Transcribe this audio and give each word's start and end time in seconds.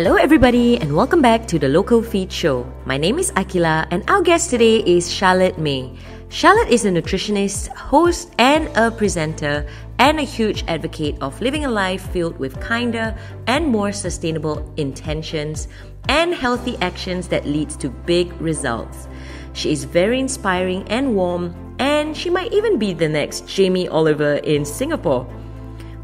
Hello, 0.00 0.14
everybody, 0.16 0.78
and 0.78 0.96
welcome 0.96 1.20
back 1.20 1.46
to 1.46 1.58
the 1.58 1.68
Local 1.68 2.02
Feed 2.02 2.32
Show. 2.32 2.64
My 2.86 2.96
name 2.96 3.18
is 3.18 3.32
Akila, 3.32 3.86
and 3.90 4.02
our 4.08 4.22
guest 4.22 4.48
today 4.48 4.78
is 4.78 5.12
Charlotte 5.12 5.58
Mei. 5.58 5.94
Charlotte 6.30 6.70
is 6.70 6.86
a 6.86 6.90
nutritionist, 6.90 7.68
host, 7.76 8.32
and 8.38 8.74
a 8.78 8.90
presenter, 8.90 9.66
and 9.98 10.18
a 10.18 10.22
huge 10.22 10.64
advocate 10.68 11.20
of 11.20 11.38
living 11.42 11.66
a 11.66 11.70
life 11.70 12.00
filled 12.12 12.38
with 12.38 12.58
kinder 12.60 13.14
and 13.46 13.66
more 13.66 13.92
sustainable 13.92 14.72
intentions 14.78 15.68
and 16.08 16.32
healthy 16.32 16.78
actions 16.80 17.28
that 17.28 17.44
leads 17.44 17.76
to 17.76 17.90
big 17.90 18.32
results. 18.40 19.06
She 19.52 19.70
is 19.70 19.84
very 19.84 20.18
inspiring 20.18 20.88
and 20.88 21.14
warm, 21.14 21.76
and 21.78 22.16
she 22.16 22.30
might 22.30 22.54
even 22.54 22.78
be 22.78 22.94
the 22.94 23.06
next 23.06 23.46
Jamie 23.46 23.88
Oliver 23.88 24.36
in 24.36 24.64
Singapore. 24.64 25.28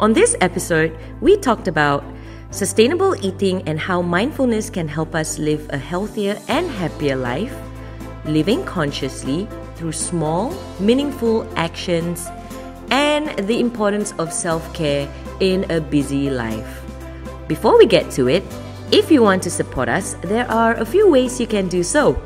On 0.00 0.12
this 0.12 0.36
episode, 0.42 0.94
we 1.22 1.38
talked 1.38 1.66
about 1.66 2.04
sustainable 2.50 3.14
eating 3.24 3.62
and 3.68 3.78
how 3.78 4.02
mindfulness 4.02 4.70
can 4.70 4.88
help 4.88 5.14
us 5.14 5.38
live 5.38 5.68
a 5.70 5.78
healthier 5.78 6.38
and 6.48 6.70
happier 6.70 7.16
life, 7.16 7.54
living 8.24 8.64
consciously 8.64 9.48
through 9.76 9.92
small, 9.92 10.54
meaningful 10.80 11.46
actions, 11.56 12.28
and 12.90 13.28
the 13.46 13.60
importance 13.60 14.12
of 14.18 14.32
self 14.32 14.72
care 14.74 15.08
in 15.40 15.70
a 15.70 15.80
busy 15.80 16.30
life. 16.30 16.82
Before 17.48 17.78
we 17.78 17.86
get 17.86 18.10
to 18.12 18.28
it, 18.28 18.44
if 18.92 19.10
you 19.10 19.22
want 19.22 19.42
to 19.42 19.50
support 19.50 19.88
us, 19.88 20.14
there 20.22 20.50
are 20.50 20.74
a 20.74 20.86
few 20.86 21.10
ways 21.10 21.40
you 21.40 21.46
can 21.46 21.68
do 21.68 21.82
so. 21.82 22.20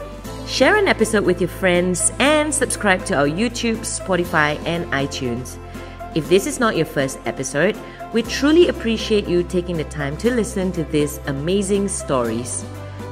Share 0.47 0.77
an 0.77 0.89
episode 0.89 1.25
with 1.25 1.41
your 1.41 1.49
friends 1.49 2.13
and 2.19 2.55
subscribe 2.55 3.05
to 3.07 3.15
our 3.15 3.27
YouTube, 3.27 3.79
Spotify, 3.79 4.61
and 4.67 4.85
iTunes. 4.93 5.57
If 6.15 6.29
this 6.29 6.47
is 6.47 6.59
not 6.59 6.77
your 6.77 6.87
first 6.87 7.19
episode, 7.25 7.79
we 8.13 8.23
truly 8.23 8.69
appreciate 8.69 9.29
you 9.29 9.43
taking 9.43 9.77
the 9.77 9.85
time 9.85 10.17
to 10.19 10.31
listen 10.31 10.73
to 10.73 10.85
these 10.85 11.19
amazing 11.27 11.89
stories. 11.89 12.65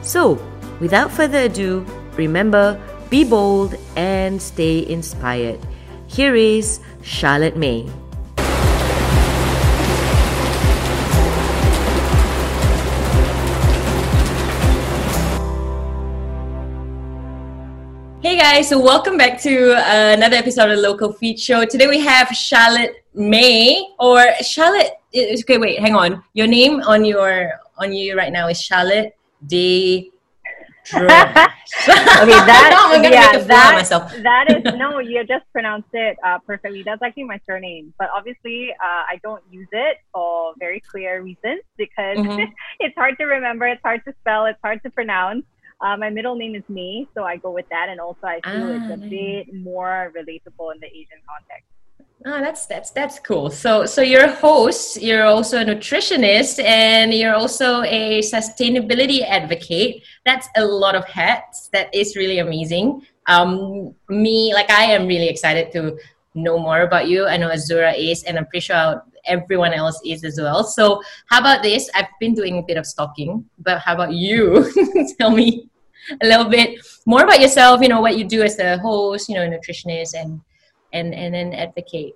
So, 0.02 0.39
without 0.80 1.11
further 1.11 1.45
ado, 1.45 1.87
remember, 2.16 2.81
be 3.11 3.25
bold 3.25 3.77
and 3.97 4.41
stay 4.41 4.87
inspired. 4.89 5.61
Here 6.09 6.34
is 6.34 6.81
Charlotte 7.03 7.56
Mei. 7.56 7.89
Guys, 18.50 18.70
so 18.70 18.80
welcome 18.80 19.18
back 19.18 19.38
to 19.42 19.74
uh, 19.74 20.14
another 20.16 20.36
episode 20.36 20.70
of 20.70 20.77
the 20.77 20.82
Local 20.82 21.12
Feed 21.12 21.38
Show. 21.38 21.66
Today 21.66 21.86
we 21.86 22.00
have 22.00 22.28
Charlotte 22.28 23.04
Mei 23.12 23.86
or 23.98 24.24
Charlotte. 24.41 24.92
Okay, 25.14 25.58
wait, 25.58 25.78
hang 25.78 25.94
on. 25.94 26.24
Your 26.32 26.46
name 26.46 26.80
on 26.80 27.04
your 27.04 27.60
on 27.76 27.92
you 27.92 28.16
right 28.16 28.32
now 28.32 28.48
is 28.48 28.58
Charlotte 28.58 29.14
De. 29.46 30.10
okay, 30.94 31.06
that 31.06 32.72
I'm 32.91 33.02
gonna 33.02 33.14
yeah, 33.14 33.32
make 33.32 33.42
a 33.42 33.44
that, 33.48 33.74
myself. 33.74 34.10
that 34.22 34.46
is 34.48 34.64
no, 34.78 34.98
you 34.98 35.22
just 35.26 35.44
pronounced 35.52 35.91
it 35.92 36.16
uh, 36.24 36.38
perfectly. 36.38 36.82
That's 36.82 37.02
actually 37.02 37.24
my 37.24 37.38
surname, 37.44 37.92
but 37.98 38.08
obviously 38.16 38.70
uh, 38.72 39.04
I 39.12 39.20
don't 39.22 39.42
use 39.50 39.69
it 39.72 39.98
for 40.14 40.54
very 40.58 40.80
clear 40.80 41.20
reasons 41.20 41.60
because 41.76 42.16
mm-hmm. 42.16 42.50
it's 42.80 42.94
hard 42.96 43.19
to 43.19 43.26
remember, 43.26 43.66
it's 43.66 43.82
hard 43.82 44.02
to 44.06 44.14
spell, 44.22 44.46
it's 44.46 44.60
hard 44.62 44.82
to 44.84 44.91
pronounce. 44.91 45.44
Uh, 45.81 45.97
my 45.97 46.11
middle 46.11 46.34
name 46.34 46.55
is 46.55 46.65
Mei, 46.69 47.07
so 47.15 47.23
I 47.23 47.37
go 47.37 47.51
with 47.51 47.69
that, 47.71 47.89
and 47.89 48.01
also 48.01 48.27
I 48.27 48.41
feel 48.45 48.67
ah, 48.67 48.77
it's 48.77 48.93
a 48.93 48.97
nice. 48.97 49.11
bit 49.11 49.55
more 49.55 50.12
relatable 50.17 50.75
in 50.75 50.81
the 50.81 50.89
Asian 50.89 51.21
context. 51.29 51.71
Oh, 52.27 52.41
that's 52.41 52.67
that's 52.67 52.91
that's 52.91 53.21
cool. 53.21 53.48
So 53.48 53.87
so 53.87 54.03
you're 54.03 54.25
a 54.25 54.34
host, 54.34 55.01
you're 55.01 55.25
also 55.25 55.61
a 55.61 55.65
nutritionist, 55.65 56.61
and 56.65 57.15
you're 57.15 57.34
also 57.34 57.83
a 57.83 58.21
sustainability 58.23 59.23
advocate. 59.23 60.03
That's 60.27 60.49
a 60.56 60.65
lot 60.65 60.97
of 60.97 61.05
hats. 61.05 61.69
That 61.73 61.95
is 61.95 62.17
really 62.17 62.41
amazing. 62.41 63.06
Um, 63.29 63.95
me, 64.09 64.53
like 64.53 64.71
I 64.71 64.84
am 64.84 65.06
really 65.06 65.29
excited 65.29 65.71
to 65.73 65.97
know 66.34 66.59
more 66.59 66.81
about 66.81 67.06
you. 67.06 67.27
I 67.27 67.37
know 67.37 67.50
Azura 67.50 67.94
is, 67.97 68.25
and 68.25 68.37
I'm 68.37 68.47
pretty 68.47 68.67
sure 68.67 69.00
everyone 69.27 69.73
else 69.73 70.01
is 70.05 70.25
as 70.25 70.39
well. 70.41 70.65
So 70.65 71.03
how 71.27 71.41
about 71.41 71.62
this? 71.62 71.89
I've 71.95 72.09
been 72.21 72.34
doing 72.34 72.59
a 72.59 72.62
bit 72.62 72.77
of 72.77 72.87
stalking, 72.87 73.45
but 73.59 73.79
how 73.81 73.95
about 73.95 74.12
you? 74.12 74.71
Tell 75.19 75.31
me 75.31 75.69
a 76.21 76.27
little 76.27 76.49
bit 76.49 76.81
more 77.06 77.23
about 77.25 77.41
yourself. 77.41 77.81
You 77.83 77.89
know 77.89 78.01
what 78.01 78.17
you 78.17 78.25
do 78.25 78.43
as 78.43 78.59
a 78.59 78.79
host, 78.79 79.29
you 79.29 79.34
know, 79.34 79.47
nutritionist, 79.49 80.15
and 80.15 80.41
and 80.93 81.15
and 81.15 81.34
an 81.34 81.55
advocate. 81.55 82.15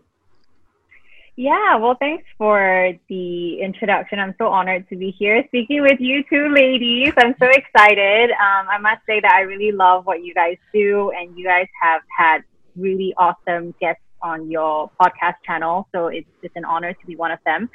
Yeah, 1.34 1.76
well, 1.76 1.96
thanks 1.98 2.24
for 2.36 2.92
the 3.08 3.60
introduction. 3.60 4.18
I'm 4.18 4.34
so 4.36 4.48
honored 4.48 4.86
to 4.90 4.96
be 4.96 5.10
here 5.10 5.42
speaking 5.48 5.80
with 5.80 5.98
you 5.98 6.22
two 6.28 6.52
ladies. 6.54 7.14
I'm 7.16 7.34
so 7.38 7.48
excited. 7.48 8.30
Um, 8.32 8.68
I 8.68 8.76
must 8.78 9.00
say 9.06 9.18
that 9.20 9.32
I 9.32 9.40
really 9.40 9.72
love 9.72 10.04
what 10.04 10.22
you 10.22 10.34
guys 10.34 10.58
do, 10.74 11.10
and 11.12 11.36
you 11.36 11.46
guys 11.46 11.68
have 11.80 12.02
had 12.16 12.44
really 12.76 13.14
awesome 13.16 13.74
guests 13.80 14.02
on 14.22 14.50
your 14.50 14.90
podcast 15.00 15.36
channel. 15.44 15.88
So 15.92 16.06
it's, 16.06 16.28
it's 16.42 16.56
an 16.56 16.64
honor 16.64 16.92
to 16.92 17.06
be 17.06 17.16
one 17.16 17.30
of 17.30 17.38
them. 17.44 17.68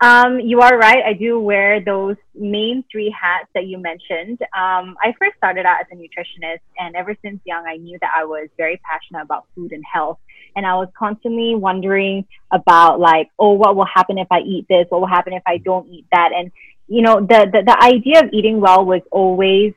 Um, 0.00 0.38
you 0.38 0.60
are 0.60 0.78
right. 0.78 1.02
I 1.04 1.12
do 1.12 1.40
wear 1.40 1.80
those 1.80 2.14
main 2.34 2.84
three 2.90 3.12
hats 3.20 3.48
that 3.54 3.66
you 3.66 3.78
mentioned. 3.78 4.38
Um, 4.56 4.96
I 5.02 5.12
first 5.18 5.36
started 5.36 5.66
out 5.66 5.80
as 5.80 5.86
a 5.90 5.96
nutritionist, 5.96 6.60
and 6.78 6.94
ever 6.94 7.16
since 7.20 7.40
young, 7.44 7.66
I 7.66 7.78
knew 7.78 7.98
that 8.00 8.10
I 8.16 8.24
was 8.24 8.48
very 8.56 8.80
passionate 8.88 9.22
about 9.22 9.46
food 9.56 9.72
and 9.72 9.82
health. 9.92 10.18
And 10.54 10.64
I 10.64 10.76
was 10.76 10.88
constantly 10.96 11.56
wondering 11.56 12.26
about, 12.52 13.00
like, 13.00 13.30
oh, 13.40 13.54
what 13.54 13.74
will 13.74 13.88
happen 13.92 14.18
if 14.18 14.28
I 14.30 14.38
eat 14.40 14.66
this? 14.68 14.86
What 14.88 15.00
will 15.00 15.08
happen 15.08 15.32
if 15.32 15.42
I 15.46 15.58
don't 15.58 15.88
eat 15.88 16.06
that? 16.12 16.30
And, 16.32 16.52
you 16.86 17.02
know, 17.02 17.20
the, 17.20 17.50
the, 17.52 17.62
the 17.66 17.82
idea 17.82 18.20
of 18.20 18.32
eating 18.32 18.60
well 18.60 18.84
was 18.84 19.02
always 19.10 19.74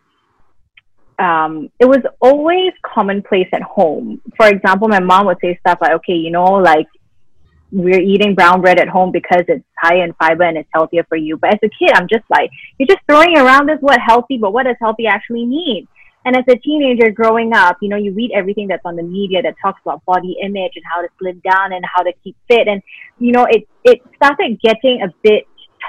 um, 1.19 1.69
it 1.79 1.85
was 1.85 1.99
always 2.19 2.71
commonplace 2.83 3.47
at 3.53 3.61
home. 3.61 4.21
For 4.37 4.47
example, 4.47 4.87
my 4.87 4.99
mom 4.99 5.27
would 5.27 5.37
say 5.41 5.57
stuff 5.59 5.79
like, 5.81 5.93
okay, 5.93 6.13
you 6.13 6.31
know, 6.31 6.53
like 6.53 6.87
we're 7.71 8.01
eating 8.01 8.35
brown 8.35 8.61
bread 8.61 8.79
at 8.79 8.89
home 8.89 9.11
because 9.11 9.43
it's 9.47 9.63
high 9.77 10.03
in 10.03 10.13
fiber 10.13 10.43
and 10.43 10.57
it's 10.57 10.69
healthier 10.73 11.05
for 11.07 11.15
you. 11.15 11.37
But 11.37 11.53
as 11.53 11.59
a 11.63 11.69
kid, 11.69 11.91
I'm 11.93 12.07
just 12.07 12.25
like, 12.29 12.49
you're 12.77 12.87
just 12.87 13.01
throwing 13.07 13.37
around 13.37 13.67
this 13.67 13.79
word 13.81 13.99
healthy, 14.05 14.37
but 14.37 14.51
what 14.51 14.65
does 14.65 14.75
healthy 14.79 15.07
actually 15.07 15.45
mean? 15.45 15.87
And 16.25 16.35
as 16.35 16.43
a 16.49 16.55
teenager 16.55 17.09
growing 17.09 17.53
up, 17.53 17.77
you 17.81 17.89
know, 17.89 17.95
you 17.95 18.13
read 18.13 18.31
everything 18.35 18.67
that's 18.67 18.85
on 18.85 18.95
the 18.95 19.03
media 19.03 19.41
that 19.41 19.55
talks 19.61 19.81
about 19.83 20.05
body 20.05 20.37
image 20.43 20.73
and 20.75 20.85
how 20.91 21.01
to 21.01 21.07
slim 21.17 21.41
down 21.43 21.73
and 21.73 21.83
how 21.83 22.03
to 22.03 22.11
keep 22.23 22.35
fit. 22.47 22.67
And, 22.67 22.81
you 23.17 23.31
know, 23.31 23.47
it, 23.49 23.67
it 23.83 24.01
started 24.17 24.59
getting 24.61 25.01
a 25.01 25.07
bit 25.23 25.47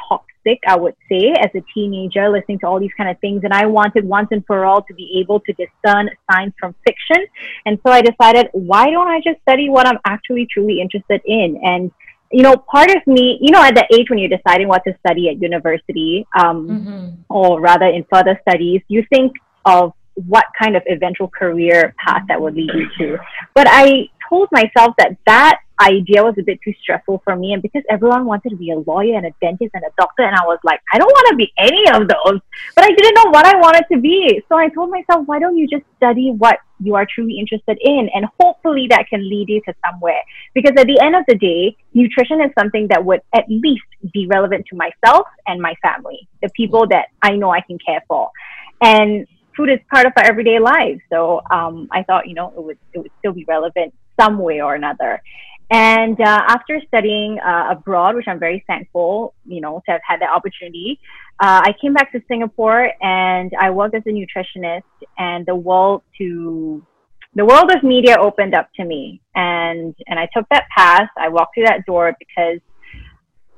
toxic 0.09 0.31
sick, 0.44 0.60
I 0.66 0.76
would 0.76 0.94
say, 1.08 1.32
as 1.38 1.50
a 1.54 1.62
teenager, 1.75 2.28
listening 2.28 2.58
to 2.60 2.66
all 2.66 2.80
these 2.80 2.92
kind 2.97 3.10
of 3.10 3.19
things. 3.20 3.42
And 3.44 3.53
I 3.53 3.66
wanted 3.66 4.04
once 4.04 4.28
and 4.30 4.44
for 4.47 4.64
all 4.64 4.82
to 4.82 4.94
be 4.94 5.19
able 5.20 5.41
to 5.41 5.53
discern 5.53 6.10
science 6.30 6.54
from 6.58 6.75
fiction. 6.86 7.26
And 7.66 7.78
so 7.84 7.92
I 7.92 8.03
decided, 8.03 8.48
why 8.52 8.91
don't 8.91 9.08
I 9.08 9.20
just 9.20 9.41
study 9.42 9.69
what 9.69 9.86
I'm 9.86 9.98
actually 10.04 10.47
truly 10.52 10.81
interested 10.81 11.20
in? 11.25 11.60
And 11.62 11.91
you 12.32 12.42
know, 12.42 12.56
part 12.56 12.91
of 12.91 13.06
me, 13.06 13.38
you 13.42 13.50
know, 13.50 13.62
at 13.62 13.75
the 13.75 13.86
age 13.94 14.08
when 14.08 14.19
you're 14.19 14.31
deciding 14.31 14.66
what 14.66 14.82
to 14.84 14.97
study 15.06 15.28
at 15.28 15.41
university, 15.41 16.26
um, 16.34 16.66
mm-hmm. 16.66 17.08
or 17.28 17.60
rather 17.60 17.84
in 17.84 18.04
further 18.10 18.41
studies, 18.48 18.81
you 18.88 19.04
think 19.10 19.32
of 19.66 19.92
what 20.14 20.47
kind 20.58 20.76
of 20.76 20.82
eventual 20.88 21.28
career 21.28 21.94
path 22.02 22.22
that 22.28 22.41
would 22.41 22.54
lead 22.54 22.70
you 22.75 22.88
to. 22.98 23.19
But 23.54 23.66
I 23.69 24.08
told 24.32 24.48
myself 24.50 24.94
that 24.97 25.16
that 25.26 25.60
idea 25.81 26.22
was 26.22 26.34
a 26.38 26.43
bit 26.43 26.59
too 26.65 26.72
stressful 26.81 27.20
for 27.25 27.37
me. 27.37 27.53
And 27.53 27.60
because 27.60 27.82
everyone 27.91 28.25
wanted 28.25 28.50
to 28.50 28.56
be 28.56 28.70
a 28.70 28.78
lawyer 28.78 29.16
and 29.16 29.26
a 29.26 29.34
dentist 29.43 29.72
and 29.75 29.84
a 29.84 29.93
doctor, 29.98 30.22
and 30.22 30.34
I 30.34 30.44
was 30.44 30.59
like, 30.65 30.81
I 30.93 30.98
don't 30.98 31.10
want 31.10 31.28
to 31.31 31.37
be 31.37 31.53
any 31.59 31.84
of 31.91 32.09
those. 32.09 32.41
But 32.75 32.84
I 32.84 32.88
didn't 32.88 33.15
know 33.15 33.31
what 33.31 33.44
I 33.47 33.56
wanted 33.56 33.84
to 33.93 34.00
be. 34.00 34.43
So 34.48 34.56
I 34.56 34.69
told 34.69 34.91
myself, 34.91 35.26
why 35.26 35.38
don't 35.38 35.56
you 35.56 35.69
just 35.69 35.84
study 35.97 36.31
what 36.31 36.59
you 36.81 36.94
are 36.94 37.06
truly 37.15 37.38
interested 37.38 37.78
in? 37.81 38.09
And 38.15 38.26
hopefully 38.41 38.87
that 38.88 39.06
can 39.10 39.28
lead 39.28 39.48
you 39.48 39.60
to 39.66 39.75
somewhere. 39.84 40.22
Because 40.54 40.72
at 40.78 40.87
the 40.87 40.99
end 41.00 41.14
of 41.14 41.25
the 41.28 41.34
day, 41.34 41.76
nutrition 41.93 42.41
is 42.41 42.50
something 42.59 42.88
that 42.88 43.04
would 43.04 43.20
at 43.34 43.44
least 43.49 43.84
be 44.14 44.26
relevant 44.26 44.64
to 44.70 44.76
myself 44.76 45.26
and 45.47 45.60
my 45.60 45.75
family, 45.82 46.28
the 46.43 46.49
people 46.56 46.87
that 46.88 47.06
I 47.20 47.37
know 47.37 47.50
I 47.50 47.60
can 47.60 47.78
care 47.84 48.03
for. 48.09 48.31
And 48.81 49.26
food 49.56 49.69
is 49.69 49.79
part 49.93 50.06
of 50.06 50.12
our 50.17 50.25
everyday 50.25 50.58
lives. 50.58 51.00
So 51.11 51.43
um, 51.50 51.88
I 51.90 52.02
thought, 52.05 52.29
you 52.29 52.34
know, 52.34 52.52
it 52.56 52.62
would, 52.62 52.79
it 52.94 52.99
would 52.99 53.11
still 53.19 53.32
be 53.32 53.44
relevant 53.44 53.93
some 54.22 54.38
way 54.38 54.60
or 54.60 54.74
another. 54.74 55.22
And 55.70 56.20
uh, 56.20 56.42
after 56.48 56.80
studying 56.86 57.40
uh, 57.40 57.69
abroad, 57.70 58.14
which 58.14 58.28
I'm 58.28 58.38
very 58.38 58.62
thankful, 58.66 59.34
you 59.46 59.62
know, 59.62 59.82
to 59.86 59.92
have 59.92 60.02
had 60.06 60.20
that 60.20 60.28
opportunity, 60.28 61.00
uh, 61.40 61.62
I 61.64 61.74
came 61.80 61.94
back 61.94 62.12
to 62.12 62.20
Singapore 62.28 62.92
and 63.02 63.50
I 63.58 63.70
worked 63.70 63.94
as 63.94 64.02
a 64.06 64.10
nutritionist. 64.10 64.82
And 65.19 65.46
the 65.46 65.54
world 65.54 66.02
to 66.19 66.84
the 67.34 67.44
world 67.46 67.70
of 67.74 67.82
media 67.82 68.16
opened 68.20 68.54
up 68.54 68.69
to 68.76 68.84
me, 68.84 69.22
and 69.34 69.94
and 70.06 70.19
I 70.19 70.28
took 70.34 70.46
that 70.50 70.64
path. 70.76 71.08
I 71.16 71.28
walked 71.28 71.54
through 71.54 71.64
that 71.64 71.86
door 71.86 72.14
because 72.19 72.60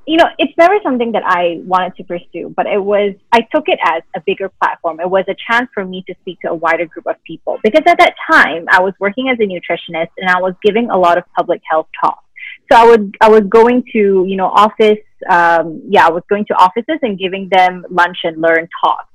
you 0.07 0.17
know, 0.17 0.27
it's 0.39 0.53
never 0.59 0.75
something 0.83 1.13
that 1.13 1.23
I 1.25 1.61
wanted 1.65 1.97
to 1.97 2.05
pursue, 2.05 2.53
but 2.57 2.67
it 2.67 2.83
was, 2.83 3.15
I 3.33 3.41
took 3.55 3.69
it 3.69 3.79
as 3.83 4.03
a 4.15 4.21
bigger 4.21 4.51
platform. 4.61 5.01
It 5.01 5.09
was 5.09 5.25
a 5.29 5.35
chance 5.51 5.71
for 5.73 5.85
me 5.85 6.05
to 6.07 6.15
speak 6.21 6.41
to 6.41 6.51
a 6.51 6.55
wider 6.55 6.87
group 6.87 7.07
of 7.07 7.17
people 7.25 7.59
because 7.63 7.83
at 7.87 7.99
that 7.99 8.15
time 8.31 8.67
I 8.71 8.81
was 8.81 8.93
working 9.01 9.29
as 9.31 9.39
a 9.41 9.45
nutritionist 9.45 10.11
and 10.19 10.29
I 10.29 10.41
was 10.41 10.55
giving 10.63 10.91
a 10.91 10.99
lot 10.99 11.17
of 11.17 11.25
public 11.37 11.63
health 11.69 11.89
talks. 12.01 12.25
So 12.71 12.79
I 12.79 12.87
would 12.87 13.17
I 13.21 13.29
was 13.29 13.43
going 13.49 13.85
to 13.93 14.25
you 14.27 14.37
know 14.37 14.47
office 14.47 14.99
um, 15.29 15.83
yeah 15.89 16.07
I 16.07 16.11
was 16.11 16.23
going 16.29 16.45
to 16.47 16.55
offices 16.55 16.99
and 17.03 17.19
giving 17.19 17.49
them 17.51 17.85
lunch 17.91 18.19
and 18.25 18.41
learn 18.41 18.69
talks. 18.83 19.09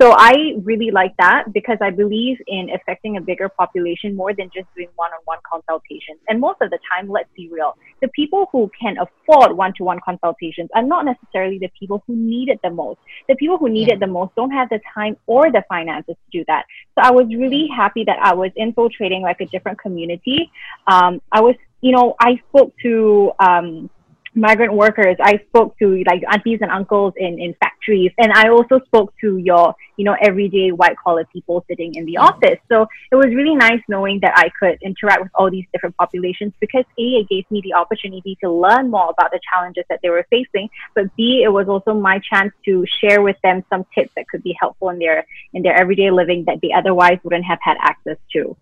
So 0.00 0.12
I 0.14 0.54
really 0.62 0.90
like 0.90 1.16
that 1.16 1.54
because 1.54 1.78
I 1.80 1.88
believe 1.88 2.36
in 2.46 2.68
affecting 2.74 3.16
a 3.16 3.20
bigger 3.20 3.48
population 3.48 4.14
more 4.14 4.34
than 4.34 4.50
just 4.54 4.66
doing 4.74 4.88
one-on-one 4.96 5.38
consultations. 5.50 6.18
And 6.28 6.38
most 6.38 6.58
of 6.60 6.68
the 6.68 6.78
time, 6.92 7.08
let's 7.08 7.30
be 7.34 7.48
real, 7.48 7.78
the 8.02 8.08
people 8.08 8.48
who 8.52 8.70
can 8.78 8.96
afford 8.98 9.56
one-to-one 9.56 10.00
consultations 10.04 10.68
are 10.74 10.82
not 10.82 11.06
necessarily 11.06 11.58
the 11.58 11.70
people 11.78 12.02
who 12.06 12.14
need 12.14 12.50
it 12.50 12.60
the 12.62 12.68
most. 12.68 13.00
The 13.26 13.36
people 13.36 13.56
who 13.56 13.70
need 13.70 13.88
yeah. 13.88 13.94
it 13.94 14.00
the 14.00 14.06
most 14.06 14.34
don't 14.34 14.50
have 14.50 14.68
the 14.68 14.80
time 14.92 15.16
or 15.26 15.50
the 15.50 15.64
finances 15.66 16.14
to 16.14 16.38
do 16.38 16.44
that. 16.46 16.66
So 16.94 17.00
I 17.02 17.10
was 17.10 17.26
really 17.28 17.66
happy 17.74 18.04
that 18.04 18.18
I 18.20 18.34
was 18.34 18.50
infiltrating 18.54 19.22
like 19.22 19.40
a 19.40 19.46
different 19.46 19.78
community. 19.78 20.52
Um, 20.86 21.22
I 21.32 21.40
was, 21.40 21.54
you 21.80 21.92
know, 21.92 22.16
I 22.20 22.38
spoke 22.50 22.74
to 22.82 23.32
um, 23.38 23.88
migrant 24.36 24.74
workers. 24.74 25.16
I 25.20 25.40
spoke 25.48 25.76
to 25.78 26.04
like 26.06 26.22
aunties 26.30 26.58
and 26.60 26.70
uncles 26.70 27.14
in, 27.16 27.40
in 27.40 27.54
factories. 27.54 28.12
And 28.18 28.32
I 28.32 28.48
also 28.48 28.80
spoke 28.86 29.14
to 29.22 29.38
your, 29.38 29.74
you 29.96 30.04
know, 30.04 30.14
everyday 30.22 30.70
white 30.70 30.96
collar 31.02 31.24
people 31.32 31.64
sitting 31.68 31.94
in 31.94 32.04
the 32.04 32.14
mm-hmm. 32.14 32.26
office. 32.26 32.58
So 32.70 32.86
it 33.10 33.16
was 33.16 33.34
really 33.34 33.54
nice 33.54 33.80
knowing 33.88 34.20
that 34.20 34.34
I 34.36 34.50
could 34.60 34.78
interact 34.82 35.22
with 35.22 35.32
all 35.34 35.50
these 35.50 35.64
different 35.72 35.96
populations 35.96 36.52
because 36.60 36.84
A, 36.98 37.02
it 37.02 37.28
gave 37.28 37.50
me 37.50 37.62
the 37.64 37.74
opportunity 37.74 38.36
to 38.42 38.50
learn 38.50 38.90
more 38.90 39.10
about 39.10 39.30
the 39.30 39.40
challenges 39.50 39.84
that 39.88 40.00
they 40.02 40.10
were 40.10 40.26
facing. 40.30 40.68
But 40.94 41.14
B, 41.16 41.42
it 41.44 41.48
was 41.48 41.68
also 41.68 41.94
my 41.94 42.20
chance 42.30 42.52
to 42.66 42.84
share 43.00 43.22
with 43.22 43.36
them 43.42 43.64
some 43.70 43.84
tips 43.94 44.12
that 44.16 44.28
could 44.28 44.42
be 44.42 44.54
helpful 44.60 44.90
in 44.90 44.98
their 44.98 45.26
in 45.54 45.62
their 45.62 45.74
everyday 45.74 46.10
living 46.10 46.44
that 46.46 46.58
they 46.60 46.72
otherwise 46.72 47.18
wouldn't 47.24 47.44
have 47.44 47.58
had 47.62 47.76
access 47.80 48.18
to 48.32 48.56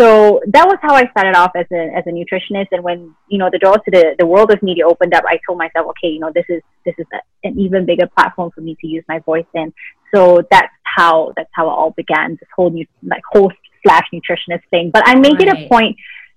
so 0.00 0.40
that 0.46 0.66
was 0.66 0.78
how 0.80 0.94
I 0.94 1.10
started 1.10 1.36
off 1.36 1.50
as 1.56 1.66
a 1.72 1.90
as 1.96 2.04
a 2.06 2.10
nutritionist. 2.10 2.68
And 2.70 2.84
when 2.84 3.14
you 3.28 3.38
know 3.38 3.48
the 3.50 3.58
doors 3.58 3.78
to 3.84 3.90
the, 3.90 4.14
the 4.18 4.26
world 4.26 4.52
of 4.52 4.62
media 4.62 4.86
opened 4.86 5.14
up, 5.14 5.24
I 5.26 5.40
told 5.44 5.58
myself, 5.58 5.88
okay, 5.90 6.08
you 6.08 6.20
know, 6.20 6.30
this 6.32 6.44
is 6.48 6.62
this 6.84 6.94
is 6.98 7.06
a, 7.12 7.18
an 7.46 7.58
even 7.58 7.84
bigger 7.84 8.06
platform 8.06 8.52
for 8.54 8.60
me 8.60 8.76
to 8.80 8.86
use 8.86 9.04
my 9.08 9.18
voice 9.20 9.46
in. 9.54 9.72
So 10.14 10.42
that's 10.50 10.72
how 10.84 11.32
that's 11.36 11.50
how 11.52 11.66
it 11.66 11.72
all 11.72 11.90
began. 11.90 12.36
This 12.38 12.48
whole 12.54 12.70
new 12.70 12.86
like 13.02 13.22
host 13.32 13.56
slash 13.84 14.06
nutritionist 14.12 14.62
thing. 14.70 14.90
But 14.92 15.02
I 15.06 15.16
make 15.16 15.38
right. 15.38 15.48
it 15.48 15.64
a 15.64 15.68
point 15.68 15.96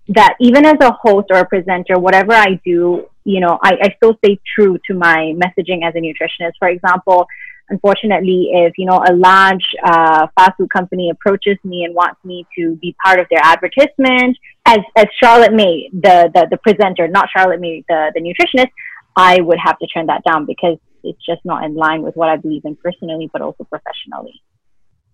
that 0.09 0.35
even 0.39 0.65
as 0.65 0.77
a 0.81 0.91
host 0.91 1.27
or 1.29 1.37
a 1.37 1.45
presenter, 1.45 1.99
whatever 1.99 2.33
I 2.33 2.59
do, 2.65 3.05
you 3.23 3.39
know, 3.39 3.59
I, 3.61 3.73
I 3.81 3.93
still 3.97 4.17
stay 4.25 4.39
true 4.55 4.79
to 4.87 4.95
my 4.95 5.33
messaging 5.35 5.87
as 5.87 5.93
a 5.95 5.99
nutritionist. 5.99 6.53
For 6.57 6.67
example, 6.67 7.27
unfortunately, 7.71 8.49
if 8.51 8.73
you 8.77 8.85
know 8.85 9.01
a 9.07 9.13
large 9.13 9.65
uh, 9.83 10.27
fast 10.35 10.57
food 10.57 10.69
company 10.69 11.09
approaches 11.09 11.57
me 11.63 11.83
and 11.85 11.95
wants 11.95 12.23
me 12.23 12.45
to 12.57 12.75
be 12.75 12.95
part 13.03 13.19
of 13.19 13.27
their 13.31 13.41
advertisement 13.43 14.37
as 14.65 14.79
as 14.95 15.05
Charlotte 15.21 15.53
Mei, 15.53 15.89
the 15.93 16.29
the, 16.33 16.47
the 16.51 16.57
presenter, 16.57 17.07
not 17.07 17.29
Charlotte 17.35 17.59
Mei, 17.59 17.83
the 17.87 18.11
the 18.13 18.21
nutritionist, 18.21 18.71
I 19.15 19.41
would 19.41 19.57
have 19.57 19.79
to 19.79 19.87
turn 19.87 20.05
that 20.07 20.23
down 20.23 20.45
because 20.45 20.77
it's 21.03 21.23
just 21.25 21.41
not 21.43 21.63
in 21.63 21.75
line 21.75 22.01
with 22.03 22.15
what 22.15 22.29
I 22.29 22.37
believe 22.37 22.63
in 22.65 22.75
personally, 22.75 23.29
but 23.33 23.41
also 23.41 23.63
professionally. 23.63 24.41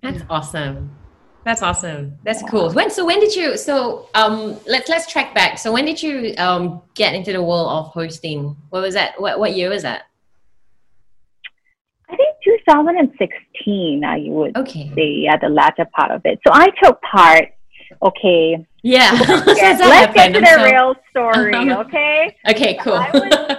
That's 0.02 0.24
awesome. 0.30 0.92
That's 1.44 1.62
awesome. 1.62 2.18
That's 2.24 2.42
yeah. 2.42 2.50
cool. 2.50 2.72
When 2.74 2.90
so 2.90 3.06
when 3.06 3.20
did 3.20 3.34
you 3.34 3.58
so 3.58 4.10
um 4.16 4.60
let's 4.68 4.90
let's 4.90 5.10
track 5.10 5.34
back. 5.34 5.58
So 5.58 5.72
when 5.72 5.86
did 5.86 6.02
you 6.04 6.34
um 6.38 6.82
get 6.94 7.14
into 7.14 7.32
the 7.32 7.42
world 7.42 7.70
of 7.70 7.88
hosting? 7.94 8.56
What 8.70 8.82
was 8.82 8.96
that? 8.96 9.20
What 9.20 9.40
what 9.40 9.54
year 9.54 9.70
was 9.70 9.84
that? 9.84 10.08
2016, 12.44 14.04
I 14.04 14.26
would 14.28 14.58
okay. 14.58 14.92
say 14.96 15.28
at 15.28 15.42
the 15.42 15.50
latter 15.50 15.86
part 15.96 16.12
of 16.12 16.22
it. 16.26 16.40
So 16.46 16.54
I 16.54 16.70
took 16.82 17.02
part. 17.02 17.50
Okay. 18.02 18.66
Yeah. 18.84 19.12
Let's 19.46 20.14
get 20.14 20.34
to 20.34 20.40
the 20.40 20.46
so... 20.46 20.64
real 20.64 20.96
story. 21.10 21.72
Okay. 21.78 22.36
okay. 22.50 22.78
Cool. 22.82 22.94
I 22.94 23.12
was, 23.12 23.58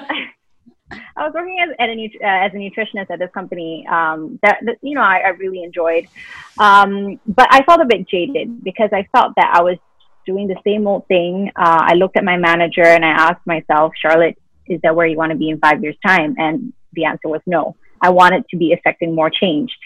I 1.17 1.25
was 1.25 1.33
working 1.35 1.59
as, 1.61 1.75
at 1.79 1.89
a, 1.89 1.93
uh, 1.93 2.47
as 2.47 2.53
a 2.55 2.57
nutritionist 2.57 3.11
at 3.11 3.19
this 3.19 3.31
company 3.35 3.87
um, 3.91 4.39
that, 4.43 4.59
that, 4.65 4.77
you 4.81 4.95
know 4.95 5.03
I, 5.03 5.19
I 5.19 5.29
really 5.31 5.63
enjoyed, 5.63 6.09
um, 6.59 7.21
but 7.27 7.47
I 7.51 7.63
felt 7.65 7.81
a 7.81 7.85
bit 7.85 8.09
jaded 8.09 8.65
because 8.65 8.91
I 8.93 9.07
felt 9.13 9.35
that 9.37 9.53
I 9.55 9.63
was 9.63 9.77
doing 10.25 10.47
the 10.47 10.57
same 10.65 10.87
old 10.87 11.07
thing. 11.09 11.51
Uh, 11.57 11.83
I 11.83 11.95
looked 11.95 12.17
at 12.17 12.25
my 12.25 12.37
manager 12.37 12.85
and 12.85 13.05
I 13.05 13.11
asked 13.11 13.47
myself, 13.47 13.93
Charlotte, 14.01 14.39
is 14.67 14.81
that 14.83 14.95
where 14.95 15.07
you 15.07 15.17
want 15.17 15.33
to 15.33 15.39
be 15.39 15.51
in 15.51 15.59
five 15.59 15.83
years' 15.83 15.97
time? 16.07 16.37
And 16.39 16.73
the 16.93 17.05
answer 17.05 17.29
was 17.29 17.41
no. 17.47 17.77
I 18.03 18.11
wanted 18.11 18.49
to 18.51 18.57
be 18.57 18.73
affecting 18.73 19.15
more 19.15 19.31
change. 19.31 19.77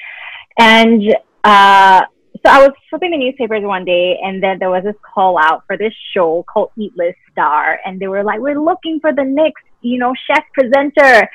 And 0.58 1.02
uh, 1.44 2.02
so 2.34 2.50
I 2.50 2.66
was 2.66 2.72
flipping 2.90 3.12
the 3.12 3.18
newspapers 3.18 3.62
one 3.62 3.84
day, 3.84 4.18
and 4.22 4.42
then 4.42 4.58
there 4.58 4.70
was 4.70 4.84
this 4.84 4.96
call 5.14 5.38
out 5.38 5.64
for 5.66 5.76
this 5.76 5.94
show 6.14 6.44
called 6.52 6.70
Eat 6.76 6.92
List 6.96 7.18
Star, 7.30 7.78
and 7.84 8.00
they 8.00 8.08
were 8.08 8.24
like, 8.24 8.40
"We're 8.40 8.60
looking 8.60 9.00
for 9.00 9.12
the 9.12 9.24
next, 9.24 9.64
you 9.80 9.98
know, 9.98 10.12
chef 10.26 10.44
presenter," 10.52 11.28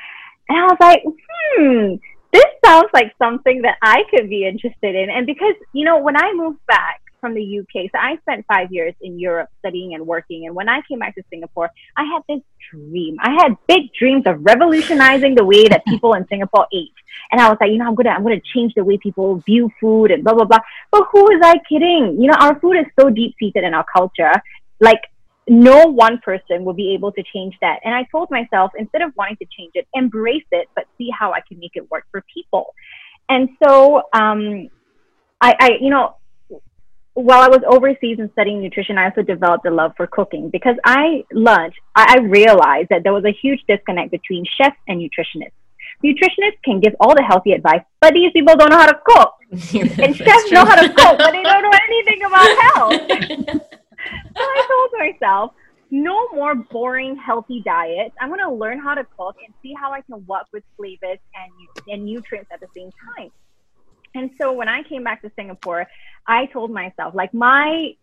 and 0.48 0.58
I 0.58 0.64
was 0.64 0.76
like, 0.80 1.02
"Hmm." 1.04 1.94
This 2.30 2.44
sounds 2.62 2.90
like 2.92 3.14
something 3.18 3.62
that 3.62 3.76
I 3.82 4.02
could 4.10 4.28
be 4.28 4.46
interested 4.46 4.94
in. 4.94 5.08
And 5.08 5.24
because, 5.26 5.54
you 5.72 5.86
know, 5.86 5.98
when 5.98 6.16
I 6.16 6.32
moved 6.34 6.64
back, 6.66 7.00
from 7.20 7.34
the 7.34 7.60
UK. 7.60 7.90
So 7.92 7.98
I 7.98 8.16
spent 8.22 8.46
five 8.46 8.72
years 8.72 8.94
in 9.00 9.18
Europe 9.18 9.48
studying 9.60 9.94
and 9.94 10.06
working. 10.06 10.46
And 10.46 10.54
when 10.54 10.68
I 10.68 10.80
came 10.88 10.98
back 10.98 11.14
to 11.16 11.22
Singapore, 11.30 11.70
I 11.96 12.04
had 12.04 12.22
this 12.28 12.42
dream. 12.70 13.16
I 13.20 13.30
had 13.42 13.56
big 13.66 13.92
dreams 13.98 14.24
of 14.26 14.44
revolutionizing 14.44 15.34
the 15.34 15.44
way 15.44 15.68
that 15.68 15.84
people 15.86 16.14
in 16.14 16.26
Singapore 16.28 16.66
ate. 16.72 16.92
And 17.30 17.40
I 17.40 17.48
was 17.48 17.58
like, 17.60 17.70
you 17.70 17.78
know, 17.78 17.86
I'm 17.86 17.94
gonna 17.94 18.10
I'm 18.10 18.22
gonna 18.22 18.40
change 18.54 18.74
the 18.74 18.84
way 18.84 18.98
people 18.98 19.36
view 19.46 19.70
food 19.80 20.10
and 20.10 20.24
blah 20.24 20.34
blah 20.34 20.44
blah. 20.44 20.60
But 20.90 21.04
who 21.12 21.22
was 21.22 21.40
I 21.44 21.58
kidding? 21.68 22.20
You 22.20 22.28
know, 22.28 22.36
our 22.38 22.58
food 22.60 22.76
is 22.76 22.86
so 22.98 23.10
deep 23.10 23.34
seated 23.38 23.64
in 23.64 23.74
our 23.74 23.84
culture. 23.92 24.32
Like 24.80 25.00
no 25.48 25.84
one 25.86 26.18
person 26.18 26.64
will 26.64 26.74
be 26.74 26.94
able 26.94 27.12
to 27.12 27.22
change 27.32 27.54
that. 27.60 27.80
And 27.84 27.94
I 27.94 28.04
told 28.12 28.30
myself, 28.30 28.72
instead 28.78 29.02
of 29.02 29.12
wanting 29.16 29.36
to 29.36 29.46
change 29.56 29.72
it, 29.74 29.86
embrace 29.94 30.44
it, 30.52 30.68
but 30.74 30.84
see 30.98 31.10
how 31.10 31.32
I 31.32 31.40
can 31.40 31.58
make 31.58 31.72
it 31.74 31.90
work 31.90 32.04
for 32.10 32.22
people. 32.32 32.74
And 33.28 33.48
so 33.62 34.02
um, 34.12 34.68
I, 35.40 35.54
I, 35.58 35.70
you 35.80 35.90
know, 35.90 36.16
while 37.18 37.42
I 37.42 37.48
was 37.48 37.62
overseas 37.66 38.20
and 38.20 38.30
studying 38.30 38.62
nutrition, 38.62 38.96
I 38.96 39.06
also 39.06 39.22
developed 39.22 39.66
a 39.66 39.72
love 39.72 39.92
for 39.96 40.06
cooking 40.06 40.50
because 40.50 40.76
I 40.84 41.24
learned, 41.32 41.72
I, 41.96 42.18
realized 42.18 42.90
that 42.90 43.02
there 43.02 43.12
was 43.12 43.24
a 43.24 43.32
huge 43.32 43.60
disconnect 43.66 44.12
between 44.12 44.44
chefs 44.44 44.76
and 44.86 45.00
nutritionists. 45.00 45.50
Nutritionists 46.04 46.62
can 46.64 46.78
give 46.78 46.94
all 47.00 47.16
the 47.16 47.24
healthy 47.24 47.52
advice, 47.52 47.80
but 48.00 48.14
these 48.14 48.30
people 48.32 48.54
don't 48.54 48.70
know 48.70 48.78
how 48.78 48.86
to 48.86 49.00
cook. 49.04 49.34
and 49.50 50.16
chefs 50.16 50.48
true. 50.48 50.52
know 50.52 50.64
how 50.64 50.76
to 50.76 50.88
cook, 50.88 51.18
but 51.18 51.32
they 51.32 51.42
don't 51.42 51.62
know 51.62 51.72
anything 51.88 52.22
about 52.22 52.62
health. 52.62 52.92
so 54.36 54.40
I 54.40 54.66
told 54.68 54.90
myself, 54.96 55.52
no 55.90 56.28
more 56.28 56.54
boring, 56.54 57.16
healthy 57.16 57.62
diets. 57.64 58.14
I'm 58.20 58.28
going 58.28 58.40
to 58.40 58.52
learn 58.52 58.78
how 58.78 58.94
to 58.94 59.04
cook 59.16 59.34
and 59.44 59.52
see 59.60 59.74
how 59.74 59.92
I 59.92 60.02
can 60.02 60.24
work 60.26 60.46
with 60.52 60.62
flavors 60.76 61.18
and, 61.34 61.52
and 61.88 62.04
nutrients 62.04 62.50
at 62.52 62.60
the 62.60 62.68
same 62.76 62.90
time. 63.16 63.30
And 64.14 64.30
so 64.40 64.52
when 64.52 64.68
I 64.68 64.82
came 64.82 65.04
back 65.04 65.22
to 65.22 65.30
Singapore, 65.36 65.86
I 66.26 66.46
told 66.46 66.70
myself, 66.70 67.14
like 67.14 67.32
my 67.34 67.94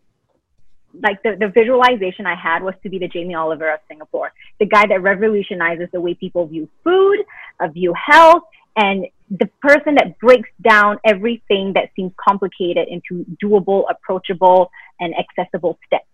like 1.02 1.22
the, 1.22 1.36
the 1.38 1.48
visualization 1.48 2.26
I 2.26 2.34
had 2.34 2.62
was 2.62 2.74
to 2.82 2.88
be 2.88 2.98
the 2.98 3.08
Jamie 3.08 3.34
Oliver 3.34 3.72
of 3.72 3.80
Singapore, 3.88 4.32
the 4.58 4.66
guy 4.66 4.86
that 4.88 5.02
revolutionizes 5.02 5.88
the 5.92 6.00
way 6.00 6.14
people 6.14 6.46
view 6.46 6.68
food, 6.82 7.18
uh, 7.60 7.68
view 7.68 7.92
health, 7.94 8.44
and 8.76 9.06
the 9.30 9.46
person 9.60 9.96
that 9.96 10.18
breaks 10.18 10.48
down 10.62 10.98
everything 11.04 11.72
that 11.74 11.90
seems 11.96 12.12
complicated 12.16 12.88
into 12.88 13.26
doable, 13.42 13.84
approachable, 13.90 14.70
and 15.00 15.14
accessible 15.18 15.78
steps. 15.86 16.06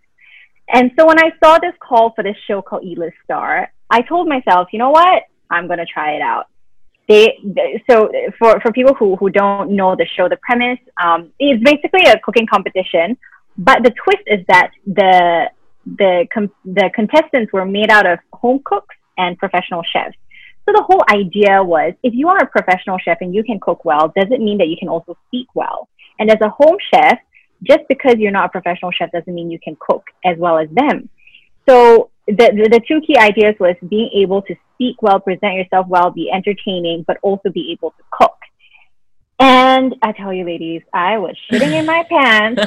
And 0.73 0.91
so 0.99 1.07
when 1.07 1.19
I 1.19 1.31
saw 1.43 1.59
this 1.59 1.75
call 1.81 2.13
for 2.15 2.25
this 2.25 2.37
show 2.49 2.63
called 2.63 2.85
Eat 2.85 2.99
List 2.99 3.17
Star, 3.25 3.71
I 3.91 4.01
told 4.03 4.29
myself, 4.29 4.69
you 4.73 4.79
know 4.79 4.91
what? 4.91 5.25
I'm 5.51 5.67
going 5.67 5.81
to 5.81 5.87
try 5.87 6.13
it 6.13 6.23
out 6.23 6.47
they, 7.09 7.39
so 7.91 8.11
for, 8.39 8.61
for 8.61 8.73
people 8.73 8.95
who, 8.95 9.17
who 9.17 9.29
don't 9.31 9.73
know 9.73 9.97
the 9.97 10.07
show, 10.17 10.29
the 10.29 10.37
premise 10.37 10.79
um, 11.03 11.33
is 11.41 11.61
basically 11.63 12.05
a 12.07 12.19
cooking 12.21 12.47
competition, 12.47 13.17
but 13.59 13.83
the 13.83 13.91
twist 13.91 14.23
is 14.27 14.45
that 14.49 14.71
the 14.87 15.51
the 15.85 16.27
com- 16.33 16.53
the 16.65 16.91
contestants 16.95 17.53
were 17.53 17.65
made 17.65 17.91
out 17.91 18.07
of 18.07 18.21
home 18.33 18.61
cooks 18.65 18.95
and 19.19 19.37
professional 19.37 19.83
chefs. 19.93 20.17
So 20.65 20.73
the 20.73 20.85
whole 20.87 21.03
idea 21.11 21.63
was 21.63 21.93
if 22.05 22.15
you 22.15 22.29
are 22.29 22.39
a 22.39 22.47
professional 22.47 22.99
chef 22.99 23.19
and 23.21 23.35
you 23.35 23.43
can 23.43 23.59
cook 23.59 23.85
well, 23.85 24.13
does 24.17 24.29
it 24.31 24.41
mean 24.41 24.59
that 24.59 24.69
you 24.69 24.77
can 24.79 24.89
also 24.89 25.17
speak 25.27 25.49
well? 25.55 25.89
And 26.21 26.31
as 26.31 26.39
a 26.41 26.49
home 26.49 26.77
chef, 26.95 27.19
just 27.65 27.81
because 27.89 28.15
you're 28.19 28.31
not 28.31 28.47
a 28.47 28.49
professional 28.49 28.93
chef 28.93 29.11
doesn't 29.11 29.35
mean 29.35 29.51
you 29.51 29.59
can 29.59 29.77
cook 29.81 30.05
as 30.25 30.39
well 30.39 30.59
as 30.59 30.69
them. 30.71 31.09
So 31.69 32.11
the, 32.27 32.35
the, 32.35 32.69
the 32.71 32.81
two 32.87 33.01
key 33.07 33.17
ideas 33.17 33.55
was 33.59 33.77
being 33.89 34.11
able 34.15 34.43
to 34.43 34.55
speak 34.75 35.03
well, 35.03 35.21
present 35.21 35.55
yourself 35.55 35.87
well, 35.89 36.11
be 36.11 36.31
entertaining, 36.33 37.05
but 37.07 37.19
also 37.23 37.51
be 37.51 37.73
able 37.73 37.91
to 37.91 38.03
cook. 38.11 38.37
And 39.39 39.97
I 40.03 40.13
tell 40.13 40.33
you, 40.33 40.45
ladies, 40.45 40.83
I 40.95 41.19
was 41.19 41.37
shitting 41.51 41.73
in 41.73 41.85
my 41.85 42.05
pants 42.09 42.63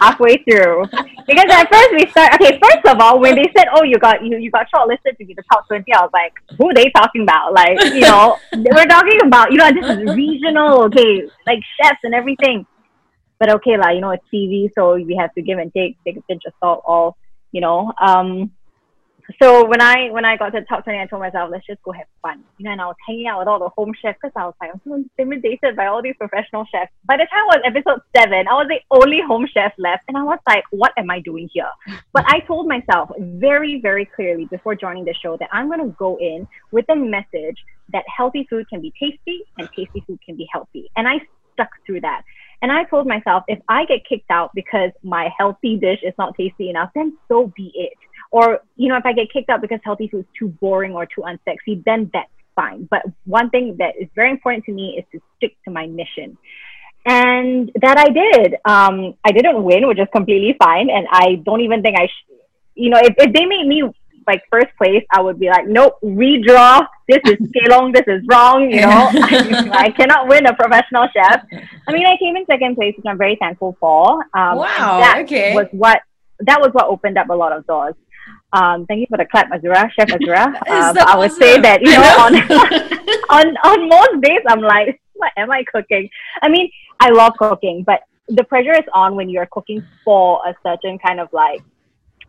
halfway 0.00 0.38
through 0.38 0.86
because 1.24 1.46
at 1.50 1.70
first 1.70 1.90
we 1.92 2.10
start. 2.10 2.34
Okay, 2.34 2.58
first 2.60 2.84
of 2.84 3.00
all, 3.00 3.20
when 3.20 3.36
they 3.36 3.46
said, 3.56 3.66
"Oh, 3.72 3.84
you 3.84 3.96
got 3.98 4.24
you 4.24 4.36
you 4.36 4.50
got 4.50 4.66
shortlisted 4.74 5.16
to 5.18 5.24
be 5.24 5.34
the 5.34 5.44
top 5.52 5.68
20, 5.68 5.84
I 5.92 6.00
was 6.00 6.10
like, 6.12 6.32
"Who 6.58 6.70
are 6.70 6.74
they 6.74 6.90
talking 6.90 7.22
about?" 7.22 7.52
Like, 7.52 7.78
you 7.94 8.00
know, 8.00 8.38
they 8.52 8.70
were 8.74 8.86
talking 8.86 9.20
about 9.24 9.52
you 9.52 9.58
know 9.58 9.70
this 9.70 9.88
is 9.88 10.16
regional, 10.16 10.82
okay, 10.84 11.28
like 11.46 11.60
chefs 11.80 12.00
and 12.02 12.12
everything. 12.12 12.66
But 13.38 13.50
okay, 13.56 13.76
like 13.76 13.94
you 13.94 14.00
know, 14.00 14.10
it's 14.10 14.24
TV, 14.34 14.68
so 14.74 14.96
we 14.96 15.14
have 15.20 15.32
to 15.34 15.42
give 15.42 15.58
and 15.58 15.72
take, 15.72 15.96
take 16.04 16.16
a 16.16 16.22
pinch 16.22 16.42
of 16.44 16.54
salt, 16.58 16.82
all 16.84 17.16
you 17.52 17.60
know. 17.60 17.92
Um, 18.00 18.52
so 19.42 19.66
when 19.66 19.80
I 19.80 20.10
when 20.10 20.24
I 20.24 20.36
got 20.36 20.50
to 20.50 20.62
top 20.64 20.84
twenty, 20.84 21.00
I 21.00 21.06
told 21.06 21.20
myself, 21.20 21.50
let's 21.50 21.66
just 21.66 21.82
go 21.82 21.92
have 21.92 22.06
fun. 22.22 22.44
You 22.58 22.64
know, 22.64 22.72
and 22.72 22.80
I 22.80 22.86
was 22.86 22.96
hanging 23.06 23.26
out 23.26 23.40
with 23.40 23.48
all 23.48 23.58
the 23.58 23.68
home 23.70 23.92
chefs 24.00 24.18
because 24.22 24.32
I 24.36 24.44
was 24.44 24.54
like, 24.60 24.70
I'm 24.72 24.80
so 24.86 24.94
intimidated 24.94 25.74
by 25.74 25.86
all 25.86 26.00
these 26.00 26.14
professional 26.16 26.64
chefs. 26.70 26.92
By 27.04 27.16
the 27.16 27.26
time 27.26 27.42
I 27.42 27.56
was 27.56 27.62
episode 27.64 28.00
seven, 28.16 28.46
I 28.46 28.54
was 28.54 28.68
the 28.68 28.80
only 28.90 29.20
home 29.26 29.48
chef 29.52 29.72
left, 29.78 30.04
and 30.08 30.16
I 30.16 30.22
was 30.22 30.38
like, 30.46 30.64
what 30.70 30.92
am 30.96 31.10
I 31.10 31.20
doing 31.20 31.48
here? 31.52 31.70
But 32.12 32.24
I 32.28 32.40
told 32.40 32.68
myself 32.68 33.10
very 33.18 33.80
very 33.80 34.04
clearly 34.04 34.44
before 34.44 34.76
joining 34.76 35.04
the 35.04 35.14
show 35.14 35.36
that 35.38 35.48
I'm 35.52 35.66
going 35.66 35.80
to 35.80 35.94
go 35.98 36.16
in 36.18 36.46
with 36.70 36.84
a 36.88 36.96
message 36.96 37.58
that 37.92 38.04
healthy 38.16 38.46
food 38.48 38.68
can 38.68 38.80
be 38.80 38.92
tasty 38.98 39.42
and 39.58 39.68
tasty 39.74 40.04
food 40.06 40.20
can 40.24 40.36
be 40.36 40.48
healthy, 40.52 40.88
and 40.96 41.08
I 41.08 41.20
stuck 41.54 41.70
through 41.84 42.02
that. 42.02 42.22
And 42.62 42.72
I 42.72 42.84
told 42.84 43.06
myself, 43.06 43.44
if 43.48 43.60
I 43.68 43.84
get 43.84 44.06
kicked 44.08 44.30
out 44.30 44.50
because 44.54 44.90
my 45.02 45.28
healthy 45.38 45.76
dish 45.76 46.00
is 46.02 46.14
not 46.18 46.34
tasty 46.36 46.70
enough, 46.70 46.90
then 46.94 47.16
so 47.28 47.52
be 47.56 47.70
it. 47.74 47.98
Or, 48.30 48.60
you 48.76 48.88
know, 48.88 48.96
if 48.96 49.06
I 49.06 49.12
get 49.12 49.32
kicked 49.32 49.50
out 49.50 49.60
because 49.60 49.80
healthy 49.84 50.08
food 50.08 50.20
is 50.20 50.26
too 50.38 50.48
boring 50.48 50.94
or 50.94 51.06
too 51.06 51.22
unsexy, 51.22 51.84
then 51.84 52.10
that's 52.12 52.30
fine. 52.54 52.88
But 52.90 53.02
one 53.24 53.50
thing 53.50 53.76
that 53.78 53.94
is 54.00 54.08
very 54.14 54.30
important 54.30 54.64
to 54.64 54.72
me 54.72 54.96
is 54.98 55.04
to 55.12 55.20
stick 55.36 55.56
to 55.64 55.70
my 55.70 55.86
mission. 55.86 56.36
And 57.04 57.70
that 57.80 57.98
I 57.98 58.08
did. 58.08 58.54
Um, 58.64 59.14
I 59.24 59.30
didn't 59.30 59.62
win, 59.62 59.86
which 59.86 60.00
is 60.00 60.08
completely 60.12 60.56
fine. 60.58 60.90
And 60.90 61.06
I 61.10 61.36
don't 61.36 61.60
even 61.60 61.82
think 61.82 61.96
I, 61.96 62.06
sh- 62.06 62.32
you 62.74 62.90
know, 62.90 62.98
if, 62.98 63.14
if 63.18 63.32
they 63.32 63.44
made 63.44 63.66
me 63.66 63.84
like 64.26 64.42
first 64.50 64.68
place, 64.76 65.04
I 65.12 65.20
would 65.20 65.38
be 65.38 65.48
like, 65.48 65.66
nope, 65.66 65.94
redraw. 66.02 66.86
This 67.08 67.20
is 67.26 67.48
Kelong. 67.56 67.94
This 67.94 68.04
is 68.06 68.22
wrong. 68.28 68.70
You 68.70 68.82
know, 68.82 69.10
I, 69.72 69.92
cannot 69.96 70.28
win 70.28 70.46
a 70.46 70.54
professional 70.54 71.06
chef. 71.12 71.44
I 71.86 71.92
mean, 71.92 72.06
I 72.06 72.16
came 72.18 72.36
in 72.36 72.44
second 72.46 72.74
place, 72.76 72.94
which 72.96 73.06
I'm 73.06 73.18
very 73.18 73.36
thankful 73.36 73.76
for. 73.78 74.14
Um, 74.34 74.58
wow. 74.58 75.00
That 75.00 75.22
okay. 75.24 75.54
was 75.54 75.66
what 75.72 76.00
that 76.40 76.60
was 76.60 76.70
what 76.72 76.86
opened 76.86 77.16
up 77.16 77.28
a 77.30 77.34
lot 77.34 77.52
of 77.52 77.66
doors. 77.66 77.94
Um, 78.52 78.86
thank 78.86 79.00
you 79.00 79.06
for 79.08 79.18
the 79.18 79.26
clap, 79.26 79.50
Azura, 79.50 79.90
Chef 79.92 80.08
Azura. 80.08 80.54
Uh, 80.66 80.94
so 80.94 81.00
I 81.00 81.16
would 81.16 81.30
awesome. 81.30 81.40
say 81.40 81.60
that 81.60 81.80
you 81.82 81.92
know, 81.92 82.02
on, 83.30 83.46
on 83.46 83.56
on 83.58 83.88
most 83.88 84.22
days, 84.22 84.40
I'm 84.48 84.60
like, 84.60 85.00
what 85.14 85.32
am 85.36 85.50
I 85.50 85.64
cooking? 85.72 86.08
I 86.42 86.48
mean, 86.48 86.70
I 87.00 87.10
love 87.10 87.34
cooking, 87.38 87.84
but 87.86 88.00
the 88.28 88.44
pressure 88.44 88.72
is 88.72 88.84
on 88.92 89.14
when 89.14 89.28
you're 89.28 89.46
cooking 89.46 89.86
for 90.04 90.40
a 90.46 90.54
certain 90.62 90.98
kind 90.98 91.20
of 91.20 91.28
like 91.32 91.62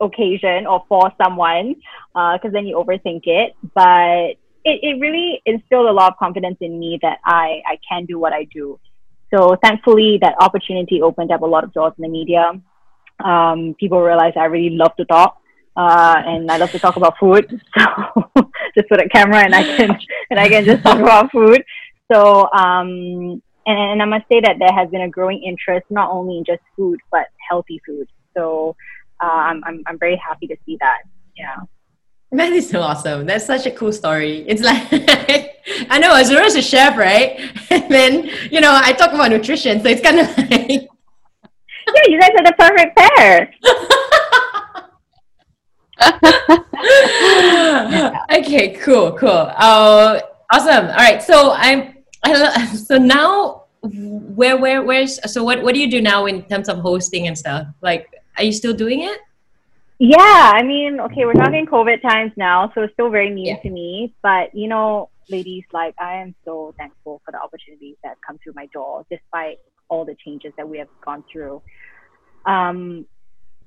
occasion 0.01 0.65
or 0.67 0.83
for 0.87 1.11
someone, 1.21 1.75
because 2.13 2.39
uh, 2.45 2.49
then 2.51 2.65
you 2.65 2.75
overthink 2.77 3.21
it. 3.25 3.53
But 3.73 4.37
it, 4.65 4.79
it 4.81 4.99
really 4.99 5.41
instilled 5.45 5.87
a 5.87 5.91
lot 5.91 6.11
of 6.11 6.17
confidence 6.17 6.57
in 6.61 6.79
me 6.79 6.99
that 7.01 7.19
I 7.25 7.61
I 7.65 7.79
can 7.87 8.05
do 8.05 8.19
what 8.19 8.33
I 8.33 8.45
do. 8.45 8.79
So 9.33 9.57
thankfully, 9.61 10.19
that 10.21 10.35
opportunity 10.39 11.01
opened 11.01 11.31
up 11.31 11.41
a 11.41 11.45
lot 11.45 11.63
of 11.63 11.73
doors 11.73 11.93
in 11.97 12.03
the 12.03 12.09
media. 12.09 12.53
Um, 13.23 13.75
people 13.79 14.01
realized 14.01 14.37
I 14.37 14.45
really 14.45 14.75
love 14.75 14.95
to 14.97 15.05
talk 15.05 15.41
uh, 15.77 16.15
and 16.25 16.51
I 16.51 16.57
love 16.57 16.71
to 16.71 16.79
talk 16.79 16.95
about 16.97 17.17
food. 17.19 17.61
So 17.77 18.31
just 18.75 18.89
put 18.89 18.99
a 18.99 19.09
camera 19.09 19.43
and 19.43 19.53
I 19.55 19.63
can 19.63 19.89
and 20.29 20.39
I 20.39 20.49
can 20.49 20.65
just 20.65 20.83
talk 20.83 20.99
about 20.99 21.31
food. 21.31 21.63
So 22.11 22.49
um, 22.51 23.41
and, 23.65 23.77
and 23.91 24.01
I 24.01 24.05
must 24.05 24.25
say 24.31 24.39
that 24.41 24.57
there 24.59 24.73
has 24.73 24.89
been 24.89 25.01
a 25.01 25.09
growing 25.09 25.43
interest 25.43 25.85
not 25.89 26.09
only 26.11 26.37
in 26.37 26.45
just 26.45 26.61
food 26.75 26.99
but 27.11 27.27
healthy 27.47 27.81
food. 27.85 28.07
So 28.35 28.75
uh, 29.21 29.25
I'm, 29.25 29.63
I'm 29.65 29.83
I'm 29.87 29.99
very 29.99 30.15
happy 30.17 30.47
to 30.47 30.55
see 30.65 30.77
that. 30.79 30.99
Yeah. 31.35 31.55
That 32.31 32.51
is 32.51 32.69
so 32.69 32.81
awesome. 32.81 33.25
That's 33.25 33.45
such 33.45 33.65
a 33.65 33.71
cool 33.71 33.93
story. 33.93 34.43
It's 34.47 34.61
like 34.61 34.87
I 35.89 35.99
know 35.99 36.11
Azura's 36.13 36.55
a 36.55 36.61
chef, 36.61 36.97
right? 36.97 37.39
And 37.71 37.91
then 37.91 38.29
you 38.51 38.61
know 38.61 38.71
I 38.73 38.93
talk 38.93 39.13
about 39.13 39.31
nutrition, 39.31 39.81
so 39.81 39.89
it's 39.89 40.01
kind 40.01 40.19
of 40.19 40.37
like 40.51 40.87
yeah, 41.95 42.01
you 42.07 42.19
guys 42.19 42.31
are 42.37 42.43
the 42.43 42.53
perfect 42.57 42.97
pair. 42.97 43.53
okay, 48.39 48.75
cool, 48.81 49.13
cool. 49.13 49.51
Uh, 49.55 50.19
awesome. 50.51 50.87
All 50.87 50.95
right. 50.95 51.21
So 51.21 51.53
I'm. 51.53 51.95
I, 52.23 52.65
so 52.75 52.97
now, 52.97 53.65
where, 53.81 54.57
where, 54.57 54.83
where's? 54.83 55.19
So 55.31 55.43
what, 55.43 55.63
what 55.63 55.73
do 55.73 55.79
you 55.79 55.89
do 55.89 56.01
now 56.01 56.25
in 56.25 56.43
terms 56.43 56.67
of 56.67 56.79
hosting 56.79 57.27
and 57.27 57.37
stuff? 57.37 57.67
Like, 57.81 58.07
are 58.37 58.43
you 58.43 58.51
still 58.51 58.73
doing 58.73 59.01
it? 59.01 59.19
Yeah, 59.99 60.51
I 60.53 60.61
mean, 60.61 60.99
okay, 60.99 61.25
we're 61.25 61.33
talking 61.33 61.65
COVID 61.65 62.01
times 62.01 62.31
now, 62.35 62.71
so 62.75 62.83
it's 62.83 62.93
still 62.93 63.09
very 63.09 63.31
new 63.31 63.51
yeah. 63.51 63.59
to 63.61 63.69
me. 63.69 64.13
But 64.21 64.53
you 64.53 64.67
know, 64.67 65.09
ladies, 65.29 65.63
like 65.73 65.95
I 65.99 66.17
am 66.17 66.35
so 66.45 66.73
thankful 66.77 67.21
for 67.25 67.31
the 67.31 67.41
opportunities 67.41 67.95
that 68.03 68.17
come 68.25 68.37
through 68.43 68.53
my 68.55 68.67
door, 68.67 69.05
despite 69.09 69.59
all 69.89 70.05
the 70.05 70.15
changes 70.23 70.53
that 70.57 70.67
we 70.67 70.77
have 70.77 70.89
gone 71.03 71.23
through. 71.31 71.61
Um, 72.45 73.05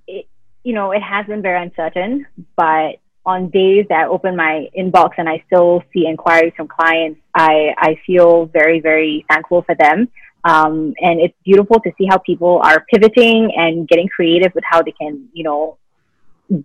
it, 0.07 0.27
you 0.63 0.75
know, 0.75 0.93
it 0.93 1.03
has 1.03 1.27
been 1.27 1.43
very 1.43 1.63
uncertain, 1.63 2.27
but 2.57 2.97
on 3.27 3.51
days 3.51 3.87
that 3.89 4.01
I 4.01 4.07
open 4.07 4.37
my 4.37 4.69
inbox 4.77 5.11
and 5.19 5.29
I 5.29 5.43
still 5.47 5.83
see 5.93 6.07
inquiries 6.07 6.53
from 6.57 6.69
clients, 6.69 7.21
I, 7.35 7.75
I 7.77 7.97
feel 8.07 8.47
very, 8.47 8.81
very 8.81 9.25
thankful 9.29 9.63
for 9.63 9.75
them. 9.75 10.09
Um, 10.45 10.95
and 11.01 11.21
it's 11.21 11.37
beautiful 11.45 11.81
to 11.81 11.93
see 11.99 12.07
how 12.09 12.19
people 12.19 12.61
are 12.63 12.85
pivoting 12.93 13.53
and 13.57 13.87
getting 13.89 14.09
creative 14.09 14.53
with 14.55 14.65
how 14.67 14.83
they 14.83 14.93
can, 14.93 15.29
you 15.33 15.45
know, 15.45 15.79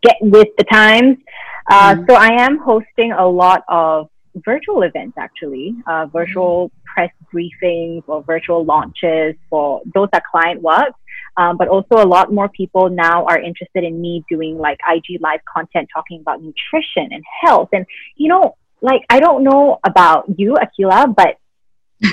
get 0.02 0.16
with 0.22 0.48
the 0.58 0.64
times. 0.66 1.18
Uh, 1.70 1.96
mm-hmm. 1.96 2.06
So 2.10 2.16
I 2.16 2.44
am 2.44 2.58
hosting 2.58 3.12
a 3.12 3.28
lot 3.28 3.64
of 3.68 4.10
virtual 4.36 4.84
events, 4.84 5.18
actually, 5.18 5.76
uh, 5.88 6.06
virtual 6.08 6.70
mm-hmm. 6.70 6.94
press 6.94 7.12
briefings 7.34 8.04
or 8.08 8.24
virtual 8.24 8.64
launches 8.66 9.36
for 9.50 9.82
those 9.94 10.10
are 10.14 10.22
client 10.32 10.62
work. 10.62 10.94
Um, 11.38 11.58
but 11.58 11.68
also 11.68 11.96
a 11.96 12.08
lot 12.08 12.32
more 12.32 12.48
people 12.48 12.90
now 12.90 13.26
are 13.26 13.38
interested 13.38 13.84
in 13.84 14.00
me 14.00 14.24
doing 14.30 14.58
like 14.58 14.80
IG 14.90 15.20
live 15.20 15.42
content 15.54 15.90
talking 15.94 16.22
about 16.22 16.42
nutrition 16.42 17.10
and 17.12 17.24
health. 17.42 17.70
And, 17.74 17.86
you 18.16 18.30
know, 18.30 18.56
like, 18.80 19.02
I 19.10 19.20
don't 19.20 19.44
know 19.44 19.80
about 19.84 20.26
you, 20.38 20.56
Akila, 20.56 21.14
but 21.14 21.38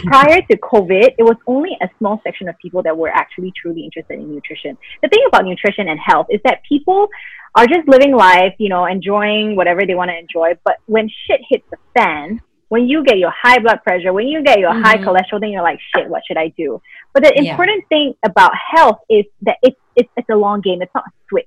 prior 0.05 0.41
to 0.43 0.57
COVID, 0.59 1.15
it 1.19 1.23
was 1.23 1.37
only 1.47 1.77
a 1.81 1.89
small 1.99 2.21
section 2.23 2.49
of 2.49 2.57
people 2.59 2.83
that 2.85 2.97
were 2.97 3.09
actually 3.09 3.53
truly 3.61 3.85
interested 3.85 4.19
in 4.19 4.33
nutrition. 4.33 4.79
The 5.03 5.09
thing 5.09 5.25
about 5.27 5.45
nutrition 5.45 5.89
and 5.89 5.99
health 5.99 6.27
is 6.31 6.41
that 6.45 6.61
people 6.69 7.09
are 7.55 7.67
just 7.67 7.87
living 7.87 8.15
life, 8.15 8.55
you 8.59 8.69
know, 8.69 8.87
enjoying 8.87 9.57
whatever 9.57 9.85
they 9.87 9.95
want 9.95 10.11
to 10.11 10.19
enjoy. 10.19 10.59
But 10.65 10.77
when 10.87 11.11
shit 11.27 11.41
hits 11.49 11.65
the 11.71 11.77
fan, 11.97 12.41
when 12.69 12.89
you 12.89 13.05
get 13.05 13.19
your 13.19 13.31
high 13.31 13.59
blood 13.59 13.83
pressure, 13.83 14.13
when 14.13 14.29
you 14.29 14.43
get 14.43 14.59
your 14.59 14.71
mm-hmm. 14.71 14.83
high 14.83 14.97
cholesterol, 14.97 15.41
then 15.41 15.51
you're 15.51 15.63
like, 15.63 15.79
shit, 15.95 16.09
what 16.09 16.23
should 16.27 16.39
I 16.39 16.49
do? 16.57 16.81
But 17.13 17.25
the 17.25 17.39
important 17.39 17.85
yeah. 17.85 17.89
thing 17.97 18.15
about 18.25 18.53
health 18.75 19.01
is 19.11 19.27
that 19.43 19.59
it's, 19.63 19.77
it's, 19.95 20.09
it's 20.17 20.29
a 20.31 20.37
long 20.37 20.63
game. 20.63 20.81
It's 20.81 20.95
not 20.95 21.05
a 21.07 21.13
switch. 21.29 21.45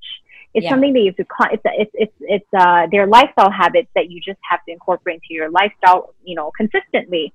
It's 0.53 0.63
yeah. 0.63 0.69
something 0.69 0.93
that 0.93 0.99
you 0.99 1.07
have 1.07 1.15
to, 1.15 1.25
it's, 1.51 1.63
it's, 1.65 1.91
it's, 1.95 2.13
it's, 2.21 2.45
uh, 2.57 2.87
their 2.91 3.07
lifestyle 3.07 3.51
habits 3.51 3.89
that 3.95 4.11
you 4.11 4.21
just 4.21 4.39
have 4.49 4.59
to 4.65 4.71
incorporate 4.71 5.15
into 5.15 5.33
your 5.33 5.49
lifestyle, 5.49 6.13
you 6.23 6.35
know, 6.35 6.51
consistently. 6.55 7.33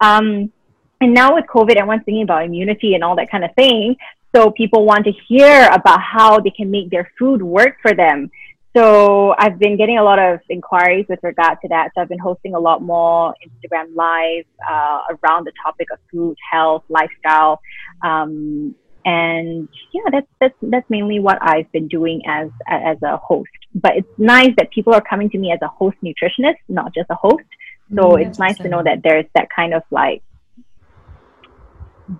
Um, 0.00 0.52
and 1.00 1.14
now 1.14 1.34
with 1.34 1.44
COVID, 1.46 1.76
everyone's 1.76 2.02
thinking 2.04 2.22
about 2.22 2.44
immunity 2.44 2.94
and 2.94 3.04
all 3.04 3.16
that 3.16 3.30
kind 3.30 3.44
of 3.44 3.54
thing. 3.54 3.96
So 4.34 4.50
people 4.50 4.84
want 4.84 5.04
to 5.06 5.12
hear 5.26 5.68
about 5.72 6.00
how 6.00 6.40
they 6.40 6.50
can 6.50 6.70
make 6.70 6.90
their 6.90 7.10
food 7.18 7.42
work 7.42 7.76
for 7.80 7.94
them. 7.94 8.30
So 8.76 9.34
I've 9.38 9.58
been 9.58 9.76
getting 9.76 9.98
a 9.98 10.04
lot 10.04 10.18
of 10.18 10.40
inquiries 10.50 11.06
with 11.08 11.20
regard 11.22 11.58
to 11.62 11.68
that. 11.68 11.90
So 11.94 12.02
I've 12.02 12.08
been 12.08 12.18
hosting 12.18 12.54
a 12.54 12.58
lot 12.60 12.82
more 12.82 13.34
Instagram 13.46 13.94
live 13.94 14.44
uh, 14.70 15.00
around 15.10 15.46
the 15.46 15.52
topic 15.64 15.88
of 15.92 15.98
food, 16.12 16.36
health, 16.52 16.84
lifestyle, 16.88 17.60
um, 18.04 18.74
and 19.04 19.68
yeah, 19.92 20.02
that's 20.12 20.26
that's 20.38 20.54
that's 20.60 20.90
mainly 20.90 21.18
what 21.18 21.38
I've 21.40 21.70
been 21.72 21.88
doing 21.88 22.20
as 22.26 22.50
as 22.68 22.98
a 23.02 23.16
host. 23.16 23.48
But 23.74 23.96
it's 23.96 24.18
nice 24.18 24.52
that 24.58 24.70
people 24.70 24.92
are 24.92 25.00
coming 25.00 25.30
to 25.30 25.38
me 25.38 25.50
as 25.50 25.60
a 25.62 25.68
host 25.68 25.96
nutritionist, 26.04 26.58
not 26.68 26.94
just 26.94 27.08
a 27.08 27.14
host. 27.14 27.44
So 27.94 28.02
mm, 28.02 28.26
it's 28.26 28.38
nice 28.38 28.56
to 28.58 28.68
know 28.68 28.82
that 28.82 29.02
there's 29.02 29.26
that 29.34 29.48
kind 29.54 29.74
of 29.74 29.82
like 29.90 30.22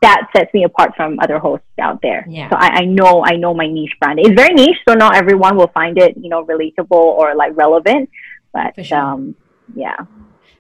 that 0.03 0.29
sets 0.37 0.53
me 0.53 0.65
apart 0.65 0.95
from 0.97 1.19
other 1.21 1.39
hosts 1.39 1.67
out 1.81 2.01
there. 2.03 2.27
Yeah. 2.29 2.51
So 2.51 2.57
I, 2.57 2.81
I 2.81 2.85
know 2.85 3.25
I 3.25 3.37
know 3.37 3.55
my 3.55 3.67
niche 3.67 3.97
brand. 4.01 4.19
It's 4.21 4.35
very 4.35 4.55
niche, 4.55 4.79
so 4.87 4.95
not 4.95 5.17
everyone 5.17 5.57
will 5.57 5.69
find 5.69 5.99
it, 5.99 6.17
you 6.17 6.29
know, 6.29 6.45
relatable 6.45 6.91
or 6.93 7.35
like 7.35 7.57
relevant. 7.57 8.11
But 8.53 8.85
sure. 8.85 8.99
um, 8.99 9.35
yeah. 9.75 9.97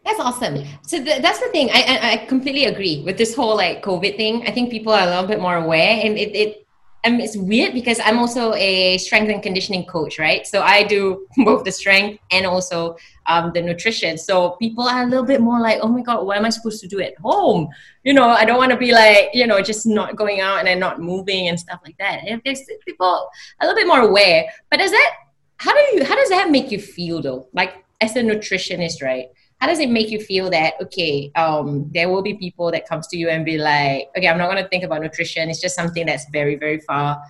That's 0.04 0.20
awesome. 0.20 0.64
So 0.82 1.02
th- 1.04 1.20
that's 1.20 1.40
the 1.40 1.48
thing. 1.48 1.68
I, 1.70 1.82
I, 1.82 2.12
I 2.12 2.16
completely 2.26 2.64
agree 2.64 3.02
with 3.04 3.18
this 3.18 3.34
whole 3.34 3.56
like 3.56 3.82
COVID 3.82 4.16
thing. 4.16 4.46
I 4.46 4.52
think 4.52 4.70
people 4.70 4.92
are 4.92 5.02
a 5.02 5.06
little 5.06 5.26
bit 5.26 5.40
more 5.40 5.56
aware, 5.56 6.00
and 6.02 6.16
it, 6.16 6.34
it 6.34 6.66
and 7.04 7.20
it's 7.20 7.36
weird 7.36 7.74
because 7.74 8.00
I'm 8.02 8.18
also 8.18 8.54
a 8.54 8.98
strength 8.98 9.30
and 9.30 9.42
conditioning 9.42 9.84
coach, 9.84 10.18
right? 10.18 10.46
So 10.46 10.62
I 10.62 10.84
do 10.84 11.26
both 11.44 11.64
the 11.64 11.72
strength 11.72 12.20
and 12.30 12.46
also 12.46 12.96
um, 13.28 13.52
the 13.54 13.62
nutrition. 13.62 14.18
So 14.18 14.50
people 14.52 14.88
are 14.88 15.02
a 15.02 15.06
little 15.06 15.24
bit 15.24 15.40
more 15.40 15.60
like, 15.60 15.78
oh 15.82 15.88
my 15.88 16.02
God, 16.02 16.26
what 16.26 16.36
am 16.36 16.44
I 16.44 16.50
supposed 16.50 16.80
to 16.80 16.88
do 16.88 17.00
at 17.00 17.16
home? 17.18 17.68
You 18.02 18.14
know, 18.14 18.28
I 18.28 18.44
don't 18.44 18.56
want 18.56 18.72
to 18.72 18.76
be 18.76 18.92
like, 18.92 19.30
you 19.32 19.46
know, 19.46 19.60
just 19.62 19.86
not 19.86 20.16
going 20.16 20.40
out 20.40 20.58
and 20.58 20.66
then 20.66 20.80
not 20.80 21.00
moving 21.00 21.48
and 21.48 21.60
stuff 21.60 21.80
like 21.84 21.96
that. 21.98 22.24
And 22.26 22.42
there's 22.44 22.62
people 22.86 23.28
a 23.60 23.66
little 23.66 23.78
bit 23.78 23.86
more 23.86 24.00
aware. 24.00 24.46
But 24.70 24.80
does 24.80 24.90
that, 24.90 25.12
how 25.58 25.72
do 25.72 25.96
you, 25.96 26.04
how 26.04 26.16
does 26.16 26.30
that 26.30 26.50
make 26.50 26.72
you 26.72 26.80
feel 26.80 27.22
though? 27.22 27.48
Like 27.52 27.84
as 28.00 28.16
a 28.16 28.20
nutritionist, 28.20 29.02
right? 29.02 29.26
how 29.60 29.66
does 29.66 29.80
it 29.80 29.90
make 29.90 30.08
you 30.08 30.20
feel 30.20 30.48
that 30.50 30.74
okay 30.80 31.32
um, 31.34 31.90
there 31.92 32.08
will 32.08 32.22
be 32.22 32.34
people 32.34 32.70
that 32.70 32.88
comes 32.88 33.08
to 33.08 33.16
you 33.16 33.28
and 33.28 33.44
be 33.44 33.58
like 33.58 34.08
okay 34.16 34.28
i'm 34.28 34.38
not 34.38 34.48
going 34.48 34.62
to 34.62 34.68
think 34.68 34.84
about 34.84 35.02
nutrition 35.02 35.50
it's 35.50 35.60
just 35.60 35.74
something 35.74 36.06
that's 36.06 36.26
very 36.30 36.54
very 36.54 36.78
far 36.78 37.20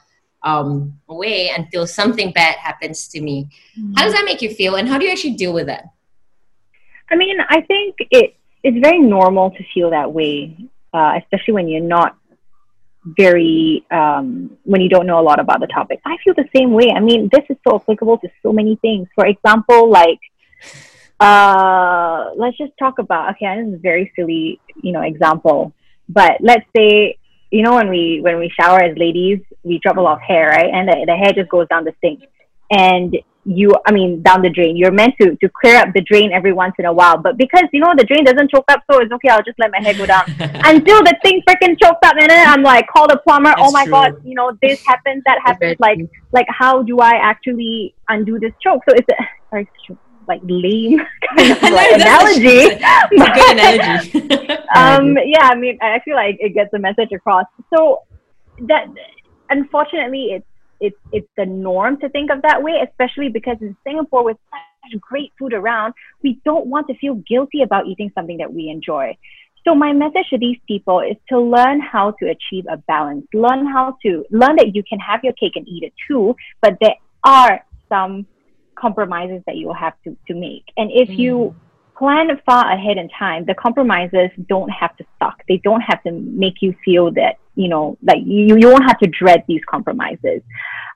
um, 0.43 0.99
away 1.09 1.51
until 1.57 1.87
something 1.87 2.33
bad 2.33 2.57
happens 2.57 3.09
to 3.09 3.21
me. 3.21 3.49
Mm-hmm. 3.79 3.95
How 3.97 4.05
does 4.05 4.13
that 4.15 4.25
make 4.25 4.43
you 4.43 4.51
feel, 4.51 4.77
and 4.77 4.89
how 4.89 4.99
do 4.99 5.05
you 5.05 5.13
actually 5.13 5.35
deal 5.35 5.53
with 5.53 5.67
that? 5.67 5.85
I 7.11 7.17
mean, 7.17 7.39
I 7.49 7.63
think 7.63 7.97
it 8.11 8.37
it's 8.63 8.79
very 8.79 8.99
normal 8.99 9.51
to 9.53 9.65
feel 9.73 9.91
that 9.91 10.13
way, 10.13 10.57
uh, 10.93 11.19
especially 11.23 11.55
when 11.55 11.69
you're 11.69 11.83
not 11.83 12.17
very 13.05 13.85
um, 13.91 14.57
when 14.65 14.81
you 14.81 14.89
don't 14.89 15.07
know 15.07 15.19
a 15.19 15.23
lot 15.23 15.41
about 15.41 15.61
the 15.61 15.67
topic. 15.67 16.01
I 16.05 16.17
feel 16.25 16.35
the 16.35 16.49
same 16.55 16.73
way. 16.73 16.93
I 16.95 17.01
mean, 17.01 17.29
this 17.33 17.45
is 17.49 17.57
so 17.67 17.77
applicable 17.77 18.19
to 18.19 18.29
so 18.43 18.53
many 18.53 18.77
things. 18.77 19.09
For 19.15 19.27
example, 19.27 19.91
like 19.91 20.21
uh, 21.21 22.31
let's 22.37 22.57
just 22.57 22.73
talk 22.79 22.99
about 22.99 23.35
okay, 23.35 23.61
this 23.61 23.69
is 23.69 23.75
a 23.75 23.79
very 23.79 24.13
silly, 24.15 24.61
you 24.83 24.93
know, 24.93 25.03
example. 25.03 25.73
But 26.09 26.39
let's 26.41 26.65
say 26.77 27.18
you 27.51 27.63
know 27.63 27.75
when 27.75 27.89
we 27.89 28.21
when 28.23 28.39
we 28.39 28.51
shower 28.59 28.83
as 28.83 28.97
ladies, 28.97 29.41
we 29.63 29.79
drop 29.83 29.97
a 29.97 30.01
lot 30.01 30.15
of 30.15 30.21
hair, 30.21 30.49
right? 30.49 30.71
And 30.73 30.89
the, 30.89 31.05
the 31.07 31.17
hair 31.17 31.33
just 31.33 31.51
goes 31.51 31.67
down 31.69 31.85
the 31.85 31.95
sink. 32.01 32.23
And 32.71 33.17
you 33.45 33.73
I 33.87 33.93
mean 33.93 34.21
down 34.23 34.43
the 34.43 34.51
drain. 34.51 34.77
You're 34.77 34.93
meant 34.93 35.15
to 35.21 35.35
to 35.37 35.49
clear 35.49 35.77
up 35.77 35.95
the 35.95 36.03
drain 36.03 36.33
every 36.33 36.53
once 36.53 36.75
in 36.79 36.85
a 36.85 36.93
while. 36.93 37.17
But 37.17 37.39
because 37.39 37.65
you 37.73 37.81
know 37.81 37.95
the 37.97 38.05
drain 38.05 38.25
doesn't 38.25 38.51
choke 38.51 38.67
up, 38.69 38.83
so 38.91 39.01
it's 39.01 39.11
okay, 39.13 39.29
I'll 39.29 39.43
just 39.43 39.59
let 39.59 39.71
my 39.71 39.81
hair 39.81 39.95
go 39.95 40.05
down. 40.05 40.25
Until 40.39 41.03
the 41.03 41.17
thing 41.25 41.43
freaking 41.49 41.77
chokes 41.83 42.01
up 42.03 42.17
and 42.21 42.29
then 42.29 42.49
I'm 42.49 42.63
like 42.63 42.87
call 42.89 43.09
the 43.09 43.21
plumber, 43.27 43.51
That's 43.57 43.63
oh 43.63 43.71
my 43.71 43.85
true. 43.85 43.93
god, 43.93 44.23
you 44.25 44.35
know, 44.35 44.57
this 44.61 44.85
happens, 44.85 45.23
that 45.25 45.39
happens, 45.43 45.77
like 45.81 46.01
like 46.33 46.47
how 46.51 46.83
do 46.83 46.99
I 46.99 47.13
actually 47.13 47.95
undo 48.09 48.39
this 48.39 48.53
choke? 48.63 48.83
So 48.89 48.95
it's 48.95 49.09
a 49.09 49.17
sorry, 49.51 49.69
like 50.29 50.41
lame 50.45 50.99
kind 51.37 51.51
of 51.57 51.63
like 51.63 51.93
analogy. 51.93 52.69
good 52.69 52.81
analogy. 53.51 54.51
um, 54.75 55.17
yeah, 55.25 55.49
I 55.51 55.55
mean, 55.55 55.79
I 55.81 56.01
feel 56.05 56.15
like 56.15 56.37
it 56.41 56.55
gets 56.55 56.71
the 56.73 56.79
message 56.79 57.13
across. 57.13 57.47
So 57.75 58.03
that 58.69 58.87
unfortunately, 59.51 60.33
it's 60.33 60.47
it's 60.81 60.97
it's 61.13 61.29
the 61.37 61.47
norm 61.47 61.99
to 62.01 62.09
think 62.09 62.31
of 62.31 62.43
that 62.43 62.63
way, 62.63 62.75
especially 62.89 63.29
because 63.29 63.57
in 63.61 63.77
Singapore 63.85 64.25
with 64.25 64.37
such 64.51 65.01
great 65.01 65.33
food 65.39 65.53
around, 65.53 65.95
we 66.23 66.41
don't 66.45 66.67
want 66.67 66.87
to 66.89 66.95
feel 66.99 67.15
guilty 67.29 67.63
about 67.63 67.87
eating 67.87 68.11
something 68.15 68.39
that 68.39 68.53
we 68.53 68.69
enjoy. 68.69 69.17
So 69.67 69.75
my 69.75 69.93
message 69.93 70.29
to 70.31 70.39
these 70.39 70.57
people 70.67 71.01
is 71.01 71.17
to 71.29 71.39
learn 71.39 71.81
how 71.81 72.13
to 72.13 72.31
achieve 72.31 72.65
a 72.71 72.77
balance. 72.77 73.27
Learn 73.35 73.67
how 73.67 73.99
to 74.03 74.25
learn 74.31 74.57
that 74.57 74.75
you 74.75 74.83
can 74.89 74.99
have 75.01 75.21
your 75.23 75.35
cake 75.35 75.53
and 75.57 75.67
eat 75.69 75.83
it 75.83 75.93
too, 76.07 76.37
but 76.63 76.79
there 76.81 76.95
are 77.25 77.65
some 77.89 78.27
compromises 78.79 79.43
that 79.47 79.57
you 79.57 79.67
will 79.67 79.75
have 79.75 79.95
to, 80.05 80.17
to 80.29 80.35
make. 80.35 80.65
And 80.77 80.91
if 80.93 81.09
mm. 81.09 81.19
you 81.19 81.57
plan 81.97 82.29
far 82.47 82.71
ahead 82.71 82.97
in 82.97 83.09
time, 83.09 83.45
the 83.45 83.55
compromises 83.55 84.31
don't 84.49 84.71
have 84.71 84.97
to 84.99 85.05
suck. 85.19 85.43
They 85.49 85.59
don't 85.59 85.81
have 85.81 86.03
to 86.05 86.13
make 86.13 86.63
you 86.63 86.75
feel 86.85 87.11
that, 87.13 87.39
you 87.57 87.69
know, 87.69 87.99
like 88.03 88.19
you, 88.25 88.57
you 88.57 88.69
won't 88.69 88.85
have 88.85 88.99
to 89.01 89.09
dread 89.09 89.43
these 89.49 89.63
compromises. 89.69 90.43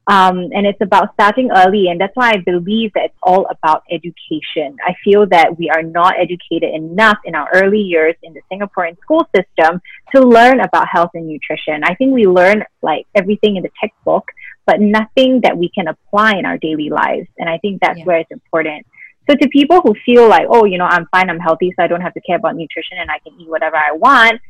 Um, 0.07 0.51
and 0.53 0.67
it's 0.67 0.81
about 0.81 1.12
starting 1.15 1.51
early. 1.55 1.89
And 1.89 2.01
that's 2.01 2.15
why 2.15 2.31
I 2.31 2.39
believe 2.39 2.93
that 2.95 3.05
it's 3.07 3.19
all 3.23 3.47
about 3.51 3.85
education. 3.91 4.77
I 4.85 4.95
feel 5.05 5.27
that 5.29 5.59
we 5.59 5.71
are 5.71 5.83
not 5.83 6.15
educated 6.19 6.75
enough 6.75 7.19
in 7.25 7.35
our 7.35 7.49
early 7.55 7.81
years 7.81 8.15
in 8.23 8.35
the 8.35 8.41
Singaporean 8.51 8.99
school 9.01 9.29
system 9.35 9.81
to 10.15 10.21
learn 10.21 10.61
about 10.61 10.89
health 10.89 11.11
and 11.15 11.29
nutrition. 11.29 11.85
I 11.85 11.95
think 11.95 12.15
we 12.15 12.27
learn 12.27 12.65
like 12.83 13.07
everything 13.15 13.57
in 13.57 13.62
the 13.62 13.71
textbook, 13.81 14.25
but 14.66 14.81
nothing 14.81 15.40
that 15.42 15.57
we 15.57 15.69
can 15.71 15.88
apply 15.88 16.37
in 16.37 16.47
our 16.47 16.59
daily 16.59 16.90
lives. 16.90 17.28
And 17.38 17.49
I 17.49 17.59
think 17.59 17.81
that's 17.81 17.99
yeah. 17.99 18.04
where 18.04 18.19
it's 18.19 18.31
important. 18.31 18.87
So 19.28 19.37
to 19.37 19.49
people 19.49 19.81
who 19.81 19.95
feel 20.04 20.28
like, 20.28 20.47
oh, 20.49 20.64
you 20.64 20.78
know, 20.78 20.85
I'm 20.85 21.07
fine, 21.07 21.31
I'm 21.31 21.38
healthy, 21.38 21.73
so 21.76 21.85
I 21.85 21.87
don't 21.87 22.00
have 22.00 22.14
to 22.14 22.21
care 22.21 22.37
about 22.37 22.57
nutrition 22.57 22.99
and 22.99 23.11
I 23.11 23.19
can 23.21 23.40
eat 23.40 23.49
whatever 23.49 23.76
I 23.76 23.92
want, 23.92 24.40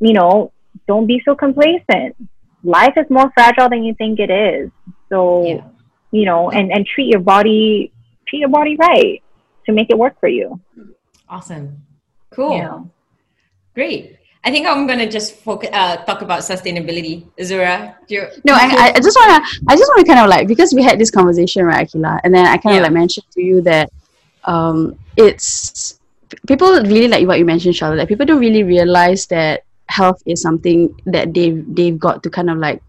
you 0.00 0.12
know, 0.12 0.52
don't 0.86 1.06
be 1.06 1.20
so 1.24 1.34
complacent. 1.34 2.16
Life 2.62 2.94
is 2.96 3.06
more 3.10 3.30
fragile 3.34 3.68
than 3.68 3.84
you 3.84 3.94
think 3.94 4.20
it 4.20 4.30
is. 4.30 4.70
So, 5.08 5.46
yeah. 5.46 5.64
you 6.10 6.24
know, 6.24 6.50
and, 6.50 6.70
and 6.70 6.86
treat 6.86 7.08
your 7.08 7.20
body, 7.20 7.92
treat 8.28 8.40
your 8.40 8.48
body 8.48 8.76
right 8.76 9.22
to 9.66 9.72
make 9.72 9.90
it 9.90 9.98
work 9.98 10.18
for 10.20 10.28
you. 10.28 10.60
Awesome. 11.28 11.82
Cool. 12.30 12.56
Yeah. 12.56 12.80
Great. 13.74 14.18
I 14.46 14.50
think 14.52 14.64
I'm 14.64 14.86
gonna 14.86 15.10
just 15.10 15.34
focus, 15.42 15.70
uh, 15.72 15.96
talk 16.06 16.22
about 16.22 16.40
sustainability. 16.40 17.26
Zura, 17.42 17.96
you 18.06 18.28
no, 18.44 18.54
I, 18.54 18.92
I 18.94 19.00
just 19.00 19.18
wanna, 19.18 19.44
I 19.68 19.74
just 19.74 19.90
wanna 19.90 20.06
kind 20.06 20.20
of 20.20 20.30
like 20.30 20.46
because 20.46 20.72
we 20.72 20.84
had 20.84 21.00
this 21.00 21.10
conversation, 21.10 21.66
right, 21.66 21.88
Akila, 21.88 22.20
and 22.22 22.32
then 22.32 22.46
I 22.46 22.56
kind 22.56 22.76
of 22.76 22.80
yeah. 22.80 22.82
like 22.86 22.92
mentioned 22.92 23.26
to 23.32 23.42
you 23.42 23.60
that 23.62 23.90
um, 24.44 24.96
it's 25.16 25.98
people 26.46 26.80
really 26.82 27.08
like 27.08 27.26
what 27.26 27.40
you 27.40 27.44
mentioned, 27.44 27.74
Charlotte. 27.74 27.98
Like 27.98 28.08
people 28.08 28.24
don't 28.24 28.38
really 28.38 28.62
realize 28.62 29.26
that 29.26 29.64
health 29.88 30.22
is 30.26 30.42
something 30.42 30.94
that 31.06 31.34
they 31.34 31.50
they've 31.50 31.98
got 31.98 32.22
to 32.22 32.30
kind 32.30 32.48
of 32.48 32.58
like 32.58 32.80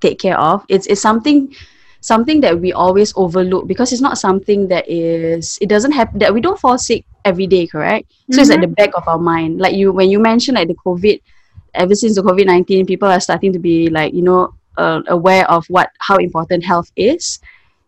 take 0.00 0.18
care 0.18 0.38
of. 0.38 0.66
It's 0.68 0.88
it's 0.88 1.00
something 1.00 1.54
something 2.02 2.40
that 2.40 2.60
we 2.60 2.72
always 2.72 3.12
overlook 3.16 3.66
because 3.68 3.92
it's 3.92 4.02
not 4.02 4.18
something 4.18 4.66
that 4.66 4.84
is 4.90 5.56
it 5.62 5.68
doesn't 5.68 5.92
have 5.92 6.10
that 6.18 6.34
we 6.34 6.40
don't 6.40 6.58
fall 6.58 6.76
sick 6.76 7.04
every 7.24 7.46
day 7.46 7.66
correct 7.66 8.10
mm-hmm. 8.10 8.34
so 8.34 8.40
it's 8.42 8.50
at 8.50 8.60
the 8.60 8.66
mm-hmm. 8.66 8.74
back 8.74 8.90
of 8.94 9.06
our 9.06 9.18
mind 9.18 9.60
like 9.60 9.74
you 9.74 9.92
when 9.92 10.10
you 10.10 10.18
mentioned 10.18 10.56
like 10.56 10.66
the 10.66 10.74
covid 10.74 11.22
ever 11.74 11.94
since 11.94 12.16
the 12.16 12.22
covid-19 12.22 12.86
people 12.86 13.08
are 13.08 13.20
starting 13.20 13.52
to 13.52 13.58
be 13.58 13.88
like 13.88 14.12
you 14.12 14.22
know 14.22 14.52
uh, 14.76 15.00
aware 15.08 15.48
of 15.48 15.64
what 15.68 15.90
how 16.00 16.16
important 16.16 16.64
health 16.64 16.90
is 16.96 17.38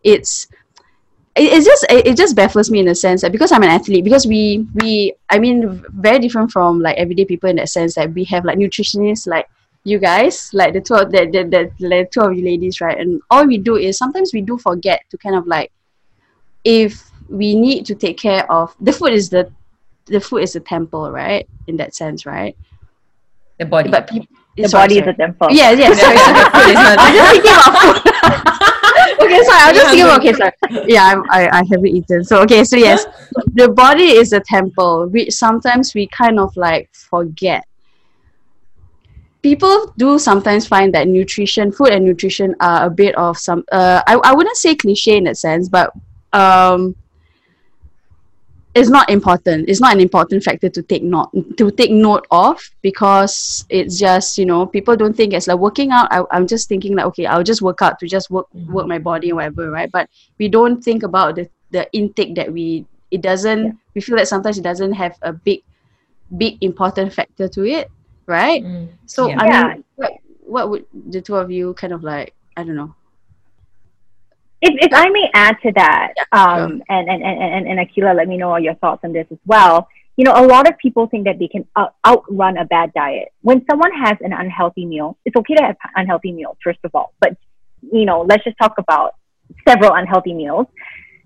it's 0.03 0.47
it, 1.35 1.65
just 1.65 1.85
it, 1.89 2.07
it 2.07 2.17
just 2.17 2.35
baffles 2.35 2.71
me 2.71 2.79
in 2.79 2.87
a 2.87 2.95
sense 2.95 3.21
that 3.21 3.33
because 3.33 3.51
I'm 3.51 3.63
an 3.63 3.69
athlete 3.69 4.05
because 4.05 4.25
we 4.25 4.65
we 4.75 5.13
I 5.29 5.39
mean 5.39 5.83
very 5.89 6.19
different 6.19 6.51
from 6.51 6.79
like 6.79 6.95
everyday 6.95 7.25
people 7.25 7.49
in 7.49 7.57
that 7.57 7.67
sense 7.67 7.95
that 7.95 8.13
we 8.13 8.23
have 8.25 8.45
like 8.45 8.57
nutritionists 8.57 9.27
like 9.27 9.49
you 9.85 9.99
guys, 9.99 10.49
like 10.51 10.73
the 10.73 10.81
two 10.81 10.95
of 10.95 11.11
the, 11.11 11.29
the, 11.31 11.43
the, 11.43 11.71
the 11.79 12.07
two 12.11 12.21
of 12.21 12.33
you 12.33 12.43
ladies, 12.43 12.81
right? 12.81 12.99
And 12.99 13.21
all 13.29 13.45
we 13.45 13.57
do 13.59 13.77
is 13.77 13.97
sometimes 13.97 14.33
we 14.33 14.41
do 14.41 14.57
forget 14.57 15.03
to 15.11 15.17
kind 15.17 15.35
of 15.35 15.45
like 15.45 15.71
if 16.63 17.11
we 17.29 17.55
need 17.55 17.85
to 17.85 17.95
take 17.95 18.17
care 18.17 18.51
of 18.51 18.75
the 18.81 18.91
food 18.91 19.13
is 19.13 19.29
the 19.29 19.49
the 20.07 20.19
food 20.19 20.39
is 20.39 20.55
a 20.55 20.59
temple, 20.59 21.11
right? 21.11 21.47
In 21.67 21.77
that 21.77 21.95
sense, 21.95 22.25
right? 22.25 22.57
The 23.59 23.65
body. 23.65 23.89
But 23.89 24.07
pe- 24.07 24.27
the 24.57 24.67
sorry, 24.69 24.83
body 24.83 24.95
sorry. 24.95 25.09
is 25.09 25.13
a 25.13 25.17
temple. 25.17 25.47
Yeah, 25.51 25.71
yeah, 25.71 25.93
sorry. 25.93 26.17
so 26.17 26.33
the 26.33 26.49
food 26.53 26.69
is 26.69 26.75
not 26.75 26.97
I'm 26.99 27.13
just 27.15 27.31
thinking 27.31 27.51
about 27.53 27.73
food. 27.81 29.21
okay, 29.25 29.43
sorry, 29.43 29.61
I'm 29.61 29.75
just 29.75 29.87
thinking 29.87 30.05
about 30.05 30.19
okay, 30.19 30.33
sorry. 30.33 30.85
Yeah, 30.89 31.05
I'm, 31.05 31.23
I, 31.29 31.49
I 31.59 31.63
haven't 31.69 31.87
eaten. 31.87 32.23
So 32.23 32.41
okay, 32.41 32.63
so 32.63 32.75
yes, 32.75 33.05
the 33.53 33.69
body 33.69 34.17
is 34.17 34.33
a 34.33 34.39
temple, 34.39 35.07
which 35.09 35.31
sometimes 35.31 35.93
we 35.93 36.07
kind 36.07 36.39
of 36.39 36.55
like 36.57 36.89
forget 36.93 37.65
people 39.45 39.93
do 39.95 40.17
sometimes 40.17 40.65
find 40.65 40.91
that 40.95 41.07
nutrition, 41.07 41.71
food 41.71 41.89
and 41.89 42.03
nutrition 42.03 42.55
are 42.61 42.87
a 42.87 42.89
bit 42.89 43.13
of 43.15 43.37
some, 43.37 43.63
uh, 43.71 44.01
I, 44.07 44.15
I 44.15 44.33
wouldn't 44.33 44.57
say 44.57 44.73
cliche 44.73 45.17
in 45.17 45.25
that 45.25 45.37
sense, 45.37 45.69
but 45.69 45.93
um, 46.33 46.95
it's 48.73 48.89
not 48.89 49.07
important. 49.11 49.69
It's 49.69 49.79
not 49.79 49.93
an 49.93 50.01
important 50.01 50.41
factor 50.43 50.67
to 50.69 50.81
take 50.81 51.03
note 51.03 51.29
to 51.57 51.69
take 51.69 51.91
note 51.91 52.25
of 52.31 52.59
because 52.81 53.65
it's 53.69 53.99
just 53.99 54.37
you 54.37 54.45
know 54.45 54.65
people 54.65 54.97
don't 54.97 55.15
think 55.15 55.31
it's 55.31 55.47
like 55.47 55.59
working 55.59 55.91
out. 55.91 56.07
I, 56.11 56.23
I'm 56.31 56.47
just 56.47 56.67
thinking 56.67 56.95
like 56.95 57.05
okay, 57.05 57.25
I'll 57.27 57.49
just 57.51 57.61
work 57.61 57.81
out 57.81 57.99
to 57.99 58.07
just 58.07 58.29
work 58.29 58.47
mm-hmm. 58.49 58.73
work 58.73 58.87
my 58.87 58.99
body 58.99 59.29
and 59.29 59.37
whatever, 59.37 59.69
right? 59.71 59.89
But 59.89 60.09
we 60.39 60.49
don't 60.49 60.83
think 60.83 61.03
about 61.03 61.35
the 61.35 61.47
the 61.71 61.87
intake 61.93 62.35
that 62.35 62.51
we 62.51 62.85
it 63.11 63.21
doesn't. 63.21 63.63
Yeah. 63.63 63.71
We 63.93 64.01
feel 64.01 64.17
that 64.17 64.27
sometimes 64.27 64.57
it 64.57 64.63
doesn't 64.63 64.93
have 64.93 65.15
a 65.21 65.31
big 65.31 65.61
big 66.35 66.57
important 66.61 67.13
factor 67.13 67.47
to 67.47 67.63
it 67.63 67.89
right? 68.27 68.63
Mm. 68.63 68.89
So 69.05 69.27
yeah. 69.27 69.37
I 69.39 69.73
mean, 69.75 69.83
what, 69.95 70.11
what 70.41 70.69
would 70.69 70.85
the 71.09 71.21
two 71.21 71.35
of 71.35 71.51
you 71.51 71.73
kind 71.73 71.93
of 71.93 72.03
like? 72.03 72.33
I 72.57 72.63
don't 72.63 72.75
know. 72.75 72.95
If, 74.61 74.73
if 74.79 74.93
I 74.93 75.09
may 75.09 75.29
add 75.33 75.57
to 75.63 75.71
that, 75.75 76.13
um, 76.31 76.77
sure. 76.77 76.85
and, 76.89 77.09
and, 77.09 77.23
and, 77.23 77.67
and 77.67 77.87
Akila, 77.87 78.15
let 78.15 78.27
me 78.27 78.37
know 78.37 78.51
all 78.51 78.59
your 78.59 78.75
thoughts 78.75 79.01
on 79.03 79.13
this 79.13 79.27
as 79.29 79.37
well. 79.45 79.87
You 80.17 80.23
know, 80.23 80.33
a 80.33 80.47
lot 80.47 80.67
of 80.67 80.77
people 80.77 81.07
think 81.07 81.25
that 81.25 81.37
they 81.39 81.47
can 81.49 81.67
out- 81.75 81.95
outrun 82.05 82.57
a 82.57 82.65
bad 82.65 82.93
diet. 82.93 83.33
When 83.41 83.65
someone 83.69 83.91
has 83.91 84.17
an 84.21 84.31
unhealthy 84.31 84.85
meal, 84.85 85.17
it's 85.25 85.35
okay 85.35 85.55
to 85.55 85.63
have 85.63 85.75
unhealthy 85.95 86.31
meals, 86.31 86.57
first 86.63 86.79
of 86.83 86.95
all. 86.95 87.13
But, 87.19 87.37
you 87.91 88.05
know, 88.05 88.21
let's 88.21 88.43
just 88.43 88.57
talk 88.57 88.75
about 88.77 89.15
several 89.67 89.93
unhealthy 89.93 90.33
meals 90.33 90.67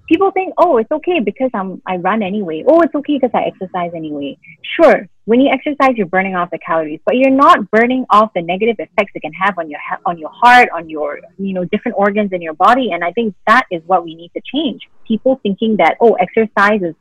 people 0.10 0.32
think, 0.32 0.54
oh, 0.58 0.78
it's 0.78 0.92
okay 0.92 1.20
because 1.20 1.52
I'm 1.54 1.82
I 1.86 1.96
run 1.98 2.22
anyway. 2.22 2.66
Oh, 2.68 2.82
it's 2.82 2.94
okay 2.96 3.20
because 3.20 3.32
I 3.34 3.44
exercise 3.44 3.92
anyway. 3.96 4.38
Sure, 4.76 5.08
when 5.26 5.40
you 5.40 5.50
exercise, 5.50 5.96
you're 5.96 6.08
burning 6.08 6.36
off 6.36 6.50
the 6.50 6.58
calories, 6.58 7.00
but 7.06 7.16
you're 7.16 7.30
not 7.30 7.70
burning 7.70 8.06
off 8.10 8.32
the 8.34 8.42
negative 8.42 8.78
effects 8.80 9.12
it 9.14 9.22
can 9.22 9.32
have 9.34 9.58
on 9.60 9.70
your 9.70 9.80
on 10.06 10.18
your 10.18 10.32
heart, 10.34 10.70
on 10.74 10.90
your 10.90 11.20
you 11.38 11.54
know 11.54 11.64
different 11.66 11.96
organs 11.98 12.34
in 12.34 12.42
your 12.42 12.56
body. 12.56 12.92
And 12.92 13.04
I 13.04 13.12
think 13.12 13.36
that 13.48 13.66
is 13.72 13.82
what 13.86 14.04
we 14.04 14.16
need 14.16 14.32
to 14.36 14.42
change. 14.54 14.82
People 15.08 15.40
thinking 15.44 15.78
that 15.78 15.96
oh, 16.02 16.16
exercise 16.16 16.82
is 16.82 16.96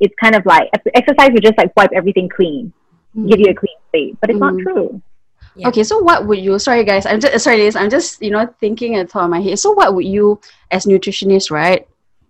it's 0.00 0.14
kind 0.20 0.34
of 0.34 0.46
like 0.46 0.70
exercise 0.94 1.30
would 1.32 1.44
just 1.44 1.58
like 1.58 1.76
wipe 1.76 1.90
everything 1.94 2.28
clean, 2.28 2.72
mm-hmm. 3.14 3.28
give 3.28 3.40
you 3.40 3.50
a 3.50 3.54
clean 3.54 3.76
slate, 3.90 4.18
but 4.20 4.30
it's 4.30 4.38
mm-hmm. 4.38 4.56
not 4.56 4.74
true. 4.74 5.02
Yeah. 5.54 5.68
Okay, 5.68 5.82
so 5.82 5.98
what 5.98 6.26
would 6.26 6.38
you? 6.38 6.58
Sorry, 6.58 6.84
guys. 6.84 7.04
I'm 7.04 7.20
just 7.20 7.44
sorry, 7.44 7.58
Liz. 7.58 7.76
I'm 7.76 7.90
just 7.90 8.22
you 8.22 8.30
know 8.30 8.46
thinking 8.60 8.94
at 8.94 9.06
the 9.06 9.12
top 9.12 9.24
of 9.24 9.30
my 9.30 9.40
head. 9.40 9.58
So, 9.58 9.72
what 9.72 9.94
would 9.94 10.06
you, 10.06 10.40
as 10.70 10.86
nutritionist, 10.86 11.50
right? 11.50 11.86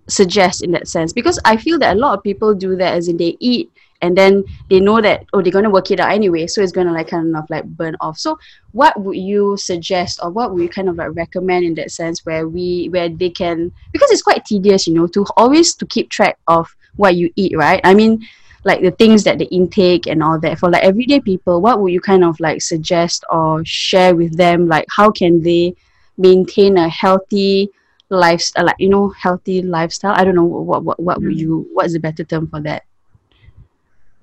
Suggest 0.09 0.63
in 0.63 0.71
that 0.73 0.89
sense 0.89 1.13
because 1.13 1.39
I 1.45 1.57
feel 1.57 1.79
that 1.81 1.97
a 1.97 1.99
lot 1.99 2.17
of 2.17 2.25
people 2.25 2.55
do 2.55 2.77
that 2.77 2.95
as 2.95 3.09
in 3.09 3.17
they 3.17 3.37
eat 3.41 3.71
and 4.01 4.17
then 4.17 4.45
they 4.71 4.81
know 4.81 5.01
that 5.01 5.27
oh 5.33 5.43
they're 5.43 5.53
gonna 5.53 5.71
work 5.71 5.91
it 5.91 6.01
out 6.01 6.13
anyway, 6.13 6.47
so 6.47 6.63
it's 6.63 6.73
gonna 6.73 6.93
like 6.93 7.09
kind 7.09 7.37
of 7.37 7.49
like 7.51 7.65
burn 7.65 7.97
off. 8.01 8.19
So 8.19 8.39
what 8.73 9.01
would 9.01 9.17
you 9.17 9.57
suggest 9.57 10.21
or 10.23 10.31
what 10.31 10.53
would 10.53 10.63
you 10.63 10.69
kind 10.69 10.89
of 10.89 10.97
like 10.97 11.15
recommend 11.15 11.65
in 11.65 11.75
that 11.75 11.91
sense 11.91 12.25
where 12.25 12.49
we 12.49 12.89
where 12.91 13.09
they 13.09 13.31
can 13.31 13.73
because 13.93 14.11
it's 14.11 14.23
quite 14.23 14.45
tedious, 14.45 14.87
you 14.87 14.95
know, 14.95 15.07
to 15.09 15.27
always 15.37 15.75
to 15.77 15.87
keep 15.87 16.11
track 16.11 16.39
of 16.47 16.75
what 16.97 17.17
you 17.17 17.31
eat, 17.37 17.57
right? 17.57 17.81
I 17.85 17.95
mean 17.95 18.27
like 18.65 18.83
the 18.83 18.91
things 18.93 19.25
that 19.25 19.39
they 19.39 19.47
intake 19.47 20.07
and 20.07 20.23
all 20.23 20.39
that 20.41 20.59
for 20.59 20.71
like 20.71 20.83
everyday 20.83 21.21
people 21.21 21.61
what 21.61 21.81
would 21.81 21.93
you 21.93 22.01
kind 22.01 22.25
of 22.25 22.39
like 22.41 22.61
suggest 22.61 23.25
or 23.31 23.65
share 23.65 24.17
with 24.17 24.37
them 24.37 24.67
like 24.67 24.85
how 24.95 25.11
can 25.11 25.41
they 25.43 25.75
maintain 26.19 26.77
a 26.77 26.89
healthy 26.89 27.71
lifestyle 28.11 28.65
like 28.65 28.77
you 28.79 28.89
know 28.89 29.09
healthy 29.11 29.61
lifestyle 29.63 30.15
i 30.17 30.25
don't 30.25 30.35
know 30.35 30.45
what 30.45 30.83
what, 30.83 30.99
what 30.99 31.21
would 31.21 31.35
mm. 31.35 31.39
you 31.39 31.69
what's 31.73 31.93
the 31.93 32.01
better 32.01 32.25
term 32.25 32.47
for 32.49 32.61
that 32.61 32.85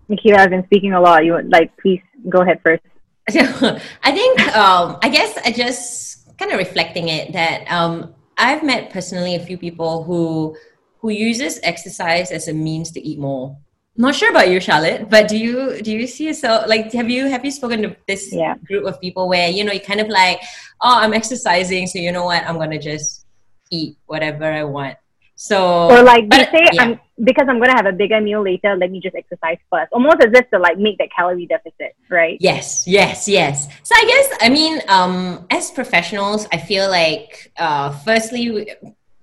Nikita, 0.07 0.39
I've 0.39 0.49
been 0.49 0.63
speaking 0.65 0.93
a 0.93 1.01
lot. 1.01 1.25
You 1.25 1.33
would 1.33 1.51
like, 1.51 1.75
please 1.77 2.01
go 2.29 2.41
ahead 2.41 2.61
first. 2.61 2.83
I 3.29 4.11
think, 4.11 4.55
um, 4.55 4.97
I 5.01 5.09
guess 5.09 5.35
I 5.43 5.51
just 5.51 6.37
kind 6.37 6.51
of 6.51 6.59
reflecting 6.59 7.09
it 7.09 7.33
that 7.33 7.65
um, 7.71 8.13
I've 8.37 8.63
met 8.63 8.91
personally 8.91 9.35
a 9.35 9.39
few 9.39 9.57
people 9.57 10.03
who 10.03 10.55
who 10.99 11.09
uses 11.09 11.59
exercise 11.63 12.31
as 12.31 12.47
a 12.47 12.53
means 12.53 12.91
to 12.91 12.99
eat 12.99 13.19
more 13.19 13.55
not 13.97 14.15
sure 14.15 14.29
about 14.29 14.49
you 14.49 14.59
charlotte 14.59 15.09
but 15.09 15.27
do 15.27 15.37
you 15.37 15.81
do 15.81 15.91
you 15.91 16.07
see 16.07 16.25
yourself 16.25 16.67
like 16.67 16.91
have 16.91 17.09
you 17.09 17.27
have 17.27 17.45
you 17.45 17.51
spoken 17.51 17.81
to 17.81 17.95
this 18.07 18.33
yeah. 18.33 18.55
group 18.65 18.85
of 18.85 18.99
people 18.99 19.29
where 19.29 19.49
you 19.49 19.63
know 19.63 19.71
you 19.71 19.79
kind 19.79 20.01
of 20.01 20.07
like 20.07 20.41
oh 20.81 20.97
i'm 20.97 21.13
exercising 21.13 21.87
so 21.87 21.99
you 21.99 22.11
know 22.11 22.25
what 22.25 22.43
i'm 22.47 22.57
gonna 22.57 22.79
just 22.79 23.24
eat 23.71 23.97
whatever 24.05 24.45
i 24.45 24.63
want. 24.63 24.97
So 25.35 25.89
or 25.89 26.01
like 26.01 26.29
they 26.29 26.45
say 26.45 26.65
yeah. 26.71 26.83
i'm 26.83 26.99
because 27.23 27.47
i'm 27.49 27.59
gonna 27.59 27.75
have 27.75 27.85
a 27.85 27.91
bigger 27.91 28.21
meal 28.21 28.41
later 28.41 28.75
let 28.75 28.89
me 28.89 28.99
just 29.01 29.15
exercise 29.15 29.57
first. 29.69 29.91
Almost 29.91 30.23
as 30.23 30.31
if 30.33 30.49
to 30.51 30.59
like 30.59 30.77
make 30.77 30.97
that 30.97 31.09
calorie 31.15 31.45
deficit 31.45 31.95
right? 32.09 32.37
Yes 32.39 32.87
yes 32.87 33.27
yes. 33.27 33.67
So 33.83 33.95
i 33.95 34.03
guess 34.05 34.37
i 34.41 34.49
mean 34.49 34.81
um 34.87 35.45
as 35.49 35.71
professionals 35.71 36.47
i 36.51 36.57
feel 36.57 36.89
like 36.89 37.51
uh 37.57 37.91
firstly 37.91 38.71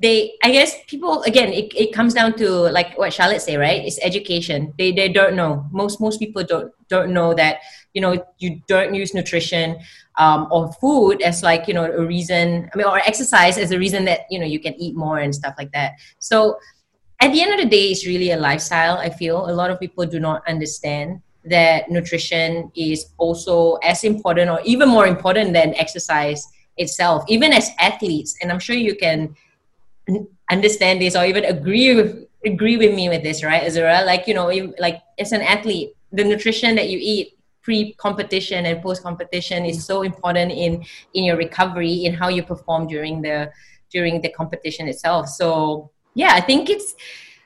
they 0.03 0.35
i 0.43 0.51
guess 0.51 0.75
people 0.87 1.23
again 1.23 1.53
it, 1.53 1.73
it 1.75 1.93
comes 1.95 2.13
down 2.13 2.35
to 2.37 2.49
like 2.51 2.99
what 2.99 3.13
charlotte 3.13 3.41
say 3.41 3.57
right? 3.57 3.83
It's 3.87 3.99
education. 4.03 4.75
They 4.77 4.93
they 4.93 5.09
don't 5.09 5.35
know. 5.35 5.65
Most 5.71 6.01
most 6.01 6.19
people 6.19 6.45
don't 6.45 6.73
don't 6.89 7.13
know 7.15 7.33
that 7.35 7.61
you 7.95 8.03
know 8.03 8.23
you 8.39 8.61
don't 8.67 8.95
use 8.95 9.15
nutrition 9.15 9.79
um, 10.17 10.49
or 10.51 10.73
food 10.75 11.23
as 11.23 11.43
like 11.43 11.67
you 11.67 11.75
know 11.75 11.85
a 11.85 12.05
reason 12.05 12.69
i 12.73 12.77
mean 12.77 12.87
or 12.87 12.99
exercise 12.99 13.59
as 13.59 13.71
a 13.71 13.79
reason 13.79 14.05
that 14.05 14.21
you 14.31 14.39
know 14.39 14.47
you 14.47 14.61
can 14.61 14.75
eat 14.75 14.95
more 14.95 15.19
and 15.19 15.35
stuff 15.35 15.55
like 15.59 15.73
that. 15.73 15.93
So 16.19 16.59
at 17.21 17.33
the 17.33 17.41
end 17.41 17.53
of 17.55 17.61
the 17.61 17.67
day 17.69 17.91
it's 17.91 18.07
really 18.07 18.31
a 18.33 18.37
lifestyle 18.37 18.99
i 18.99 19.09
feel. 19.09 19.49
A 19.49 19.55
lot 19.55 19.71
of 19.71 19.81
people 19.81 20.05
do 20.07 20.21
not 20.21 20.43
understand 20.49 21.21
that 21.45 21.91
nutrition 21.91 22.71
is 22.77 23.07
also 23.19 23.75
as 23.83 24.05
important 24.05 24.51
or 24.51 24.61
even 24.65 24.89
more 24.89 25.07
important 25.07 25.53
than 25.53 25.75
exercise 25.75 26.47
itself 26.77 27.25
even 27.29 27.53
as 27.53 27.71
athletes. 27.79 28.37
And 28.43 28.51
i'm 28.51 28.59
sure 28.59 28.77
you 28.77 28.97
can 28.97 29.35
understand 30.51 31.01
this 31.01 31.17
or 31.17 31.25
even 31.25 31.45
agree 31.45 31.95
with 31.95 32.27
agree 32.45 32.77
with 32.77 32.95
me 32.95 33.09
with 33.09 33.23
this, 33.23 33.45
right, 33.45 33.63
Azura? 33.63 34.05
Like 34.05 34.27
you 34.27 34.35
know, 34.35 34.51
like 34.79 35.01
as 35.19 35.33
an 35.33 35.43
athlete, 35.43 35.95
the 36.13 36.25
nutrition 36.25 36.75
that 36.77 36.89
you 36.89 36.99
eat 37.01 37.39
pre-competition 37.63 38.67
and 38.67 38.83
post-competition 38.83 39.65
is 39.65 39.85
so 39.85 40.03
important 40.03 40.53
in 40.53 40.85
in 41.15 41.25
your 41.25 41.37
recovery, 41.37 42.05
in 42.05 42.15
how 42.15 42.29
you 42.29 42.43
perform 42.43 42.87
during 42.87 43.23
the 43.23 43.51
during 43.91 44.21
the 44.21 44.29
competition 44.31 44.89
itself. 44.89 45.29
So 45.29 45.91
yeah, 46.15 46.33
I 46.35 46.41
think 46.41 46.71
it's 46.71 46.95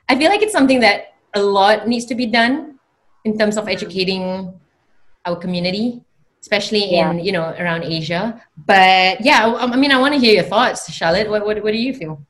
I 0.09 0.15
feel 0.15 0.29
like 0.29 0.41
it's 0.41 0.53
something 0.53 0.79
that 0.81 1.15
a 1.33 1.41
lot 1.41 1.87
needs 1.87 2.05
to 2.05 2.15
be 2.15 2.25
done 2.25 2.79
in 3.25 3.37
terms 3.37 3.57
of 3.57 3.67
educating 3.67 4.53
our 5.25 5.35
community 5.35 6.01
especially 6.41 6.93
yeah. 6.93 7.11
in 7.11 7.19
you 7.19 7.31
know 7.31 7.53
around 7.59 7.83
asia 7.83 8.41
but 8.65 9.19
yeah 9.21 9.45
I, 9.45 9.65
I 9.65 9.75
mean 9.75 9.91
i 9.91 9.99
want 9.99 10.13
to 10.13 10.19
hear 10.19 10.33
your 10.33 10.43
thoughts 10.43 10.91
charlotte 10.91 11.29
what, 11.29 11.45
what, 11.45 11.61
what 11.63 11.71
do 11.71 11.77
you 11.77 11.93
feel 11.93 12.21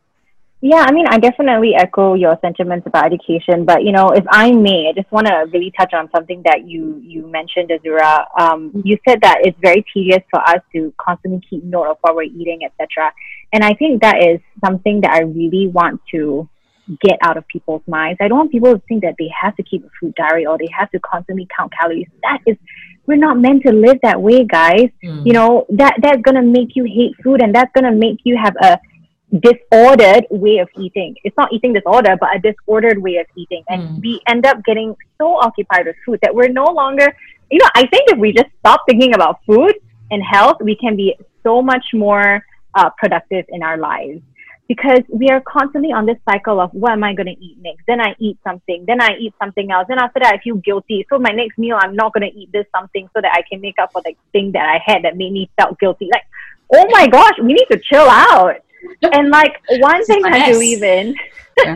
yeah, 0.61 0.85
I 0.87 0.91
mean, 0.91 1.05
I 1.07 1.19
definitely 1.19 1.75
echo 1.75 2.15
your 2.15 2.37
sentiments 2.41 2.87
about 2.87 3.05
education, 3.05 3.63
but 3.63 3.83
you 3.83 3.91
know, 3.91 4.09
if 4.09 4.25
I 4.29 4.51
may, 4.51 4.89
I 4.89 4.99
just 4.99 5.11
want 5.11 5.27
to 5.27 5.45
really 5.53 5.71
touch 5.77 5.93
on 5.93 6.09
something 6.15 6.41
that 6.45 6.67
you 6.67 6.99
you 7.05 7.27
mentioned, 7.27 7.69
Azura. 7.69 8.25
Um, 8.39 8.71
you 8.83 8.97
said 9.07 9.21
that 9.21 9.41
it's 9.41 9.57
very 9.61 9.85
tedious 9.93 10.23
for 10.31 10.39
us 10.41 10.61
to 10.73 10.91
constantly 10.99 11.41
keep 11.47 11.63
note 11.63 11.87
of 11.91 11.97
what 12.01 12.15
we're 12.15 12.23
eating, 12.23 12.61
etc. 12.65 13.11
And 13.53 13.63
I 13.63 13.73
think 13.75 14.01
that 14.01 14.17
is 14.23 14.39
something 14.65 15.01
that 15.01 15.11
I 15.11 15.21
really 15.21 15.67
want 15.67 16.01
to 16.11 16.49
get 17.01 17.19
out 17.21 17.37
of 17.37 17.47
people's 17.47 17.83
minds. 17.85 18.17
I 18.19 18.27
don't 18.27 18.37
want 18.39 18.51
people 18.51 18.73
to 18.73 18.81
think 18.87 19.03
that 19.03 19.15
they 19.19 19.29
have 19.39 19.55
to 19.57 19.63
keep 19.63 19.85
a 19.85 19.89
food 19.99 20.15
diary 20.15 20.47
or 20.47 20.57
they 20.57 20.69
have 20.75 20.89
to 20.91 20.99
constantly 20.99 21.47
count 21.55 21.71
calories. 21.77 22.07
That 22.23 22.39
is, 22.47 22.57
we're 23.05 23.17
not 23.17 23.37
meant 23.37 23.63
to 23.63 23.73
live 23.73 23.97
that 24.03 24.19
way, 24.19 24.45
guys. 24.45 24.89
Mm. 25.03 25.25
You 25.25 25.33
know 25.33 25.65
that 25.69 25.97
that's 26.01 26.21
gonna 26.23 26.41
make 26.41 26.75
you 26.75 26.85
hate 26.85 27.13
food, 27.23 27.43
and 27.43 27.53
that's 27.53 27.71
gonna 27.75 27.91
make 27.91 28.21
you 28.23 28.37
have 28.41 28.55
a 28.61 28.79
disordered 29.39 30.25
way 30.29 30.59
of 30.59 30.69
eating. 30.77 31.15
It's 31.23 31.35
not 31.37 31.51
eating 31.51 31.73
disorder, 31.73 32.15
but 32.19 32.35
a 32.35 32.39
disordered 32.39 33.01
way 33.01 33.17
of 33.17 33.25
eating. 33.35 33.63
And 33.67 33.81
mm. 33.81 34.01
we 34.01 34.21
end 34.27 34.45
up 34.45 34.63
getting 34.63 34.95
so 35.17 35.35
occupied 35.35 35.85
with 35.85 35.95
food 36.05 36.19
that 36.21 36.33
we're 36.33 36.47
no 36.47 36.65
longer, 36.65 37.15
you 37.51 37.59
know, 37.59 37.69
I 37.75 37.87
think 37.87 38.09
if 38.09 38.17
we 38.17 38.31
just 38.31 38.49
stop 38.59 38.81
thinking 38.87 39.13
about 39.13 39.39
food 39.45 39.73
and 40.11 40.23
health, 40.23 40.57
we 40.61 40.75
can 40.75 40.95
be 40.95 41.17
so 41.43 41.61
much 41.61 41.85
more 41.93 42.43
uh, 42.75 42.89
productive 42.97 43.45
in 43.49 43.63
our 43.63 43.77
lives. 43.77 44.21
Because 44.69 44.99
we 45.07 45.29
are 45.29 45.41
constantly 45.47 45.93
on 45.93 46.05
this 46.05 46.17
cycle 46.29 46.59
of 46.59 46.71
what 46.73 46.91
am 46.91 47.01
I 47.01 47.13
going 47.13 47.27
to 47.27 47.41
eat 47.41 47.57
next? 47.61 47.83
Then 47.87 48.01
I 48.01 48.15
eat 48.19 48.37
something, 48.43 48.83
then 48.85 49.01
I 49.01 49.15
eat 49.17 49.33
something 49.41 49.71
else. 49.71 49.85
Then 49.87 49.97
after 49.97 50.19
that, 50.19 50.33
I 50.33 50.39
feel 50.39 50.55
guilty. 50.57 51.05
So 51.09 51.17
my 51.17 51.29
next 51.29 51.57
meal, 51.57 51.77
I'm 51.79 51.95
not 51.95 52.13
going 52.13 52.29
to 52.29 52.37
eat 52.37 52.51
this 52.51 52.65
something 52.75 53.07
so 53.13 53.21
that 53.21 53.31
I 53.31 53.43
can 53.49 53.61
make 53.61 53.79
up 53.79 53.93
for 53.93 54.01
the 54.01 54.13
thing 54.33 54.51
that 54.51 54.67
I 54.67 54.81
had 54.85 55.03
that 55.03 55.15
made 55.15 55.31
me 55.31 55.49
felt 55.57 55.79
guilty. 55.79 56.09
Like, 56.11 56.23
oh 56.73 56.85
my 56.89 57.07
gosh, 57.07 57.35
we 57.41 57.53
need 57.53 57.67
to 57.71 57.79
chill 57.79 58.09
out 58.09 58.57
and 59.01 59.29
like 59.29 59.61
one 59.69 60.03
thing 60.05 60.25
I 60.25 60.51
believe 60.51 60.83
in, 60.83 61.15
yeah. 61.57 61.75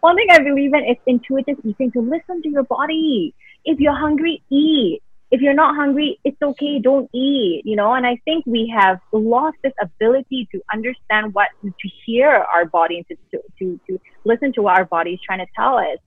one 0.00 0.16
thing 0.16 0.26
I 0.30 0.42
believe 0.42 0.74
in 0.74 0.84
is 0.84 0.96
intuitive 1.06 1.58
eating. 1.64 1.90
To 1.92 2.00
listen 2.00 2.42
to 2.42 2.48
your 2.48 2.64
body. 2.64 3.34
If 3.64 3.78
you're 3.78 3.96
hungry, 3.96 4.42
eat. 4.50 5.02
If 5.30 5.40
you're 5.40 5.54
not 5.54 5.76
hungry, 5.76 6.18
it's 6.24 6.40
okay. 6.42 6.80
Don't 6.80 7.08
eat. 7.14 7.62
You 7.64 7.76
know. 7.76 7.92
And 7.94 8.06
I 8.06 8.20
think 8.24 8.44
we 8.46 8.72
have 8.76 9.00
lost 9.12 9.58
this 9.62 9.72
ability 9.80 10.48
to 10.52 10.60
understand 10.72 11.34
what 11.34 11.48
to 11.62 11.88
hear 12.04 12.30
our 12.30 12.64
body 12.64 12.98
and 12.98 13.06
to 13.08 13.16
to 13.32 13.42
to, 13.58 13.80
to 13.88 14.00
listen 14.24 14.52
to 14.54 14.62
what 14.62 14.78
our 14.78 14.86
body 14.86 15.12
is 15.12 15.20
trying 15.24 15.40
to 15.40 15.52
tell 15.54 15.76
us. 15.76 15.98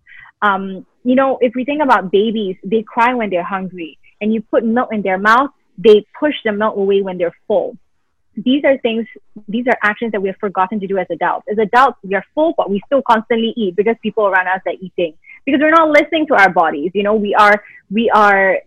Um, 0.42 0.86
you 1.04 1.16
know, 1.16 1.38
if 1.42 1.54
we 1.56 1.64
think 1.64 1.82
about 1.82 2.12
babies, 2.12 2.58
they 2.64 2.84
cry 2.84 3.14
when 3.14 3.30
they're 3.30 3.44
hungry, 3.44 3.98
and 4.20 4.34
you 4.34 4.42
put 4.42 4.66
milk 4.66 4.90
in 4.92 5.02
their 5.02 5.18
mouth, 5.18 5.52
they 5.78 6.06
push 6.20 6.36
the 6.44 6.52
milk 6.52 6.76
away 6.76 7.02
when 7.02 7.18
they're 7.18 7.36
full 7.48 7.78
these 8.36 8.64
are 8.66 8.78
things, 8.80 9.06
these 9.48 9.66
are 9.68 9.78
actions 9.84 10.12
that 10.12 10.22
we 10.22 10.28
have 10.28 10.38
forgotten 10.38 10.80
to 10.80 10.88
do 10.88 10.98
as 10.98 11.08
adults. 11.12 11.48
As 11.52 11.58
adults, 11.58 12.00
we 12.04 12.16
are 12.16 12.26
full, 12.34 12.54
but 12.58 12.70
we 12.70 12.82
still 12.86 13.02
constantly 13.08 13.54
eat 13.56 13.76
because 13.76 13.96
people 14.02 14.26
around 14.28 14.48
us 14.48 14.62
are 14.66 14.74
eating. 14.82 15.14
Because 15.46 15.60
we're 15.62 15.72
not 15.72 15.90
listening 15.90 16.26
to 16.28 16.36
our 16.36 16.50
bodies. 16.50 16.92
You 16.94 17.04
know, 17.04 17.16
we 17.16 17.36
are, 17.36 17.64
we 17.92 18.10
are, 18.10 18.58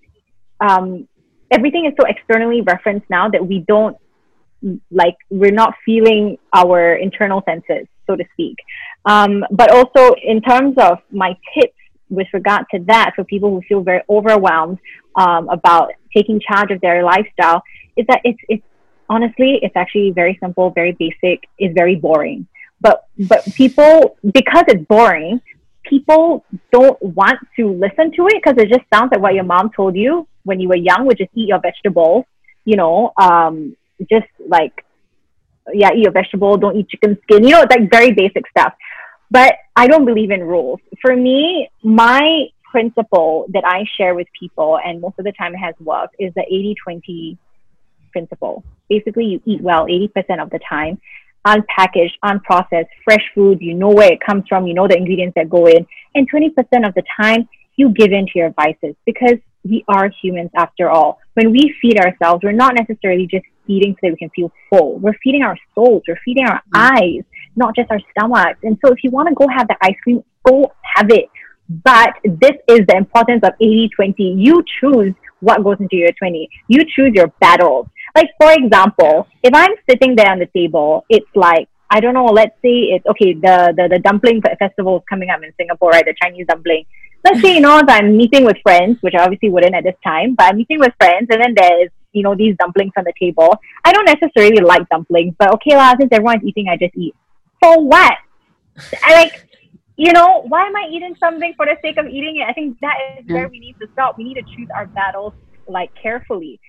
um, 0.61 1.09
everything 1.51 1.87
is 1.87 1.95
so 1.99 2.07
externally 2.07 2.61
referenced 2.61 3.09
now 3.11 3.29
that 3.29 3.47
we 3.47 3.65
don't, 3.67 3.97
like, 4.91 5.17
we're 5.31 5.53
not 5.53 5.75
feeling 5.85 6.39
our 6.53 6.95
internal 6.95 7.43
senses, 7.45 7.87
so 8.07 8.17
to 8.17 8.25
speak. 8.33 8.57
Um, 9.05 9.45
but 9.51 9.71
also, 9.71 10.15
in 10.23 10.41
terms 10.43 10.77
of 10.79 10.99
my 11.11 11.37
tips 11.55 11.75
with 12.09 12.27
regard 12.33 12.65
to 12.73 12.81
that, 12.87 13.13
for 13.17 13.25
people 13.25 13.51
who 13.51 13.63
feel 13.63 13.81
very 13.81 14.03
overwhelmed 14.09 14.79
um, 15.17 15.49
about 15.49 15.93
taking 16.15 16.41
charge 16.41 16.71
of 16.71 16.81
their 16.81 17.03
lifestyle, 17.03 17.63
is 17.97 18.07
that 18.09 18.21
it's, 18.25 18.39
it's 18.49 18.63
honestly, 19.09 19.59
it's 19.63 19.77
actually 19.77 20.11
very 20.11 20.39
simple, 20.41 20.71
very 20.71 20.93
basic, 20.93 21.45
is 21.59 21.73
very 21.75 21.97
boring. 21.97 22.47
But 22.81 23.07
but 23.19 23.45
people 23.55 24.17
because 24.33 24.65
it's 24.69 24.85
boring, 24.87 25.41
people 25.85 26.45
don't 26.73 27.01
want 27.03 27.39
to 27.57 27.73
listen 27.73 28.13
to 28.17 28.27
it 28.29 28.43
because 28.43 28.63
it 28.63 28.69
just 28.69 28.85
sounds 28.93 29.11
like 29.13 29.21
what 29.21 29.35
your 29.35 29.45
mom 29.45 29.71
told 29.75 29.97
you 29.97 30.29
when 30.45 30.61
you 30.61 30.69
were 30.69 30.77
young, 30.77 31.07
which 31.07 31.21
is 31.21 31.29
eat 31.35 31.49
your 31.49 31.61
vegetables. 31.61 32.25
You 32.65 32.77
know, 32.77 33.13
um, 33.17 33.77
just 34.11 34.27
like 34.47 34.85
yeah, 35.73 35.91
eat 35.95 36.03
your 36.03 36.13
vegetable, 36.13 36.57
don't 36.57 36.77
eat 36.77 36.89
chicken 36.89 37.19
skin. 37.23 37.45
You 37.45 37.51
know, 37.51 37.63
it's 37.63 37.75
like 37.75 37.91
very 37.91 38.13
basic 38.13 38.49
stuff. 38.49 38.75
But 39.31 39.55
I 39.75 39.89
don't 39.89 40.05
believe 40.05 40.31
in 40.31 40.43
rules. 40.43 40.81
For 41.03 41.17
me, 41.17 41.71
my 41.83 42.47
principle 42.71 43.47
that 43.53 43.65
I 43.65 43.85
share 43.97 44.15
with 44.15 44.29
people, 44.39 44.79
and 44.85 45.01
most 45.01 45.19
of 45.19 45.25
the 45.25 45.33
time 45.33 45.55
it 45.55 45.59
has 45.59 45.75
worked, 45.81 46.17
is 46.19 46.33
the 46.35 46.43
80 46.43 46.77
20 46.83 47.39
principle. 48.17 48.65
Basically, 48.89 49.27
you 49.27 49.43
eat 49.45 49.61
well 49.61 49.85
80% 49.85 50.43
of 50.43 50.49
the 50.49 50.61
time, 50.67 50.99
unpackaged, 51.47 52.17
unprocessed, 52.25 52.93
fresh 53.05 53.25
food. 53.35 53.59
You 53.61 53.75
know 53.75 53.91
where 53.91 54.11
it 54.11 54.21
comes 54.27 54.45
from, 54.49 54.67
you 54.67 54.73
know 54.73 54.89
the 54.89 54.97
ingredients 54.97 55.35
that 55.37 55.51
go 55.51 55.67
in. 55.67 55.87
And 56.15 56.31
20% 56.31 56.51
of 56.89 56.95
the 56.95 57.03
time, 57.21 57.47
you 57.77 57.91
give 57.91 58.13
in 58.13 58.25
to 58.25 58.33
your 58.35 58.51
vices 58.51 58.95
because 59.05 59.39
we 59.65 59.85
are 59.89 60.11
humans 60.23 60.51
after 60.57 60.89
all. 60.89 61.19
When 61.35 61.51
we 61.51 61.75
feed 61.83 61.99
ourselves, 61.99 62.43
we're 62.43 62.53
not 62.53 62.75
necessarily 62.75 63.27
just 63.27 63.45
feeding 63.67 63.93
so 63.95 63.99
that 64.05 64.13
we 64.13 64.17
can 64.17 64.31
feel 64.31 64.51
full. 64.71 64.99
We're 64.99 65.19
feeding 65.23 65.43
our 65.43 65.59
souls, 65.75 66.03
we're 66.09 66.21
feeding 66.25 66.47
our 66.47 66.63
mm-hmm. 66.75 66.97
eyes, 66.97 67.25
not 67.55 67.77
just 67.77 67.91
our 67.91 68.01
stomachs. 68.13 68.61
And 68.63 68.79
so 68.83 68.93
if 68.93 68.99
you 69.05 69.11
want 69.11 69.29
to 69.29 69.35
go 69.35 69.47
have 69.55 69.69
the 69.69 69.77
ice 69.83 69.97
cream, 70.03 70.25
go 70.49 70.73
have 70.95 71.11
it. 71.11 71.29
But 71.69 72.15
this 72.25 72.57
is 72.69 72.81
the 72.89 72.97
importance 72.97 73.43
of 73.43 73.53
80 73.61 73.91
20. 73.95 74.23
You 74.39 74.65
choose 74.81 75.15
what 75.41 75.63
goes 75.63 75.77
into 75.81 75.97
your 75.97 76.13
20. 76.13 76.49
You 76.69 76.81
choose 76.95 77.13
your 77.15 77.29
battles. 77.41 77.87
Like, 78.17 78.31
for 78.41 78.51
example, 78.51 79.29
if 79.43 79.53
I'm 79.53 79.73
sitting 79.89 80.17
there 80.17 80.31
on 80.33 80.39
the 80.39 80.49
table, 80.57 81.05
it's 81.11 81.29
like, 81.35 81.69
I 81.91 82.01
don't 82.01 82.15
know, 82.15 82.25
let's 82.25 82.57
say 82.63 82.97
it's 82.97 83.05
okay, 83.13 83.35
the, 83.35 83.75
the, 83.77 83.89
the 83.93 83.99
dumpling 83.99 84.41
festival 84.59 84.97
is 84.97 85.03
coming 85.09 85.29
up 85.29 85.43
in 85.43 85.53
Singapore, 85.59 85.91
right? 85.91 86.05
The 86.05 86.15
Chinese 86.23 86.47
dumpling. 86.49 86.87
Let's 87.25 87.43
say, 87.43 87.55
you 87.55 87.61
know, 87.61 87.83
I'm 87.87 88.17
meeting 88.17 88.45
with 88.45 88.57
friends, 88.63 88.97
which 89.03 89.15
I 89.15 89.23
obviously 89.23 89.51
wouldn't 89.51 89.75
at 89.75 89.85
this 89.85 89.97
time, 90.03 90.35
but 90.35 90.47
I'm 90.47 90.57
meeting 90.57 90.81
with 90.81 90.95
friends, 90.99 91.29
and 91.31 91.43
then 91.43 91.55
there's, 91.55 91.91
you 92.13 92.23
know, 92.23 92.35
these 92.35 92.57
dumplings 92.57 92.93
on 92.97 93.05
the 93.05 93.13
table. 93.21 93.55
I 93.85 93.93
don't 93.93 94.07
necessarily 94.07 94.63
like 94.63 94.89
dumplings, 94.89 95.35
but 95.39 95.53
okay, 95.57 95.77
lah, 95.77 95.95
since 96.01 96.09
everyone's 96.11 96.45
eating, 96.45 96.69
I 96.71 96.77
just 96.79 96.97
eat. 96.97 97.15
For 97.63 97.85
what? 97.85 98.15
I 99.05 99.13
like, 99.13 99.47
you 99.97 100.13
know, 100.13 100.43
why 100.49 100.67
am 100.67 100.77
I 100.77 100.89
eating 100.91 101.15
something 101.21 101.53
for 101.57 101.67
the 101.67 101.77
sake 101.83 101.99
of 101.99 102.07
eating 102.07 102.37
it? 102.37 102.49
I 102.49 102.55
think 102.55 102.81
that 102.81 102.97
is 103.19 103.27
where 103.29 103.49
we 103.49 103.61
need 103.61 103.77
to 103.81 103.87
stop. 103.93 104.17
We 104.17 104.25
need 104.25 104.35
to 104.35 104.47
choose 104.57 104.69
our 104.75 104.87
battles 104.87 105.35
like 105.69 105.91
carefully. 106.01 106.61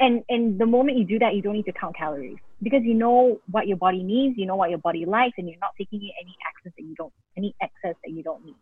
And 0.00 0.24
and 0.28 0.58
the 0.58 0.66
moment 0.66 0.98
you 0.98 1.04
do 1.04 1.18
that, 1.20 1.34
you 1.34 1.42
don't 1.42 1.54
need 1.54 1.66
to 1.66 1.72
count 1.72 1.96
calories 1.96 2.38
because 2.62 2.82
you 2.82 2.94
know 2.94 3.40
what 3.50 3.68
your 3.68 3.76
body 3.76 4.02
needs, 4.02 4.36
you 4.36 4.46
know 4.46 4.56
what 4.56 4.70
your 4.70 4.78
body 4.80 5.04
likes, 5.04 5.34
and 5.38 5.48
you're 5.48 5.60
not 5.60 5.74
taking 5.78 6.02
in 6.02 6.10
any 6.20 6.34
excess 6.48 6.72
that 6.76 6.84
you 6.84 6.94
don't 6.96 7.12
any 7.36 7.54
excess 7.62 7.94
that 8.04 8.10
you 8.10 8.22
don't 8.22 8.44
need. 8.44 8.56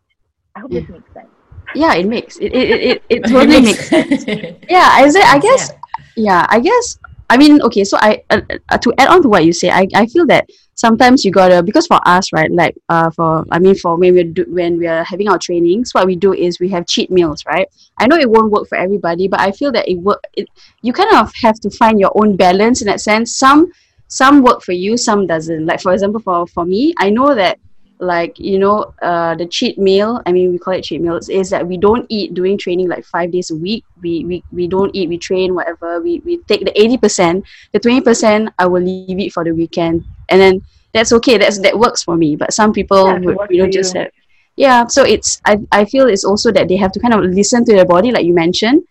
I 0.54 0.60
hope 0.60 0.70
this 0.70 0.88
makes 0.88 1.12
sense. 1.14 1.28
Yeah, 1.74 1.94
it 1.94 2.06
makes 2.06 2.36
it 2.36 2.52
it 2.52 2.80
it, 2.80 3.02
it 3.08 3.20
totally 3.28 3.62
makes 3.62 3.88
sense. 3.88 4.24
Yeah, 4.68 4.88
I 4.92 5.08
say 5.08 5.22
I 5.22 5.38
guess 5.38 5.72
yeah, 6.16 6.46
I 6.48 6.60
guess 6.60 6.98
I 7.30 7.36
mean 7.38 7.62
okay, 7.62 7.84
so 7.84 7.96
I 8.00 8.22
uh, 8.30 8.40
uh, 8.68 8.78
to 8.78 8.92
add 8.98 9.08
on 9.08 9.22
to 9.22 9.28
what 9.28 9.44
you 9.44 9.52
say, 9.52 9.70
I 9.70 9.88
I 9.94 10.06
feel 10.06 10.26
that 10.26 10.48
sometimes 10.84 11.24
you 11.24 11.30
gotta 11.30 11.62
because 11.62 11.86
for 11.86 12.00
us 12.14 12.30
right 12.36 12.50
like 12.52 12.74
uh 12.90 13.08
for 13.16 13.44
i 13.50 13.58
mean 13.58 13.74
for 13.82 13.96
when 13.96 14.12
we're 14.16 14.32
do, 14.38 14.44
when 14.58 14.76
we're 14.76 15.02
having 15.12 15.28
our 15.30 15.38
trainings 15.38 15.94
what 15.94 16.06
we 16.10 16.14
do 16.14 16.34
is 16.34 16.60
we 16.60 16.68
have 16.68 16.86
cheat 16.86 17.10
meals 17.10 17.42
right? 17.46 17.68
I 18.00 18.06
know 18.06 18.18
it 18.24 18.28
won't 18.34 18.50
work 18.50 18.68
for 18.68 18.76
everybody 18.76 19.26
but 19.26 19.40
i 19.40 19.50
feel 19.50 19.72
that 19.72 19.88
it 19.88 19.98
work 20.08 20.22
it, 20.34 20.46
you 20.82 20.92
kind 20.92 21.12
of 21.16 21.32
have 21.44 21.58
to 21.60 21.70
find 21.70 21.98
your 21.98 22.12
own 22.20 22.36
balance 22.36 22.82
in 22.82 22.86
that 22.88 23.00
sense. 23.00 23.34
Some 23.44 23.72
some 24.08 24.42
work 24.42 24.62
for 24.62 24.72
you 24.72 24.98
some 24.98 25.26
doesn't. 25.26 25.64
Like 25.64 25.80
for 25.80 25.92
example 25.94 26.20
for 26.20 26.46
for 26.54 26.64
me 26.66 26.92
i 26.98 27.08
know 27.08 27.34
that 27.34 27.58
like 28.00 28.38
you 28.38 28.58
know 28.58 28.92
uh 29.00 29.34
the 29.36 29.46
cheat 29.46 29.78
meal 29.78 30.20
i 30.26 30.32
mean 30.32 30.50
we 30.52 30.58
call 30.58 30.74
it 30.74 30.82
cheat 30.82 31.00
meals 31.00 31.28
is 31.28 31.48
that 31.48 31.66
we 31.66 31.76
don't 31.86 32.04
eat 32.10 32.34
during 32.34 32.58
training 32.58 32.88
like 32.88 33.04
five 33.04 33.30
days 33.30 33.50
a 33.50 33.56
week. 33.56 33.84
We 34.02 34.24
we, 34.24 34.36
we 34.52 34.66
don't 34.68 34.94
eat 34.94 35.08
we 35.08 35.16
train 35.16 35.54
whatever. 35.54 36.00
We, 36.02 36.20
we 36.26 36.38
take 36.50 36.64
the 36.68 36.72
80% 36.72 37.42
the 37.72 37.80
20% 37.80 38.52
i 38.58 38.66
will 38.66 38.82
leave 38.82 39.18
it 39.18 39.32
for 39.32 39.44
the 39.44 39.52
weekend. 39.52 40.04
And 40.28 40.40
then 40.40 40.62
that's 40.94 41.12
okay 41.12 41.38
that's 41.38 41.60
that 41.60 41.78
works 41.78 42.02
for 42.04 42.16
me 42.16 42.36
but 42.36 42.54
some 42.54 42.72
people 42.72 43.04
Yeah, 43.04 43.18
would 43.20 43.38
you 43.50 43.58
know 43.58 43.68
just 43.68 43.94
you. 43.94 44.00
have 44.00 44.10
yeah 44.56 44.86
so 44.86 45.04
it's 45.04 45.40
I, 45.46 45.58
I 45.72 45.84
feel 45.84 46.06
it's 46.08 46.24
also 46.24 46.52
that 46.52 46.68
they 46.68 46.76
have 46.76 46.92
to 46.92 47.00
kind 47.00 47.14
of 47.14 47.24
listen 47.24 47.64
to 47.66 47.72
their 47.74 47.86
body 47.86 48.12
like 48.12 48.24
you 48.26 48.34
mentioned 48.34 48.84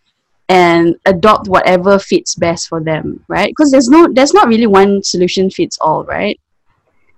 and 0.49 0.95
adopt 1.05 1.47
whatever 1.47 1.99
fits 1.99 2.35
best 2.35 2.67
for 2.67 2.83
them 2.83 3.23
right 3.29 3.49
because 3.49 3.71
there's 3.71 3.89
no 3.89 4.07
there's 4.13 4.33
not 4.33 4.47
really 4.47 4.67
one 4.67 5.03
solution 5.03 5.49
fits 5.49 5.77
all 5.81 6.03
right 6.05 6.39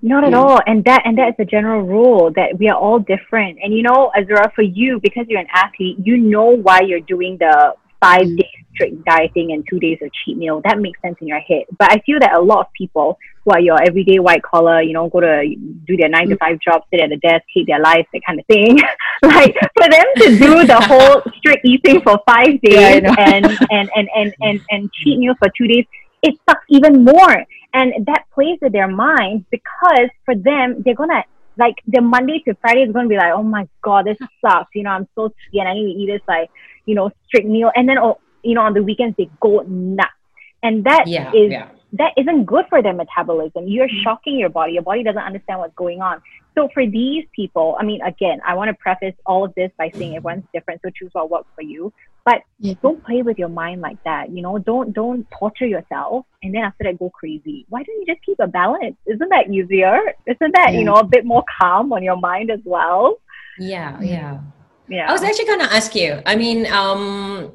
Not 0.02 0.24
at 0.24 0.34
all. 0.34 0.60
And 0.67 0.84
that 0.86 1.02
and 1.06 1.17
that 1.17 1.30
is 1.30 1.36
a 1.39 1.45
general 1.45 1.82
rule 1.82 2.32
that 2.36 2.58
we 2.60 2.69
are 2.69 2.78
all 2.78 3.00
different. 3.00 3.58
And 3.63 3.74
you 3.74 3.82
know, 3.84 4.12
Azura, 4.15 4.54
for 4.54 4.62
you, 4.62 5.00
because 5.02 5.26
you're 5.28 5.39
an 5.39 5.48
athlete, 5.54 5.98
you 6.04 6.17
know 6.17 6.45
why 6.56 6.82
you're 6.82 7.02
doing 7.02 7.38
the 7.39 7.74
five 8.01 8.21
Mm. 8.23 8.38
days 8.38 8.65
strict 8.73 9.05
dieting 9.05 9.53
and 9.53 9.65
two 9.69 9.79
days 9.79 9.97
of 10.01 10.10
cheat 10.13 10.38
meal. 10.38 10.62
That 10.65 10.79
makes 10.79 11.01
sense 11.01 11.15
in 11.21 11.27
your 11.27 11.39
head. 11.39 11.63
But 11.79 11.91
I 11.91 11.99
feel 12.05 12.19
that 12.19 12.34
a 12.38 12.41
lot 12.41 12.60
of 12.60 12.73
people 12.73 13.17
who 13.43 13.51
are 13.51 13.60
your 13.62 13.81
everyday 13.81 14.19
white 14.19 14.43
collar, 14.43 14.81
you 14.81 14.91
know, 14.93 15.08
go 15.08 15.21
to 15.21 15.55
do 15.88 15.95
their 15.97 16.10
nine 16.10 16.27
to 16.29 16.38
five 16.38 16.60
job, 16.60 16.81
sit 16.91 16.99
at 16.99 17.12
a 17.12 17.17
desk, 17.17 17.43
hate 17.53 17.67
their 17.67 17.79
life, 17.79 18.05
that 18.12 18.21
kind 18.27 18.39
of 18.39 18.45
thing. 18.47 18.77
like 19.23 19.55
for 19.77 19.89
them 19.89 20.05
to 20.17 20.38
do 20.38 20.67
the 20.67 20.79
whole 20.81 21.21
strict 21.38 21.65
eating 21.65 22.01
for 22.01 22.19
five 22.27 22.60
days 22.62 23.03
know. 23.03 23.15
and, 23.17 23.45
and, 23.71 23.89
and, 23.95 24.10
and, 24.15 24.36
and, 24.41 24.62
and 24.71 24.91
cheat 24.91 25.19
meals 25.19 25.38
for 25.39 25.47
two 25.58 25.67
days, 25.67 25.86
it 26.21 26.38
sucks 26.49 26.65
even 26.69 27.03
more. 27.05 27.45
And 27.73 28.05
that 28.08 28.23
plays 28.34 28.58
with 28.62 28.73
their 28.73 28.88
mind 28.88 29.45
because 29.51 30.10
for 30.25 30.36
them, 30.36 30.81
they're 30.84 30.95
gonna 30.95 31.23
like 31.58 31.75
the 31.88 32.01
Monday 32.01 32.41
to 32.45 32.53
Friday 32.55 32.81
is 32.81 32.91
gonna 32.91 33.08
be 33.08 33.15
like, 33.15 33.31
oh 33.34 33.43
my 33.43 33.67
god, 33.81 34.05
this 34.05 34.17
sucks. 34.41 34.69
You 34.73 34.84
know, 34.84 34.89
I'm 34.89 35.08
so 35.15 35.31
scared. 35.47 35.67
I 35.67 35.73
need 35.73 35.93
to 35.93 35.99
eat 35.99 36.08
this 36.08 36.21
like, 36.27 36.49
you 36.86 36.95
know, 36.95 37.12
strict 37.28 37.48
meal. 37.48 37.71
And 37.76 37.88
then, 37.88 37.98
oh, 37.98 38.19
you 38.43 38.54
know, 38.56 38.62
on 38.62 38.74
the 38.74 38.84
weekends 38.84 39.15
they 39.17 39.30
go 39.39 39.60
nuts. 39.67 40.12
And 40.63 40.84
that 40.86 41.04
is 41.08 41.12
Yeah, 41.12 41.32
yeah. 41.34 41.67
that 41.93 42.13
isn't 42.17 42.45
good 42.45 42.65
for 42.69 42.82
their 42.82 42.93
metabolism. 42.93 43.67
You're 43.67 43.89
shocking 44.04 44.39
your 44.39 44.50
body. 44.50 44.74
Your 44.74 44.84
body 44.84 45.04
doesn't 45.04 45.21
understand 45.21 45.60
what's 45.60 45.76
going 45.76 46.02
on. 46.02 46.21
So 46.56 46.69
for 46.74 46.88
these 46.88 47.26
people, 47.36 47.76
I 47.80 47.84
mean, 47.84 48.02
again, 48.02 48.39
I 48.48 48.54
want 48.56 48.69
to 48.69 48.74
preface 48.76 49.13
all 49.26 49.43
of 49.43 49.54
this 49.56 49.71
by 49.78 49.91
saying 49.91 50.15
everyone's 50.15 50.45
different, 50.54 50.82
so 50.82 50.89
choose 50.89 51.10
what 51.13 51.30
works 51.30 51.50
for 51.54 51.62
you. 51.62 51.91
But 52.24 52.41
Yeah. 52.60 52.76
don't 52.82 53.04
play 53.04 53.21
with 53.21 53.38
your 53.38 53.50
mind 53.50 53.82
like 53.82 54.02
that. 54.04 54.30
You 54.32 54.41
know, 54.41 54.58
don't 54.58 54.93
don't 54.93 55.28
torture 55.38 55.67
yourself 55.67 56.26
and 56.41 56.56
then 56.56 56.63
after 56.63 56.86
that 56.86 56.98
go 56.98 57.10
crazy. 57.10 57.65
Why 57.69 57.84
don't 57.84 58.00
you 58.00 58.06
just 58.08 58.26
keep 58.26 58.39
a 58.39 58.48
balance? 58.48 58.95
Isn't 59.06 59.30
that 59.30 59.50
easier? 59.52 60.00
Isn't 60.26 60.56
that 60.56 60.74
you 60.74 60.86
know 60.86 60.95
a 60.95 61.04
bit 61.04 61.26
more 61.26 61.43
calm 61.60 61.93
on 61.93 62.02
your 62.04 62.17
mind 62.17 62.50
as 62.50 62.62
well? 62.63 63.17
Yeah, 63.60 63.98
mm. 63.98 64.08
yeah. 64.10 64.39
Yeah. 64.88 65.10
I 65.10 65.12
was 65.12 65.24
actually 65.24 65.45
going 65.45 65.60
to 65.60 65.74
ask 65.74 65.95
you. 65.95 66.21
I 66.26 66.36
mean, 66.36 66.67
um, 66.67 67.52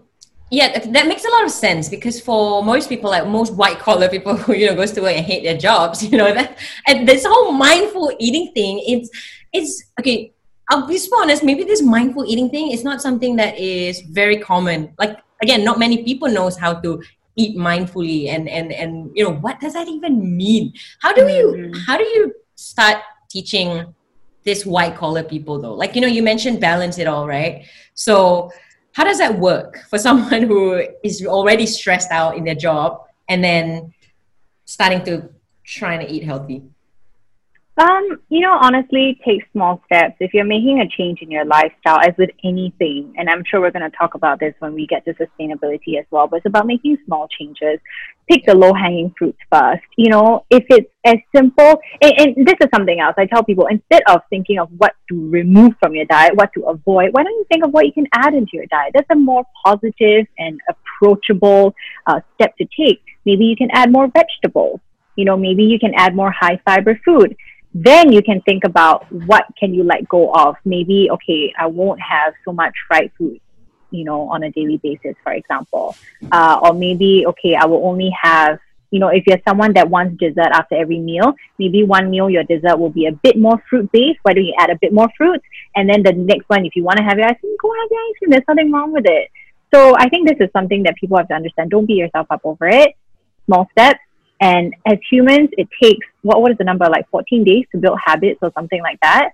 yeah, 0.50 0.78
that 0.78 1.06
makes 1.06 1.24
a 1.24 1.30
lot 1.30 1.44
of 1.44 1.50
sense 1.50 1.88
because 1.88 2.20
for 2.20 2.64
most 2.64 2.88
people, 2.88 3.10
like 3.10 3.26
most 3.26 3.54
white 3.54 3.78
collar 3.78 4.08
people 4.08 4.36
who 4.42 4.54
you 4.54 4.66
know 4.66 4.74
goes 4.74 4.92
to 4.92 5.00
work 5.00 5.16
and 5.16 5.24
hate 5.24 5.44
their 5.44 5.56
jobs, 5.56 6.02
you 6.10 6.18
know 6.18 6.32
that 6.34 6.58
and 6.86 7.06
this 7.08 7.24
whole 7.24 7.52
mindful 7.52 8.12
eating 8.18 8.52
thing, 8.52 8.82
it's 8.86 9.10
it's 9.52 9.84
okay. 10.00 10.32
I'll 10.70 10.86
be 10.86 10.98
honest. 11.18 11.42
Maybe 11.42 11.64
this 11.64 11.82
mindful 11.82 12.24
eating 12.26 12.48
thing 12.48 12.70
is 12.70 12.84
not 12.84 13.02
something 13.02 13.34
that 13.36 13.58
is 13.58 14.00
very 14.02 14.38
common. 14.38 14.94
Like 14.98 15.18
again, 15.42 15.64
not 15.64 15.78
many 15.78 16.04
people 16.04 16.28
knows 16.28 16.56
how 16.56 16.74
to 16.74 17.02
eat 17.36 17.56
mindfully 17.56 18.28
and 18.28 18.48
and 18.48 18.72
and 18.72 19.10
you 19.14 19.24
know 19.24 19.34
what 19.34 19.60
does 19.60 19.74
that 19.74 19.88
even 19.88 20.36
mean? 20.36 20.72
How 21.00 21.12
do 21.12 21.22
you 21.22 21.46
Mm. 21.50 21.76
how 21.86 21.96
do 21.96 22.04
you 22.04 22.34
start 22.54 22.98
teaching 23.30 23.94
this 24.44 24.64
white 24.64 24.96
collar 24.96 25.22
people 25.22 25.60
though? 25.60 25.74
Like 25.74 25.94
you 25.94 26.00
know, 26.00 26.08
you 26.08 26.22
mentioned 26.22 26.60
balance 26.60 26.98
it 26.98 27.06
all, 27.06 27.26
right? 27.26 27.64
So 27.94 28.50
how 28.92 29.04
does 29.04 29.18
that 29.18 29.38
work 29.38 29.84
for 29.88 29.98
someone 30.06 30.42
who 30.42 30.82
is 31.02 31.24
already 31.26 31.66
stressed 31.66 32.10
out 32.10 32.36
in 32.36 32.44
their 32.44 32.54
job 32.54 33.02
and 33.28 33.42
then 33.42 33.94
starting 34.64 35.04
to 35.04 35.28
trying 35.64 36.00
to 36.00 36.10
eat 36.10 36.24
healthy? 36.24 36.62
Um, 37.80 38.20
you 38.28 38.40
know, 38.40 38.58
honestly, 38.60 39.18
take 39.26 39.40
small 39.52 39.80
steps. 39.86 40.16
If 40.20 40.34
you're 40.34 40.44
making 40.44 40.80
a 40.80 40.88
change 40.98 41.20
in 41.22 41.30
your 41.30 41.46
lifestyle, 41.46 41.98
as 42.00 42.12
with 42.18 42.28
anything, 42.44 43.14
and 43.16 43.30
I'm 43.30 43.42
sure 43.42 43.58
we're 43.58 43.70
going 43.70 43.90
to 43.90 43.96
talk 43.96 44.14
about 44.14 44.38
this 44.38 44.52
when 44.58 44.74
we 44.74 44.86
get 44.86 45.02
to 45.06 45.14
sustainability 45.14 45.98
as 45.98 46.04
well, 46.10 46.26
but 46.26 46.36
it's 46.36 46.46
about 46.46 46.66
making 46.66 46.98
small 47.06 47.26
changes. 47.28 47.80
Pick 48.28 48.44
the 48.44 48.54
low 48.54 48.74
hanging 48.74 49.14
fruits 49.18 49.38
first. 49.50 49.82
You 49.96 50.10
know, 50.10 50.44
if 50.50 50.64
it's 50.68 50.90
as 51.06 51.16
simple, 51.34 51.80
and, 52.02 52.12
and 52.18 52.46
this 52.46 52.56
is 52.60 52.68
something 52.74 53.00
else 53.00 53.14
I 53.16 53.24
tell 53.24 53.42
people 53.42 53.66
instead 53.68 54.02
of 54.08 54.20
thinking 54.28 54.58
of 54.58 54.68
what 54.76 54.92
to 55.08 55.30
remove 55.30 55.72
from 55.80 55.94
your 55.94 56.04
diet, 56.04 56.36
what 56.36 56.52
to 56.58 56.64
avoid, 56.64 57.14
why 57.14 57.22
don't 57.22 57.32
you 57.32 57.46
think 57.50 57.64
of 57.64 57.70
what 57.70 57.86
you 57.86 57.92
can 57.92 58.08
add 58.12 58.34
into 58.34 58.50
your 58.52 58.66
diet? 58.66 58.92
That's 58.92 59.08
a 59.10 59.16
more 59.16 59.44
positive 59.64 60.26
and 60.36 60.60
approachable 60.68 61.74
uh, 62.06 62.20
step 62.34 62.54
to 62.58 62.66
take. 62.78 63.00
Maybe 63.24 63.46
you 63.46 63.56
can 63.56 63.70
add 63.72 63.90
more 63.90 64.08
vegetables. 64.08 64.80
You 65.16 65.24
know, 65.24 65.38
maybe 65.38 65.64
you 65.64 65.78
can 65.78 65.92
add 65.96 66.14
more 66.14 66.30
high 66.30 66.60
fiber 66.66 67.00
food 67.06 67.36
then 67.74 68.10
you 68.12 68.22
can 68.22 68.40
think 68.42 68.64
about 68.64 69.10
what 69.12 69.44
can 69.58 69.72
you 69.72 69.84
let 69.84 70.08
go 70.08 70.32
of. 70.32 70.56
Maybe 70.64 71.08
okay 71.10 71.52
i 71.58 71.66
won't 71.66 72.00
have 72.00 72.34
so 72.44 72.52
much 72.52 72.74
fried 72.86 73.10
food 73.16 73.40
you 73.90 74.04
know 74.04 74.28
on 74.28 74.42
a 74.44 74.50
daily 74.50 74.78
basis 74.78 75.16
for 75.22 75.32
example. 75.32 75.94
Uh, 76.30 76.60
or 76.62 76.72
maybe 76.72 77.24
okay 77.26 77.54
i 77.54 77.64
will 77.66 77.86
only 77.86 78.10
have 78.22 78.58
you 78.90 78.98
know 78.98 79.08
if 79.08 79.24
you're 79.26 79.40
someone 79.46 79.72
that 79.74 79.88
wants 79.88 80.18
dessert 80.18 80.50
after 80.52 80.74
every 80.74 80.98
meal 80.98 81.32
maybe 81.58 81.84
one 81.84 82.10
meal 82.10 82.28
your 82.28 82.42
dessert 82.44 82.76
will 82.76 82.90
be 82.90 83.06
a 83.06 83.12
bit 83.12 83.38
more 83.38 83.62
fruit 83.68 83.90
based 83.92 84.18
why 84.22 84.32
don't 84.32 84.44
you 84.44 84.54
add 84.58 84.70
a 84.70 84.78
bit 84.80 84.92
more 84.92 85.08
fruit? 85.16 85.40
And 85.76 85.88
then 85.88 86.02
the 86.02 86.12
next 86.12 86.48
one 86.48 86.66
if 86.66 86.74
you 86.74 86.82
want 86.82 86.98
to 86.98 87.04
have 87.04 87.18
your 87.18 87.26
ice 87.26 87.38
cream 87.40 87.56
go 87.60 87.72
have 87.72 87.90
your 87.90 88.00
ice 88.00 88.18
cream. 88.18 88.30
There's 88.30 88.48
nothing 88.48 88.72
wrong 88.72 88.92
with 88.92 89.06
it. 89.06 89.30
So 89.72 89.94
i 89.96 90.08
think 90.08 90.28
this 90.28 90.38
is 90.40 90.50
something 90.52 90.82
that 90.84 90.96
people 90.96 91.16
have 91.16 91.28
to 91.28 91.34
understand. 91.34 91.70
Don't 91.70 91.86
beat 91.86 91.98
yourself 91.98 92.26
up 92.30 92.40
over 92.44 92.66
it. 92.68 92.96
Small 93.46 93.68
steps 93.72 94.00
and 94.40 94.74
as 94.86 94.98
humans, 95.10 95.50
it 95.58 95.68
takes 95.82 96.06
what 96.22 96.40
what 96.42 96.50
is 96.52 96.58
the 96.58 96.64
number 96.64 96.86
like 96.86 97.08
14 97.10 97.44
days 97.44 97.64
to 97.72 97.78
build 97.78 97.98
habits 98.04 98.38
or 98.42 98.50
something 98.54 98.82
like 98.82 98.98
that. 99.00 99.30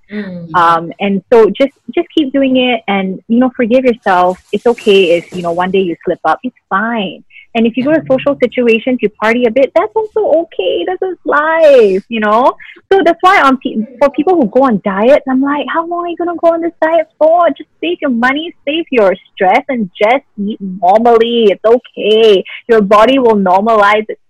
Um, 0.55 0.93
and 1.01 1.23
so 1.33 1.47
just 1.51 1.73
just 1.95 2.09
keep 2.17 2.33
doing 2.33 2.57
it, 2.57 2.83
and 2.89 3.23
you 3.29 3.39
know 3.39 3.51
forgive 3.57 3.85
yourself. 3.85 4.43
It's 4.53 4.67
okay 4.67 5.17
if 5.19 5.33
you 5.33 5.43
know 5.43 5.53
one 5.53 5.71
day 5.71 5.81
you 5.81 5.97
slip 6.05 6.21
up. 6.25 6.41
It's 6.43 6.57
fine. 6.69 7.25
And 7.55 7.67
if 7.67 7.75
you 7.75 7.85
go 7.85 7.93
to 7.95 8.03
social 8.11 8.37
situations, 8.43 8.99
you 9.01 9.09
party 9.09 9.47
a 9.47 9.51
bit. 9.51 9.73
That's 9.75 9.93
also 9.97 10.43
okay. 10.43 10.85
That's 10.87 11.01
just 11.01 11.25
life, 11.25 12.05
you 12.11 12.21
know. 12.21 12.55
So 12.93 13.01
that's 13.03 13.19
why 13.23 13.41
on 13.41 13.57
pe- 13.57 13.97
for 13.99 14.11
people 14.11 14.35
who 14.35 14.47
go 14.49 14.65
on 14.65 14.83
diets, 14.85 15.25
I'm 15.27 15.41
like, 15.41 15.65
how 15.73 15.87
long 15.87 16.05
are 16.05 16.09
you 16.09 16.19
gonna 16.19 16.37
go 16.37 16.53
on 16.53 16.61
this 16.61 16.75
diet 16.83 17.09
for? 17.19 17.49
Just 17.57 17.71
save 17.81 17.97
your 18.03 18.11
money, 18.11 18.55
save 18.67 18.85
your 18.91 19.15
stress, 19.33 19.65
and 19.71 19.91
just 19.97 20.25
eat 20.37 20.61
normally. 20.61 21.53
It's 21.53 21.65
okay. 21.65 22.45
Your 22.69 22.83
body 22.83 23.19
will 23.19 23.37
normalize 23.37 24.03
itself. 24.03 24.26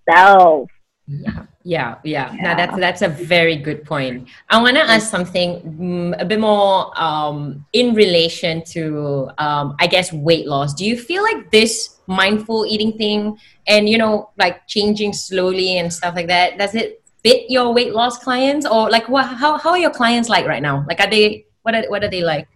Yeah, 1.08 1.46
Yeah, 1.62 1.98
yeah. 2.02 2.32
yeah. 2.34 2.42
Now 2.42 2.54
that's 2.56 2.76
that's 2.78 3.02
a 3.02 3.08
very 3.08 3.56
good 3.56 3.84
point. 3.84 4.28
I 4.50 4.60
want 4.60 4.76
to 4.76 4.82
ask 4.82 5.08
something 5.08 5.62
um, 5.78 6.14
a 6.18 6.24
bit 6.24 6.40
more 6.40 6.90
um, 7.00 7.64
in 7.72 7.94
relation 7.94 8.64
to, 8.74 9.30
um, 9.38 9.76
I 9.78 9.86
guess, 9.86 10.12
weight 10.12 10.46
loss. 10.48 10.74
Do 10.74 10.84
you 10.84 10.98
feel 10.98 11.22
like 11.22 11.50
this 11.52 11.98
mindful 12.08 12.66
eating 12.66 12.98
thing, 12.98 13.38
and 13.68 13.88
you 13.88 13.98
know, 13.98 14.30
like 14.36 14.66
changing 14.66 15.12
slowly 15.12 15.78
and 15.78 15.92
stuff 15.92 16.16
like 16.16 16.26
that, 16.26 16.58
does 16.58 16.74
it 16.74 17.02
fit 17.22 17.50
your 17.50 17.72
weight 17.72 17.94
loss 17.94 18.18
clients, 18.18 18.66
or 18.66 18.90
like 18.90 19.08
what? 19.08 19.26
How 19.26 19.58
how 19.58 19.70
are 19.70 19.78
your 19.78 19.94
clients 19.94 20.28
like 20.28 20.46
right 20.46 20.62
now? 20.62 20.84
Like, 20.88 20.98
are 20.98 21.10
they 21.10 21.46
what 21.62 21.74
are 21.76 21.84
what 21.88 22.02
are 22.02 22.10
they 22.10 22.22
like? 22.22 22.48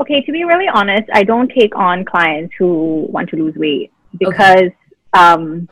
Okay, 0.00 0.22
to 0.22 0.32
be 0.32 0.42
really 0.42 0.66
honest, 0.66 1.08
I 1.12 1.22
don't 1.22 1.50
take 1.54 1.76
on 1.76 2.04
clients 2.04 2.52
who 2.58 3.06
want 3.10 3.30
to 3.30 3.36
lose 3.36 3.54
weight 3.54 3.92
because. 4.18 4.74
Okay. 4.74 4.76
Um, 5.14 5.68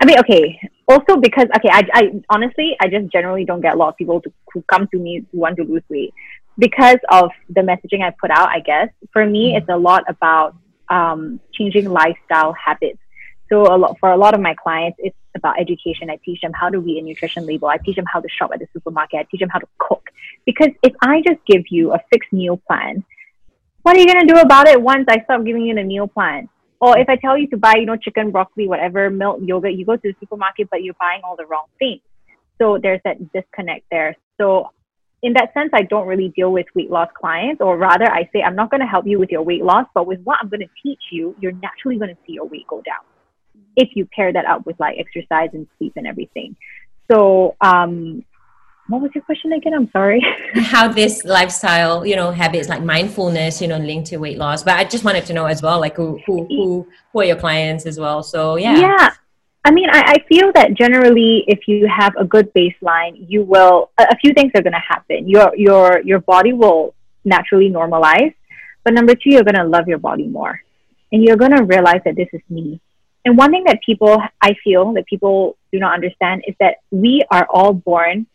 I 0.00 0.04
mean, 0.04 0.18
okay. 0.20 0.60
Also, 0.86 1.16
because 1.16 1.48
okay, 1.56 1.70
I, 1.70 1.82
I 1.94 2.02
honestly, 2.28 2.76
I 2.80 2.88
just 2.88 3.10
generally 3.10 3.44
don't 3.44 3.60
get 3.60 3.74
a 3.74 3.76
lot 3.76 3.88
of 3.88 3.96
people 3.96 4.20
to, 4.20 4.32
who 4.52 4.62
come 4.62 4.86
to 4.88 4.98
me 4.98 5.24
who 5.32 5.38
want 5.38 5.56
to 5.56 5.64
lose 5.64 5.82
weight 5.88 6.12
because 6.58 6.98
of 7.10 7.30
the 7.48 7.62
messaging 7.62 8.02
I 8.02 8.14
put 8.20 8.30
out. 8.30 8.48
I 8.48 8.60
guess 8.60 8.88
for 9.12 9.24
me, 9.26 9.48
mm-hmm. 9.48 9.58
it's 9.58 9.68
a 9.68 9.76
lot 9.76 10.04
about 10.08 10.56
um, 10.90 11.40
changing 11.52 11.88
lifestyle 11.90 12.52
habits. 12.52 12.98
So 13.50 13.62
a 13.62 13.76
lot 13.76 13.96
for 13.98 14.10
a 14.10 14.16
lot 14.16 14.34
of 14.34 14.40
my 14.40 14.54
clients, 14.54 14.98
it's 15.00 15.16
about 15.34 15.58
education. 15.60 16.10
I 16.10 16.18
teach 16.24 16.40
them 16.40 16.52
how 16.52 16.68
to 16.68 16.78
read 16.78 16.98
a 16.98 17.02
nutrition 17.02 17.46
label. 17.46 17.68
I 17.68 17.78
teach 17.78 17.96
them 17.96 18.06
how 18.10 18.20
to 18.20 18.28
shop 18.28 18.50
at 18.52 18.60
the 18.60 18.66
supermarket. 18.72 19.20
I 19.20 19.26
teach 19.30 19.40
them 19.40 19.48
how 19.48 19.58
to 19.58 19.68
cook. 19.78 20.08
Because 20.46 20.68
if 20.82 20.94
I 21.02 21.22
just 21.26 21.40
give 21.46 21.62
you 21.70 21.92
a 21.92 22.00
fixed 22.10 22.32
meal 22.32 22.60
plan, 22.66 23.04
what 23.82 23.96
are 23.96 24.00
you 24.00 24.06
gonna 24.06 24.26
do 24.26 24.36
about 24.40 24.68
it 24.68 24.80
once 24.80 25.06
I 25.08 25.22
stop 25.24 25.44
giving 25.44 25.62
you 25.62 25.74
the 25.74 25.84
meal 25.84 26.06
plan? 26.06 26.48
Or 26.84 26.98
if 26.98 27.08
I 27.08 27.16
tell 27.16 27.38
you 27.38 27.46
to 27.48 27.56
buy, 27.56 27.76
you 27.78 27.86
know, 27.86 27.96
chicken, 27.96 28.30
broccoli, 28.30 28.68
whatever, 28.68 29.08
milk, 29.08 29.38
yogurt, 29.42 29.72
you 29.72 29.86
go 29.86 29.96
to 29.96 30.02
the 30.02 30.14
supermarket, 30.20 30.68
but 30.70 30.82
you're 30.82 31.00
buying 31.00 31.22
all 31.24 31.34
the 31.34 31.46
wrong 31.46 31.64
things. 31.78 32.02
So 32.60 32.78
there's 32.80 33.00
that 33.04 33.16
disconnect 33.32 33.86
there. 33.90 34.14
So 34.38 34.68
in 35.22 35.32
that 35.32 35.54
sense, 35.54 35.70
I 35.72 35.84
don't 35.84 36.06
really 36.06 36.28
deal 36.36 36.52
with 36.52 36.66
weight 36.74 36.90
loss 36.90 37.08
clients, 37.18 37.62
or 37.62 37.78
rather, 37.78 38.04
I 38.04 38.28
say 38.34 38.42
I'm 38.42 38.54
not 38.54 38.70
going 38.70 38.82
to 38.82 38.86
help 38.86 39.06
you 39.06 39.18
with 39.18 39.30
your 39.30 39.40
weight 39.40 39.64
loss, 39.64 39.86
but 39.94 40.06
with 40.06 40.20
what 40.24 40.36
I'm 40.42 40.50
going 40.50 40.60
to 40.60 40.68
teach 40.82 41.00
you, 41.10 41.34
you're 41.40 41.52
naturally 41.52 41.96
going 41.96 42.14
to 42.14 42.20
see 42.26 42.34
your 42.34 42.44
weight 42.44 42.66
go 42.68 42.82
down 42.82 43.02
if 43.76 43.88
you 43.94 44.06
pair 44.14 44.30
that 44.30 44.44
up 44.44 44.66
with 44.66 44.78
like 44.78 44.98
exercise 44.98 45.48
and 45.54 45.66
sleep 45.78 45.94
and 45.96 46.06
everything. 46.06 46.54
So 47.10 47.56
um, 47.62 48.26
what 48.88 49.00
was 49.00 49.10
your 49.14 49.24
question 49.24 49.52
again? 49.52 49.72
I'm 49.72 49.90
sorry. 49.90 50.20
How 50.54 50.88
this 50.88 51.24
lifestyle, 51.24 52.04
you 52.04 52.16
know, 52.16 52.30
habits 52.30 52.68
like 52.68 52.82
mindfulness, 52.82 53.62
you 53.62 53.68
know, 53.68 53.78
linked 53.78 54.08
to 54.08 54.18
weight 54.18 54.36
loss. 54.36 54.62
But 54.62 54.76
I 54.76 54.84
just 54.84 55.04
wanted 55.04 55.24
to 55.26 55.32
know 55.32 55.46
as 55.46 55.62
well, 55.62 55.80
like 55.80 55.96
who 55.96 56.20
who 56.26 56.44
who, 56.46 56.88
who 57.12 57.20
are 57.20 57.24
your 57.24 57.36
clients 57.36 57.86
as 57.86 57.98
well. 57.98 58.22
So 58.22 58.56
yeah. 58.56 58.76
Yeah. 58.76 59.14
I 59.66 59.70
mean, 59.70 59.88
I, 59.90 60.02
I 60.06 60.24
feel 60.28 60.52
that 60.52 60.74
generally, 60.74 61.44
if 61.48 61.66
you 61.66 61.88
have 61.88 62.14
a 62.18 62.24
good 62.24 62.52
baseline, 62.52 63.24
you 63.28 63.42
will. 63.42 63.90
A, 63.96 64.02
a 64.10 64.16
few 64.16 64.34
things 64.34 64.52
are 64.54 64.60
going 64.60 64.74
to 64.74 64.78
happen. 64.78 65.26
Your 65.26 65.56
your 65.56 66.02
your 66.02 66.20
body 66.20 66.52
will 66.52 66.94
naturally 67.24 67.70
normalize, 67.70 68.34
but 68.84 68.92
number 68.92 69.14
two, 69.14 69.30
you're 69.30 69.44
going 69.44 69.54
to 69.54 69.64
love 69.64 69.88
your 69.88 69.98
body 69.98 70.26
more, 70.26 70.60
and 71.10 71.24
you're 71.24 71.38
going 71.38 71.56
to 71.56 71.64
realize 71.64 72.02
that 72.04 72.16
this 72.16 72.28
is 72.34 72.42
me. 72.50 72.78
And 73.24 73.38
one 73.38 73.52
thing 73.52 73.64
that 73.64 73.80
people, 73.86 74.20
I 74.42 74.54
feel 74.62 74.92
that 74.92 75.06
people 75.06 75.56
do 75.72 75.78
not 75.78 75.94
understand 75.94 76.44
is 76.46 76.54
that 76.60 76.74
we 76.90 77.24
are 77.30 77.46
all 77.48 77.72
born 77.72 78.26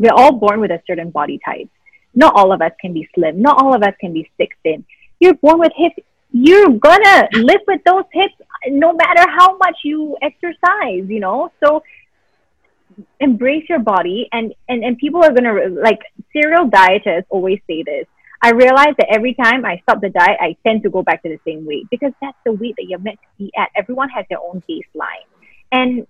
we're 0.00 0.14
all 0.16 0.32
born 0.32 0.60
with 0.60 0.70
a 0.70 0.82
certain 0.86 1.10
body 1.10 1.38
type. 1.44 1.68
Not 2.14 2.32
all 2.34 2.52
of 2.52 2.62
us 2.62 2.72
can 2.80 2.94
be 2.94 3.06
slim. 3.14 3.40
Not 3.40 3.62
all 3.62 3.74
of 3.74 3.82
us 3.82 3.94
can 4.00 4.14
be 4.14 4.28
thick 4.38 4.52
thin. 4.62 4.84
You're 5.20 5.34
born 5.34 5.60
with 5.60 5.72
hips. 5.76 5.98
You're 6.32 6.70
gonna 6.70 7.28
live 7.34 7.60
with 7.68 7.82
those 7.84 8.04
hips 8.12 8.34
no 8.68 8.94
matter 8.94 9.30
how 9.30 9.58
much 9.58 9.76
you 9.84 10.16
exercise, 10.22 11.04
you 11.06 11.20
know? 11.20 11.52
So 11.62 11.82
embrace 13.20 13.66
your 13.68 13.80
body 13.80 14.28
and, 14.32 14.54
and, 14.68 14.82
and 14.82 14.96
people 14.96 15.22
are 15.22 15.32
gonna 15.32 15.68
like 15.68 16.00
serial 16.32 16.70
dietists 16.70 17.26
always 17.28 17.60
say 17.66 17.82
this. 17.82 18.06
I 18.42 18.52
realize 18.52 18.94
that 18.96 19.08
every 19.10 19.34
time 19.34 19.66
I 19.66 19.80
stop 19.82 20.00
the 20.00 20.08
diet, 20.08 20.38
I 20.40 20.56
tend 20.66 20.82
to 20.84 20.90
go 20.90 21.02
back 21.02 21.22
to 21.24 21.28
the 21.28 21.38
same 21.46 21.66
weight 21.66 21.88
because 21.90 22.12
that's 22.22 22.38
the 22.46 22.52
weight 22.52 22.74
that 22.78 22.86
you're 22.88 22.98
meant 22.98 23.18
to 23.20 23.28
be 23.36 23.52
at. 23.54 23.68
Everyone 23.76 24.08
has 24.08 24.24
their 24.30 24.38
own 24.40 24.62
baseline. 24.66 25.28
And 25.70 26.06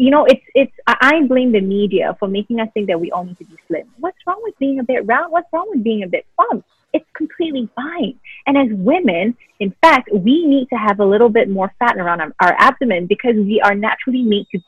you 0.00 0.10
know, 0.10 0.24
it's 0.24 0.42
it's 0.54 0.72
I 0.86 1.22
blame 1.26 1.52
the 1.52 1.60
media 1.60 2.16
for 2.18 2.26
making 2.26 2.58
us 2.58 2.68
think 2.72 2.86
that 2.86 2.98
we 2.98 3.10
all 3.10 3.22
need 3.22 3.36
to 3.36 3.44
be 3.44 3.56
slim. 3.66 3.86
What's 3.98 4.16
wrong 4.26 4.40
with 4.42 4.58
being 4.58 4.78
a 4.80 4.82
bit 4.82 5.06
round? 5.06 5.30
What's 5.30 5.52
wrong 5.52 5.68
with 5.68 5.84
being 5.84 6.04
a 6.04 6.08
bit 6.08 6.24
plump? 6.36 6.64
It's 6.94 7.04
completely 7.14 7.68
fine. 7.76 8.18
And 8.46 8.56
as 8.56 8.68
women, 8.70 9.36
in 9.60 9.74
fact, 9.82 10.08
we 10.10 10.46
need 10.46 10.70
to 10.70 10.76
have 10.76 11.00
a 11.00 11.04
little 11.04 11.28
bit 11.28 11.50
more 11.50 11.70
fat 11.78 11.98
around 11.98 12.22
our, 12.22 12.32
our 12.40 12.54
abdomen 12.58 13.08
because 13.08 13.36
we 13.36 13.60
are 13.60 13.74
naturally 13.74 14.22
made 14.22 14.46
to 14.52 14.60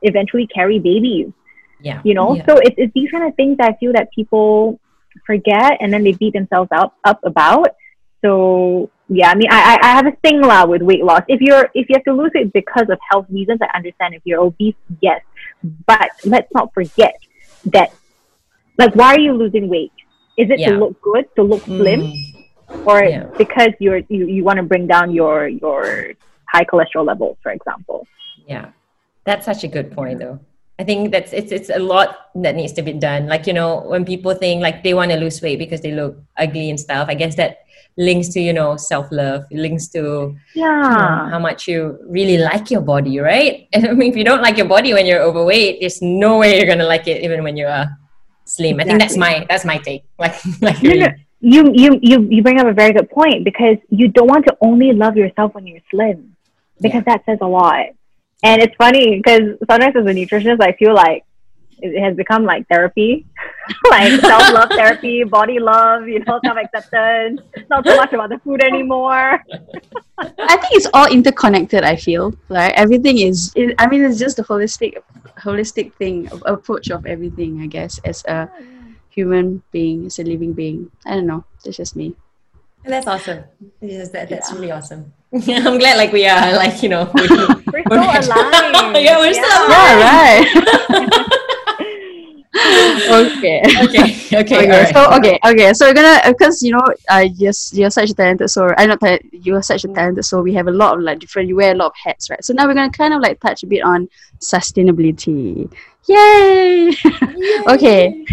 eventually 0.00 0.46
carry 0.46 0.78
babies. 0.78 1.32
Yeah. 1.80 2.00
You 2.02 2.14
know, 2.14 2.36
yeah. 2.36 2.46
so 2.46 2.56
it's, 2.56 2.76
it's 2.78 2.94
these 2.94 3.10
kind 3.10 3.24
of 3.28 3.34
things 3.34 3.58
I 3.60 3.74
feel 3.74 3.92
that 3.92 4.08
people 4.14 4.80
forget 5.26 5.76
and 5.80 5.92
then 5.92 6.02
they 6.02 6.12
beat 6.12 6.32
themselves 6.32 6.70
up 6.72 6.96
up 7.04 7.20
about. 7.24 7.68
So 8.22 8.90
yeah, 9.08 9.30
I 9.30 9.34
mean, 9.34 9.48
I, 9.50 9.78
I 9.80 9.88
have 9.96 10.06
a 10.06 10.12
thing 10.22 10.42
lah 10.42 10.66
with 10.66 10.82
weight 10.82 11.02
loss. 11.02 11.22
If 11.28 11.40
you're 11.40 11.70
if 11.74 11.88
you 11.88 11.94
have 11.94 12.04
to 12.04 12.12
lose 12.12 12.32
it 12.34 12.52
because 12.52 12.88
of 12.90 12.98
health 13.10 13.26
reasons, 13.30 13.60
I 13.62 13.74
understand. 13.76 14.14
If 14.14 14.22
you're 14.24 14.40
obese, 14.40 14.74
yes, 15.00 15.22
but 15.86 16.10
let's 16.24 16.52
not 16.54 16.74
forget 16.74 17.16
that. 17.66 17.92
Like, 18.76 18.94
why 18.94 19.14
are 19.14 19.20
you 19.20 19.32
losing 19.32 19.68
weight? 19.68 19.92
Is 20.36 20.50
it 20.50 20.60
yeah. 20.60 20.70
to 20.70 20.78
look 20.78 21.00
good, 21.00 21.24
to 21.36 21.42
look 21.42 21.62
slim, 21.64 22.12
mm. 22.12 22.86
or 22.86 23.02
yeah. 23.02 23.24
because 23.38 23.70
you're 23.80 24.02
you, 24.08 24.26
you 24.26 24.44
want 24.44 24.58
to 24.58 24.62
bring 24.62 24.86
down 24.86 25.10
your 25.10 25.48
your 25.48 26.12
high 26.44 26.64
cholesterol 26.64 27.06
levels, 27.06 27.38
for 27.42 27.50
example? 27.50 28.06
Yeah, 28.46 28.70
that's 29.24 29.46
such 29.46 29.64
a 29.64 29.68
good 29.68 29.90
point, 29.92 30.18
though. 30.20 30.38
I 30.78 30.84
think 30.84 31.10
that's 31.10 31.32
it's 31.32 31.50
it's 31.50 31.70
a 31.70 31.80
lot 31.80 32.30
that 32.36 32.54
needs 32.54 32.72
to 32.74 32.82
be 32.82 32.92
done. 32.92 33.26
Like 33.26 33.46
you 33.48 33.52
know, 33.52 33.82
when 33.82 34.04
people 34.04 34.34
think 34.34 34.62
like 34.62 34.84
they 34.84 34.94
want 34.94 35.10
to 35.10 35.16
lose 35.16 35.42
weight 35.42 35.58
because 35.58 35.80
they 35.80 35.92
look 35.92 36.20
ugly 36.36 36.70
and 36.70 36.78
stuff, 36.78 37.08
I 37.08 37.14
guess 37.14 37.34
that 37.34 37.66
links 37.98 38.28
to 38.28 38.40
you 38.40 38.52
know 38.52 38.76
self 38.76 39.08
love 39.10 39.44
links 39.50 39.88
to 39.88 40.34
yeah 40.54 40.82
you 40.82 40.98
know, 40.98 41.30
how 41.32 41.38
much 41.38 41.66
you 41.66 41.98
really 42.08 42.38
like 42.38 42.70
your 42.70 42.80
body 42.80 43.18
right 43.18 43.68
and 43.72 43.86
i 43.90 43.92
mean 43.92 44.10
if 44.10 44.16
you 44.16 44.24
don't 44.24 44.40
like 44.40 44.56
your 44.56 44.68
body 44.68 44.94
when 44.94 45.04
you're 45.04 45.22
overweight 45.22 45.80
there's 45.80 46.00
no 46.00 46.38
way 46.38 46.56
you're 46.56 46.66
gonna 46.66 46.86
like 46.86 47.06
it 47.08 47.22
even 47.22 47.42
when 47.42 47.56
you're 47.56 47.68
uh, 47.68 47.86
slim 48.44 48.78
exactly. 48.78 48.82
i 48.82 48.88
think 48.88 49.00
that's 49.00 49.16
my 49.16 49.46
that's 49.48 49.64
my 49.64 49.78
take 49.78 50.04
like 50.18 50.34
like 50.62 50.82
no. 50.82 51.08
you 51.40 51.72
you 51.74 51.98
you 52.00 52.26
you 52.30 52.42
bring 52.42 52.60
up 52.60 52.66
a 52.66 52.72
very 52.72 52.92
good 52.92 53.10
point 53.10 53.44
because 53.44 53.76
you 53.90 54.08
don't 54.08 54.28
want 54.28 54.46
to 54.46 54.56
only 54.60 54.92
love 54.92 55.16
yourself 55.16 55.52
when 55.54 55.66
you're 55.66 55.82
slim 55.90 56.36
because 56.80 57.02
yeah. 57.06 57.16
that 57.16 57.24
says 57.26 57.38
a 57.40 57.46
lot 57.46 57.86
and 58.44 58.62
it's 58.62 58.74
funny 58.76 59.16
because 59.16 59.42
sometimes 59.68 59.96
as 59.96 60.06
a 60.06 60.14
nutritionist 60.14 60.60
i 60.60 60.72
feel 60.72 60.94
like 60.94 61.24
it 61.80 62.00
has 62.00 62.16
become 62.16 62.44
like 62.44 62.66
therapy, 62.68 63.26
like 63.90 64.20
self 64.20 64.52
love 64.52 64.70
therapy, 64.70 65.24
body 65.24 65.58
love, 65.58 66.08
you 66.08 66.20
know, 66.24 66.40
self 66.44 66.56
acceptance. 66.56 67.40
Not 67.70 67.86
so 67.86 67.96
much 67.96 68.12
about 68.12 68.30
the 68.30 68.38
food 68.40 68.62
anymore. 68.62 69.44
I 70.18 70.56
think 70.56 70.72
it's 70.72 70.88
all 70.94 71.10
interconnected. 71.10 71.84
I 71.84 71.96
feel 71.96 72.34
like 72.48 72.72
everything 72.74 73.18
is. 73.18 73.52
It, 73.56 73.74
I 73.78 73.86
mean, 73.88 74.04
it's 74.04 74.18
just 74.18 74.38
a 74.38 74.42
holistic, 74.42 74.98
holistic 75.38 75.94
thing 75.94 76.28
approach 76.46 76.90
of 76.90 77.06
everything. 77.06 77.62
I 77.62 77.66
guess 77.66 77.98
as 78.04 78.24
a 78.24 78.48
human 79.10 79.62
being, 79.72 80.06
as 80.06 80.18
a 80.18 80.24
living 80.24 80.52
being. 80.52 80.90
I 81.06 81.14
don't 81.14 81.26
know. 81.26 81.44
That's 81.64 81.76
just 81.76 81.96
me. 81.96 82.14
That's 82.84 83.06
awesome. 83.06 83.44
That, 83.82 84.28
that's 84.30 84.50
yeah. 84.50 84.54
really 84.54 84.70
awesome. 84.70 85.12
I'm 85.32 85.78
glad, 85.78 85.96
like 85.98 86.12
we 86.12 86.26
are, 86.26 86.56
like 86.56 86.82
you 86.82 86.88
know, 86.88 87.10
we, 87.14 87.22
are 87.22 88.22
still 88.22 88.48
alive. 88.48 88.96
yeah, 88.96 89.18
we're 89.18 89.28
yeah. 89.28 89.42
still 89.42 89.66
alive. 89.66 89.98
Yeah, 90.00 90.14
right. 90.88 91.32
okay. 93.08 93.62
Okay. 93.84 94.06
Okay. 94.34 94.38
Okay. 94.38 94.68
Right. 94.68 94.94
So 94.94 95.12
okay. 95.14 95.38
Okay. 95.46 95.72
So 95.74 95.86
we're 95.86 95.94
gonna 95.94 96.20
because 96.26 96.62
you 96.62 96.72
know 96.72 96.82
uh 97.08 97.26
you're 97.36 97.52
you're 97.72 97.90
such 97.90 98.10
a 98.10 98.14
talented 98.14 98.50
soul. 98.50 98.72
I 98.76 98.86
not 98.86 99.00
that 99.00 99.22
you're 99.32 99.62
such 99.62 99.84
a 99.84 99.88
talented 99.88 100.24
soul. 100.24 100.42
We 100.42 100.54
have 100.54 100.66
a 100.66 100.72
lot 100.72 100.96
of 100.96 101.02
like 101.02 101.20
different. 101.20 101.48
You 101.48 101.56
wear 101.56 101.72
a 101.72 101.76
lot 101.76 101.88
of 101.88 101.96
hats, 102.02 102.30
right? 102.30 102.42
So 102.44 102.52
now 102.52 102.66
we're 102.66 102.74
gonna 102.74 102.90
kind 102.90 103.14
of 103.14 103.20
like 103.20 103.40
touch 103.40 103.62
a 103.62 103.66
bit 103.66 103.82
on 103.82 104.08
sustainability. 104.40 105.70
Yay! 106.08 106.90
Yay. 106.90 107.64
okay. 107.68 108.24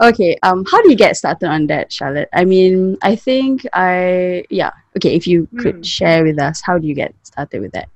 okay. 0.00 0.36
Um, 0.42 0.64
how 0.70 0.82
do 0.82 0.90
you 0.90 0.96
get 0.96 1.16
started 1.16 1.48
on 1.48 1.66
that, 1.68 1.92
Charlotte? 1.92 2.28
I 2.32 2.44
mean, 2.44 2.98
I 3.02 3.16
think 3.16 3.66
I 3.72 4.44
yeah. 4.50 4.72
Okay, 4.96 5.14
if 5.14 5.26
you 5.26 5.48
could 5.58 5.76
mm. 5.76 5.84
share 5.84 6.24
with 6.24 6.38
us, 6.40 6.60
how 6.60 6.78
do 6.78 6.86
you 6.86 6.94
get 6.94 7.14
started 7.22 7.60
with 7.62 7.72
that? 7.72 7.88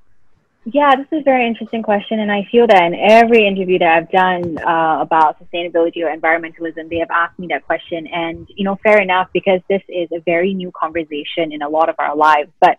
Yeah, 0.66 0.96
this 0.96 1.06
is 1.12 1.20
a 1.20 1.24
very 1.24 1.46
interesting 1.46 1.82
question, 1.82 2.20
and 2.20 2.32
I 2.32 2.48
feel 2.50 2.66
that 2.66 2.82
in 2.82 2.94
every 2.94 3.46
interview 3.46 3.78
that 3.80 3.98
I've 3.98 4.10
done 4.10 4.56
uh, 4.58 4.98
about 5.02 5.36
sustainability 5.38 5.98
or 5.98 6.14
environmentalism, 6.14 6.88
they 6.88 6.98
have 6.98 7.10
asked 7.10 7.38
me 7.38 7.48
that 7.48 7.66
question. 7.66 8.06
And 8.06 8.48
you 8.56 8.64
know, 8.64 8.78
fair 8.82 9.02
enough, 9.02 9.28
because 9.34 9.60
this 9.68 9.82
is 9.90 10.08
a 10.10 10.20
very 10.20 10.54
new 10.54 10.72
conversation 10.72 11.52
in 11.52 11.60
a 11.60 11.68
lot 11.68 11.90
of 11.90 11.96
our 11.98 12.16
lives. 12.16 12.50
But 12.60 12.78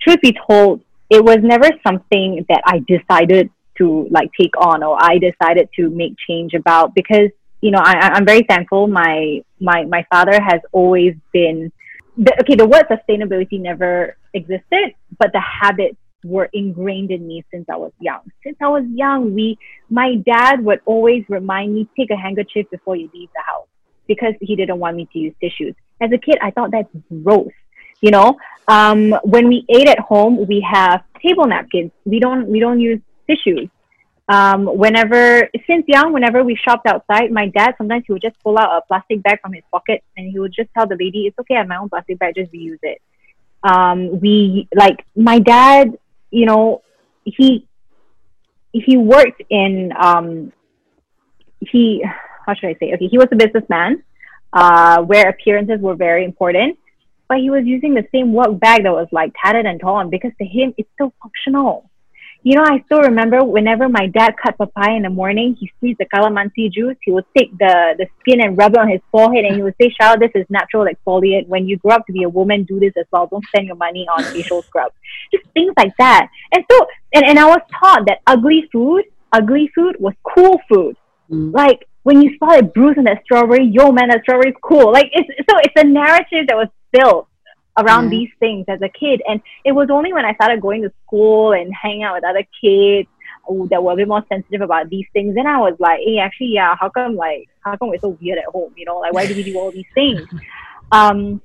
truth 0.00 0.20
be 0.20 0.36
told, 0.48 0.82
it 1.10 1.24
was 1.24 1.38
never 1.42 1.70
something 1.86 2.44
that 2.48 2.62
I 2.66 2.80
decided 2.88 3.50
to 3.78 4.08
like 4.10 4.30
take 4.38 4.56
on 4.58 4.82
or 4.82 4.96
I 5.00 5.18
decided 5.18 5.68
to 5.76 5.90
make 5.90 6.14
change 6.28 6.54
about 6.54 6.94
because 6.94 7.30
you 7.60 7.70
know 7.70 7.80
I, 7.82 8.10
I'm 8.14 8.26
very 8.26 8.42
thankful. 8.48 8.88
My 8.88 9.42
my 9.60 9.84
my 9.84 10.04
father 10.10 10.40
has 10.42 10.60
always 10.72 11.14
been 11.32 11.70
the, 12.16 12.36
okay. 12.40 12.56
The 12.56 12.66
word 12.66 12.86
sustainability 12.90 13.60
never 13.60 14.16
existed, 14.34 14.94
but 15.20 15.30
the 15.32 15.40
habit 15.40 15.96
were 16.24 16.48
ingrained 16.52 17.10
in 17.10 17.26
me 17.26 17.44
since 17.50 17.66
I 17.68 17.76
was 17.76 17.92
young. 18.00 18.20
Since 18.44 18.56
I 18.60 18.68
was 18.68 18.84
young, 18.92 19.34
we, 19.34 19.58
my 19.90 20.16
dad 20.16 20.64
would 20.64 20.80
always 20.84 21.24
remind 21.28 21.74
me, 21.74 21.88
take 21.96 22.10
a 22.10 22.16
handkerchief 22.16 22.70
before 22.70 22.96
you 22.96 23.10
leave 23.12 23.28
the 23.34 23.42
house 23.42 23.66
because 24.06 24.34
he 24.40 24.56
didn't 24.56 24.78
want 24.78 24.96
me 24.96 25.08
to 25.12 25.18
use 25.18 25.34
tissues. 25.40 25.74
As 26.00 26.10
a 26.12 26.18
kid, 26.18 26.38
I 26.42 26.50
thought 26.50 26.70
that's 26.70 26.88
gross. 27.22 27.52
You 28.00 28.10
know, 28.10 28.36
um, 28.66 29.12
when 29.22 29.48
we 29.48 29.64
ate 29.68 29.88
at 29.88 30.00
home, 30.00 30.46
we 30.48 30.66
have 30.68 31.04
table 31.22 31.46
napkins. 31.46 31.92
We 32.04 32.18
don't, 32.18 32.48
we 32.48 32.58
don't 32.58 32.80
use 32.80 33.00
tissues. 33.28 33.68
Um, 34.28 34.66
whenever, 34.66 35.48
since 35.66 35.84
young, 35.88 36.12
whenever 36.12 36.42
we 36.42 36.56
shopped 36.56 36.86
outside, 36.86 37.30
my 37.30 37.48
dad 37.48 37.74
sometimes 37.76 38.04
he 38.06 38.12
would 38.12 38.22
just 38.22 38.40
pull 38.42 38.58
out 38.58 38.70
a 38.70 38.80
plastic 38.86 39.22
bag 39.22 39.40
from 39.40 39.52
his 39.52 39.64
pocket 39.70 40.02
and 40.16 40.30
he 40.30 40.38
would 40.38 40.52
just 40.52 40.70
tell 40.74 40.86
the 40.86 40.96
lady, 40.98 41.26
"It's 41.26 41.38
okay, 41.40 41.56
I 41.56 41.58
have 41.58 41.68
my 41.68 41.76
own 41.76 41.88
plastic 41.88 42.18
bag, 42.18 42.36
just 42.36 42.52
reuse 42.52 42.78
it." 42.82 43.02
Um, 43.62 44.20
we 44.20 44.68
like 44.74 45.04
my 45.14 45.38
dad, 45.38 45.98
you 46.32 46.46
know, 46.46 46.82
he 47.24 47.68
he 48.72 48.96
worked 48.96 49.42
in 49.50 49.92
um, 50.00 50.52
he 51.60 52.02
how 52.44 52.54
should 52.54 52.70
I 52.70 52.76
say? 52.80 52.92
Okay, 52.94 53.06
he 53.06 53.18
was 53.18 53.28
a 53.30 53.36
businessman, 53.36 54.02
uh, 54.52 55.02
where 55.02 55.28
appearances 55.28 55.80
were 55.80 55.94
very 55.94 56.24
important, 56.24 56.78
but 57.28 57.38
he 57.38 57.50
was 57.50 57.64
using 57.64 57.94
the 57.94 58.04
same 58.12 58.32
work 58.32 58.58
bag 58.58 58.82
that 58.82 58.92
was 58.92 59.06
like 59.12 59.32
tattered 59.40 59.66
and 59.66 59.78
torn 59.80 60.10
because 60.10 60.32
to 60.38 60.44
him 60.44 60.74
it's 60.76 60.88
still 60.94 61.12
functional 61.22 61.88
you 62.44 62.56
know, 62.56 62.64
I 62.64 62.82
still 62.86 63.02
remember 63.02 63.44
whenever 63.44 63.88
my 63.88 64.08
dad 64.08 64.34
cut 64.42 64.58
papaya 64.58 64.96
in 64.96 65.02
the 65.02 65.10
morning, 65.10 65.56
he 65.58 65.70
squeezed 65.76 65.98
the 65.98 66.06
calamansi 66.06 66.72
juice. 66.72 66.96
He 67.02 67.12
would 67.12 67.24
take 67.36 67.56
the, 67.56 67.94
the 67.96 68.06
skin 68.20 68.40
and 68.40 68.58
rub 68.58 68.72
it 68.72 68.78
on 68.78 68.88
his 68.88 69.00
forehead 69.12 69.44
and 69.44 69.54
he 69.54 69.62
would 69.62 69.76
say, 69.80 69.94
Charlotte, 70.00 70.32
this 70.32 70.42
is 70.42 70.46
natural 70.50 70.86
exfoliate. 70.86 71.46
When 71.46 71.68
you 71.68 71.76
grow 71.78 71.94
up 71.94 72.06
to 72.06 72.12
be 72.12 72.24
a 72.24 72.28
woman, 72.28 72.64
do 72.64 72.80
this 72.80 72.94
as 72.96 73.06
well. 73.12 73.28
Don't 73.28 73.44
spend 73.46 73.66
your 73.68 73.76
money 73.76 74.08
on 74.08 74.24
facial 74.24 74.62
scrubs. 74.62 74.94
Just 75.32 75.46
things 75.54 75.72
like 75.76 75.96
that. 75.98 76.28
And 76.52 76.64
so, 76.68 76.86
and, 77.14 77.24
and 77.24 77.38
I 77.38 77.46
was 77.46 77.60
taught 77.78 78.06
that 78.06 78.18
ugly 78.26 78.68
food, 78.72 79.04
ugly 79.32 79.70
food 79.72 79.96
was 80.00 80.14
cool 80.24 80.60
food. 80.68 80.96
Mm. 81.30 81.54
Like 81.54 81.86
when 82.02 82.22
you 82.22 82.36
saw 82.38 82.54
it 82.54 82.74
bruising 82.74 83.04
that 83.04 83.22
strawberry, 83.22 83.66
yo 83.66 83.92
man, 83.92 84.08
that 84.08 84.22
strawberry 84.22 84.50
is 84.50 84.56
cool. 84.62 84.90
Like 84.92 85.10
it's, 85.12 85.28
so 85.48 85.58
it's 85.58 85.74
a 85.76 85.84
narrative 85.84 86.48
that 86.48 86.56
was 86.56 86.68
built 86.92 87.28
around 87.78 88.10
these 88.10 88.30
things 88.38 88.66
as 88.68 88.80
a 88.82 88.88
kid. 88.88 89.22
And 89.26 89.40
it 89.64 89.72
was 89.72 89.88
only 89.90 90.12
when 90.12 90.24
I 90.24 90.34
started 90.34 90.60
going 90.60 90.82
to 90.82 90.92
school 91.06 91.52
and 91.52 91.72
hanging 91.74 92.02
out 92.02 92.14
with 92.14 92.24
other 92.24 92.46
kids 92.60 93.08
that 93.70 93.82
were 93.82 93.92
a 93.92 93.96
bit 93.96 94.08
more 94.08 94.24
sensitive 94.28 94.60
about 94.60 94.88
these 94.88 95.06
things. 95.12 95.34
Then 95.34 95.46
I 95.46 95.58
was 95.58 95.74
like, 95.78 96.00
hey, 96.04 96.18
actually, 96.18 96.52
yeah, 96.54 96.74
how 96.78 96.88
come 96.88 97.16
like 97.16 97.48
how 97.60 97.76
come 97.76 97.88
we're 97.88 97.98
so 97.98 98.16
weird 98.20 98.38
at 98.38 98.44
home? 98.46 98.72
You 98.76 98.84
know, 98.86 98.98
like 98.98 99.12
why 99.12 99.26
do 99.26 99.34
we 99.34 99.42
do 99.42 99.58
all 99.58 99.70
these 99.70 99.86
things? 99.94 100.26
Um, 100.90 101.40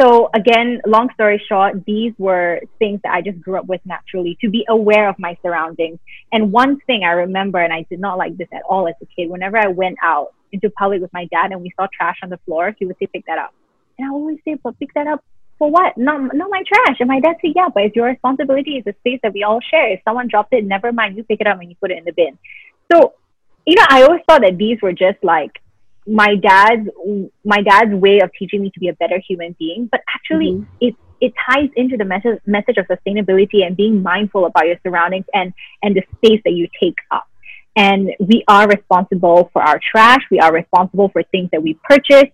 so 0.00 0.30
again, 0.32 0.80
long 0.86 1.10
story 1.12 1.42
short, 1.46 1.84
these 1.84 2.14
were 2.16 2.60
things 2.78 3.00
that 3.02 3.12
I 3.12 3.20
just 3.20 3.40
grew 3.40 3.58
up 3.58 3.66
with 3.66 3.82
naturally 3.84 4.38
to 4.40 4.48
be 4.48 4.64
aware 4.68 5.08
of 5.08 5.16
my 5.18 5.36
surroundings. 5.42 5.98
And 6.32 6.52
one 6.52 6.78
thing 6.86 7.02
I 7.02 7.10
remember, 7.10 7.58
and 7.58 7.72
I 7.72 7.84
did 7.90 8.00
not 8.00 8.16
like 8.16 8.38
this 8.38 8.48
at 8.52 8.62
all 8.62 8.86
as 8.88 8.94
a 9.02 9.06
kid, 9.06 9.28
whenever 9.28 9.58
I 9.58 9.66
went 9.66 9.98
out 10.02 10.32
into 10.52 10.70
public 10.70 11.02
with 11.02 11.12
my 11.12 11.26
dad 11.26 11.50
and 11.50 11.60
we 11.60 11.70
saw 11.76 11.86
trash 11.92 12.16
on 12.22 12.30
the 12.30 12.38
floor, 12.46 12.74
he 12.78 12.86
would 12.86 12.96
say, 12.98 13.08
pick 13.08 13.26
that 13.26 13.38
up. 13.38 13.52
And 13.98 14.08
I 14.08 14.10
always 14.10 14.38
say, 14.44 14.54
but 14.54 14.78
pick 14.78 14.94
that 14.94 15.06
up 15.06 15.24
for 15.58 15.70
what? 15.70 15.96
Not, 15.96 16.34
not 16.34 16.50
my 16.50 16.62
trash. 16.66 16.96
And 17.00 17.08
my 17.08 17.20
dad 17.20 17.36
said, 17.40 17.52
yeah, 17.54 17.68
but 17.72 17.84
it's 17.84 17.96
your 17.96 18.06
responsibility. 18.06 18.76
It's 18.76 18.86
a 18.86 18.98
space 19.00 19.20
that 19.22 19.32
we 19.32 19.42
all 19.42 19.60
share. 19.60 19.92
If 19.92 20.00
someone 20.04 20.28
dropped 20.28 20.52
it, 20.52 20.64
never 20.64 20.92
mind. 20.92 21.16
You 21.16 21.24
pick 21.24 21.40
it 21.40 21.46
up 21.46 21.60
and 21.60 21.68
you 21.68 21.76
put 21.80 21.90
it 21.90 21.98
in 21.98 22.04
the 22.04 22.12
bin. 22.12 22.38
So, 22.92 23.14
you 23.66 23.74
know, 23.74 23.84
I 23.88 24.02
always 24.02 24.22
thought 24.28 24.42
that 24.42 24.56
these 24.56 24.80
were 24.80 24.92
just 24.92 25.18
like 25.22 25.50
my 26.06 26.36
dad's 26.36 26.88
my 27.44 27.60
dad's 27.60 27.92
way 27.92 28.20
of 28.20 28.30
teaching 28.38 28.62
me 28.62 28.70
to 28.70 28.80
be 28.80 28.88
a 28.88 28.94
better 28.94 29.20
human 29.26 29.54
being. 29.58 29.88
But 29.90 30.00
actually, 30.14 30.52
mm-hmm. 30.52 30.72
it 30.80 30.94
it 31.20 31.34
ties 31.50 31.68
into 31.76 31.96
the 31.96 32.04
message 32.04 32.40
message 32.46 32.76
of 32.78 32.86
sustainability 32.86 33.66
and 33.66 33.76
being 33.76 34.02
mindful 34.02 34.46
about 34.46 34.66
your 34.66 34.76
surroundings 34.82 35.26
and 35.34 35.52
and 35.82 35.94
the 35.94 36.02
space 36.16 36.40
that 36.44 36.52
you 36.52 36.68
take 36.80 36.96
up. 37.10 37.26
And 37.76 38.10
we 38.18 38.42
are 38.48 38.66
responsible 38.66 39.50
for 39.52 39.62
our 39.62 39.78
trash. 39.92 40.22
We 40.30 40.40
are 40.40 40.52
responsible 40.52 41.10
for 41.10 41.22
things 41.24 41.50
that 41.52 41.62
we 41.62 41.78
purchase 41.84 42.30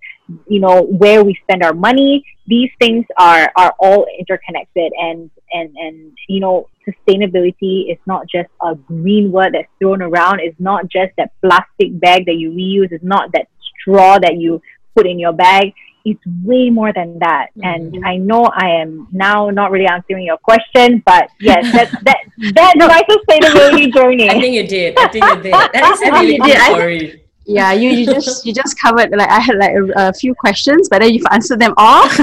you 0.46 0.60
know 0.60 0.82
where 0.82 1.22
we 1.22 1.36
spend 1.42 1.62
our 1.62 1.74
money 1.74 2.24
these 2.46 2.70
things 2.78 3.04
are 3.18 3.50
are 3.56 3.74
all 3.78 4.06
interconnected 4.18 4.92
and 4.98 5.30
and 5.52 5.74
and 5.76 6.18
you 6.28 6.40
know 6.40 6.68
sustainability 6.86 7.90
is 7.90 7.98
not 8.06 8.26
just 8.28 8.48
a 8.62 8.74
green 8.74 9.32
word 9.32 9.54
that's 9.54 9.68
thrown 9.78 10.02
around. 10.02 10.40
It's 10.40 10.58
not 10.60 10.88
just 10.88 11.12
that 11.16 11.32
plastic 11.40 11.98
bag 11.98 12.26
that 12.26 12.34
you 12.34 12.50
reuse. 12.50 12.92
It's 12.92 13.04
not 13.04 13.32
that 13.32 13.48
straw 13.80 14.18
that 14.18 14.36
you 14.36 14.60
put 14.94 15.06
in 15.06 15.18
your 15.18 15.32
bag. 15.32 15.72
It's 16.04 16.20
way 16.44 16.68
more 16.68 16.92
than 16.92 17.18
that. 17.20 17.46
Mm-hmm. 17.56 17.94
and 17.94 18.06
i 18.06 18.16
know 18.16 18.44
i 18.52 18.68
am 18.82 19.08
now 19.12 19.48
not 19.48 19.70
really 19.70 19.86
answering 19.86 20.26
your 20.26 20.36
question 20.38 21.02
but 21.06 21.30
yes 21.40 21.64
that 21.76 21.88
that 22.02 22.20
that's 22.52 22.76
my 22.76 23.02
sustainability 23.08 23.92
journey. 23.96 24.28
I 24.28 24.38
think 24.40 24.54
you 24.54 24.66
did. 24.66 24.98
I 24.98 25.08
think 25.08 25.24
you 25.24 25.42
did. 25.42 25.52
That 25.52 25.92
is 25.92 26.02
a 26.02 26.12
really 26.20 26.38
good 26.38 26.58
story 26.58 27.23
yeah 27.46 27.72
you, 27.72 27.90
you 27.90 28.06
just 28.06 28.46
you 28.46 28.52
just 28.52 28.78
covered 28.80 29.10
like 29.10 29.30
i 29.30 29.40
had 29.40 29.56
like 29.56 29.72
a, 29.72 30.08
a 30.08 30.12
few 30.12 30.34
questions 30.34 30.88
but 30.88 31.00
then 31.00 31.12
you've 31.12 31.26
answered 31.30 31.60
them 31.60 31.74
all? 31.76 32.08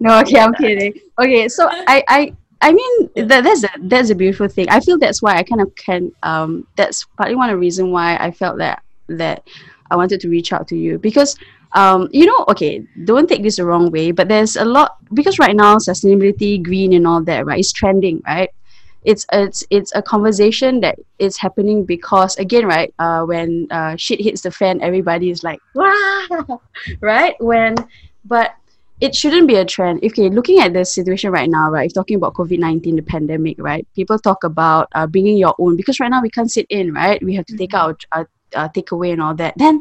No 0.00 0.20
okay 0.20 0.38
i'm 0.38 0.54
kidding. 0.54 0.92
Okay 1.18 1.48
so 1.48 1.68
i 1.70 2.04
i 2.08 2.32
I 2.64 2.72
mean 2.72 3.10
that, 3.16 3.42
that's 3.42 3.64
a 3.64 3.70
that's 3.82 4.10
a 4.10 4.14
beautiful 4.14 4.46
thing. 4.46 4.68
I 4.68 4.78
feel 4.78 4.96
that's 4.96 5.20
why 5.20 5.34
I 5.36 5.42
kind 5.42 5.60
of 5.60 5.74
can 5.74 6.12
um 6.22 6.64
that's 6.76 7.04
partly 7.16 7.34
one 7.34 7.50
of 7.50 7.54
the 7.54 7.58
reason 7.58 7.90
why 7.90 8.16
I 8.16 8.30
felt 8.30 8.58
that 8.58 8.82
that 9.08 9.48
I 9.90 9.96
wanted 9.96 10.20
to 10.20 10.28
reach 10.28 10.52
out 10.52 10.68
to 10.68 10.76
you. 10.76 10.98
Because 10.98 11.36
um 11.74 12.08
you 12.12 12.26
know 12.26 12.44
okay 12.48 12.84
don't 13.04 13.28
take 13.28 13.42
this 13.42 13.56
the 13.56 13.64
wrong 13.64 13.90
way 13.90 14.12
but 14.12 14.28
there's 14.28 14.56
a 14.56 14.64
lot 14.64 14.96
because 15.14 15.38
right 15.38 15.56
now 15.56 15.76
sustainability 15.76 16.62
green 16.62 16.92
and 16.92 17.06
all 17.06 17.22
that 17.22 17.46
right 17.46 17.60
is 17.60 17.72
trending 17.72 18.20
right 18.26 18.50
it's 19.04 19.26
it's 19.32 19.64
it's 19.70 19.92
a 19.94 20.02
conversation 20.02 20.80
that 20.80 20.98
is 21.18 21.36
happening 21.36 21.84
because 21.84 22.36
again 22.36 22.66
right 22.66 22.94
uh, 22.98 23.24
when 23.24 23.66
uh, 23.70 23.96
shit 23.96 24.20
hits 24.20 24.42
the 24.42 24.50
fan 24.50 24.80
everybody 24.80 25.30
is 25.30 25.42
like 25.42 25.60
wow 25.74 26.60
right 27.00 27.34
when 27.40 27.74
but 28.24 28.54
it 29.00 29.14
shouldn't 29.14 29.48
be 29.48 29.56
a 29.56 29.64
trend 29.64 30.02
okay 30.04 30.28
looking 30.28 30.60
at 30.60 30.72
the 30.72 30.84
situation 30.84 31.30
right 31.32 31.50
now 31.50 31.70
right 31.70 31.86
if 31.86 31.94
talking 31.94 32.16
about 32.16 32.34
covid-19 32.34 32.96
the 32.96 33.02
pandemic 33.02 33.56
right 33.58 33.86
people 33.94 34.18
talk 34.18 34.44
about 34.44 34.88
uh, 34.94 35.06
bringing 35.06 35.36
your 35.36 35.54
own 35.58 35.76
because 35.76 35.98
right 35.98 36.10
now 36.10 36.22
we 36.22 36.30
can't 36.30 36.50
sit 36.50 36.66
in 36.70 36.94
right 36.94 37.22
we 37.22 37.34
have 37.34 37.46
to 37.46 37.56
take 37.56 37.70
mm-hmm. 37.70 37.90
out 37.90 38.04
our, 38.12 38.28
our 38.54 38.68
takeaway 38.68 39.12
and 39.12 39.20
all 39.20 39.34
that 39.34 39.54
then 39.56 39.80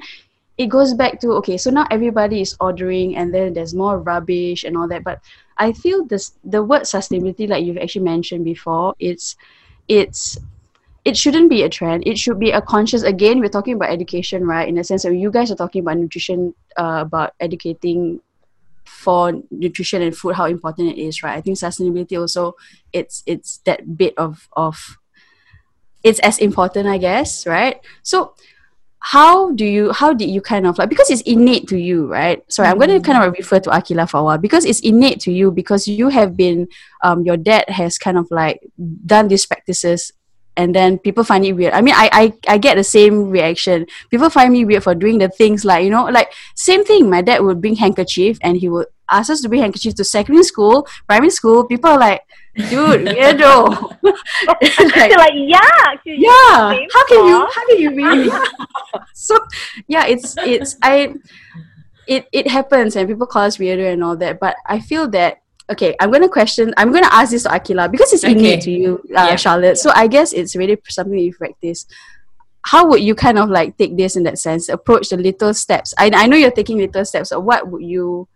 it 0.58 0.68
goes 0.68 0.94
back 0.94 1.20
to 1.20 1.32
okay 1.32 1.58
so 1.58 1.70
now 1.70 1.88
everybody 1.90 2.42
is 2.42 2.56
ordering 2.60 3.16
and 3.16 3.34
then 3.34 3.54
there's 3.54 3.74
more 3.74 4.00
rubbish 4.00 4.64
and 4.64 4.78
all 4.78 4.88
that 4.88 5.04
but 5.04 5.22
I 5.62 5.74
feel 5.74 6.06
this 6.06 6.34
the 6.44 6.64
word 6.64 6.84
sustainability, 6.90 7.48
like 7.48 7.64
you've 7.64 7.78
actually 7.78 8.04
mentioned 8.04 8.44
before, 8.44 8.96
it's 8.98 9.36
it's 9.88 10.40
it 11.06 11.16
shouldn't 11.16 11.52
be 11.52 11.62
a 11.62 11.70
trend. 11.70 12.02
It 12.08 12.18
should 12.18 12.40
be 12.40 12.50
a 12.50 12.62
conscious. 12.62 13.04
Again, 13.04 13.40
we're 13.40 13.50
talking 13.50 13.76
about 13.76 13.92
education, 13.92 14.44
right? 14.44 14.68
In 14.68 14.80
a 14.80 14.84
sense 14.84 15.04
that 15.04 15.16
you 15.16 15.30
guys 15.30 15.52
are 15.52 15.56
talking 15.56 15.82
about 15.82 15.98
nutrition, 15.98 16.56
uh, 16.78 17.06
about 17.06 17.34
educating 17.40 18.22
for 18.86 19.34
nutrition 19.52 20.02
and 20.02 20.18
food, 20.18 20.34
how 20.34 20.46
important 20.46 20.90
it 20.90 20.98
is, 21.00 21.22
right? 21.22 21.38
I 21.38 21.42
think 21.42 21.60
sustainability 21.60 22.20
also 22.20 22.56
it's 22.92 23.22
it's 23.28 23.60
that 23.66 23.98
bit 23.98 24.18
of 24.18 24.50
of 24.58 24.98
it's 26.04 26.20
as 26.22 26.40
important, 26.40 26.88
I 26.88 26.98
guess, 26.98 27.46
right? 27.46 27.80
So 28.02 28.34
how 29.02 29.52
do 29.54 29.66
you 29.66 29.92
how 29.92 30.14
did 30.14 30.30
you 30.30 30.40
kind 30.40 30.68
of 30.68 30.78
like 30.78 30.88
because 30.88 31.10
it's 31.10 31.22
innate 31.22 31.68
to 31.68 31.76
you 31.76 32.06
right 32.06 32.44
sorry 32.52 32.68
mm-hmm. 32.68 32.80
i'm 32.80 32.88
going 32.88 33.02
to 33.02 33.06
kind 33.06 33.22
of 33.24 33.34
refer 33.34 33.60
to 33.60 33.70
akila 33.72 34.08
for 34.08 34.20
a 34.20 34.24
while 34.24 34.38
because 34.38 34.64
it's 34.64 34.80
innate 34.82 35.20
to 35.20 35.32
you 35.32 35.50
because 35.52 35.88
you 35.88 36.10
have 36.10 36.38
been 36.38 36.68
um 37.02 37.24
your 37.24 37.36
dad 37.36 37.68
has 37.68 37.98
kind 37.98 38.16
of 38.16 38.30
like 38.30 38.62
done 39.06 39.28
these 39.28 39.46
practices 39.46 40.14
and 40.58 40.76
then 40.76 41.00
people 41.00 41.24
find 41.24 41.46
it 41.46 41.54
weird. 41.54 41.74
I 41.74 41.82
mean 41.82 41.96
I, 41.96 42.10
I 42.12 42.34
i 42.48 42.58
get 42.58 42.76
the 42.76 42.84
same 42.84 43.30
reaction. 43.30 43.86
People 44.10 44.30
find 44.30 44.52
me 44.52 44.66
weird 44.66 44.84
for 44.84 44.96
doing 44.96 45.20
the 45.20 45.30
things 45.30 45.64
like 45.66 45.84
you 45.84 45.90
know 45.90 46.06
like 46.06 46.32
same 46.56 46.84
thing. 46.84 47.10
My 47.10 47.22
dad 47.22 47.42
would 47.42 47.62
bring 47.62 47.76
handkerchief 47.76 48.38
and 48.42 48.58
he 48.58 48.70
would 48.70 48.88
ask 49.10 49.30
us 49.30 49.42
to 49.42 49.50
bring 49.50 49.62
handkerchief 49.62 49.96
to 49.96 50.04
secondary 50.04 50.44
school 50.44 50.88
primary 51.08 51.30
school. 51.30 51.66
People 51.66 51.92
are 51.92 52.00
like 52.00 52.22
dude 52.56 53.08
weirdo. 53.08 53.98
Like, 54.96 55.16
like 55.16 55.34
yeah 55.36 55.96
yeah 56.06 56.76
how 56.92 57.06
can 57.08 57.26
you 57.26 57.48
how 57.54 57.68
can 57.68 57.80
you 57.80 57.96
really 57.96 58.30
so 59.14 59.38
yeah 59.88 60.06
it's 60.06 60.36
it's 60.40 60.76
i 60.82 61.14
it 62.08 62.28
it 62.32 62.48
happens 62.50 62.96
and 62.96 63.08
people 63.08 63.26
call 63.26 63.44
us 63.44 63.58
weirdo 63.58 63.94
and 63.94 64.04
all 64.04 64.18
that 64.18 64.40
but 64.40 64.56
i 64.66 64.80
feel 64.80 65.08
that 65.10 65.41
okay 65.72 65.96
i'm 66.00 66.12
gonna 66.12 66.30
question 66.30 66.74
i'm 66.78 66.92
gonna 66.92 67.08
ask 67.12 67.32
this 67.32 67.44
to 67.44 67.50
akila 67.50 67.90
because 67.90 68.14
it's 68.14 68.24
okay. 68.24 68.34
innate 68.34 68.62
to 68.62 68.72
you 68.72 69.02
uh, 69.16 69.30
yeah. 69.30 69.36
charlotte. 69.36 69.78
So 69.78 69.92
i 69.96 70.08
guess 70.08 70.34
it's 70.34 70.56
really 70.56 70.78
something 70.90 71.18
you 71.18 71.34
practice 71.34 71.88
how 72.64 72.86
would 72.88 73.02
you 73.02 73.16
kind 73.16 73.40
of 73.40 73.50
like 73.50 73.78
take 73.78 73.98
this 73.98 74.16
in 74.16 74.22
that 74.24 74.38
sense? 74.38 74.70
Approach 74.70 75.10
the 75.10 75.18
little 75.18 75.52
steps. 75.52 75.96
I, 75.98 76.12
I 76.14 76.28
know 76.28 76.38
you're 76.38 76.52
taking 76.52 76.78
little 76.78 77.04
steps 77.04 77.30
so 77.30 77.40
what 77.40 77.68
would 77.68 77.82
you 77.84 78.28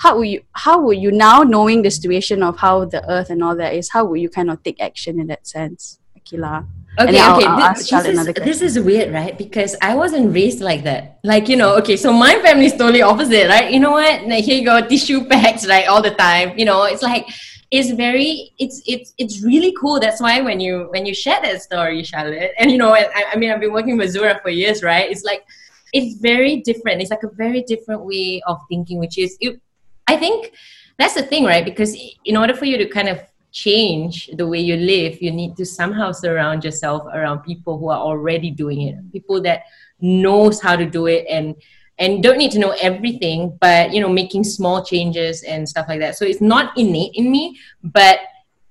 how 0.00 0.16
would 0.16 0.28
you 0.28 0.42
how 0.52 0.80
would 0.80 0.98
you 0.98 1.12
now 1.12 1.42
knowing 1.42 1.82
the 1.82 1.90
situation 1.90 2.42
of 2.42 2.58
how 2.58 2.86
the 2.86 3.08
earth 3.10 3.28
and 3.28 3.44
all 3.44 3.54
that 3.56 3.74
is 3.74 3.90
how 3.90 4.04
would 4.06 4.20
you 4.20 4.30
kind 4.30 4.50
of 4.50 4.62
take 4.62 4.80
action 4.80 5.20
in 5.20 5.26
that 5.26 5.46
sense 5.46 5.98
akila 6.18 6.66
okay 7.00 7.20
okay 7.32 7.46
I'll, 7.46 7.74
this, 7.74 7.90
this, 7.90 8.06
is, 8.06 8.34
this 8.34 8.62
is 8.62 8.80
weird 8.80 9.12
right? 9.12 9.36
Because 9.36 9.76
i 9.82 9.94
wasn't 9.94 10.34
raised 10.34 10.60
like 10.60 10.84
that. 10.84 11.18
Like 11.24 11.48
you 11.48 11.56
know 11.56 11.76
okay 11.78 11.96
so 11.96 12.12
my 12.12 12.38
family 12.40 12.66
is 12.66 12.72
totally 12.72 13.02
opposite 13.02 13.48
right? 13.48 13.70
You 13.70 13.80
know 13.80 13.92
what? 13.92 14.26
Like, 14.26 14.44
here 14.44 14.58
you 14.58 14.64
go 14.64 14.86
tissue 14.86 15.24
packs 15.30 15.66
right 15.66 15.86
all 15.86 16.02
the 16.02 16.12
time. 16.12 16.58
You 16.58 16.64
know 16.64 16.84
it's 16.84 17.02
like 17.02 17.26
it's 17.70 17.90
very 17.90 18.52
it's 18.58 18.82
it's 18.86 19.14
it's 19.18 19.42
really 19.42 19.72
cool. 19.80 20.00
That's 20.00 20.20
why 20.20 20.40
when 20.40 20.60
you 20.60 20.88
when 20.90 21.06
you 21.06 21.14
share 21.14 21.40
that 21.42 21.62
story 21.62 22.02
charlotte 22.02 22.52
and 22.58 22.70
you 22.70 22.78
know 22.78 22.94
I, 22.94 23.08
I 23.32 23.36
mean 23.36 23.50
i've 23.50 23.60
been 23.60 23.72
working 23.72 23.96
with 23.96 24.10
zura 24.10 24.40
for 24.42 24.50
years 24.50 24.82
right? 24.82 25.10
It's 25.10 25.24
like 25.24 25.44
it's 25.92 26.20
very 26.20 26.60
different. 26.62 27.00
It's 27.00 27.10
like 27.10 27.22
a 27.22 27.30
very 27.34 27.62
different 27.62 28.04
way 28.04 28.42
of 28.46 28.58
thinking 28.68 28.98
which 28.98 29.18
is 29.18 29.36
it, 29.40 29.60
i 30.06 30.16
think 30.16 30.52
that's 30.98 31.14
the 31.14 31.22
thing 31.22 31.44
right? 31.44 31.64
Because 31.64 31.96
in 32.26 32.36
order 32.36 32.54
for 32.54 32.66
you 32.66 32.76
to 32.76 32.86
kind 32.86 33.08
of 33.08 33.20
change 33.52 34.30
the 34.36 34.46
way 34.46 34.60
you 34.60 34.76
live 34.76 35.20
you 35.20 35.30
need 35.30 35.56
to 35.56 35.66
somehow 35.66 36.12
surround 36.12 36.64
yourself 36.64 37.02
around 37.12 37.40
people 37.40 37.78
who 37.78 37.88
are 37.88 37.98
already 37.98 38.50
doing 38.50 38.82
it 38.82 39.12
people 39.12 39.40
that 39.40 39.62
knows 40.00 40.60
how 40.60 40.76
to 40.76 40.86
do 40.86 41.06
it 41.06 41.26
and 41.28 41.54
and 42.00 42.22
don't 42.22 42.38
need 42.38 42.50
to 42.50 42.58
know 42.58 42.74
everything 42.80 43.56
but 43.60 43.92
you 43.92 44.00
know 44.00 44.08
making 44.08 44.42
small 44.42 44.84
changes 44.84 45.42
and 45.44 45.68
stuff 45.68 45.86
like 45.88 46.00
that. 46.00 46.16
So 46.16 46.24
it's 46.24 46.40
not 46.40 46.76
innate 46.76 47.12
in 47.14 47.30
me 47.30 47.58
but 47.84 48.18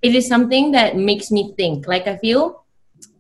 it 0.01 0.15
is 0.15 0.27
something 0.27 0.71
that 0.71 0.97
makes 0.97 1.32
me 1.32 1.53
think. 1.55 1.88
Like 1.88 2.07
i 2.07 2.17
feel 2.17 2.65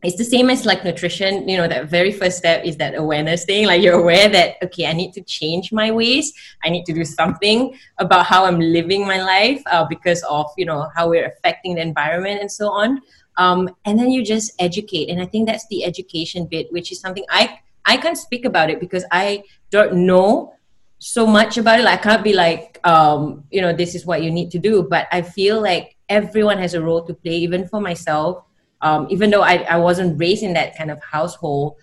it's 0.03 0.17
the 0.17 0.23
same 0.23 0.49
as 0.49 0.65
like 0.65 0.83
nutrition 0.85 1.47
you 1.47 1.57
know 1.57 1.67
that 1.67 1.89
very 1.89 2.11
first 2.11 2.37
step 2.37 2.63
is 2.63 2.77
that 2.77 2.95
awareness 2.95 3.45
thing 3.45 3.65
like 3.65 3.81
you're 3.81 3.99
aware 3.99 4.29
that 4.29 4.55
okay 4.63 4.85
i 4.85 4.93
need 4.93 5.11
to 5.11 5.21
change 5.21 5.71
my 5.71 5.91
ways 5.91 6.31
i 6.63 6.69
need 6.69 6.85
to 6.85 6.93
do 6.93 7.03
something 7.03 7.77
about 7.97 8.25
how 8.25 8.45
i'm 8.45 8.59
living 8.59 9.05
my 9.05 9.21
life 9.21 9.61
uh, 9.67 9.85
because 9.85 10.23
of 10.23 10.45
you 10.57 10.65
know 10.65 10.89
how 10.95 11.09
we're 11.09 11.25
affecting 11.25 11.75
the 11.75 11.81
environment 11.81 12.39
and 12.39 12.51
so 12.51 12.69
on 12.69 13.01
um, 13.37 13.69
and 13.85 13.97
then 13.97 14.09
you 14.11 14.23
just 14.23 14.53
educate 14.59 15.09
and 15.09 15.21
i 15.21 15.25
think 15.25 15.47
that's 15.47 15.67
the 15.67 15.83
education 15.83 16.45
bit 16.45 16.71
which 16.71 16.91
is 16.91 16.99
something 16.99 17.25
i 17.29 17.59
I 17.89 17.97
can't 17.97 18.17
speak 18.17 18.45
about 18.45 18.69
it 18.69 18.79
because 18.79 19.03
I 19.11 19.43
don't 19.71 20.05
know 20.05 20.53
so 20.99 21.25
much 21.25 21.57
about 21.57 21.79
it. 21.79 21.83
Like, 21.83 21.99
I 21.99 22.03
can't 22.03 22.23
be 22.23 22.33
like, 22.33 22.79
um, 22.83 23.45
you 23.49 23.61
know, 23.61 23.73
this 23.73 23.95
is 23.95 24.05
what 24.05 24.21
you 24.21 24.29
need 24.29 24.51
to 24.51 24.59
do. 24.59 24.83
But 24.83 25.07
I 25.11 25.23
feel 25.23 25.59
like 25.59 25.95
everyone 26.07 26.59
has 26.59 26.75
a 26.75 26.81
role 26.81 27.03
to 27.05 27.15
play, 27.15 27.37
even 27.37 27.67
for 27.67 27.81
myself. 27.81 28.43
Um, 28.81 29.07
even 29.09 29.29
though 29.29 29.41
I, 29.41 29.57
I 29.63 29.77
wasn't 29.77 30.19
raised 30.19 30.43
in 30.43 30.53
that 30.53 30.77
kind 30.77 30.91
of 30.91 31.01
household, 31.03 31.75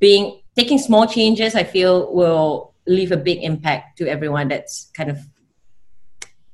being 0.00 0.40
taking 0.56 0.78
small 0.78 1.06
changes, 1.06 1.54
I 1.54 1.64
feel 1.64 2.12
will 2.12 2.74
leave 2.86 3.12
a 3.12 3.16
big 3.16 3.42
impact 3.42 3.98
to 3.98 4.08
everyone 4.08 4.48
that's 4.48 4.90
kind 4.94 5.10
of 5.10 5.18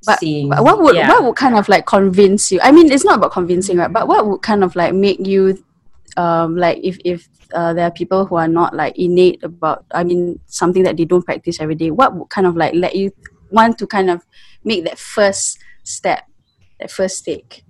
but, 0.05 0.21
seeing. 0.21 0.51
But 0.51 0.63
what 0.63 0.81
would 0.83 0.95
yeah. 0.95 1.09
what 1.09 1.25
would 1.25 1.37
kind 1.37 1.57
of 1.57 1.69
like 1.69 1.87
convince 1.87 2.53
you? 2.53 2.61
I 2.63 2.71
mean, 2.71 2.93
it's 2.93 3.05
not 3.05 3.19
about 3.19 3.33
convincing, 3.33 3.79
right? 3.79 3.93
But 3.93 4.09
what 4.09 4.27
would 4.27 4.43
kind 4.43 4.63
of 4.63 4.77
like 4.77 4.95
make 4.95 5.27
you, 5.27 5.65
um, 6.17 6.57
like 6.57 6.79
if 6.83 6.99
if 7.05 7.29
uh, 7.55 7.73
there 7.73 7.85
are 7.85 7.91
people 7.91 8.27
who 8.27 8.37
are 8.37 8.49
not 8.49 8.75
like 8.75 8.99
innate 8.99 9.43
about 9.43 9.85
i 9.93 10.05
mean 10.05 10.39
something 10.47 10.83
that 10.83 10.97
they 10.97 11.05
don't 11.05 11.25
practice 11.25 11.61
every 11.61 11.75
day 11.75 11.91
what 11.91 12.15
would 12.15 12.29
kind 12.29 12.47
of 12.47 12.57
like 12.57 12.75
let 12.75 12.95
you 12.95 13.11
want 13.51 13.79
to 13.79 13.87
kind 13.87 14.11
of 14.11 14.25
make 14.65 14.85
that 14.85 14.99
first 14.99 15.59
step 15.83 16.25
that 16.79 16.91
first 16.91 17.25
take 17.25 17.65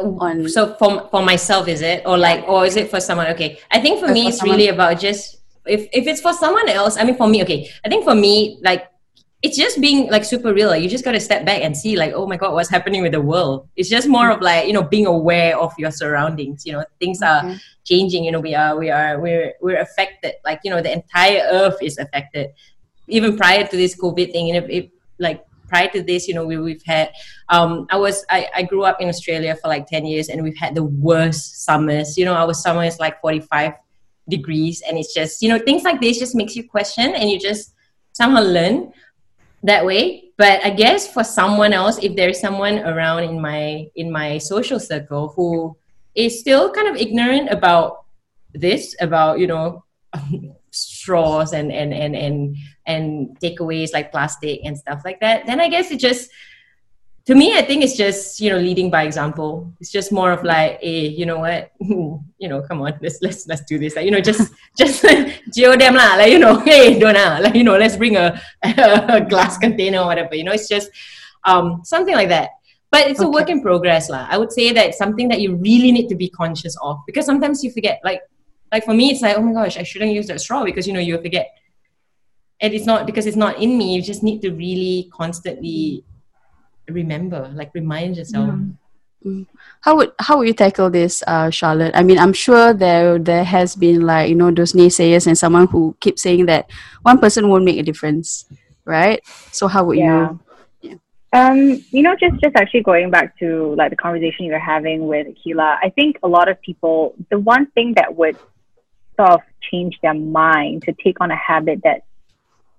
on 0.00 0.48
so 0.48 0.74
for, 0.74 1.08
for 1.10 1.22
myself 1.22 1.68
is 1.68 1.82
it 1.82 2.02
or 2.06 2.16
like 2.16 2.46
or 2.48 2.64
is 2.64 2.76
it 2.76 2.90
for 2.90 3.00
someone 3.00 3.26
okay 3.26 3.58
i 3.70 3.80
think 3.80 4.00
for 4.00 4.08
me 4.08 4.24
for 4.24 4.28
it's 4.28 4.38
someone. 4.38 4.56
really 4.56 4.68
about 4.68 4.98
just 4.98 5.38
if, 5.66 5.88
if 5.92 6.06
it's 6.06 6.20
for 6.20 6.32
someone 6.32 6.68
else 6.68 6.96
i 6.96 7.04
mean 7.04 7.16
for 7.16 7.28
me 7.28 7.42
okay 7.42 7.70
i 7.84 7.88
think 7.88 8.04
for 8.04 8.14
me 8.14 8.58
like 8.62 8.90
it's 9.42 9.56
just 9.56 9.80
being 9.80 10.10
like 10.10 10.24
super 10.24 10.52
real. 10.52 10.68
Like, 10.68 10.82
you 10.82 10.88
just 10.88 11.04
got 11.04 11.12
to 11.12 11.20
step 11.20 11.46
back 11.46 11.62
and 11.62 11.74
see, 11.74 11.96
like, 11.96 12.12
oh 12.14 12.26
my 12.26 12.36
god, 12.36 12.52
what's 12.52 12.68
happening 12.68 13.02
with 13.02 13.12
the 13.12 13.20
world? 13.20 13.68
It's 13.76 13.88
just 13.88 14.06
more 14.06 14.30
of 14.30 14.40
like 14.42 14.66
you 14.66 14.72
know 14.72 14.82
being 14.82 15.06
aware 15.06 15.58
of 15.58 15.72
your 15.78 15.90
surroundings. 15.90 16.66
You 16.66 16.72
know, 16.72 16.84
things 16.98 17.22
are 17.22 17.56
changing. 17.84 18.24
You 18.24 18.32
know, 18.32 18.40
we 18.40 18.54
are 18.54 18.76
we 18.76 18.90
are 18.90 19.18
we're 19.18 19.54
we're 19.62 19.80
affected. 19.80 20.34
Like 20.44 20.60
you 20.64 20.70
know, 20.70 20.82
the 20.82 20.92
entire 20.92 21.40
Earth 21.50 21.78
is 21.80 21.96
affected. 21.96 22.50
Even 23.08 23.36
prior 23.36 23.66
to 23.66 23.76
this 23.76 23.98
COVID 23.98 24.30
thing, 24.30 24.48
you 24.48 24.60
know, 24.60 24.66
if, 24.68 24.86
like 25.18 25.44
prior 25.70 25.88
to 25.88 26.02
this, 26.02 26.28
you 26.28 26.34
know, 26.34 26.44
we, 26.44 26.58
we've 26.58 26.82
had. 26.84 27.12
Um, 27.48 27.86
I 27.90 27.96
was 27.96 28.24
I, 28.28 28.48
I 28.54 28.62
grew 28.64 28.82
up 28.82 29.00
in 29.00 29.08
Australia 29.08 29.56
for 29.56 29.68
like 29.68 29.86
ten 29.86 30.04
years, 30.04 30.28
and 30.28 30.42
we've 30.42 30.58
had 30.58 30.74
the 30.74 30.84
worst 30.84 31.64
summers. 31.64 32.18
You 32.18 32.26
know, 32.26 32.34
our 32.34 32.52
summer 32.52 32.84
is 32.84 32.98
like 32.98 33.20
forty 33.22 33.40
five 33.40 33.74
degrees, 34.28 34.82
and 34.86 34.98
it's 34.98 35.14
just 35.14 35.40
you 35.40 35.48
know 35.48 35.58
things 35.58 35.82
like 35.84 36.00
this 36.00 36.18
just 36.18 36.34
makes 36.34 36.56
you 36.56 36.68
question, 36.68 37.14
and 37.14 37.30
you 37.30 37.38
just 37.38 37.72
somehow 38.12 38.42
learn 38.42 38.92
that 39.62 39.84
way 39.84 40.24
but 40.36 40.64
i 40.64 40.70
guess 40.70 41.06
for 41.12 41.22
someone 41.22 41.72
else 41.72 41.98
if 42.02 42.16
there's 42.16 42.40
someone 42.40 42.78
around 42.80 43.22
in 43.24 43.40
my 43.40 43.86
in 43.94 44.10
my 44.10 44.38
social 44.38 44.80
circle 44.80 45.32
who 45.36 45.76
is 46.14 46.40
still 46.40 46.72
kind 46.72 46.88
of 46.88 46.96
ignorant 46.96 47.50
about 47.50 48.04
this 48.54 48.96
about 49.00 49.38
you 49.38 49.46
know 49.46 49.84
straws 50.70 51.52
and 51.52 51.70
and 51.70 51.92
and 51.92 52.16
and 52.16 52.56
and 52.86 53.38
takeaways 53.40 53.92
like 53.92 54.10
plastic 54.10 54.60
and 54.64 54.76
stuff 54.76 55.02
like 55.04 55.20
that 55.20 55.46
then 55.46 55.60
i 55.60 55.68
guess 55.68 55.90
it 55.90 55.98
just 55.98 56.30
to 57.26 57.34
me, 57.34 57.56
I 57.56 57.62
think 57.62 57.84
it's 57.84 57.96
just 57.96 58.40
you 58.40 58.50
know 58.50 58.58
leading 58.58 58.90
by 58.90 59.04
example. 59.04 59.72
It's 59.78 59.92
just 59.92 60.10
more 60.10 60.32
of 60.32 60.42
like, 60.42 60.80
hey, 60.80 61.06
you 61.06 61.26
know 61.26 61.38
what, 61.38 61.70
you 61.80 62.48
know, 62.48 62.62
come 62.62 62.80
on, 62.82 62.98
let's 63.00 63.20
let's 63.20 63.46
let's 63.46 63.62
do 63.66 63.78
this. 63.78 63.94
Like, 63.94 64.04
you 64.04 64.10
know, 64.10 64.20
just 64.20 64.52
just 64.76 65.04
geo 65.54 65.76
them 65.76 65.94
lah. 65.94 66.16
Like 66.16 66.32
you 66.32 66.38
know, 66.38 66.58
hey, 66.66 66.98
don't 66.98 67.14
like 67.14 67.54
you 67.54 67.64
know, 67.64 67.76
let's 67.76 67.96
bring 67.96 68.16
a, 68.16 68.40
a 68.64 69.20
glass 69.20 69.58
container 69.58 70.00
or 70.00 70.06
whatever. 70.06 70.34
You 70.34 70.44
know, 70.44 70.52
it's 70.52 70.68
just 70.68 70.90
um, 71.44 71.82
something 71.84 72.14
like 72.14 72.28
that. 72.28 72.50
But 72.90 73.06
it's 73.06 73.20
okay. 73.20 73.28
a 73.28 73.30
work 73.30 73.48
in 73.48 73.62
progress 73.62 74.10
lah. 74.10 74.26
I 74.28 74.36
would 74.36 74.50
say 74.50 74.72
that 74.72 74.86
it's 74.88 74.98
something 74.98 75.28
that 75.28 75.40
you 75.40 75.54
really 75.54 75.92
need 75.92 76.08
to 76.08 76.16
be 76.16 76.28
conscious 76.30 76.76
of 76.82 76.98
because 77.06 77.26
sometimes 77.26 77.62
you 77.62 77.70
forget. 77.70 78.00
Like 78.02 78.22
like 78.72 78.84
for 78.84 78.94
me, 78.94 79.10
it's 79.10 79.20
like, 79.20 79.36
oh 79.36 79.42
my 79.42 79.52
gosh, 79.52 79.76
I 79.76 79.84
shouldn't 79.84 80.12
use 80.12 80.26
that 80.26 80.40
straw 80.40 80.64
because 80.64 80.86
you 80.86 80.94
know 80.94 81.00
you 81.00 81.20
forget. 81.20 81.50
And 82.60 82.74
it's 82.74 82.86
not 82.86 83.06
because 83.06 83.26
it's 83.26 83.36
not 83.36 83.60
in 83.60 83.78
me. 83.78 83.94
You 83.94 84.02
just 84.02 84.22
need 84.22 84.42
to 84.42 84.50
really 84.50 85.10
constantly 85.12 86.04
remember 86.90 87.50
like 87.54 87.70
remind 87.74 88.16
yourself 88.16 88.50
mm. 89.24 89.46
how 89.82 89.96
would 89.96 90.12
how 90.18 90.38
would 90.38 90.46
you 90.46 90.54
tackle 90.54 90.90
this 90.90 91.22
uh, 91.26 91.50
charlotte 91.50 91.92
i 91.94 92.02
mean 92.02 92.18
i'm 92.18 92.32
sure 92.32 92.74
there 92.74 93.18
there 93.18 93.44
has 93.44 93.76
been 93.76 94.00
like 94.00 94.28
you 94.28 94.34
know 94.34 94.50
those 94.50 94.72
naysayers 94.72 95.26
and 95.26 95.38
someone 95.38 95.66
who 95.68 95.96
keeps 96.00 96.22
saying 96.22 96.46
that 96.46 96.70
one 97.02 97.18
person 97.18 97.48
won't 97.48 97.64
make 97.64 97.78
a 97.78 97.82
difference 97.82 98.46
right 98.84 99.20
so 99.52 99.68
how 99.68 99.84
would 99.84 99.98
yeah. 99.98 100.30
you 100.30 100.40
um, 101.32 101.80
you 101.92 102.02
know, 102.02 102.16
just 102.16 102.42
just 102.42 102.56
actually 102.56 102.82
going 102.82 103.08
back 103.08 103.38
to 103.38 103.76
like 103.76 103.90
the 103.90 103.96
conversation 103.96 104.46
you 104.46 104.52
were 104.52 104.58
having 104.58 105.06
with 105.06 105.28
Akila, 105.28 105.78
I 105.80 105.90
think 105.90 106.18
a 106.24 106.28
lot 106.28 106.48
of 106.48 106.60
people, 106.60 107.14
the 107.30 107.38
one 107.38 107.66
thing 107.66 107.94
that 107.94 108.16
would 108.16 108.36
sort 109.14 109.30
of 109.30 109.40
change 109.60 109.96
their 110.02 110.14
mind 110.14 110.82
to 110.86 110.92
take 110.92 111.20
on 111.20 111.30
a 111.30 111.36
habit 111.36 111.82
that, 111.84 112.02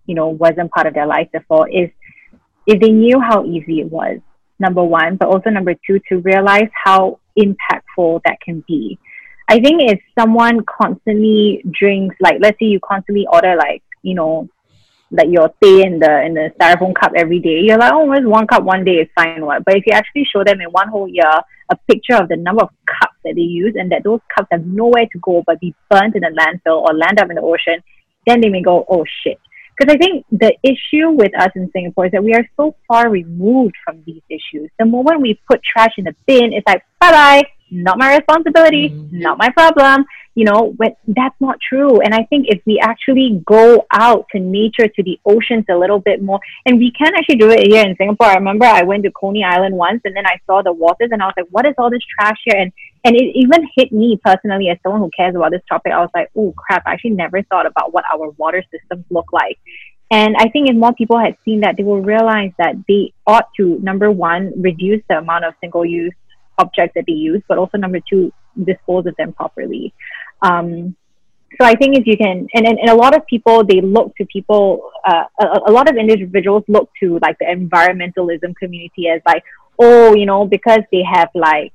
you 0.06 0.16
know, 0.16 0.28
wasn't 0.28 0.72
part 0.72 0.88
of 0.88 0.94
their 0.94 1.08
life 1.08 1.28
before 1.32 1.70
is 1.70 1.90
if 2.68 2.80
they 2.80 2.90
knew 2.90 3.20
how 3.20 3.46
easy 3.46 3.82
it 3.82 3.92
was, 3.92 4.20
number 4.60 4.84
one, 4.84 5.18
but 5.18 5.28
also 5.28 5.50
number 5.50 5.74
two, 5.86 6.00
to 6.10 6.20
realize 6.20 6.70
how 6.84 7.20
impactful 7.38 8.22
that 8.26 8.38
can 8.44 8.64
be. 8.68 8.98
I 9.50 9.60
think 9.60 9.82
if 9.82 10.00
someone 10.18 10.64
constantly 10.64 11.64
drinks, 11.70 12.16
like 12.22 12.38
let's 12.40 12.58
say 12.60 12.68
you 12.68 12.80
constantly 12.80 13.26
order 13.32 13.56
like, 13.56 13.84
you 14.04 14.16
know, 14.16 14.48
like 15.14 15.28
your 15.30 15.50
tea 15.62 15.84
in 15.86 16.00
the 16.00 16.24
in 16.24 16.34
the 16.34 16.52
styrofoam 16.58 16.96
cup 16.96 17.12
every 17.18 17.40
day, 17.40 17.60
you're 17.60 17.78
like, 17.78 17.92
oh, 17.94 18.10
it's 18.14 18.26
one 18.26 18.48
cup 18.48 18.64
one 18.64 18.86
day 18.86 18.96
is 19.04 19.10
fine, 19.14 19.46
what? 19.46 19.66
But 19.66 19.76
if 19.76 19.84
you 19.86 19.94
actually 19.94 20.24
show 20.24 20.44
them 20.44 20.62
in 20.62 20.68
one 20.68 20.88
whole 20.88 21.08
year 21.08 21.30
a 21.70 21.76
picture 21.90 22.16
of 22.16 22.30
the 22.30 22.38
number 22.38 22.64
of 22.64 22.70
cups 22.86 23.18
that 23.26 23.36
they 23.36 23.42
use 23.42 23.76
and 23.78 23.92
that 23.92 24.04
those 24.04 24.20
cups 24.34 24.48
have 24.52 24.66
nowhere 24.66 25.08
to 25.12 25.20
go 25.20 25.44
but 25.46 25.60
be 25.60 25.74
burnt 25.90 26.16
in 26.16 26.24
a 26.24 26.32
landfill 26.32 26.82
or 26.82 26.94
land 26.94 27.20
up 27.20 27.30
in 27.30 27.36
the 27.36 27.42
ocean, 27.42 27.84
then 28.26 28.40
they 28.42 28.50
may 28.50 28.62
go, 28.62 28.86
oh 28.90 29.06
shit, 29.24 29.40
because 29.78 29.94
I 29.94 29.98
think 29.98 30.26
the 30.32 30.54
issue 30.64 31.10
with 31.10 31.32
us 31.40 31.50
in 31.56 31.70
Singapore 31.72 32.06
is 32.08 32.12
that 32.12 32.24
we 32.24 32.34
are 32.34 32.48
so 32.58 32.76
far 32.88 33.10
removed 33.10 33.76
from 33.84 34.04
these 34.06 34.22
issues. 34.30 34.70
The 34.78 34.86
moment 34.86 35.22
we 35.22 35.40
put 35.48 35.62
trash 35.64 35.94
in 35.98 36.06
the 36.06 36.16
bin, 36.28 36.54
it's 36.54 36.68
like, 36.68 36.84
bye 37.00 37.12
bye, 37.12 37.44
not 37.72 37.98
my 37.98 38.18
responsibility, 38.18 38.90
mm-hmm. 38.90 39.20
not 39.20 39.38
my 39.38 39.50
problem. 39.50 40.06
You 40.34 40.46
know, 40.46 40.74
but 40.78 40.96
that's 41.08 41.36
not 41.42 41.58
true. 41.60 42.00
And 42.00 42.14
I 42.14 42.24
think 42.24 42.46
if 42.48 42.62
we 42.66 42.80
actually 42.80 43.44
go 43.46 43.86
out 43.92 44.28
to 44.32 44.40
nature, 44.40 44.88
to 44.88 45.04
the 45.04 45.20
oceans 45.26 45.66
a 45.70 45.76
little 45.76 46.00
bit 46.00 46.24
more, 46.24 46.40
and 46.66 46.78
we 46.78 46.90
can 46.98 47.14
actually 47.16 47.36
do 47.36 47.50
it 47.50 47.68
here 47.68 47.86
in 47.86 47.98
Singapore. 47.98 48.28
I 48.28 48.36
remember 48.36 48.64
I 48.64 48.84
went 48.84 49.04
to 49.04 49.12
Coney 49.12 49.44
Island 49.44 49.76
once 49.76 50.00
and 50.06 50.16
then 50.16 50.26
I 50.26 50.40
saw 50.46 50.62
the 50.62 50.72
waters 50.72 51.10
and 51.12 51.22
I 51.22 51.26
was 51.26 51.34
like, 51.36 51.48
what 51.50 51.66
is 51.66 51.74
all 51.78 51.90
this 51.90 52.00
trash 52.18 52.38
here? 52.46 52.56
And 52.58 52.72
and 53.04 53.16
it 53.16 53.36
even 53.36 53.68
hit 53.76 53.92
me 53.92 54.20
personally 54.24 54.70
as 54.70 54.78
someone 54.84 55.02
who 55.02 55.10
cares 55.16 55.36
about 55.36 55.52
this 55.52 55.62
topic. 55.68 55.92
I 55.92 56.00
was 56.00 56.10
like, 56.14 56.30
oh 56.36 56.54
crap, 56.56 56.84
I 56.86 56.94
actually 56.94 57.12
never 57.12 57.42
thought 57.44 57.66
about 57.66 57.94
what 57.94 58.06
our 58.14 58.30
water 58.32 58.64
systems 58.72 59.06
look 59.10 59.32
like. 59.32 59.58
And 60.12 60.36
I 60.38 60.50
think 60.50 60.70
if 60.70 60.76
more 60.76 60.94
people 60.94 61.18
had 61.18 61.38
seen 61.46 61.62
that, 61.62 61.78
they 61.78 61.84
will 61.84 62.02
realize 62.02 62.52
that 62.58 62.76
they 62.88 63.14
ought 63.26 63.48
to, 63.58 63.80
number 63.80 64.12
one, 64.12 64.54
reduce 64.62 65.02
the 65.08 65.18
amount 65.18 65.46
of 65.46 65.54
single 65.62 65.86
use 65.86 66.14
objects 66.58 66.94
that 66.96 67.06
they 67.08 67.14
use, 67.14 67.42
but 67.48 67.58
also 67.58 67.78
number 67.78 68.00
two, 68.10 68.32
dispose 68.62 69.06
of 69.06 69.16
them 69.16 69.32
properly. 69.32 69.94
Um, 70.42 70.98
so 71.60 71.66
I 71.66 71.76
think 71.76 71.98
if 71.98 72.06
you 72.06 72.18
can, 72.18 72.48
and, 72.54 72.68
and, 72.68 72.78
and 72.78 72.90
a 72.90 72.96
lot 72.96 73.16
of 73.16 73.26
people, 73.26 73.64
they 73.64 73.82
look 73.82 74.16
to 74.18 74.26
people, 74.26 74.92
uh, 75.08 75.24
a, 75.40 75.46
a 75.68 75.72
lot 75.72 75.90
of 75.90 75.96
individuals 75.96 76.64
look 76.68 76.90
to 77.02 77.18
like 77.22 77.38
the 77.40 77.46
environmentalism 77.46 78.56
community 78.58 79.08
as 79.08 79.22
like, 79.26 79.44
oh, 79.80 80.14
you 80.14 80.26
know, 80.26 80.46
because 80.46 80.82
they 80.92 81.04
have 81.04 81.30
like 81.34 81.74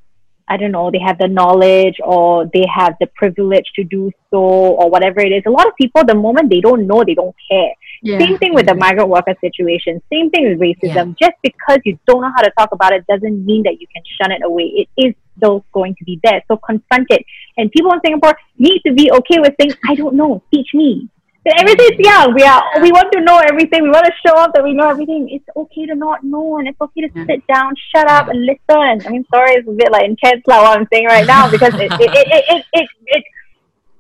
I 0.49 0.57
don't 0.57 0.71
know, 0.71 0.91
they 0.91 1.01
have 1.01 1.19
the 1.19 1.27
knowledge 1.27 1.97
or 2.05 2.49
they 2.53 2.65
have 2.73 2.95
the 3.01 3.07
privilege 3.09 3.65
to 3.75 3.85
do 3.85 4.13
so 4.31 4.39
or 4.39 4.89
whatever 4.91 5.21
it 5.21 5.33
is. 5.33 5.43
A 5.47 5.51
lot 5.51 5.67
of 5.67 5.75
people, 5.77 6.05
the 6.05 6.15
moment 6.15 6.51
they 6.51 6.61
don't 6.61 6.87
know, 6.87 7.03
they 7.05 7.15
don't 7.15 7.35
care. 7.51 7.73
Yeah. 8.03 8.19
Same 8.19 8.39
thing 8.39 8.55
with 8.55 8.67
the 8.67 8.73
mm-hmm. 8.73 8.81
migrant 8.81 9.09
worker 9.09 9.35
situation. 9.41 10.01
Same 10.13 10.31
thing 10.31 10.49
with 10.49 10.61
racism. 10.61 11.17
Yeah. 11.19 11.29
Just 11.29 11.37
because 11.43 11.79
you 11.85 11.99
don't 12.07 12.23
know 12.23 12.31
how 12.35 12.43
to 12.43 12.53
talk 12.57 12.71
about 12.73 12.93
it 12.93 13.05
doesn't 13.07 13.45
mean 13.45 13.65
that 13.65 13.81
you 13.81 13.87
can 13.93 14.03
shun 14.21 14.31
it 14.31 14.43
away. 14.45 14.87
It 14.87 14.89
is 14.97 15.15
still 15.37 15.65
going 15.73 15.97
to 15.97 16.05
be 16.05 16.21
there. 16.23 16.43
So 16.49 16.57
confront 16.57 17.09
it. 17.11 17.25
And 17.57 17.71
people 17.73 17.93
in 17.93 18.01
Singapore 18.05 18.37
need 18.59 18.83
to 18.87 18.93
be 18.93 19.11
okay 19.11 19.41
with 19.41 19.55
saying, 19.59 19.73
I 19.89 19.95
don't 19.95 20.15
know, 20.15 20.43
teach 20.53 20.69
me. 20.75 21.09
Everything's 21.47 21.99
young. 21.99 22.35
We 22.35 22.43
are 22.43 22.63
we 22.83 22.91
want 22.91 23.13
to 23.13 23.21
know 23.21 23.39
everything. 23.39 23.85
We 23.85 23.91
want 23.91 24.07
to 24.07 24.13
show 24.27 24.35
off 24.37 24.53
that 24.55 24.65
we 24.65 24.73
know 24.73 24.89
everything. 24.89 25.29
It's 25.31 25.45
okay 25.57 25.87
to 25.87 25.95
not 25.95 26.25
know 26.25 26.59
and 26.59 26.67
it's 26.67 26.81
okay 26.81 27.03
to 27.03 27.11
yeah. 27.15 27.27
sit 27.27 27.47
down, 27.47 27.75
shut 27.95 28.09
up 28.09 28.29
and 28.29 28.45
listen. 28.45 29.07
I 29.07 29.11
mean 29.11 29.25
sorry 29.33 29.53
it's 29.53 29.69
a 29.69 29.73
bit 29.73 29.93
like 29.93 30.05
intense 30.05 30.43
like 30.47 30.63
what 30.63 30.79
I'm 30.79 30.89
saying 30.93 31.07
right 31.07 31.27
now 31.27 31.51
because 31.51 31.75
it 31.75 31.93
it, 31.93 32.01
it, 32.01 32.27
it, 32.29 32.45
it, 32.49 32.65
it, 32.73 32.89
it, 33.07 33.25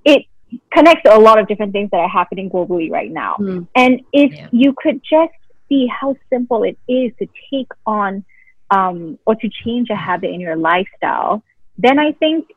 it 0.04 0.60
connects 0.72 1.02
to 1.04 1.16
a 1.16 1.18
lot 1.18 1.38
of 1.38 1.46
different 1.46 1.72
things 1.72 1.90
that 1.90 1.98
are 1.98 2.08
happening 2.08 2.50
globally 2.50 2.90
right 2.90 3.10
now. 3.10 3.36
Mm. 3.38 3.68
And 3.74 4.00
if 4.12 4.32
yeah. 4.32 4.48
you 4.52 4.74
could 4.76 5.00
just 5.02 5.34
see 5.68 5.86
how 5.88 6.16
simple 6.30 6.62
it 6.62 6.78
is 6.88 7.12
to 7.18 7.28
take 7.50 7.70
on 7.86 8.24
um, 8.70 9.18
or 9.26 9.34
to 9.34 9.48
change 9.64 9.90
a 9.90 9.96
habit 9.96 10.30
in 10.30 10.40
your 10.40 10.56
lifestyle, 10.56 11.42
then 11.78 11.98
I 11.98 12.12
think, 12.12 12.48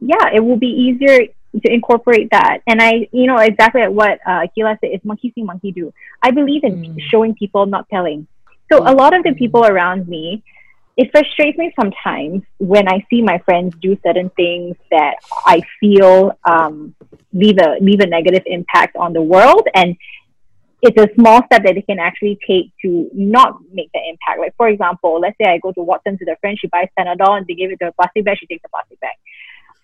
yeah, 0.00 0.30
it 0.32 0.40
will 0.40 0.56
be 0.56 0.66
easier 0.66 1.28
to 1.62 1.72
incorporate 1.72 2.30
that. 2.30 2.58
And 2.66 2.80
I, 2.82 3.08
you 3.12 3.26
know, 3.26 3.36
exactly 3.36 3.86
what 3.88 4.18
uh, 4.26 4.46
Akila 4.46 4.78
said 4.80 4.90
is 4.92 5.00
monkey 5.04 5.32
see, 5.34 5.42
monkey 5.42 5.72
do. 5.72 5.92
I 6.22 6.30
believe 6.30 6.64
in 6.64 6.82
mm. 6.82 7.00
showing 7.10 7.34
people, 7.34 7.66
not 7.66 7.88
telling. 7.88 8.26
So 8.72 8.78
a 8.78 8.94
lot 8.94 9.14
of 9.16 9.22
the 9.22 9.34
people 9.34 9.64
around 9.64 10.08
me, 10.08 10.42
it 10.96 11.10
frustrates 11.10 11.58
me 11.58 11.72
sometimes 11.78 12.42
when 12.58 12.88
I 12.88 13.04
see 13.10 13.20
my 13.20 13.38
friends 13.38 13.74
do 13.80 13.98
certain 14.04 14.30
things 14.30 14.76
that 14.90 15.16
I 15.44 15.62
feel 15.80 16.38
um, 16.44 16.94
leave 17.32 17.58
a 17.58 17.76
leave 17.80 18.00
a 18.00 18.06
negative 18.06 18.44
impact 18.46 18.96
on 18.96 19.12
the 19.12 19.22
world, 19.22 19.66
and 19.74 19.96
it's 20.82 20.96
a 20.96 21.12
small 21.14 21.42
step 21.46 21.64
that 21.64 21.74
they 21.74 21.82
can 21.82 21.98
actually 21.98 22.38
take 22.46 22.70
to 22.82 23.10
not 23.12 23.58
make 23.72 23.90
the 23.92 24.00
impact. 24.08 24.38
Like 24.38 24.54
for 24.56 24.68
example, 24.68 25.18
let's 25.18 25.36
say 25.36 25.50
I 25.50 25.58
go 25.58 25.72
to 25.72 25.82
Watson 25.82 26.16
to 26.18 26.24
the 26.24 26.36
friend, 26.40 26.56
she 26.58 26.68
buys 26.68 26.88
Panadol 26.96 27.38
and 27.38 27.46
they 27.46 27.54
give 27.54 27.72
it 27.72 27.78
to 27.80 27.88
a 27.88 27.92
plastic 27.92 28.24
bag, 28.24 28.38
she 28.38 28.46
takes 28.46 28.62
a 28.64 28.68
plastic 28.68 29.00
bag. 29.00 29.16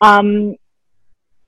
Um, 0.01 0.57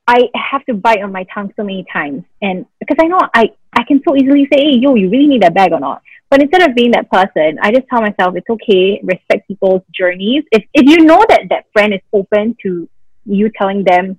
I 0.06 0.28
have 0.34 0.64
to 0.66 0.74
bite 0.74 1.02
on 1.02 1.12
my 1.12 1.24
tongue 1.32 1.52
so 1.56 1.62
many 1.62 1.84
times, 1.92 2.24
and 2.40 2.66
because 2.80 2.96
I 3.00 3.06
know 3.06 3.20
I 3.34 3.52
I 3.72 3.84
can 3.84 4.00
so 4.06 4.16
easily 4.16 4.48
say, 4.52 4.60
hey, 4.60 4.76
yo, 4.78 4.94
you 4.94 5.08
really 5.08 5.26
need 5.26 5.42
that 5.42 5.54
bag 5.54 5.72
or 5.72 5.80
not? 5.80 6.02
But 6.28 6.42
instead 6.42 6.68
of 6.68 6.74
being 6.74 6.92
that 6.92 7.10
person, 7.10 7.58
I 7.62 7.70
just 7.70 7.86
tell 7.88 8.00
myself 8.00 8.34
it's 8.36 8.48
okay, 8.48 9.00
respect 9.02 9.46
people's 9.46 9.82
journeys. 9.94 10.44
If 10.50 10.64
if 10.74 10.88
you 10.88 11.04
know 11.04 11.24
that 11.28 11.42
that 11.50 11.66
friend 11.72 11.94
is 11.94 12.00
open 12.12 12.56
to 12.62 12.88
you 13.24 13.50
telling 13.56 13.84
them 13.84 14.16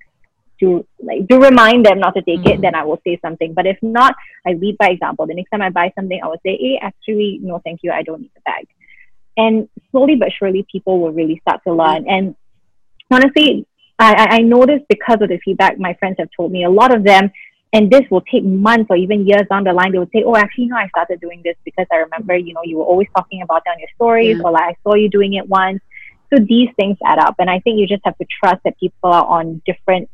to 0.60 0.86
like 1.02 1.28
to 1.28 1.38
remind 1.38 1.86
them 1.86 2.00
not 2.00 2.14
to 2.16 2.22
take 2.22 2.40
mm-hmm. 2.40 2.50
it, 2.50 2.62
then 2.62 2.76
I 2.76 2.86
will 2.86 3.02
say 3.06 3.20
something. 3.22 3.54
But 3.54 3.66
if 3.66 3.78
not, 3.82 4.16
I 4.48 4.54
lead 4.54 4.78
by 4.78 4.88
example. 4.88 5.28
The 5.28 5.36
next 5.36 5.50
time 5.50 5.62
I 5.62 5.70
buy 5.70 5.92
something, 5.96 6.20
I 6.24 6.28
will 6.28 6.40
say, 6.46 6.58
hey, 6.58 6.80
actually, 6.82 7.40
no, 7.42 7.60
thank 7.64 7.82
you, 7.84 7.92
I 7.92 8.04
don't 8.04 8.22
need 8.22 8.32
the 8.36 8.42
bag. 8.42 8.68
And 9.36 9.68
slowly 9.92 10.16
but 10.16 10.30
surely, 10.38 10.66
people 10.72 11.00
will 11.00 11.12
really 11.12 11.40
start 11.42 11.62
to 11.68 11.74
learn. 11.74 12.08
And 12.08 12.36
honestly, 13.12 13.66
I, 14.00 14.28
I 14.32 14.38
noticed 14.40 14.86
because 14.90 15.20
of 15.22 15.30
the 15.30 15.40
feedback 15.46 15.78
my 15.78 15.94
friends 15.96 16.18
have 16.20 16.30
told 16.36 16.52
me, 16.52 16.66
a 16.66 16.70
lot 16.70 16.96
of 16.96 17.04
them 17.04 17.32
and 17.74 17.90
this 17.90 18.04
will 18.12 18.22
take 18.22 18.44
months 18.44 18.86
or 18.90 18.96
even 18.96 19.28
years 19.28 19.42
down 19.50 19.64
the 19.64 19.74
line 19.74 19.92
they 19.92 19.98
will 19.98 20.10
say 20.14 20.24
oh 20.24 20.36
actually 20.36 20.68
no 20.68 20.78
i 20.78 20.88
started 20.90 21.20
doing 21.20 21.42
this 21.44 21.56
because 21.66 21.88
i 21.92 21.98
remember 21.98 22.38
you 22.38 22.54
know 22.54 22.62
you 22.64 22.78
were 22.78 22.86
always 22.86 23.08
talking 23.16 23.42
about 23.42 23.64
it 23.66 23.70
on 23.72 23.80
your 23.80 23.90
stories 23.96 24.38
yeah. 24.38 24.44
or 24.44 24.52
like 24.52 24.64
i 24.64 24.76
saw 24.84 24.94
you 24.94 25.10
doing 25.10 25.34
it 25.34 25.48
once. 25.48 25.82
So 26.32 26.40
these 26.48 26.70
things 26.78 26.98
add 27.06 27.20
up 27.20 27.36
and 27.40 27.50
i 27.50 27.60
think 27.60 27.80
you 27.80 27.88
just 27.88 28.04
have 28.06 28.18
to 28.18 28.26
trust 28.40 28.64
that 28.64 28.80
people 28.80 29.12
are 29.12 29.26
on 29.26 29.62
different 29.66 30.10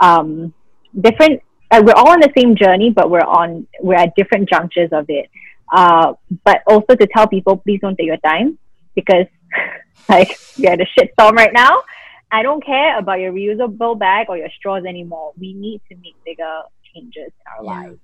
um 0.00 0.54
different 0.98 1.42
uh, 1.70 1.82
we're 1.84 1.94
all 1.94 2.10
on 2.10 2.20
the 2.20 2.32
same 2.36 2.56
journey 2.56 2.90
but 2.90 3.10
we're 3.10 3.20
on 3.20 3.66
we're 3.82 3.94
at 3.94 4.14
different 4.16 4.48
junctures 4.48 4.90
of 4.92 5.04
it. 5.08 5.28
Uh 5.70 6.14
but 6.44 6.62
also 6.66 6.94
to 6.94 7.06
tell 7.06 7.26
people 7.28 7.58
please 7.58 7.80
don't 7.82 7.96
take 7.96 8.06
your 8.06 8.16
time 8.18 8.58
because 8.94 9.26
like 10.08 10.38
we're 10.58 10.72
at 10.72 10.80
a 10.80 10.86
shit 10.86 11.12
storm 11.12 11.36
right 11.36 11.52
now 11.52 11.82
I 12.30 12.42
don't 12.42 12.64
care 12.64 12.98
about 12.98 13.20
your 13.20 13.32
reusable 13.32 13.98
bag 13.98 14.26
or 14.28 14.36
your 14.36 14.50
straws 14.50 14.84
anymore. 14.84 15.32
We 15.38 15.54
need 15.54 15.80
to 15.88 15.96
make 15.96 16.14
bigger 16.24 16.62
changes 16.92 17.32
in 17.32 17.46
our 17.56 17.64
yeah. 17.64 17.88
lives. 17.88 17.98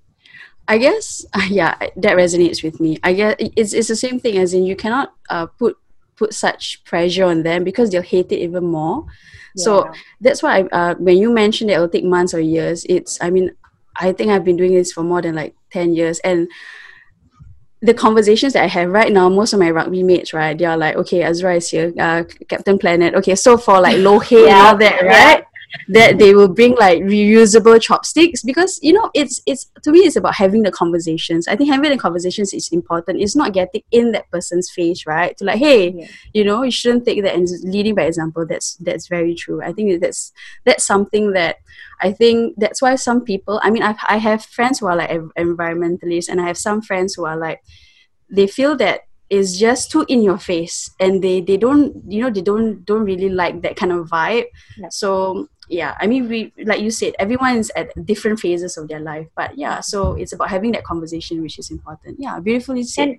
I 0.66 0.78
guess 0.78 1.26
yeah, 1.48 1.76
that 1.96 2.16
resonates 2.16 2.62
with 2.62 2.80
me. 2.80 2.98
I 3.02 3.12
guess 3.12 3.36
it's 3.38 3.72
it's 3.72 3.88
the 3.88 3.96
same 3.96 4.18
thing 4.18 4.38
as 4.38 4.54
in 4.54 4.64
you 4.64 4.76
cannot 4.76 5.14
uh, 5.30 5.46
put 5.46 5.76
put 6.16 6.32
such 6.32 6.82
pressure 6.84 7.24
on 7.24 7.42
them 7.42 7.64
because 7.64 7.90
they'll 7.90 8.02
hate 8.02 8.32
it 8.32 8.38
even 8.38 8.64
more. 8.64 9.04
Yeah. 9.56 9.64
So 9.64 9.92
that's 10.20 10.42
why 10.42 10.60
I, 10.60 10.62
uh, 10.62 10.94
when 10.96 11.18
you 11.18 11.30
mentioned 11.30 11.70
that 11.70 11.74
it'll 11.74 11.88
take 11.88 12.04
months 12.04 12.34
or 12.34 12.40
years, 12.40 12.86
it's 12.88 13.18
I 13.20 13.30
mean 13.30 13.50
I 13.96 14.12
think 14.12 14.30
I've 14.30 14.44
been 14.44 14.56
doing 14.56 14.74
this 14.74 14.92
for 14.92 15.02
more 15.02 15.22
than 15.22 15.34
like 15.34 15.54
ten 15.70 15.94
years, 15.94 16.18
and 16.20 16.48
the 17.84 17.94
conversations 17.94 18.54
that 18.54 18.64
I 18.64 18.66
have 18.66 18.90
right 18.90 19.12
now, 19.12 19.28
most 19.28 19.52
of 19.52 19.60
my 19.60 19.70
rugby 19.70 20.02
mates, 20.02 20.32
right, 20.32 20.56
they 20.56 20.64
are 20.64 20.76
like, 20.76 20.96
okay, 20.96 21.20
Azura 21.20 21.56
is 21.58 21.68
here, 21.68 21.92
uh, 21.98 22.24
Captain 22.48 22.78
Planet. 22.78 23.14
Okay, 23.14 23.34
so 23.34 23.58
for 23.58 23.80
like 23.80 23.98
lo 23.98 24.18
hei 24.18 24.46
yeah. 24.46 24.58
and 24.58 24.66
all 24.66 24.76
that, 24.78 25.02
right? 25.02 25.44
That 25.88 26.18
they 26.18 26.34
will 26.34 26.48
bring 26.48 26.74
like 26.76 27.02
reusable 27.02 27.80
chopsticks 27.80 28.42
because 28.42 28.78
you 28.82 28.92
know 28.92 29.10
it's 29.14 29.40
it's 29.46 29.70
to 29.82 29.90
me 29.90 30.00
it's 30.00 30.16
about 30.16 30.34
having 30.34 30.62
the 30.62 30.70
conversations. 30.70 31.48
I 31.48 31.56
think 31.56 31.70
having 31.70 31.90
the 31.90 31.98
conversations 31.98 32.52
is 32.52 32.68
important. 32.72 33.20
It's 33.20 33.36
not 33.36 33.52
getting 33.52 33.82
in 33.90 34.12
that 34.12 34.30
person's 34.30 34.70
face 34.70 35.06
right? 35.06 35.36
To 35.38 35.44
like 35.44 35.58
hey 35.58 35.90
yeah. 35.90 36.06
you 36.32 36.44
know 36.44 36.62
you 36.62 36.70
shouldn't 36.70 37.04
take 37.04 37.22
that 37.22 37.34
and 37.34 37.48
leading 37.64 37.94
by 37.94 38.02
example. 38.02 38.46
That's 38.46 38.76
that's 38.76 39.08
very 39.08 39.34
true. 39.34 39.62
I 39.62 39.72
think 39.72 40.00
that's 40.00 40.32
that's 40.64 40.84
something 40.84 41.32
that 41.32 41.56
i 42.00 42.10
think 42.10 42.54
that's 42.56 42.80
why 42.82 42.94
some 42.94 43.20
people 43.20 43.60
i 43.62 43.70
mean 43.70 43.82
i 43.82 43.94
i 44.08 44.16
have 44.16 44.44
friends 44.44 44.78
who 44.78 44.86
are 44.86 44.96
like 44.96 45.10
environmentalists 45.10 46.28
and 46.28 46.40
i 46.40 46.46
have 46.46 46.58
some 46.58 46.80
friends 46.80 47.14
who 47.14 47.24
are 47.24 47.36
like 47.36 47.60
they 48.30 48.46
feel 48.46 48.76
that 48.76 49.02
is 49.30 49.58
just 49.58 49.90
too 49.90 50.04
in 50.08 50.22
your 50.22 50.38
face 50.38 50.90
and 51.00 51.22
they 51.22 51.40
they 51.40 51.56
don't 51.56 51.96
you 52.08 52.20
know 52.22 52.30
they 52.30 52.42
don't 52.42 52.84
don't 52.84 53.04
really 53.04 53.28
like 53.28 53.62
that 53.62 53.74
kind 53.74 53.90
of 53.90 54.06
vibe. 54.08 54.44
Yeah. 54.76 54.88
so 54.90 55.48
yeah 55.68 55.96
i 56.00 56.06
mean 56.06 56.28
we 56.28 56.52
like 56.64 56.80
you 56.80 56.90
said 56.90 57.14
everyone's 57.18 57.70
at 57.76 57.88
different 58.04 58.38
phases 58.38 58.76
of 58.76 58.88
their 58.88 59.00
life 59.00 59.26
but 59.36 59.56
yeah 59.56 59.80
so 59.80 60.14
it's 60.14 60.32
about 60.32 60.50
having 60.50 60.72
that 60.72 60.84
conversation 60.84 61.42
which 61.42 61.58
is 61.58 61.70
important. 61.70 62.16
Yeah 62.18 62.38
beautifully 62.40 62.82
said. 62.82 63.08
And, 63.08 63.18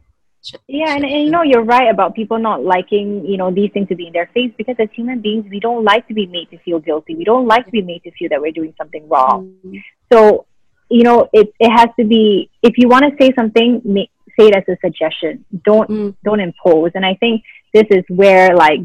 yeah 0.67 0.93
and, 0.93 1.03
and 1.03 1.25
you 1.25 1.31
know 1.31 1.41
you're 1.41 1.63
right 1.63 1.89
about 1.89 2.13
people 2.13 2.37
not 2.37 2.63
liking 2.63 3.25
you 3.25 3.37
know 3.37 3.51
these 3.51 3.71
things 3.71 3.87
to 3.89 3.95
be 3.95 4.07
in 4.07 4.13
their 4.13 4.29
face 4.33 4.51
because 4.57 4.75
as 4.77 4.89
human 4.93 5.21
beings 5.21 5.45
we 5.49 5.59
don't 5.59 5.83
like 5.83 6.07
to 6.07 6.13
be 6.13 6.27
made 6.27 6.49
to 6.51 6.57
feel 6.59 6.79
guilty. 6.79 7.15
We 7.15 7.23
don't 7.23 7.47
like 7.47 7.65
to 7.65 7.71
be 7.71 7.81
made 7.81 8.03
to 8.03 8.11
feel 8.11 8.29
that 8.29 8.41
we're 8.41 8.51
doing 8.51 8.73
something 8.77 9.07
wrong. 9.09 9.55
Mm. 9.65 9.81
so 10.11 10.45
you 10.89 11.03
know 11.03 11.27
it, 11.33 11.51
it 11.59 11.71
has 11.71 11.89
to 11.99 12.05
be 12.05 12.49
if 12.61 12.77
you 12.77 12.87
want 12.87 13.05
to 13.05 13.23
say 13.23 13.33
something 13.35 13.81
make, 13.83 14.11
say 14.39 14.47
it 14.47 14.55
as 14.55 14.63
a 14.67 14.77
suggestion. 14.85 15.45
Don't 15.63 15.89
mm. 15.89 16.15
don't 16.23 16.39
impose. 16.39 16.91
And 16.93 17.05
i 17.05 17.15
think 17.15 17.43
this 17.73 17.85
is 17.89 18.03
where 18.07 18.55
like 18.55 18.79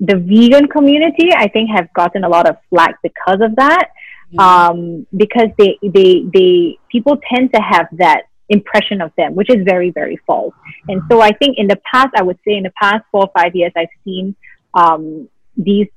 the 0.00 0.16
vegan 0.16 0.68
community, 0.68 1.30
I 1.34 1.48
think, 1.48 1.70
have 1.70 1.92
gotten 1.92 2.24
a 2.24 2.28
lot 2.28 2.48
of 2.48 2.56
flack 2.70 2.96
because 3.02 3.40
of 3.40 3.56
that. 3.56 3.90
Mm-hmm. 4.32 4.40
Um, 4.40 5.06
because 5.16 5.48
they, 5.56 5.78
they, 5.82 6.24
they, 6.34 6.78
people 6.92 7.18
tend 7.32 7.52
to 7.54 7.60
have 7.62 7.88
that 7.92 8.24
impression 8.50 9.00
of 9.00 9.10
them, 9.16 9.34
which 9.34 9.48
is 9.50 9.64
very, 9.64 9.90
very 9.90 10.18
false. 10.26 10.54
And 10.88 11.02
so 11.10 11.20
I 11.20 11.32
think 11.32 11.56
in 11.58 11.66
the 11.66 11.80
past, 11.90 12.10
I 12.14 12.22
would 12.22 12.38
say 12.46 12.54
in 12.54 12.62
the 12.62 12.72
past 12.80 13.04
four 13.10 13.22
or 13.22 13.30
five 13.36 13.54
years, 13.54 13.72
I've 13.76 13.88
seen 14.04 14.36
um, 14.74 15.28
these 15.56 15.88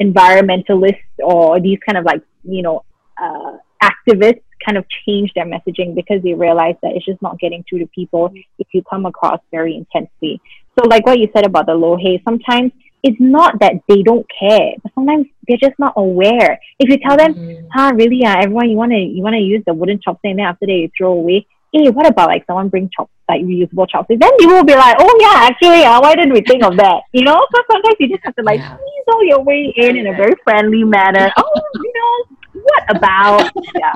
environmentalists 0.00 0.96
or 1.22 1.60
these 1.60 1.78
kind 1.86 1.98
of 1.98 2.04
like, 2.04 2.22
you 2.42 2.62
know, 2.62 2.84
uh, 3.20 3.56
activists 3.82 4.42
kind 4.64 4.76
of 4.76 4.84
change 5.06 5.32
their 5.34 5.46
messaging 5.46 5.94
because 5.94 6.22
they 6.22 6.34
realize 6.34 6.74
that 6.82 6.92
it's 6.94 7.06
just 7.06 7.22
not 7.22 7.38
getting 7.38 7.64
through 7.68 7.80
to 7.80 7.86
people 7.88 8.32
if 8.58 8.66
you 8.72 8.82
come 8.88 9.06
across 9.06 9.40
very 9.50 9.76
intensely. 9.76 10.40
So, 10.78 10.86
like 10.88 11.06
what 11.06 11.18
you 11.18 11.28
said 11.34 11.46
about 11.46 11.66
the 11.66 11.74
lo 11.74 11.96
hei, 11.96 12.20
sometimes 12.24 12.72
it's 13.02 13.20
not 13.20 13.60
that 13.60 13.74
they 13.88 14.02
don't 14.02 14.26
care, 14.28 14.72
but 14.82 14.92
sometimes 14.94 15.26
they're 15.46 15.56
just 15.56 15.78
not 15.78 15.94
aware. 15.96 16.60
If 16.78 16.88
you 16.88 16.98
tell 16.98 17.16
them, 17.16 17.34
mm-hmm. 17.34 17.66
"Huh, 17.72 17.92
really? 17.94 18.24
Uh, 18.24 18.36
everyone, 18.42 18.70
you 18.70 18.76
wanna 18.76 18.98
you 18.98 19.22
wanna 19.22 19.38
use 19.38 19.62
the 19.66 19.74
wooden 19.74 19.98
chopstick, 19.98 20.30
and 20.30 20.38
then 20.38 20.46
after 20.46 20.66
they 20.66 20.90
throw 20.96 21.12
away." 21.12 21.46
Hey, 21.72 21.90
what 21.90 22.06
about 22.06 22.28
like 22.28 22.46
someone 22.46 22.70
bring 22.70 22.88
chop 22.94 23.10
like 23.28 23.42
reusable 23.42 23.88
chopsticks? 23.88 24.20
Then 24.20 24.32
you 24.40 24.48
will 24.48 24.64
be 24.64 24.74
like, 24.74 24.96
"Oh 24.98 25.18
yeah, 25.20 25.46
actually, 25.46 25.84
uh, 25.84 26.00
why 26.00 26.14
didn't 26.14 26.32
we 26.32 26.40
think 26.40 26.64
of 26.64 26.76
that?" 26.76 27.02
You 27.12 27.22
know. 27.22 27.38
So 27.54 27.62
sometimes 27.70 27.96
you 28.00 28.08
just 28.08 28.24
have 28.24 28.34
to 28.36 28.42
like 28.42 28.60
yeah. 28.60 28.76
all 29.12 29.24
your 29.24 29.42
way 29.42 29.72
in 29.76 29.96
in 29.96 30.06
a 30.06 30.12
very 30.12 30.34
friendly 30.44 30.84
manner. 30.84 31.30
oh, 31.36 31.62
you 31.74 31.92
know, 31.94 32.37
what 32.68 32.96
about 32.96 33.50
yeah. 33.74 33.92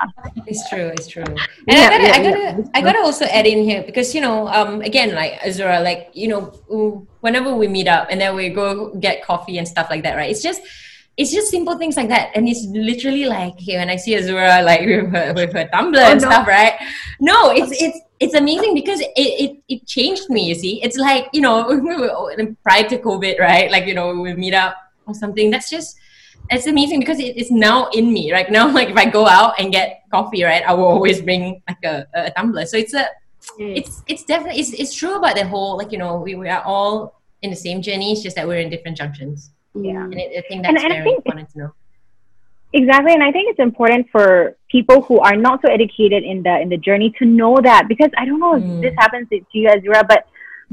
It's 0.46 0.68
true 0.68 0.88
it's 0.96 1.06
true. 1.06 1.24
And 1.24 1.38
yeah, 1.66 1.88
i 1.88 1.90
gotta 1.90 2.04
yeah, 2.04 2.12
i 2.12 2.22
gotta 2.22 2.40
yeah. 2.40 2.70
i 2.74 2.80
gotta 2.80 2.98
also 3.00 3.24
add 3.26 3.46
in 3.46 3.64
here 3.64 3.82
because 3.82 4.14
you 4.14 4.20
know 4.20 4.48
um 4.48 4.80
again 4.82 5.14
like 5.14 5.34
azura 5.40 5.82
like 5.82 6.10
you 6.14 6.28
know 6.28 6.40
whenever 7.20 7.54
we 7.54 7.68
meet 7.68 7.88
up 7.88 8.08
and 8.10 8.20
then 8.20 8.34
we 8.34 8.48
go 8.48 8.94
get 8.96 9.24
coffee 9.24 9.58
and 9.58 9.66
stuff 9.66 9.88
like 9.90 10.02
that 10.02 10.16
right? 10.16 10.30
It's 10.30 10.42
just 10.42 10.62
it's 11.18 11.30
just 11.30 11.50
simple 11.50 11.76
things 11.76 11.96
like 11.96 12.08
that. 12.08 12.30
And 12.34 12.48
it's 12.48 12.64
literally 12.66 13.26
like 13.26 13.60
hey, 13.60 13.76
when 13.76 13.90
i 13.90 13.96
see 13.96 14.14
azura 14.14 14.64
like 14.64 14.80
with 14.86 15.12
her, 15.12 15.32
with 15.34 15.52
her 15.52 15.68
tumbler 15.68 16.02
oh, 16.02 16.12
and 16.12 16.20
no. 16.20 16.28
stuff 16.30 16.46
right? 16.46 16.74
No 17.20 17.50
it's 17.50 17.72
it's 17.80 17.98
it's 18.20 18.34
amazing 18.34 18.74
because 18.74 19.00
it, 19.00 19.10
it 19.16 19.62
it 19.68 19.86
changed 19.86 20.30
me 20.30 20.48
you 20.48 20.54
see? 20.54 20.82
It's 20.82 20.96
like 20.96 21.28
you 21.32 21.40
know 21.40 21.64
prior 22.62 22.88
to 22.88 22.98
covid 22.98 23.38
right? 23.38 23.70
Like 23.70 23.86
you 23.86 23.94
know 23.94 24.14
we 24.14 24.34
meet 24.34 24.54
up 24.54 24.76
or 25.06 25.14
something. 25.14 25.50
That's 25.50 25.68
just 25.68 25.98
it's 26.50 26.66
amazing 26.66 27.00
because 27.00 27.18
it, 27.18 27.36
it's 27.36 27.50
now 27.50 27.88
in 27.90 28.12
me. 28.12 28.32
Right 28.32 28.50
now, 28.50 28.70
like 28.72 28.90
if 28.90 28.96
I 28.96 29.06
go 29.06 29.26
out 29.26 29.54
and 29.58 29.72
get 29.72 30.02
coffee, 30.10 30.42
right, 30.42 30.62
I 30.66 30.74
will 30.74 30.86
always 30.86 31.20
bring 31.20 31.62
like 31.68 31.84
a, 31.84 32.06
a 32.14 32.30
tumbler. 32.32 32.66
So 32.66 32.76
it's 32.76 32.94
a, 32.94 33.08
mm. 33.58 33.76
it's 33.76 34.02
it's 34.06 34.24
definitely 34.24 34.60
it's, 34.60 34.72
it's 34.72 34.94
true 34.94 35.16
about 35.16 35.36
the 35.36 35.46
whole 35.46 35.76
like 35.76 35.92
you 35.92 35.98
know 35.98 36.16
we, 36.16 36.34
we 36.34 36.48
are 36.48 36.62
all 36.62 37.20
in 37.42 37.50
the 37.50 37.56
same 37.56 37.82
journey. 37.82 38.12
It's 38.12 38.22
just 38.22 38.36
that 38.36 38.46
we're 38.46 38.60
in 38.60 38.70
different 38.70 38.96
junctions. 38.96 39.50
Yeah, 39.74 40.04
and 40.04 40.14
it, 40.14 40.44
I 40.44 40.48
think 40.48 40.62
that's 40.62 40.68
and, 40.68 40.78
and 40.78 40.92
very 40.92 41.04
think, 41.04 41.18
important 41.18 41.50
to 41.50 41.58
know. 41.58 41.74
Exactly, 42.74 43.12
and 43.12 43.22
I 43.22 43.32
think 43.32 43.50
it's 43.50 43.60
important 43.60 44.08
for 44.10 44.56
people 44.70 45.02
who 45.02 45.20
are 45.20 45.36
not 45.36 45.60
so 45.62 45.68
educated 45.68 46.22
in 46.22 46.42
the 46.42 46.60
in 46.60 46.68
the 46.68 46.76
journey 46.76 47.14
to 47.18 47.24
know 47.24 47.58
that 47.60 47.88
because 47.88 48.10
I 48.16 48.24
don't 48.24 48.40
know 48.40 48.56
if 48.56 48.62
mm. 48.62 48.80
this 48.82 48.94
happens 48.98 49.28
to 49.30 49.40
you, 49.52 49.68
Azura, 49.68 50.06
but 50.06 50.26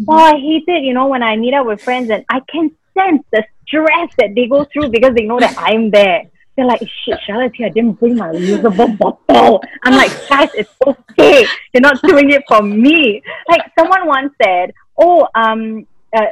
oh, 0.07 0.13
I 0.13 0.38
hate 0.38 0.63
it. 0.67 0.84
You 0.84 0.93
know, 0.93 1.07
when 1.07 1.24
I 1.24 1.36
meet 1.36 1.53
up 1.53 1.65
with 1.65 1.82
friends 1.82 2.09
and 2.09 2.26
I 2.30 2.41
can 2.41 2.72
sense 2.99 3.23
the 3.31 3.43
stress 3.65 4.09
that 4.17 4.35
they 4.35 4.47
go 4.47 4.65
through 4.65 4.89
because 4.89 5.13
they 5.15 5.23
know 5.23 5.39
that 5.39 5.55
I'm 5.57 5.91
there. 5.91 6.23
They're 6.55 6.65
like, 6.65 6.81
shit, 6.81 7.17
Charlotte's 7.25 7.55
here. 7.55 7.67
I 7.67 7.69
didn't 7.69 7.93
bring 7.93 8.17
my 8.17 8.29
reusable 8.29 8.97
bottle. 8.97 9.63
I'm 9.83 9.95
like, 9.95 10.11
guys, 10.27 10.49
it's 10.53 10.69
okay. 10.85 11.47
You're 11.73 11.81
not 11.81 12.01
doing 12.01 12.31
it 12.31 12.43
for 12.47 12.61
me. 12.61 13.21
Like 13.47 13.61
someone 13.77 14.07
once 14.07 14.33
said, 14.43 14.73
oh, 14.97 15.25
um, 15.35 15.87
uh, 16.15 16.25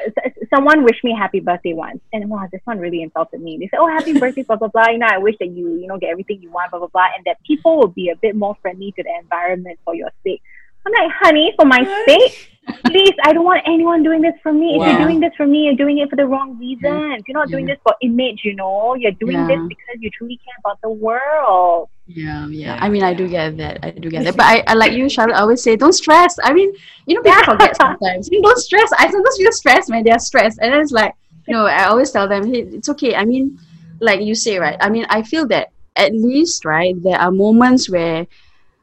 someone 0.53 0.83
wished 0.83 1.03
me 1.03 1.15
happy 1.17 1.39
birthday 1.39 1.73
once, 1.73 1.99
and 2.11 2.27
wow, 2.29 2.47
this 2.51 2.61
one 2.65 2.79
really 2.79 3.03
insulted 3.03 3.39
me. 3.39 3.57
They 3.59 3.67
said, 3.67 3.77
"Oh, 3.79 3.87
happy 3.87 4.17
birthday, 4.17 4.41
blah 4.41 4.55
blah 4.55 4.69
blah." 4.69 4.89
You 4.89 4.97
know, 4.97 5.07
I 5.07 5.19
wish 5.19 5.35
that 5.39 5.49
you, 5.49 5.75
you 5.75 5.85
know, 5.85 5.99
get 5.99 6.09
everything 6.09 6.41
you 6.41 6.49
want, 6.49 6.71
blah 6.71 6.79
blah 6.79 6.87
blah, 6.87 7.09
and 7.15 7.23
that 7.25 7.37
people 7.45 7.77
will 7.77 7.87
be 7.87 8.09
a 8.09 8.15
bit 8.15 8.35
more 8.35 8.57
friendly 8.61 8.91
to 8.93 9.03
the 9.03 9.11
environment 9.21 9.77
for 9.85 9.93
your 9.93 10.09
sake. 10.23 10.41
I'm 10.85 10.93
like, 10.93 11.11
honey, 11.21 11.53
for 11.55 11.65
my 11.65 11.83
sake, 12.07 12.56
please, 12.85 13.15
I 13.23 13.33
don't 13.33 13.43
want 13.43 13.63
anyone 13.65 14.03
doing 14.03 14.21
this 14.21 14.35
for 14.41 14.53
me. 14.53 14.77
Wow. 14.77 14.85
If 14.85 14.91
you're 14.91 15.07
doing 15.07 15.19
this 15.19 15.33
for 15.35 15.45
me, 15.45 15.65
you're 15.65 15.75
doing 15.75 15.97
it 15.99 16.09
for 16.09 16.15
the 16.15 16.25
wrong 16.25 16.57
reasons. 16.57 17.23
You're 17.27 17.37
not 17.37 17.49
doing 17.49 17.65
this 17.65 17.77
for 17.83 17.95
image, 18.01 18.41
you 18.43 18.55
know. 18.55 18.95
You're 18.95 19.13
doing 19.13 19.37
yeah. 19.37 19.47
this 19.47 19.59
because 19.67 19.97
you 19.99 20.09
truly 20.11 20.37
care 20.37 20.55
about 20.59 20.79
the 20.81 20.89
world. 20.89 21.89
Yeah, 22.05 22.47
yeah. 22.47 22.77
I 22.79 22.89
mean, 22.89 23.03
I 23.03 23.13
do 23.13 23.27
get 23.27 23.57
that. 23.57 23.79
I 23.83 23.91
do 23.91 24.09
get 24.09 24.23
that. 24.23 24.37
But 24.37 24.45
I, 24.45 24.63
I 24.67 24.73
like 24.73 24.93
you, 24.93 25.09
Charlotte. 25.09 25.35
I 25.35 25.41
always 25.41 25.61
say, 25.61 25.75
don't 25.75 25.93
stress. 25.93 26.37
I 26.43 26.53
mean, 26.53 26.73
you 27.05 27.15
know, 27.15 27.21
people 27.21 27.43
forget 27.43 27.75
sometimes. 27.81 28.29
You 28.31 28.41
don't 28.41 28.59
stress. 28.59 28.91
I 28.97 29.09
sometimes 29.09 29.37
feel 29.37 29.51
stressed 29.51 29.89
when 29.89 30.03
they're 30.03 30.19
stressed, 30.19 30.59
and 30.61 30.73
it's 30.73 30.91
like, 30.91 31.13
you 31.47 31.53
know, 31.53 31.65
I 31.65 31.85
always 31.85 32.11
tell 32.11 32.27
them, 32.27 32.51
hey, 32.53 32.61
it's 32.61 32.89
okay. 32.89 33.15
I 33.15 33.25
mean, 33.25 33.59
like 33.99 34.21
you 34.21 34.35
say, 34.35 34.57
right? 34.57 34.77
I 34.79 34.89
mean, 34.89 35.05
I 35.09 35.21
feel 35.23 35.47
that 35.47 35.71
at 35.95 36.13
least, 36.13 36.65
right, 36.65 37.01
there 37.03 37.19
are 37.19 37.31
moments 37.31 37.89
where 37.89 38.27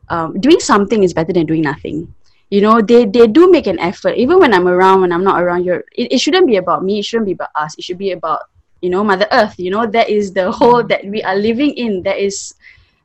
um, 0.08 0.38
doing 0.40 0.60
something 0.60 1.02
is 1.02 1.14
better 1.14 1.32
than 1.32 1.46
doing 1.46 1.62
nothing 1.62 2.12
you 2.50 2.60
know 2.60 2.80
they 2.80 3.04
they 3.04 3.26
do 3.26 3.50
make 3.50 3.66
an 3.66 3.78
effort. 3.78 4.16
Even 4.16 4.38
when 4.38 4.54
i'm 4.54 4.68
around 4.68 5.00
when 5.00 5.12
i'm 5.12 5.24
not 5.24 5.42
around 5.42 5.64
you're 5.64 5.84
it, 5.92 6.12
it 6.12 6.18
shouldn't 6.18 6.46
be 6.46 6.56
about 6.56 6.84
me. 6.84 6.98
It 6.98 7.04
shouldn't 7.04 7.26
be 7.26 7.32
about 7.32 7.50
us. 7.54 7.74
It 7.78 7.84
should 7.84 7.98
be 7.98 8.12
about 8.12 8.42
you 8.80 8.90
know 8.90 9.02
mother 9.02 9.26
earth. 9.32 9.58
You 9.58 9.70
know 9.70 9.86
that 9.86 10.08
is 10.08 10.32
the 10.32 10.50
whole 10.50 10.82
that 10.84 11.04
we 11.04 11.22
are 11.22 11.36
living 11.36 11.72
in. 11.74 12.02
That 12.02 12.18
is 12.18 12.54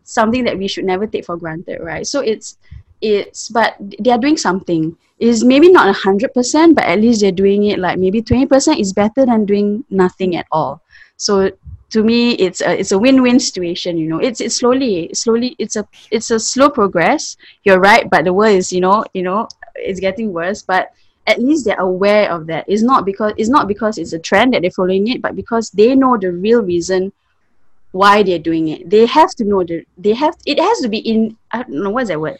something 0.03 0.43
that 0.43 0.57
we 0.57 0.67
should 0.67 0.85
never 0.85 1.07
take 1.07 1.25
for 1.25 1.37
granted 1.37 1.79
right? 1.81 2.05
So 2.05 2.21
it's 2.21 2.57
it's 3.01 3.49
but 3.49 3.75
they 3.99 4.11
are 4.11 4.17
doing 4.19 4.37
something. 4.37 4.97
Is 5.19 5.43
maybe 5.43 5.69
not 5.69 5.89
a 5.89 5.93
hundred 5.93 6.33
percent 6.33 6.75
but 6.75 6.85
at 6.85 7.01
least 7.01 7.19
they're 7.19 7.31
doing 7.35 7.65
it 7.65 7.77
like 7.77 7.99
maybe 7.99 8.21
20% 8.21 8.79
is 8.79 8.93
better 8.93 9.25
than 9.25 9.45
doing 9.45 9.83
nothing 9.89 10.37
at 10.37 10.47
all. 10.49 10.81
So 11.17 11.51
to 11.89 12.03
me 12.03 12.33
it's 12.33 12.61
a 12.61 12.79
it's 12.79 12.91
a 12.91 12.99
win-win 12.99 13.39
situation 13.39 13.97
you 13.97 14.09
know. 14.09 14.19
It's 14.19 14.41
it's 14.41 14.55
slowly 14.55 15.09
slowly 15.13 15.55
it's 15.59 15.75
a 15.75 15.87
it's 16.11 16.31
a 16.31 16.39
slow 16.39 16.69
progress. 16.69 17.37
You're 17.63 17.79
right 17.79 18.09
but 18.09 18.25
the 18.25 18.33
world 18.33 18.55
is 18.55 18.71
you 18.71 18.81
know 18.81 19.05
you 19.13 19.23
know 19.23 19.47
it's 19.75 19.99
getting 19.99 20.33
worse. 20.33 20.61
But 20.61 20.91
at 21.27 21.39
least 21.39 21.65
they're 21.65 21.79
aware 21.79 22.31
of 22.31 22.47
that. 22.47 22.65
It's 22.67 22.81
not 22.81 23.05
because 23.05 23.33
it's 23.37 23.49
not 23.49 23.67
because 23.67 23.97
it's 23.97 24.13
a 24.13 24.19
trend 24.19 24.53
that 24.53 24.61
they're 24.61 24.71
following 24.71 25.07
it 25.07 25.21
but 25.21 25.35
because 25.35 25.69
they 25.71 25.95
know 25.95 26.17
the 26.17 26.31
real 26.31 26.61
reason 26.61 27.11
why 27.91 28.21
they're 28.21 28.39
doing 28.39 28.67
it. 28.67 28.89
They 28.89 29.05
have 29.07 29.31
to 29.35 29.43
know 29.43 29.63
that 29.63 29.83
they 29.97 30.13
have 30.13 30.35
it 30.45 30.59
has 30.59 30.79
to 30.81 30.89
be 30.89 30.99
in 30.99 31.37
i 31.51 31.63
don't 31.63 31.83
know 31.83 31.89
what's 31.89 32.09
that 32.09 32.21
word? 32.21 32.37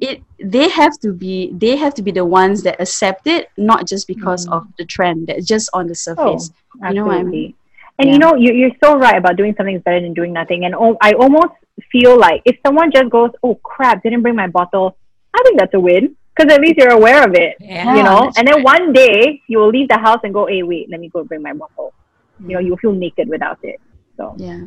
It 0.00 0.22
they 0.38 0.68
have 0.68 0.98
to 1.00 1.12
be 1.12 1.52
they 1.54 1.76
have 1.76 1.94
to 1.94 2.02
be 2.02 2.10
the 2.10 2.24
ones 2.24 2.62
that 2.64 2.80
accept 2.80 3.26
it 3.26 3.48
not 3.56 3.86
just 3.86 4.06
because 4.06 4.46
mm. 4.46 4.52
of 4.52 4.66
the 4.76 4.84
trend 4.84 5.28
that's 5.28 5.46
just 5.46 5.70
on 5.72 5.86
the 5.86 5.94
surface. 5.94 6.50
Oh, 6.82 6.88
you 6.88 6.94
know 6.94 7.06
what 7.06 7.18
i 7.18 7.22
mean 7.22 7.54
and 7.98 8.08
yeah. 8.08 8.12
you 8.12 8.18
know, 8.18 8.34
you, 8.34 8.52
you're 8.52 8.76
so 8.82 8.96
right 8.96 9.16
about 9.16 9.36
doing 9.36 9.54
something 9.56 9.76
is 9.76 9.82
better 9.82 10.00
than 10.00 10.14
doing 10.14 10.32
nothing. 10.32 10.64
And 10.64 10.74
oh, 10.74 10.96
I 11.00 11.12
almost 11.12 11.54
feel 11.90 12.18
like 12.18 12.42
if 12.44 12.56
someone 12.66 12.90
just 12.90 13.10
goes, 13.10 13.30
"Oh 13.42 13.54
crap, 13.56 14.02
didn't 14.02 14.22
bring 14.22 14.34
my 14.34 14.48
bottle," 14.48 14.96
I 15.34 15.42
think 15.44 15.58
that's 15.58 15.74
a 15.74 15.80
win 15.80 16.16
because 16.34 16.52
at 16.52 16.60
least 16.60 16.76
you're 16.76 16.90
aware 16.90 17.24
of 17.24 17.34
it. 17.34 17.56
Yeah, 17.60 17.94
you 17.94 18.02
know, 18.02 18.30
and 18.36 18.48
then 18.48 18.62
one 18.62 18.92
day 18.92 19.40
you 19.46 19.58
will 19.58 19.70
leave 19.70 19.88
the 19.88 19.98
house 19.98 20.20
and 20.24 20.34
go, 20.34 20.46
"Hey, 20.46 20.62
wait, 20.62 20.90
let 20.90 21.00
me 21.00 21.08
go 21.08 21.22
bring 21.22 21.42
my 21.42 21.52
bottle." 21.52 21.94
Mm. 22.42 22.50
You 22.50 22.54
know, 22.54 22.60
you'll 22.60 22.78
feel 22.78 22.92
naked 22.92 23.28
without 23.28 23.58
it. 23.62 23.80
So 24.16 24.34
yeah, 24.38 24.66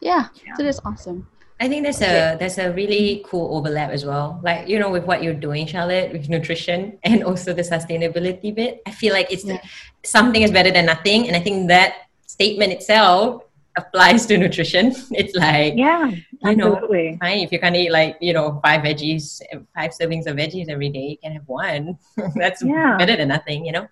yeah, 0.00 0.28
yeah. 0.44 0.54
so 0.56 0.62
that's 0.62 0.80
awesome. 0.84 1.28
I 1.60 1.68
think 1.68 1.84
there's 1.84 2.02
a 2.02 2.36
there's 2.40 2.58
a 2.58 2.72
really 2.72 3.22
cool 3.28 3.54
overlap 3.54 3.90
as 3.90 4.04
well. 4.04 4.40
Like 4.42 4.66
you 4.66 4.80
know, 4.80 4.90
with 4.90 5.04
what 5.04 5.22
you're 5.22 5.36
doing, 5.36 5.66
Charlotte, 5.66 6.12
with 6.12 6.28
nutrition 6.28 6.98
and 7.04 7.22
also 7.22 7.52
the 7.52 7.62
sustainability 7.62 8.54
bit. 8.54 8.82
I 8.86 8.90
feel 8.90 9.12
like 9.12 9.30
it's 9.30 9.44
yeah. 9.44 9.60
the, 9.60 10.08
something 10.08 10.42
is 10.42 10.50
better 10.50 10.72
than 10.72 10.86
nothing, 10.86 11.28
and 11.28 11.36
I 11.36 11.40
think 11.40 11.68
that 11.68 12.08
statement 12.32 12.72
itself 12.72 13.44
applies 13.76 14.26
to 14.26 14.38
nutrition. 14.38 14.86
It's 15.20 15.34
like, 15.34 15.74
yeah, 15.76 16.10
you 16.44 16.56
know, 16.56 16.72
fine, 17.20 17.40
if 17.46 17.52
you 17.52 17.60
can 17.60 17.74
eat 17.76 17.92
like, 17.92 18.16
you 18.20 18.32
know, 18.32 18.60
five 18.64 18.80
veggies, 18.82 19.40
five 19.76 19.90
servings 19.98 20.26
of 20.26 20.36
veggies 20.36 20.68
every 20.68 20.90
day, 20.96 21.06
you 21.12 21.18
can 21.22 21.32
have 21.32 21.46
one. 21.46 21.98
That's 22.34 22.62
yeah. 22.62 22.96
better 22.96 23.16
than 23.16 23.28
nothing, 23.28 23.64
you 23.66 23.72
know? 23.72 23.86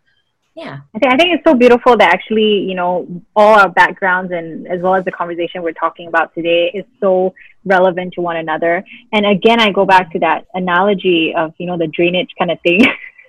Yeah. 0.57 0.79
I 0.95 0.99
think, 0.99 1.13
I 1.15 1.17
think 1.17 1.31
it's 1.35 1.45
so 1.45 1.55
beautiful 1.55 1.97
that 1.97 2.13
actually, 2.13 2.53
you 2.69 2.75
know, 2.75 2.93
all 3.37 3.55
our 3.61 3.69
backgrounds 3.69 4.33
and 4.33 4.67
as 4.67 4.81
well 4.81 4.95
as 4.95 5.05
the 5.05 5.13
conversation 5.13 5.63
we're 5.63 5.81
talking 5.85 6.09
about 6.09 6.35
today 6.35 6.71
is 6.75 6.85
so 6.99 7.33
relevant 7.65 8.15
to 8.15 8.21
one 8.21 8.37
another. 8.37 8.85
And 9.13 9.25
again, 9.25 9.61
I 9.61 9.71
go 9.71 9.85
back 9.87 10.11
to 10.13 10.19
that 10.21 10.47
analogy 10.55 11.35
of, 11.37 11.55
you 11.59 11.67
know, 11.67 11.79
the 11.79 11.87
drainage 11.87 12.31
kind 12.39 12.51
of 12.51 12.59
thing. 12.63 12.81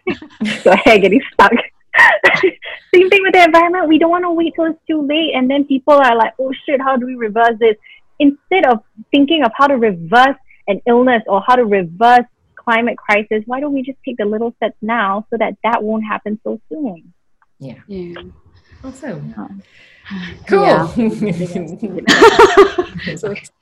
so 0.63 0.75
hair 0.83 0.97
getting 0.97 1.21
stuck 1.33 1.53
Same 2.93 3.09
thing 3.09 3.21
with 3.23 3.33
the 3.33 3.43
environment. 3.43 3.87
We 3.87 3.99
don't 3.99 4.09
want 4.09 4.23
to 4.23 4.31
wait 4.31 4.53
till 4.55 4.65
it's 4.65 4.79
too 4.87 5.05
late. 5.05 5.31
And 5.35 5.49
then 5.49 5.65
people 5.65 5.93
are 5.93 6.15
like, 6.15 6.33
oh 6.39 6.51
shit, 6.65 6.81
how 6.81 6.95
do 6.95 7.05
we 7.05 7.15
reverse 7.15 7.57
this? 7.59 7.75
Instead 8.19 8.65
of 8.65 8.83
thinking 9.11 9.43
of 9.43 9.51
how 9.55 9.67
to 9.67 9.77
reverse 9.77 10.37
an 10.67 10.81
illness 10.87 11.23
or 11.27 11.41
how 11.45 11.55
to 11.55 11.65
reverse 11.65 12.25
climate 12.55 12.97
crisis, 12.97 13.43
why 13.45 13.59
don't 13.59 13.73
we 13.73 13.81
just 13.81 13.97
take 14.05 14.17
the 14.17 14.25
little 14.25 14.53
steps 14.57 14.77
now 14.81 15.25
so 15.29 15.37
that 15.37 15.57
that 15.63 15.83
won't 15.83 16.05
happen 16.05 16.39
so 16.43 16.59
soon? 16.69 17.13
Yeah. 17.59 17.79
Yeah. 17.87 18.21
Awesome. 18.83 19.33
Yeah. 19.37 19.47
Cool. 20.45 20.65
Yeah. 20.65 20.87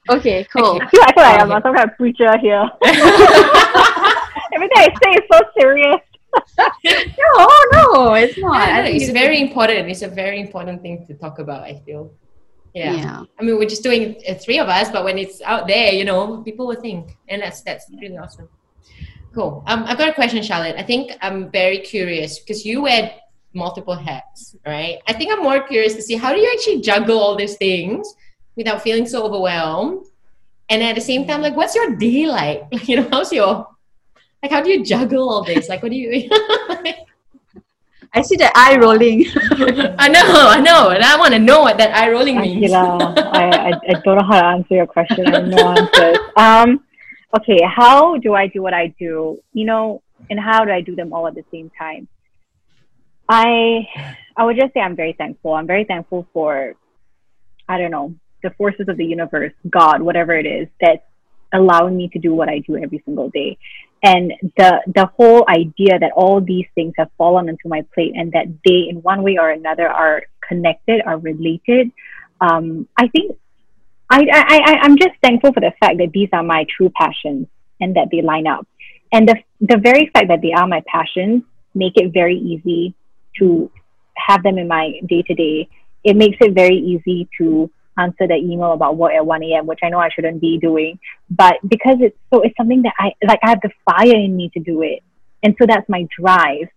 okay, 0.09 0.47
cool. 0.51 0.79
I 0.81 0.89
feel, 0.89 1.01
I 1.03 1.13
feel 1.13 1.23
like 1.23 1.39
I'm 1.41 1.49
some 1.61 1.75
kind 1.75 1.89
of 1.91 1.95
preacher 1.95 2.37
here. 2.39 2.67
Everything 4.53 4.77
I 4.77 4.89
say 5.03 5.11
is 5.11 5.23
so 5.31 5.39
serious. 5.59 5.99
No, 6.57 7.47
no, 7.73 8.13
it's 8.13 8.37
not. 8.37 8.85
It's, 8.85 9.03
it's 9.03 9.11
very 9.11 9.41
important. 9.41 9.89
It's 9.89 10.01
a 10.01 10.07
very 10.07 10.39
important 10.39 10.81
thing 10.81 11.05
to 11.07 11.13
talk 11.13 11.39
about. 11.39 11.63
I 11.63 11.81
feel. 11.85 12.11
Yeah. 12.73 12.93
yeah. 12.93 13.23
I 13.39 13.43
mean, 13.43 13.57
we're 13.57 13.67
just 13.67 13.83
doing 13.83 14.21
uh, 14.27 14.35
three 14.35 14.59
of 14.59 14.69
us, 14.69 14.89
but 14.91 15.03
when 15.03 15.17
it's 15.17 15.41
out 15.41 15.67
there, 15.67 15.91
you 15.91 16.05
know, 16.05 16.41
people 16.43 16.67
will 16.67 16.79
think, 16.79 17.17
and 17.27 17.41
that's 17.41 17.61
that's 17.61 17.85
really 17.99 18.17
awesome. 18.17 18.47
Cool. 19.33 19.63
Um, 19.67 19.83
I've 19.85 19.97
got 19.97 20.09
a 20.09 20.13
question, 20.13 20.41
Charlotte. 20.43 20.75
I 20.77 20.83
think 20.83 21.11
I'm 21.21 21.51
very 21.51 21.79
curious 21.79 22.39
because 22.39 22.65
you 22.65 22.81
wear 22.81 23.13
multiple 23.53 23.95
hats, 23.95 24.55
right? 24.65 24.99
I 25.07 25.13
think 25.13 25.31
I'm 25.31 25.41
more 25.41 25.61
curious 25.61 25.95
to 25.95 26.01
see 26.01 26.15
how 26.15 26.33
do 26.33 26.39
you 26.39 26.49
actually 26.53 26.81
juggle 26.81 27.19
all 27.19 27.35
these 27.35 27.57
things 27.57 28.13
without 28.55 28.81
feeling 28.81 29.07
so 29.07 29.25
overwhelmed, 29.25 30.05
and 30.69 30.83
at 30.83 30.95
the 30.95 31.01
same 31.01 31.27
time, 31.27 31.41
like, 31.41 31.55
what's 31.55 31.75
your 31.75 31.95
day 31.95 32.27
like? 32.27 32.63
you 32.87 32.97
know, 32.97 33.07
how's 33.11 33.33
your 33.33 33.67
like, 34.41 34.51
how 34.51 34.61
do 34.61 34.69
you 34.69 34.83
juggle 34.83 35.29
all 35.29 35.43
this? 35.43 35.69
Like, 35.69 35.83
what 35.83 35.91
do 35.91 35.97
you? 35.97 36.29
I 38.13 38.21
see 38.21 38.37
the 38.37 38.51
eye 38.55 38.77
rolling. 38.77 39.25
I 39.99 40.07
know, 40.07 40.23
I 40.25 40.59
know, 40.59 40.89
and 40.89 41.03
I 41.03 41.17
want 41.17 41.33
to 41.33 41.39
know 41.39 41.61
what 41.61 41.77
that 41.77 41.95
eye 41.95 42.09
rolling 42.09 42.39
means. 42.39 42.71
Akila, 42.71 43.17
I, 43.17 43.69
I, 43.69 43.79
I 43.87 43.93
don't 44.03 44.17
know 44.17 44.23
how 44.23 44.41
to 44.41 44.45
answer 44.47 44.75
your 44.75 44.87
question. 44.87 45.27
I 45.27 45.39
have 45.39 45.47
no 45.47 45.69
answers. 45.69 46.17
Um, 46.35 46.83
okay, 47.37 47.61
how 47.63 48.17
do 48.17 48.33
I 48.33 48.47
do 48.47 48.63
what 48.63 48.73
I 48.73 48.87
do? 48.97 49.39
You 49.53 49.65
know, 49.65 50.01
and 50.29 50.39
how 50.39 50.65
do 50.65 50.71
I 50.71 50.81
do 50.81 50.95
them 50.95 51.13
all 51.13 51.27
at 51.27 51.35
the 51.35 51.45
same 51.51 51.69
time? 51.77 52.07
I 53.27 53.87
I 54.35 54.45
would 54.45 54.57
just 54.57 54.73
say 54.73 54.79
I'm 54.79 54.95
very 54.95 55.13
thankful. 55.13 55.53
I'm 55.53 55.67
very 55.67 55.83
thankful 55.83 56.27
for 56.33 56.73
I 57.67 57.77
don't 57.77 57.91
know 57.91 58.15
the 58.41 58.49
forces 58.51 58.87
of 58.87 58.97
the 58.97 59.05
universe, 59.05 59.53
God, 59.69 60.01
whatever 60.01 60.33
it 60.33 60.47
is, 60.47 60.67
that's 60.81 61.03
allowing 61.53 61.95
me 61.95 62.07
to 62.09 62.19
do 62.19 62.33
what 62.33 62.49
I 62.49 62.59
do 62.59 62.77
every 62.77 63.01
single 63.05 63.29
day 63.29 63.57
and 64.03 64.31
the 64.57 64.81
the 64.87 65.05
whole 65.17 65.45
idea 65.49 65.99
that 65.99 66.11
all 66.15 66.39
these 66.41 66.65
things 66.75 66.93
have 66.97 67.09
fallen 67.17 67.49
onto 67.49 67.67
my 67.67 67.83
plate 67.93 68.13
and 68.15 68.31
that 68.31 68.45
they 68.65 68.87
in 68.89 69.01
one 69.01 69.23
way 69.23 69.37
or 69.37 69.49
another 69.49 69.87
are 69.87 70.23
connected 70.47 71.01
are 71.05 71.17
related 71.17 71.91
um, 72.41 72.87
i 72.97 73.07
think 73.09 73.37
I, 74.09 74.25
I, 74.31 74.59
I 74.65 74.73
i'm 74.81 74.97
just 74.97 75.15
thankful 75.21 75.53
for 75.53 75.59
the 75.59 75.73
fact 75.79 75.97
that 75.97 76.11
these 76.13 76.29
are 76.33 76.43
my 76.43 76.65
true 76.75 76.91
passions 76.95 77.47
and 77.79 77.95
that 77.95 78.09
they 78.11 78.21
line 78.21 78.47
up. 78.47 78.67
And 79.11 79.27
the 79.27 79.35
the 79.61 79.77
very 79.77 80.09
fact 80.13 80.27
that 80.27 80.41
they 80.41 80.53
are 80.53 80.67
my 80.67 80.83
passions 80.87 81.43
make 81.73 81.93
it 81.95 82.13
very 82.13 82.37
easy 82.37 82.93
to 83.39 83.71
have 84.15 84.43
them 84.43 84.57
in 84.57 84.67
my 84.67 84.99
day 85.07 85.23
to 85.23 85.33
day 85.33 85.69
it 86.03 86.15
makes 86.15 86.37
it 86.39 86.53
very 86.53 86.77
easy 86.77 87.27
to 87.37 87.69
answer 87.97 88.27
the 88.27 88.35
email 88.35 88.73
about 88.73 88.97
work 88.97 89.13
at 89.13 89.25
1 89.25 89.43
a.m., 89.43 89.65
which 89.65 89.79
I 89.83 89.89
know 89.89 89.99
I 89.99 90.09
shouldn't 90.09 90.41
be 90.41 90.57
doing. 90.57 90.99
But 91.29 91.55
because 91.67 91.97
it's 91.99 92.17
so, 92.31 92.41
it's 92.41 92.55
something 92.57 92.81
that 92.83 92.93
I 92.97 93.11
like, 93.25 93.39
I 93.43 93.49
have 93.49 93.61
the 93.61 93.71
fire 93.85 94.15
in 94.15 94.35
me 94.35 94.49
to 94.53 94.59
do 94.59 94.81
it. 94.81 95.03
And 95.43 95.55
so 95.59 95.65
that's 95.67 95.87
my 95.89 96.07
drive. 96.19 96.69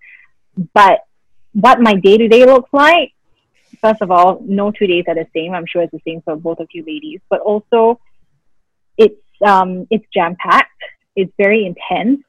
But 0.74 1.00
what 1.52 1.80
my 1.80 1.94
day 1.94 2.18
to 2.18 2.28
day 2.28 2.44
looks 2.44 2.70
like, 2.72 3.12
first 3.80 4.02
of 4.02 4.10
all, 4.10 4.40
no 4.44 4.70
two 4.70 4.86
days 4.86 5.04
are 5.08 5.14
the 5.14 5.26
same. 5.34 5.52
I'm 5.54 5.66
sure 5.66 5.82
it's 5.82 5.92
the 5.92 6.00
same 6.06 6.22
for 6.22 6.36
both 6.36 6.60
of 6.60 6.68
you 6.72 6.82
ladies. 6.86 7.20
But 7.28 7.40
also, 7.40 8.00
it's 8.96 9.20
um, 9.44 9.86
it's 9.90 10.04
jam 10.12 10.36
packed. 10.38 10.70
It's 11.16 11.32
very 11.36 11.66
intense. 11.66 12.22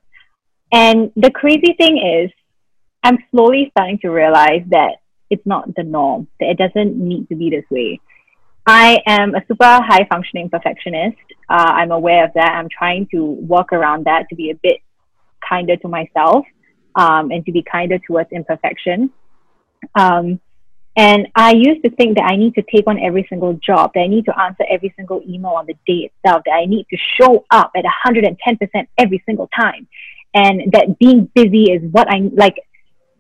And 0.72 1.12
the 1.16 1.32
crazy 1.32 1.76
thing 1.78 1.98
is, 1.98 2.32
I'm 3.04 3.20
slowly 3.32 3.70
starting 3.72 4.00
to 4.00 4.10
realize 4.10 4.64
that 4.70 4.96
it's 5.30 5.46
not 5.46 5.76
the 5.76 5.84
norm. 5.84 6.28
That 6.40 6.50
it 6.50 6.58
doesn't 6.58 6.98
need 6.98 7.30
to 7.30 7.36
be 7.36 7.50
this 7.50 7.66
way. 7.70 8.00
I 8.66 9.01
am 9.05 9.36
a 9.36 9.41
super 9.47 9.66
high 9.66 10.07
functioning 10.09 10.49
perfectionist. 10.49 11.18
Uh, 11.49 11.74
I'm 11.76 11.91
aware 11.91 12.26
of 12.26 12.32
that. 12.36 12.53
I'm 12.53 12.70
trying 12.70 13.07
to 13.11 13.24
work 13.24 13.74
around 13.74 14.05
that 14.05 14.30
to 14.30 14.36
be 14.36 14.51
a 14.51 14.55
bit 14.55 14.78
kinder 15.47 15.76
to 15.78 15.88
myself 15.88 16.45
um, 16.95 17.32
and 17.32 17.45
to 17.45 17.51
be 17.51 17.64
kinder 17.64 17.99
towards 17.99 18.32
imperfection. 18.32 19.11
Um, 19.95 20.39
and 20.95 21.28
I 21.36 21.53
used 21.53 21.84
to 21.84 21.89
think 21.89 22.18
that 22.18 22.26
I 22.26 22.36
need 22.36 22.53
to 22.55 22.61
take 22.61 22.86
on 22.86 22.99
every 22.99 23.26
single 23.28 23.53
job, 23.53 23.91
that 23.95 24.01
I 24.01 24.07
need 24.07 24.26
to 24.26 24.39
answer 24.39 24.64
every 24.70 24.93
single 24.95 25.22
email 25.28 25.51
on 25.51 25.66
the 25.66 25.74
day 25.88 26.11
itself, 26.11 26.43
that 26.45 26.51
I 26.51 26.66
need 26.66 26.86
to 26.91 26.97
show 27.20 27.45
up 27.49 27.72
at 27.76 27.84
110% 28.05 28.88
every 28.97 29.24
single 29.26 29.49
time. 29.59 29.88
And 30.36 30.72
that 30.72 30.99
being 30.99 31.30
busy 31.34 31.72
is 31.72 31.82
what 31.91 32.07
I 32.09 32.30
like. 32.34 32.55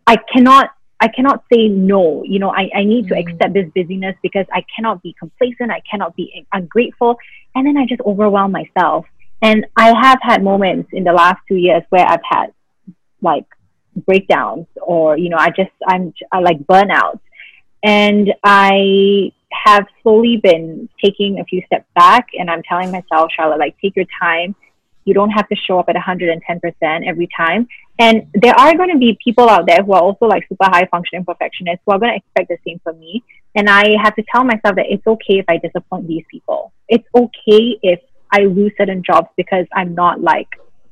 I 0.05 0.17
cannot, 0.17 0.69
I 1.03 1.09
cannot 1.09 1.43
say 1.51 1.67
no. 1.67 2.23
You 2.23 2.39
know, 2.39 2.49
I, 2.49 2.69
I 2.73 2.83
need 2.85 3.09
to 3.09 3.15
mm. 3.15 3.19
accept 3.19 3.53
this 3.53 3.69
busyness 3.75 4.15
because 4.23 4.45
I 4.53 4.63
cannot 4.73 5.03
be 5.03 5.13
complacent. 5.19 5.69
I 5.69 5.81
cannot 5.89 6.15
be 6.15 6.47
ungrateful. 6.53 7.17
And 7.53 7.67
then 7.67 7.75
I 7.75 7.85
just 7.85 7.99
overwhelm 8.01 8.53
myself. 8.53 9.05
And 9.41 9.65
I 9.75 9.87
have 10.01 10.19
had 10.21 10.41
moments 10.41 10.91
in 10.93 11.03
the 11.03 11.11
last 11.11 11.41
two 11.49 11.57
years 11.57 11.83
where 11.89 12.07
I've 12.07 12.23
had 12.23 12.53
like 13.21 13.45
breakdowns 14.05 14.67
or, 14.81 15.17
you 15.17 15.27
know, 15.27 15.37
I 15.37 15.49
just, 15.49 15.71
I'm 15.85 16.13
I 16.31 16.39
like 16.39 16.59
burnout 16.59 17.19
and 17.83 18.33
I 18.41 19.33
have 19.51 19.85
slowly 20.03 20.37
been 20.41 20.87
taking 21.03 21.41
a 21.41 21.43
few 21.43 21.61
steps 21.65 21.85
back 21.95 22.27
and 22.39 22.49
I'm 22.49 22.63
telling 22.63 22.91
myself, 22.91 23.29
Charlotte, 23.35 23.59
like, 23.59 23.75
take 23.81 23.97
your 23.97 24.05
time. 24.21 24.55
You 25.05 25.13
don't 25.13 25.31
have 25.31 25.47
to 25.49 25.55
show 25.55 25.79
up 25.79 25.89
at 25.89 25.95
110% 25.95 27.07
every 27.07 27.27
time. 27.35 27.67
And 27.99 28.27
there 28.33 28.57
are 28.57 28.75
going 28.75 28.91
to 28.91 28.97
be 28.97 29.17
people 29.23 29.49
out 29.49 29.67
there 29.67 29.83
who 29.83 29.93
are 29.93 30.01
also 30.01 30.25
like 30.25 30.47
super 30.49 30.65
high 30.65 30.87
functioning 30.89 31.25
perfectionists 31.25 31.83
who 31.85 31.91
are 31.93 31.99
going 31.99 32.11
to 32.11 32.17
expect 32.17 32.49
the 32.49 32.57
same 32.65 32.79
from 32.83 32.99
me. 32.99 33.23
And 33.55 33.69
I 33.69 33.95
have 34.01 34.15
to 34.15 34.23
tell 34.31 34.43
myself 34.43 34.75
that 34.75 34.85
it's 34.89 35.05
okay 35.05 35.39
if 35.39 35.45
I 35.47 35.57
disappoint 35.57 36.07
these 36.07 36.23
people. 36.29 36.73
It's 36.87 37.07
okay 37.15 37.77
if 37.83 37.99
I 38.31 38.41
lose 38.45 38.71
certain 38.77 39.03
jobs 39.05 39.27
because 39.37 39.65
I'm 39.73 39.93
not 39.93 40.21
like 40.21 40.47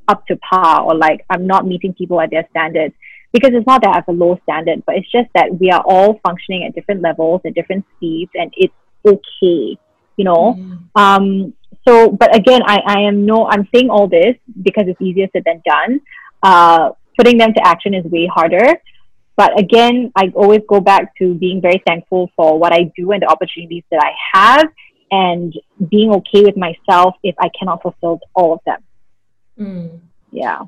up 0.07 0.27
to 0.27 0.35
par 0.37 0.83
or 0.83 0.95
like 0.95 1.25
I'm 1.29 1.47
not 1.47 1.65
meeting 1.65 1.93
people 1.93 2.21
at 2.21 2.29
their 2.29 2.47
standards 2.51 2.93
because 3.31 3.51
it's 3.53 3.65
not 3.65 3.81
that 3.81 3.91
I 3.91 3.95
have 3.95 4.07
a 4.07 4.11
low 4.11 4.39
standard, 4.43 4.83
but 4.85 4.95
it's 4.95 5.09
just 5.09 5.29
that 5.35 5.59
we 5.59 5.71
are 5.71 5.81
all 5.85 6.19
functioning 6.25 6.65
at 6.65 6.75
different 6.75 7.01
levels, 7.01 7.41
at 7.45 7.53
different 7.53 7.85
speeds, 7.95 8.31
and 8.35 8.53
it's 8.57 8.73
okay, 9.05 9.77
you 10.17 10.25
know. 10.25 10.55
Mm. 10.59 10.79
Um, 10.95 11.53
so, 11.87 12.11
but 12.11 12.35
again, 12.35 12.61
I, 12.65 12.79
I 12.85 12.99
am 13.01 13.25
no, 13.25 13.47
I'm 13.47 13.67
saying 13.73 13.89
all 13.89 14.07
this 14.07 14.35
because 14.61 14.85
it's 14.87 15.01
easier 15.01 15.27
said 15.33 15.43
than 15.45 15.61
done. 15.65 16.01
Uh, 16.43 16.91
putting 17.17 17.37
them 17.37 17.53
to 17.53 17.67
action 17.67 17.93
is 17.93 18.05
way 18.05 18.27
harder. 18.27 18.81
But 19.37 19.59
again, 19.59 20.11
I 20.15 20.31
always 20.35 20.61
go 20.67 20.79
back 20.79 21.15
to 21.17 21.33
being 21.33 21.61
very 21.61 21.81
thankful 21.87 22.29
for 22.35 22.59
what 22.59 22.73
I 22.73 22.91
do 22.95 23.11
and 23.11 23.21
the 23.21 23.27
opportunities 23.27 23.83
that 23.89 24.01
I 24.03 24.11
have, 24.33 24.67
and 25.09 25.53
being 25.89 26.11
okay 26.11 26.43
with 26.43 26.57
myself 26.57 27.15
if 27.23 27.35
I 27.39 27.49
cannot 27.57 27.81
fulfill 27.81 28.19
all 28.35 28.53
of 28.53 28.59
them. 28.65 28.81
Mm. 29.59 29.99
Yeah. 30.31 30.61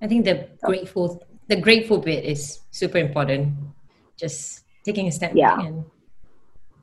I 0.00 0.06
think 0.06 0.24
the 0.24 0.48
grateful 0.62 1.26
the 1.48 1.56
grateful 1.56 1.98
bit 1.98 2.24
is 2.24 2.60
super 2.70 2.98
important. 2.98 3.54
Just 4.16 4.64
taking 4.84 5.08
a 5.08 5.12
step 5.12 5.32
yeah. 5.34 5.56
back 5.56 5.66
and 5.66 5.84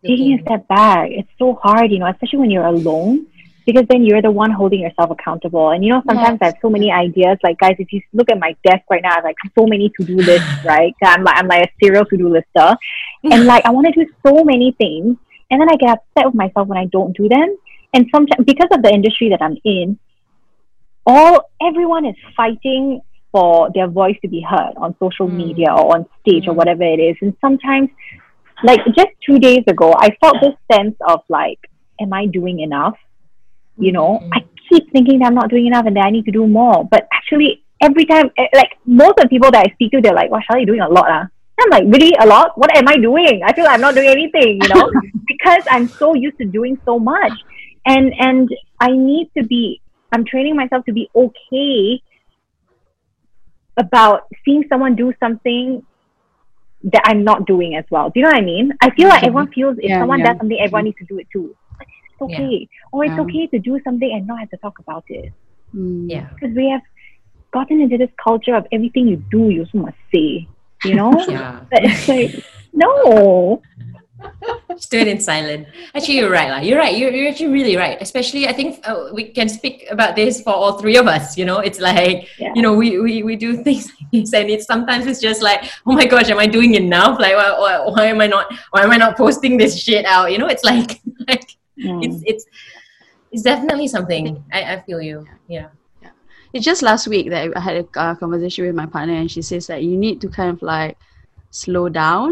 taking 0.05 0.39
a 0.39 0.41
step 0.41 0.67
back. 0.67 1.09
It's 1.11 1.29
so 1.37 1.55
hard, 1.55 1.91
you 1.91 1.99
know, 1.99 2.07
especially 2.07 2.39
when 2.39 2.51
you're 2.51 2.65
alone. 2.65 3.27
Because 3.65 3.85
then 3.89 4.03
you're 4.03 4.21
the 4.21 4.31
one 4.31 4.51
holding 4.51 4.81
yourself 4.81 5.11
accountable. 5.11 5.69
And 5.69 5.83
you 5.83 5.91
know, 5.91 6.01
sometimes 6.07 6.39
yes. 6.41 6.41
I 6.41 6.45
have 6.47 6.55
so 6.61 6.69
many 6.69 6.91
ideas. 6.91 7.37
Like 7.43 7.57
guys, 7.59 7.75
if 7.79 7.91
you 7.93 8.01
look 8.13 8.29
at 8.31 8.39
my 8.39 8.55
desk 8.65 8.83
right 8.89 9.01
now, 9.01 9.11
I 9.11 9.15
have 9.15 9.23
like 9.23 9.37
so 9.57 9.65
many 9.65 9.91
to-do 9.97 10.17
lists, 10.17 10.47
right? 10.65 10.93
I'm 11.03 11.23
like 11.23 11.37
I'm 11.37 11.47
like 11.47 11.65
a 11.65 11.71
serial 11.83 12.05
to-do 12.05 12.29
lister. 12.29 12.75
And 13.23 13.45
like 13.51 13.65
I 13.65 13.71
want 13.71 13.87
to 13.87 14.05
do 14.05 14.11
so 14.25 14.43
many 14.43 14.73
things. 14.77 15.17
And 15.49 15.61
then 15.61 15.69
I 15.69 15.75
get 15.75 15.99
upset 15.99 16.25
with 16.25 16.35
myself 16.35 16.67
when 16.67 16.77
I 16.77 16.85
don't 16.85 17.15
do 17.15 17.29
them. 17.29 17.57
And 17.93 18.07
sometimes 18.13 18.43
because 18.45 18.69
of 18.71 18.81
the 18.81 18.89
industry 18.89 19.29
that 19.29 19.41
I'm 19.41 19.57
in, 19.63 19.99
all 21.05 21.49
everyone 21.61 22.05
is 22.05 22.15
fighting 22.35 23.01
for 23.31 23.69
their 23.73 23.87
voice 23.87 24.15
to 24.21 24.27
be 24.27 24.41
heard 24.41 24.73
on 24.77 24.95
social 24.99 25.27
mm. 25.27 25.35
media 25.35 25.71
or 25.71 25.95
on 25.95 26.05
stage 26.21 26.45
mm. 26.45 26.49
or 26.49 26.53
whatever 26.53 26.83
it 26.83 26.99
is. 26.99 27.17
And 27.21 27.35
sometimes, 27.41 27.89
like 28.63 28.79
just 28.95 29.09
two 29.25 29.39
days 29.39 29.63
ago, 29.67 29.93
I 29.97 30.15
felt 30.21 30.37
this 30.41 30.53
sense 30.71 30.95
of 31.07 31.21
like, 31.29 31.59
am 31.99 32.13
I 32.13 32.27
doing 32.27 32.59
enough? 32.59 32.95
You 33.77 33.91
know, 33.91 34.19
mm. 34.23 34.29
I 34.33 34.45
keep 34.69 34.91
thinking 34.91 35.19
that 35.19 35.27
I'm 35.27 35.35
not 35.35 35.49
doing 35.49 35.67
enough 35.67 35.85
and 35.85 35.95
that 35.95 36.05
I 36.05 36.09
need 36.09 36.25
to 36.25 36.31
do 36.31 36.47
more. 36.47 36.85
But 36.89 37.07
actually, 37.11 37.63
every 37.81 38.05
time, 38.05 38.31
eh, 38.37 38.47
like 38.53 38.77
most 38.85 39.17
of 39.17 39.23
the 39.23 39.29
people 39.29 39.51
that 39.51 39.65
I 39.67 39.73
speak 39.73 39.91
to, 39.91 40.01
they're 40.01 40.13
like, 40.13 40.31
wow, 40.31 40.39
Charlie, 40.45 40.63
you're 40.65 40.75
doing 40.75 40.87
a 40.87 40.89
lot. 40.89 41.05
Huh? 41.07 41.25
I'm 41.59 41.69
like, 41.69 41.83
really 41.87 42.13
a 42.19 42.25
lot? 42.25 42.57
What 42.57 42.75
am 42.75 42.87
I 42.87 42.97
doing? 42.97 43.41
I 43.45 43.53
feel 43.53 43.65
like 43.65 43.75
I'm 43.75 43.81
not 43.81 43.95
doing 43.95 44.09
anything, 44.09 44.59
you 44.61 44.69
know, 44.73 44.91
because 45.27 45.63
I'm 45.69 45.87
so 45.87 46.13
used 46.15 46.37
to 46.39 46.45
doing 46.45 46.79
so 46.85 46.99
much. 46.99 47.33
And 47.85 48.13
and 48.17 48.49
I 48.79 48.91
need 48.91 49.29
to 49.37 49.43
be 49.43 49.81
I'm 50.11 50.25
training 50.25 50.55
myself 50.55 50.85
to 50.85 50.93
be 50.93 51.09
okay 51.15 52.01
about 53.77 54.27
seeing 54.45 54.63
someone 54.69 54.95
do 54.95 55.13
something 55.19 55.83
that 56.83 57.01
I'm 57.05 57.23
not 57.23 57.45
doing 57.45 57.75
as 57.75 57.85
well. 57.89 58.09
Do 58.09 58.19
you 58.19 58.25
know 58.25 58.31
what 58.31 58.37
I 58.37 58.45
mean? 58.45 58.73
I 58.81 58.89
feel 58.91 59.07
like 59.07 59.23
everyone 59.23 59.51
feels 59.51 59.77
if 59.77 59.89
yeah, 59.89 59.99
someone 60.01 60.19
yeah. 60.19 60.27
does 60.27 60.37
something, 60.37 60.59
everyone 60.59 60.85
needs 60.85 60.97
to 60.97 61.05
do 61.05 61.17
it 61.17 61.27
too. 61.31 61.55
It's 62.25 62.33
okay. 62.33 62.59
Yeah. 62.59 62.89
Or 62.91 63.05
it's 63.05 63.19
okay 63.19 63.47
to 63.47 63.59
do 63.59 63.79
something 63.83 64.11
and 64.11 64.27
not 64.27 64.39
have 64.39 64.49
to 64.51 64.57
talk 64.57 64.79
about 64.79 65.03
it. 65.07 65.33
Mm. 65.75 66.09
Yeah. 66.09 66.29
Because 66.33 66.55
we 66.55 66.69
have 66.69 66.81
gotten 67.51 67.81
into 67.81 67.97
this 67.97 68.09
culture 68.23 68.55
of 68.55 68.65
everything 68.71 69.07
you 69.07 69.17
do, 69.31 69.49
you 69.49 69.61
also 69.61 69.77
must 69.79 69.97
say. 70.13 70.47
You 70.83 70.95
know? 70.95 71.13
yeah. 71.27 71.61
But 71.69 71.83
it's 71.83 72.07
like, 72.07 72.43
no. 72.73 73.61
Just 74.71 74.89
do 74.89 74.97
it 74.97 75.07
in 75.07 75.19
silence. 75.19 75.67
Actually, 75.93 76.17
you're 76.17 76.31
right. 76.31 76.49
Like, 76.49 76.65
you're 76.65 76.77
right. 76.77 76.97
You're, 76.97 77.11
you're 77.11 77.29
actually 77.29 77.51
really 77.51 77.75
right. 77.75 77.97
Especially, 78.01 78.47
I 78.47 78.53
think 78.53 78.79
uh, 78.87 79.09
we 79.13 79.25
can 79.25 79.49
speak 79.49 79.85
about 79.91 80.15
this 80.15 80.41
for 80.41 80.51
all 80.53 80.79
three 80.79 80.97
of 80.97 81.07
us. 81.07 81.37
You 81.37 81.45
know, 81.45 81.59
it's 81.59 81.79
like, 81.79 82.27
yeah. 82.39 82.51
you 82.55 82.61
know, 82.61 82.73
we, 82.73 82.99
we, 82.99 83.23
we 83.23 83.35
do 83.35 83.57
things 83.63 83.87
like 83.87 84.11
this 84.11 84.33
and 84.33 84.49
it's 84.49 84.65
sometimes 84.65 85.05
it's 85.05 85.19
just 85.19 85.41
like, 85.41 85.69
oh 85.85 85.93
my 85.93 86.05
gosh, 86.05 86.29
am 86.29 86.39
I 86.39 86.47
doing 86.47 86.75
enough? 86.75 87.19
Like, 87.19 87.35
why, 87.35 87.59
why, 87.59 87.89
why 87.89 88.05
am 88.05 88.21
I 88.21 88.27
not, 88.27 88.53
why 88.71 88.83
am 88.83 88.91
I 88.91 88.97
not 88.97 89.17
posting 89.17 89.57
this 89.57 89.79
shit 89.79 90.05
out? 90.05 90.31
You 90.31 90.37
know, 90.37 90.47
it's 90.47 90.63
like, 90.63 91.01
like 91.27 91.57
mm. 91.79 92.03
it's, 92.03 92.23
it's, 92.25 92.45
it's 93.31 93.41
definitely 93.43 93.87
something. 93.87 94.43
I, 94.51 94.75
I 94.75 94.81
feel 94.81 95.01
you. 95.01 95.25
Yeah. 95.47 95.69
It's 96.53 96.63
just 96.63 96.83
last 96.83 97.07
week 97.07 97.31
that 97.31 97.57
I 97.57 97.59
had 97.59 97.77
a 97.77 97.99
uh, 97.99 98.15
conversation 98.15 98.67
with 98.67 98.75
my 98.75 98.85
partner 98.85 99.15
and 99.15 99.29
she 99.29 99.41
says 99.41 99.65
that 99.67 99.81
you 99.81 99.97
need 99.97 100.21
to 100.21 100.29
kind 100.29 100.51
of 100.51 100.61
like 100.61 100.97
slow 101.49 101.89
down 101.89 102.31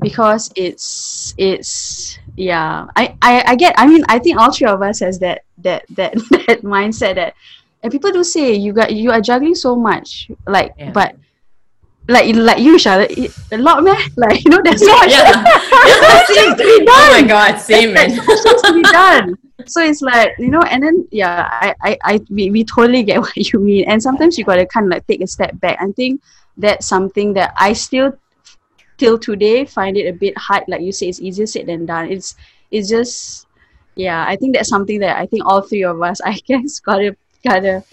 because 0.00 0.50
it's 0.56 1.34
it's 1.36 2.18
yeah 2.36 2.86
I, 2.94 3.16
I 3.20 3.42
i 3.48 3.56
get 3.56 3.74
i 3.78 3.86
mean 3.86 4.04
i 4.08 4.18
think 4.18 4.38
all 4.38 4.52
three 4.52 4.68
of 4.68 4.80
us 4.80 5.00
has 5.00 5.18
that 5.18 5.42
that 5.58 5.84
that 5.90 6.14
that 6.46 6.62
mindset 6.62 7.16
that 7.16 7.34
and 7.82 7.90
people 7.90 8.12
do 8.12 8.22
say 8.22 8.54
you 8.54 8.72
got 8.72 8.94
you 8.94 9.10
are 9.10 9.20
juggling 9.20 9.54
so 9.54 9.74
much 9.74 10.30
like 10.46 10.72
yeah. 10.78 10.90
but 10.90 11.16
like 12.08 12.34
like 12.34 12.58
you 12.58 12.78
Charlotte 12.78 13.12
a 13.52 13.58
lot 13.58 13.84
man 13.84 13.96
like 14.16 14.44
you 14.44 14.50
know 14.50 14.60
there's 14.62 14.80
so 14.84 14.92
much. 14.96 15.10
Yeah. 15.10 15.32
to 16.56 16.56
be 16.58 16.84
done 16.84 16.88
oh 16.88 17.08
my 17.12 17.22
god 17.22 17.58
same 17.58 17.94
man. 17.94 18.10
to 18.10 18.72
be 18.74 18.82
done. 18.82 19.38
So 19.66 19.82
it's 19.82 20.02
like 20.02 20.34
you 20.38 20.48
know 20.48 20.62
and 20.62 20.82
then 20.82 21.06
yeah 21.10 21.48
I, 21.50 21.74
I 21.82 21.98
i 22.02 22.20
we, 22.30 22.50
we 22.50 22.64
totally 22.64 23.02
get 23.02 23.20
what 23.20 23.36
you 23.36 23.58
mean. 23.60 23.84
And 23.88 24.02
sometimes 24.02 24.38
you 24.38 24.44
gotta 24.44 24.66
kind 24.66 24.86
of 24.86 24.90
like 24.90 25.06
take 25.06 25.20
a 25.20 25.26
step 25.26 25.58
back. 25.60 25.78
I 25.80 25.92
think 25.92 26.20
that's 26.58 26.86
something 26.86 27.32
that 27.32 27.54
i 27.56 27.72
still 27.72 28.12
till 28.98 29.18
today 29.18 29.64
find 29.64 29.96
it 29.96 30.06
a 30.08 30.12
bit 30.12 30.36
hard. 30.36 30.64
Like 30.68 30.82
you 30.82 30.92
say 30.92 31.08
it's 31.08 31.20
easier 31.20 31.46
said 31.46 31.66
than 31.66 31.86
done. 31.86 32.10
It's 32.10 32.34
it's 32.72 32.88
just 32.88 33.46
yeah 33.94 34.24
i 34.26 34.34
think 34.36 34.56
that's 34.56 34.68
something 34.68 34.98
that 35.00 35.18
i 35.18 35.26
think 35.26 35.44
all 35.44 35.60
three 35.60 35.84
of 35.84 36.00
us 36.02 36.20
i 36.22 36.32
guess 36.46 36.80
gotta 36.80 37.14
gotta 37.44 37.84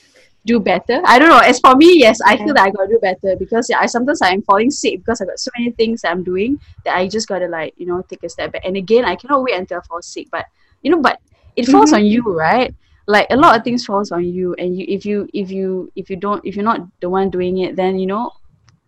do 0.50 0.60
better 0.60 1.00
i 1.06 1.20
don't 1.20 1.30
know 1.30 1.44
as 1.52 1.60
for 1.60 1.76
me 1.76 1.90
yes 2.00 2.20
i 2.26 2.36
feel 2.38 2.54
that 2.58 2.66
i 2.68 2.72
gotta 2.72 2.90
do 2.90 3.00
better 3.00 3.36
because 3.38 3.70
yeah, 3.70 3.80
i 3.80 3.86
sometimes 3.86 4.22
i'm 4.28 4.42
falling 4.42 4.72
sick 4.72 4.98
because 5.00 5.22
i 5.22 5.26
got 5.26 5.40
so 5.40 5.52
many 5.58 5.72
things 5.82 6.04
i'm 6.04 6.24
doing 6.24 6.60
that 6.84 6.98
i 6.98 7.08
just 7.08 7.28
gotta 7.28 7.48
like 7.48 7.74
you 7.78 7.86
know 7.86 8.02
take 8.10 8.24
a 8.24 8.30
step 8.30 8.52
back 8.52 8.66
and 8.66 8.76
again 8.76 9.06
i 9.06 9.16
cannot 9.16 9.44
wait 9.44 9.56
until 9.56 9.78
i 9.78 9.82
fall 9.88 10.02
sick 10.02 10.28
but 10.32 10.46
you 10.82 10.90
know 10.90 11.02
but 11.08 11.22
it 11.56 11.68
falls 11.68 11.92
mm-hmm. 11.92 12.02
on 12.02 12.06
you 12.06 12.24
right 12.34 12.74
like 13.06 13.28
a 13.30 13.38
lot 13.38 13.56
of 13.56 13.64
things 13.64 13.86
falls 13.86 14.12
on 14.12 14.26
you 14.26 14.56
and 14.58 14.76
you 14.78 14.86
if 14.88 15.06
you 15.06 15.30
if 15.34 15.52
you 15.52 15.92
if 15.96 16.10
you 16.10 16.16
don't 16.16 16.44
if 16.44 16.56
you're 16.56 16.66
not 16.72 16.82
the 17.02 17.10
one 17.10 17.30
doing 17.30 17.60
it 17.60 17.76
then 17.76 18.00
you 18.00 18.08
know 18.08 18.32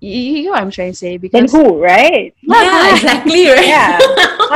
you, 0.01 0.09
you 0.09 0.43
know 0.45 0.51
what 0.57 0.63
I'm 0.63 0.71
trying 0.71 0.93
to 0.93 0.97
say 0.97 1.17
Then 1.17 1.45
because 1.45 1.51
who, 1.51 1.79
right? 1.79 2.33
Yeah, 2.41 2.95
exactly. 2.95 3.47
Right? 3.49 3.67
Yeah. 3.67 3.99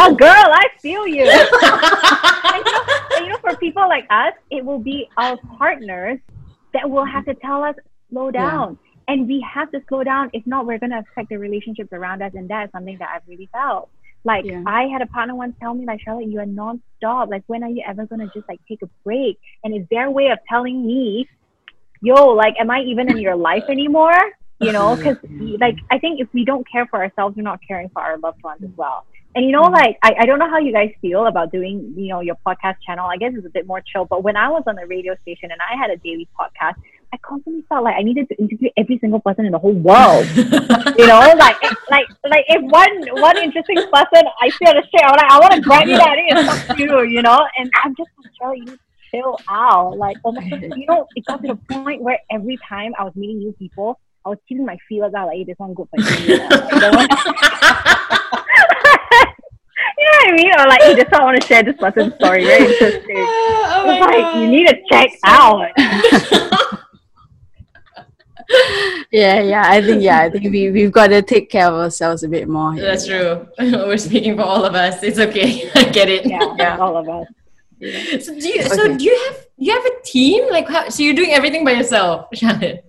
oh, 0.01 0.16
girl, 0.18 0.28
I 0.34 0.66
feel 0.80 1.06
you. 1.06 1.22
and, 1.30 2.66
you 2.66 2.72
know, 2.72 2.84
and 3.16 3.26
you 3.28 3.32
know, 3.32 3.38
for 3.38 3.56
people 3.58 3.88
like 3.88 4.08
us, 4.10 4.34
it 4.49 4.66
will 4.66 4.80
be 4.80 5.08
our 5.18 5.38
partners 5.60 6.20
that 6.76 6.90
will 6.90 7.06
have 7.06 7.24
mm-hmm. 7.24 7.40
to 7.40 7.48
tell 7.48 7.64
us 7.64 7.76
slow 8.10 8.28
Yeah. 8.34 8.50
down. 8.50 8.78
And 9.08 9.28
we 9.28 9.46
have 9.56 9.70
to 9.72 9.82
slow 9.88 10.04
down. 10.04 10.32
If 10.34 10.46
not, 10.48 10.66
we're 10.66 10.80
going 10.80 10.96
to 10.98 11.00
affect 11.00 11.30
the 11.30 11.38
relationships 11.38 11.90
around 11.94 12.24
us. 12.24 12.32
And 12.34 12.50
that 12.50 12.66
is 12.66 12.72
something 12.72 12.98
that 12.98 13.10
I've 13.14 13.28
really 13.28 13.50
felt. 13.52 13.90
Like, 14.24 14.46
Yeah. 14.46 14.64
I 14.66 14.88
had 14.94 15.02
a 15.02 15.06
partner 15.06 15.36
once 15.36 15.56
tell 15.60 15.74
me, 15.76 15.86
like, 15.86 16.02
Charlotte, 16.02 16.28
you 16.28 16.40
are 16.40 16.46
non-stop. 16.46 17.30
Like, 17.30 17.44
when 17.48 17.64
are 17.64 17.70
you 17.70 17.84
ever 17.88 18.06
going 18.08 18.22
to 18.22 18.30
just, 18.34 18.48
like, 18.50 18.60
take 18.68 18.82
a 18.82 18.90
break? 19.04 19.40
And 19.64 19.76
it's 19.76 19.88
their 19.90 20.10
way 20.10 20.28
of 20.30 20.40
telling 20.50 20.86
me, 20.86 21.30
yo, 22.02 22.30
like, 22.44 22.56
am 22.60 22.72
I 22.72 22.82
even 22.82 23.10
in 23.12 23.20
your 23.20 23.36
life 23.36 23.66
anymore? 23.70 24.20
You 24.60 24.72
know, 24.72 24.96
mm-hmm. 24.96 25.04
because, 25.04 25.60
like, 25.60 25.78
I 25.92 26.00
think 26.00 26.20
if 26.20 26.28
we 26.34 26.44
don't 26.46 26.66
care 26.74 26.88
for 26.88 26.98
ourselves, 27.04 27.36
we're 27.36 27.44
not 27.44 27.60
caring 27.68 27.90
for 27.90 28.02
our 28.02 28.18
loved 28.18 28.42
ones 28.42 28.64
as 28.64 28.76
well. 28.76 29.06
And 29.36 29.46
you 29.46 29.52
know, 29.52 29.64
mm-hmm. 29.64 29.74
like 29.74 29.98
I, 30.02 30.16
I 30.22 30.26
don't 30.26 30.40
know 30.40 30.50
how 30.50 30.60
you 30.60 30.72
guys 30.72 30.92
feel 31.02 31.28
about 31.28 31.52
doing, 31.52 31.94
you 31.98 32.08
know, 32.08 32.22
your 32.22 32.38
podcast 32.46 32.78
channel. 32.86 33.06
I 33.06 33.18
guess 33.18 33.34
it's 33.36 33.46
a 33.46 33.50
bit 33.50 33.68
more 33.68 33.82
chill. 33.82 34.06
But 34.06 34.24
when 34.24 34.38
I 34.38 34.50
was 34.50 34.64
on 34.66 34.76
the 34.76 34.88
radio 34.88 35.16
station 35.24 35.52
and 35.52 35.60
I 35.62 35.76
had 35.78 35.90
a 35.90 35.98
daily 35.98 36.28
podcast, 36.40 36.76
I 37.14 37.18
constantly 37.18 37.64
felt 37.68 37.84
like 37.84 37.96
I 37.98 38.02
needed 38.02 38.30
to 38.30 38.36
interview 38.38 38.70
every 38.78 38.98
single 39.00 39.20
person 39.20 39.46
in 39.46 39.52
the 39.52 39.60
whole 39.60 39.74
world. 39.74 40.26
you 40.36 41.08
know, 41.08 41.34
like 41.38 41.58
like 41.92 42.08
like 42.24 42.46
if 42.48 42.62
one 42.64 43.22
one 43.22 43.38
interesting 43.38 43.76
person 43.76 44.24
I 44.42 44.50
see 44.50 44.66
on 44.68 44.76
the 44.76 44.84
street, 44.88 45.04
I'm 45.04 45.12
like, 45.12 45.32
I 45.32 45.40
want 45.40 45.54
to 45.54 45.62
grab 45.62 45.88
you 45.88 45.98
that 45.98 46.18
and 46.18 46.48
talk 46.48 46.78
to 46.78 46.84
you, 46.84 47.04
you 47.04 47.22
know. 47.22 47.46
And 47.58 47.70
I'm 47.84 47.94
just 47.96 48.10
like, 48.42 48.58
you 48.58 48.66
need 48.66 48.72
to 48.72 48.80
chill 49.12 49.38
out. 49.50 49.98
Like, 49.98 50.16
oh 50.24 50.32
my, 50.32 50.44
you 50.44 50.86
know, 50.88 51.08
it 51.14 51.26
got 51.26 51.42
to 51.42 51.48
the 51.50 51.56
point 51.74 52.02
where 52.02 52.20
every 52.32 52.58
time 52.70 52.94
I 52.98 53.04
was 53.04 53.14
meeting 53.16 53.40
new 53.40 53.52
people, 53.52 54.00
I 54.26 54.30
was 54.30 54.38
keeping 54.48 54.66
my 54.66 54.78
feelers 54.88 55.14
out, 55.14 55.28
like, 55.28 55.38
hey, 55.38 55.44
this 55.44 55.60
one 55.60 55.74
good 55.74 55.88
for 55.90 56.00
you. 56.00 56.38
Like, 56.38 56.50
that 56.50 58.10
one- 58.12 58.20
you 59.98 60.06
know 60.06 60.18
what 60.20 60.28
I 60.28 60.36
mean? 60.36 60.52
Or 60.60 60.68
like, 60.68 60.82
hey, 60.82 60.96
just 60.96 61.12
one 61.12 61.22
I 61.22 61.24
want 61.26 61.41
to 61.41 61.48
share 61.48 61.64
this 61.64 61.78
person's 61.78 62.14
story. 62.16 62.43
Very 62.46 62.66
interesting. 62.74 63.16
oh 63.18 63.84
my 63.86 63.93
It's 63.93 64.02
like 64.06 64.18
God. 64.18 64.41
you 64.41 64.48
need 64.48 64.68
to 64.68 64.78
check 64.91 65.10
out. 65.24 65.70
yeah, 69.12 69.41
yeah. 69.41 69.64
I 69.66 69.82
think 69.82 70.02
yeah, 70.04 70.20
I 70.22 70.30
think 70.30 70.43
we 70.52 70.70
we've 70.72 70.91
got 70.91 71.08
to 71.08 71.22
take 71.22 71.50
care 71.50 71.68
of 71.68 71.74
ourselves 71.76 72.24
a 72.24 72.28
bit 72.30 72.48
more. 72.48 72.74
here. 72.74 72.84
That's 72.84 73.08
true. 73.08 73.48
We're 73.60 73.98
speaking 73.98 74.36
for 74.36 74.43
all 74.43 74.66
of 74.66 74.76
us. 74.76 75.02
It's 75.04 75.20
okay. 75.20 75.70
I 75.76 75.84
get 75.86 76.10
it. 76.10 76.26
Yeah, 76.26 76.78
all 76.78 76.98
of 76.98 77.08
us. 77.10 77.28
So 78.24 78.34
do 78.39 78.48
you? 78.48 78.64
So 78.64 78.96
do 78.98 79.04
you 79.04 79.16
have? 79.26 79.46
You 79.58 79.74
have 79.74 79.86
a 79.86 80.02
team? 80.04 80.50
Like 80.50 80.68
how? 80.68 80.89
So 80.89 81.04
you're 81.04 81.16
doing 81.16 81.32
everything 81.32 81.64
by 81.66 81.72
yourself, 81.72 82.28
Shannon? 82.34 82.80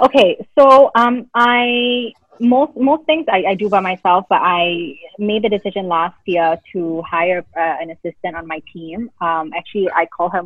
Okay, 0.00 0.36
so 0.58 0.90
um, 0.94 1.30
I 1.34 2.12
most 2.40 2.76
most 2.76 3.04
things 3.06 3.26
I, 3.28 3.44
I 3.48 3.54
do 3.54 3.68
by 3.68 3.80
myself, 3.80 4.26
but 4.28 4.40
I 4.42 4.98
made 5.18 5.42
the 5.42 5.48
decision 5.48 5.88
last 5.88 6.16
year 6.26 6.58
to 6.72 7.02
hire 7.02 7.44
uh, 7.56 7.60
an 7.80 7.90
assistant 7.90 8.36
on 8.36 8.46
my 8.46 8.60
team. 8.72 9.10
Um, 9.20 9.52
actually, 9.56 9.90
I 9.90 10.06
call 10.06 10.30
her. 10.30 10.42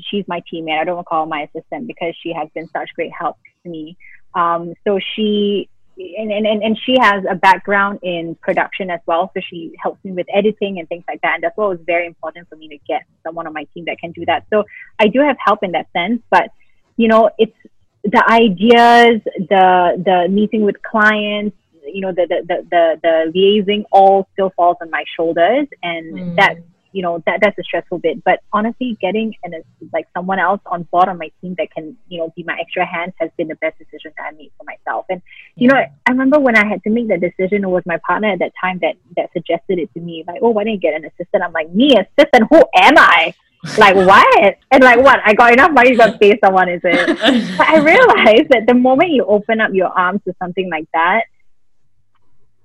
She's 0.00 0.26
my 0.26 0.42
teammate. 0.52 0.80
I 0.80 0.84
don't 0.84 1.06
call 1.06 1.24
her 1.24 1.28
my 1.28 1.42
assistant 1.42 1.86
because 1.86 2.14
she 2.22 2.32
has 2.32 2.48
been 2.54 2.68
such 2.68 2.90
great 2.94 3.12
help 3.12 3.36
to 3.64 3.70
me. 3.70 3.96
Um, 4.34 4.74
so 4.84 4.98
she 5.14 5.68
and, 5.98 6.32
and, 6.32 6.46
and 6.46 6.62
and 6.62 6.78
she 6.84 6.96
has 6.98 7.24
a 7.28 7.34
background 7.34 8.00
in 8.02 8.34
production 8.36 8.90
as 8.90 9.00
well. 9.06 9.30
So 9.34 9.42
she 9.48 9.74
helps 9.82 10.02
me 10.04 10.12
with 10.12 10.26
editing 10.32 10.78
and 10.78 10.88
things 10.88 11.04
like 11.06 11.20
that. 11.22 11.34
And 11.34 11.44
that's 11.44 11.56
what 11.56 11.68
was 11.68 11.80
very 11.86 12.06
important 12.06 12.48
for 12.48 12.56
me 12.56 12.68
to 12.68 12.78
get 12.88 13.02
someone 13.22 13.46
on 13.46 13.52
my 13.52 13.64
team 13.74 13.84
that 13.86 13.98
can 13.98 14.12
do 14.12 14.24
that. 14.26 14.46
So 14.50 14.64
I 14.98 15.08
do 15.08 15.20
have 15.20 15.36
help 15.44 15.62
in 15.62 15.72
that 15.72 15.88
sense, 15.92 16.22
but 16.30 16.50
you 16.96 17.08
know, 17.08 17.30
it's 17.38 17.56
the 18.04 18.24
ideas, 18.28 19.20
the 19.38 20.02
the 20.04 20.28
meeting 20.28 20.62
with 20.62 20.82
clients, 20.82 21.56
you 21.86 22.00
know, 22.00 22.12
the 22.12 22.26
the 22.28 22.42
the 22.46 22.66
the, 22.70 23.00
the 23.02 23.32
liaising 23.34 23.84
all 23.92 24.28
still 24.32 24.50
falls 24.56 24.76
on 24.80 24.90
my 24.90 25.04
shoulders, 25.16 25.68
and 25.82 26.18
Mm. 26.18 26.34
that 26.36 26.56
you 26.92 27.02
know 27.02 27.22
that 27.26 27.40
that's 27.40 27.58
a 27.58 27.62
stressful 27.62 27.98
bit. 27.98 28.22
But 28.24 28.40
honestly, 28.52 28.98
getting 29.00 29.34
an 29.44 29.54
like 29.92 30.08
someone 30.14 30.38
else 30.38 30.60
on 30.66 30.82
board 30.90 31.08
on 31.08 31.16
my 31.18 31.30
team 31.40 31.54
that 31.58 31.70
can 31.70 31.96
you 32.08 32.18
know 32.18 32.32
be 32.36 32.42
my 32.42 32.58
extra 32.60 32.84
hand 32.84 33.12
has 33.18 33.30
been 33.38 33.48
the 33.48 33.54
best 33.56 33.78
decision 33.78 34.12
that 34.16 34.24
I 34.24 34.30
made 34.32 34.50
for 34.58 34.64
myself. 34.64 35.06
And 35.08 35.22
you 35.56 35.68
know, 35.68 35.76
I 35.76 36.10
remember 36.10 36.38
when 36.40 36.56
I 36.56 36.66
had 36.66 36.82
to 36.84 36.90
make 36.90 37.08
that 37.08 37.20
decision, 37.20 37.64
it 37.64 37.68
was 37.68 37.84
my 37.86 37.98
partner 37.98 38.28
at 38.28 38.40
that 38.40 38.52
time 38.60 38.78
that 38.80 38.96
that 39.16 39.32
suggested 39.32 39.78
it 39.78 39.92
to 39.94 40.00
me, 40.00 40.24
like, 40.26 40.40
oh, 40.42 40.50
why 40.50 40.64
don't 40.64 40.74
you 40.74 40.78
get 40.80 40.94
an 40.94 41.04
assistant? 41.04 41.42
I'm 41.44 41.52
like, 41.52 41.72
me 41.72 41.96
assistant? 41.96 42.48
Who 42.50 42.60
am 42.74 42.98
I? 42.98 43.32
Like 43.78 43.94
what? 43.94 44.56
And 44.70 44.82
like 44.82 44.98
what? 44.98 45.20
I 45.24 45.34
got 45.34 45.52
enough 45.52 45.72
money 45.72 45.90
to 45.90 45.96
go 45.96 46.18
pay 46.18 46.38
someone, 46.44 46.68
is 46.68 46.80
it? 46.82 47.56
But 47.58 47.68
I 47.68 47.78
realized 47.78 48.48
that 48.50 48.64
the 48.66 48.74
moment 48.74 49.10
you 49.10 49.24
open 49.24 49.60
up 49.60 49.70
your 49.72 49.88
arms 49.88 50.20
to 50.24 50.34
something 50.42 50.68
like 50.68 50.88
that, 50.92 51.22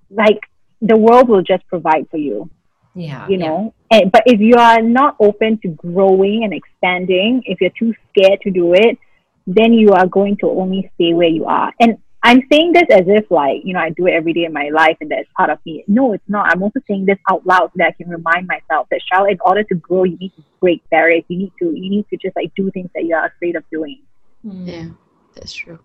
like 0.10 0.40
the 0.82 0.98
world 0.98 1.30
will 1.30 1.44
just 1.44 1.68
provide 1.68 2.10
for 2.10 2.18
you, 2.18 2.50
yeah. 2.96 3.28
you 3.28 3.38
know. 3.38 3.74
And 3.92 4.12
but 4.12 4.24
if 4.26 4.40
you 4.40 4.56
are 4.56 4.82
not 4.82 5.16
open 5.20 5.60
to 5.60 5.70
growing 5.70 6.44
and 6.44 6.54
expanding, 6.54 7.44
if 7.46 7.62
you're 7.62 7.78
too 7.78 7.94
scared 8.10 8.42
to 8.42 8.52
do 8.52 8.74
it, 8.74 8.98
then 9.46 9.74
you 9.74 9.92
are 9.94 10.08
going 10.08 10.38
to 10.38 10.50
only 10.50 10.90
stay 10.96 11.14
where 11.14 11.30
you 11.30 11.46
are. 11.46 11.72
And 11.80 12.00
I'm 12.28 12.42
saying 12.52 12.74
this 12.74 12.88
as 12.92 13.06
if 13.08 13.32
like, 13.32 13.62
you 13.64 13.74
know, 13.74 13.80
I 13.80 13.90
do 13.92 14.06
it 14.08 14.12
every 14.12 14.34
day 14.34 14.44
in 14.44 14.52
my 14.52 14.70
life 14.74 14.98
and 15.00 15.10
that's 15.10 15.30
part 15.38 15.50
of 15.50 15.60
me. 15.66 15.84
No, 15.88 16.12
it's 16.14 16.28
not. 16.28 16.52
I'm 16.52 16.62
also 16.62 16.82
saying 16.88 17.06
this 17.06 17.18
out 17.30 17.46
loud 17.46 17.68
so 17.68 17.74
that 17.78 17.88
I 17.88 17.92
can 17.92 18.10
remind 18.10 18.48
myself 18.48 18.88
that 18.92 19.00
Charlotte, 19.10 19.32
in 19.32 19.40
order 19.42 19.64
to 19.64 19.76
grow, 19.76 20.04
you 20.04 20.18
need 20.18 20.34
to 20.36 20.44
break 20.60 20.88
barriers. 20.90 21.24
You 21.30 21.38
need 21.38 21.54
to 21.60 21.66
you 21.66 21.90
need 21.90 22.06
to 22.10 22.18
just 22.18 22.36
like 22.36 22.52
do 22.56 22.70
things 22.72 22.90
that 22.96 23.06
you're 23.06 23.26
afraid 23.26 23.56
of 23.56 23.64
doing. 23.72 24.02
Yeah. 24.44 24.52
Mm. 24.52 24.68
Yeah, 24.68 24.90
that's 25.36 25.54
true. 25.54 25.80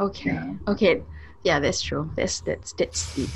Okay, 0.00 0.38
okay, 0.66 1.02
yeah, 1.44 1.60
that's 1.60 1.80
true. 1.82 2.10
That's 2.16 2.40
that's 2.40 2.72
that's 2.72 3.14
deep. 3.14 3.28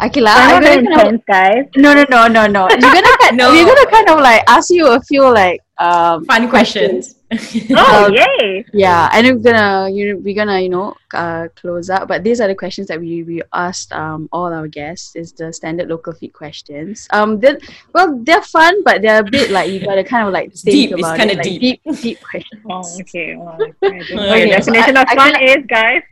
Akila, 0.00 0.28
I'm 0.30 0.62
I'm 0.62 0.84
gonna 0.84 0.96
kind 0.96 1.14
of, 1.16 1.26
guys. 1.26 1.64
no, 1.76 1.92
no, 1.94 2.04
no, 2.08 2.28
no, 2.28 2.46
no. 2.46 2.68
You're 2.70 2.78
gonna 2.78 3.08
No. 3.32 3.50
we're 3.50 3.64
gonna 3.66 3.90
kind 3.90 4.08
of 4.10 4.20
like 4.20 4.42
ask 4.46 4.70
you 4.70 4.86
a 4.92 5.00
few 5.00 5.22
like 5.32 5.60
um 5.78 6.24
Fun 6.26 6.48
questions. 6.48 7.16
Oh, 7.76 8.06
Um, 8.06 8.14
yay! 8.14 8.64
yeah, 8.72 9.10
and 9.12 9.26
we're 9.26 9.42
gonna 9.52 9.90
you 9.90 10.14
know, 10.14 10.20
we're 10.24 10.34
gonna 10.34 10.60
you 10.60 10.68
know 10.70 10.94
uh 11.12 11.48
close 11.56 11.90
up. 11.90 12.08
But 12.08 12.24
these 12.24 12.40
are 12.40 12.48
the 12.48 12.54
questions 12.54 12.88
that 12.88 12.98
we 13.00 13.22
we 13.22 13.42
asked 13.52 13.92
um 13.92 14.28
all 14.32 14.52
our 14.52 14.66
guests. 14.66 15.14
Is 15.14 15.32
the 15.32 15.52
standard 15.52 15.88
local 15.88 16.12
feed 16.14 16.32
questions. 16.32 17.06
Um, 17.12 17.38
then 17.38 17.58
well 17.92 18.16
they're 18.24 18.40
fun, 18.42 18.82
but 18.82 19.02
they're 19.02 19.20
a 19.20 19.24
bit 19.30 19.50
like 19.50 19.70
you 19.70 19.80
gotta 19.84 20.04
kind 20.04 20.26
of 20.26 20.32
like 20.32 20.52
think 20.54 20.72
deep, 20.72 20.90
it's 20.96 21.12
kinda 21.20 21.34
it, 21.34 21.36
like 21.36 21.44
deep. 21.44 21.60
deep 21.84 22.00
deep 22.00 22.18
questions. 22.24 22.62
Oh, 22.70 22.82
okay. 23.00 23.36
Well, 23.36 23.48
I 23.52 23.58
don't 23.82 24.18
Okay, 24.32 24.48
what 24.48 24.64
so 24.64 24.70
the 24.72 24.78
definition 24.80 24.96
I- 24.96 25.02
of 25.02 25.08
I 25.08 25.14
fun 25.16 25.32
feel 25.36 25.48
is, 25.58 25.66
guys. 25.68 26.02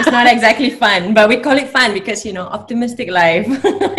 it's 0.00 0.10
not 0.10 0.26
exactly 0.26 0.70
fun, 0.70 1.12
but 1.12 1.28
we 1.28 1.36
call 1.36 1.56
it 1.58 1.68
fun 1.68 1.92
because 1.92 2.24
you 2.24 2.32
know 2.32 2.46
optimistic 2.48 3.10
life. 3.10 3.44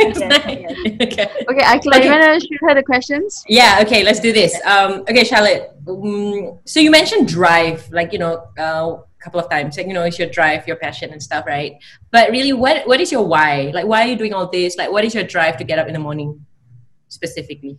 It's 0.01 0.19
Yes, 0.19 0.45
like- 0.45 0.61
yes. 0.61 0.73
okay. 1.05 1.27
Okay, 1.49 1.65
Akila, 1.69 1.97
Okay. 2.01 2.05
you 2.05 2.11
wanna 2.11 2.39
shoot 2.41 2.59
her 2.65 2.73
the 2.73 2.83
questions? 2.83 3.43
Yeah. 3.47 3.77
Okay. 3.85 4.01
Let's 4.03 4.19
do 4.19 4.33
this. 4.33 4.57
Um. 4.65 5.01
Okay, 5.09 5.23
Charlotte. 5.23 5.69
Um, 5.87 6.57
so 6.65 6.79
you 6.79 6.91
mentioned 6.91 7.27
drive, 7.27 7.89
like 7.91 8.13
you 8.13 8.19
know, 8.19 8.47
uh, 8.57 8.97
a 8.97 9.23
couple 9.23 9.39
of 9.39 9.49
times. 9.49 9.77
Like 9.77 9.87
you 9.87 9.93
know, 9.93 10.03
it's 10.03 10.19
your 10.19 10.29
drive, 10.29 10.67
your 10.67 10.77
passion, 10.77 11.11
and 11.11 11.21
stuff, 11.21 11.45
right? 11.45 11.75
But 12.11 12.31
really, 12.31 12.53
what 12.53 12.87
what 12.87 13.01
is 13.01 13.11
your 13.11 13.25
why? 13.25 13.71
Like, 13.73 13.85
why 13.85 14.03
are 14.03 14.07
you 14.07 14.15
doing 14.15 14.33
all 14.33 14.49
this? 14.49 14.77
Like, 14.77 14.91
what 14.91 15.03
is 15.03 15.13
your 15.13 15.23
drive 15.23 15.57
to 15.57 15.63
get 15.63 15.79
up 15.79 15.87
in 15.87 15.93
the 15.93 15.99
morning, 15.99 16.45
specifically? 17.07 17.77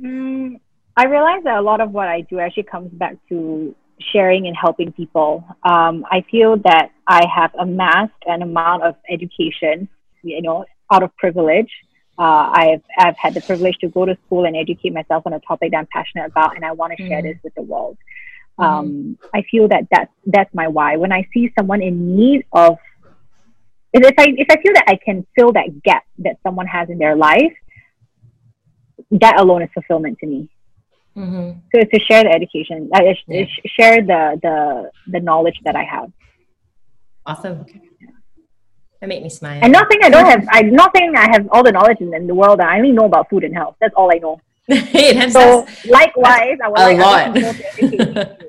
Mm, 0.00 0.60
I 0.96 1.04
realize 1.06 1.44
that 1.44 1.58
a 1.58 1.62
lot 1.62 1.80
of 1.80 1.92
what 1.92 2.08
I 2.08 2.22
do 2.22 2.38
actually 2.38 2.64
comes 2.64 2.90
back 2.92 3.16
to 3.28 3.74
sharing 4.12 4.46
and 4.46 4.56
helping 4.56 4.92
people. 4.92 5.44
Um, 5.62 6.04
I 6.10 6.24
feel 6.30 6.56
that 6.64 6.90
I 7.06 7.26
have 7.34 7.52
amassed 7.58 8.12
an 8.26 8.42
amount 8.42 8.82
of 8.82 8.94
education, 9.10 9.88
you 10.22 10.42
know, 10.42 10.64
out 10.92 11.02
of 11.02 11.14
privilege. 11.16 11.70
Uh, 12.16 12.50
I've, 12.52 12.82
I've 12.98 13.16
had 13.16 13.34
the 13.34 13.40
privilege 13.40 13.76
to 13.78 13.88
go 13.88 14.04
to 14.06 14.16
school 14.26 14.44
and 14.44 14.56
educate 14.56 14.92
myself 14.92 15.26
on 15.26 15.32
a 15.32 15.40
topic 15.40 15.72
that 15.72 15.78
I'm 15.78 15.88
passionate 15.92 16.26
about, 16.26 16.54
and 16.56 16.64
I 16.64 16.72
want 16.72 16.96
to 16.96 17.06
share 17.08 17.20
Mhm. 17.20 17.24
this 17.24 17.38
with 17.42 17.54
the 17.54 17.62
world. 17.62 17.98
Um, 18.56 19.18
I 19.34 19.42
feel 19.50 19.66
that 19.68 19.88
that's, 19.90 20.12
that's 20.26 20.54
my 20.54 20.68
why. 20.68 20.96
When 20.96 21.12
I 21.12 21.26
see 21.34 21.50
someone 21.58 21.82
in 21.82 22.16
need 22.16 22.44
of, 22.52 22.78
if 23.92 24.14
I, 24.18 24.26
if 24.36 24.46
I 24.48 24.62
feel 24.62 24.72
that 24.74 24.84
I 24.86 24.96
can 25.04 25.26
fill 25.36 25.52
that 25.52 25.82
gap 25.82 26.04
that 26.18 26.36
someone 26.44 26.66
has 26.68 26.88
in 26.88 26.98
their 26.98 27.16
life, 27.16 27.52
that 29.10 29.40
alone 29.40 29.62
is 29.62 29.70
fulfillment 29.74 30.18
to 30.20 30.26
me. 30.26 30.48
Mm-hmm. 31.16 31.58
So 31.72 31.80
it's 31.80 31.90
to 31.92 32.00
share 32.00 32.22
the 32.24 32.30
education, 32.30 32.90
uh, 32.94 33.02
Yeah. 33.28 33.44
share 33.66 34.02
the, 34.02 34.38
the 34.42 34.90
the 35.08 35.20
knowledge 35.20 35.58
that 35.64 35.76
I 35.76 35.84
have. 35.84 36.10
Awesome. 37.26 37.66
That 39.04 39.08
made 39.08 39.22
me 39.22 39.28
smile. 39.28 39.60
And 39.62 39.70
not 39.70 39.86
saying 39.90 40.00
I 40.02 40.08
don't 40.08 40.24
have, 40.24 40.48
I'm 40.50 40.72
not 40.72 40.90
saying 40.96 41.14
I 41.14 41.28
have 41.30 41.46
all 41.52 41.62
the 41.62 41.72
knowledge 41.72 41.98
in, 42.00 42.14
in 42.14 42.26
the 42.26 42.34
world. 42.34 42.58
I 42.62 42.78
only 42.78 42.90
know 42.90 43.04
about 43.04 43.28
food 43.28 43.44
and 43.44 43.54
health. 43.54 43.76
That's 43.78 43.92
all 43.96 44.10
I 44.10 44.16
know. 44.16 44.40
hey, 44.66 45.28
So 45.28 45.66
likewise, 45.84 46.56
I 46.64 46.68
would 46.70 46.78
a 46.80 46.84
like 46.84 46.98
lot. 46.98 47.28
other 47.28 47.34
people 47.34 47.52
to 47.52 47.68
educate 47.82 47.98
me. 47.98 48.46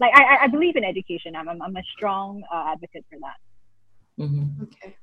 Like 0.00 0.10
I, 0.16 0.22
I- 0.24 0.38
I 0.42 0.46
believe 0.48 0.74
in 0.74 0.82
education. 0.82 1.36
I'm, 1.36 1.48
I'm, 1.48 1.62
I'm 1.62 1.76
a 1.76 1.82
strong 1.96 2.42
uh, 2.52 2.72
advocate 2.72 3.04
for 3.08 3.20
that. 3.20 3.36
Mhm. 4.24 4.62
Okay. 4.64 4.96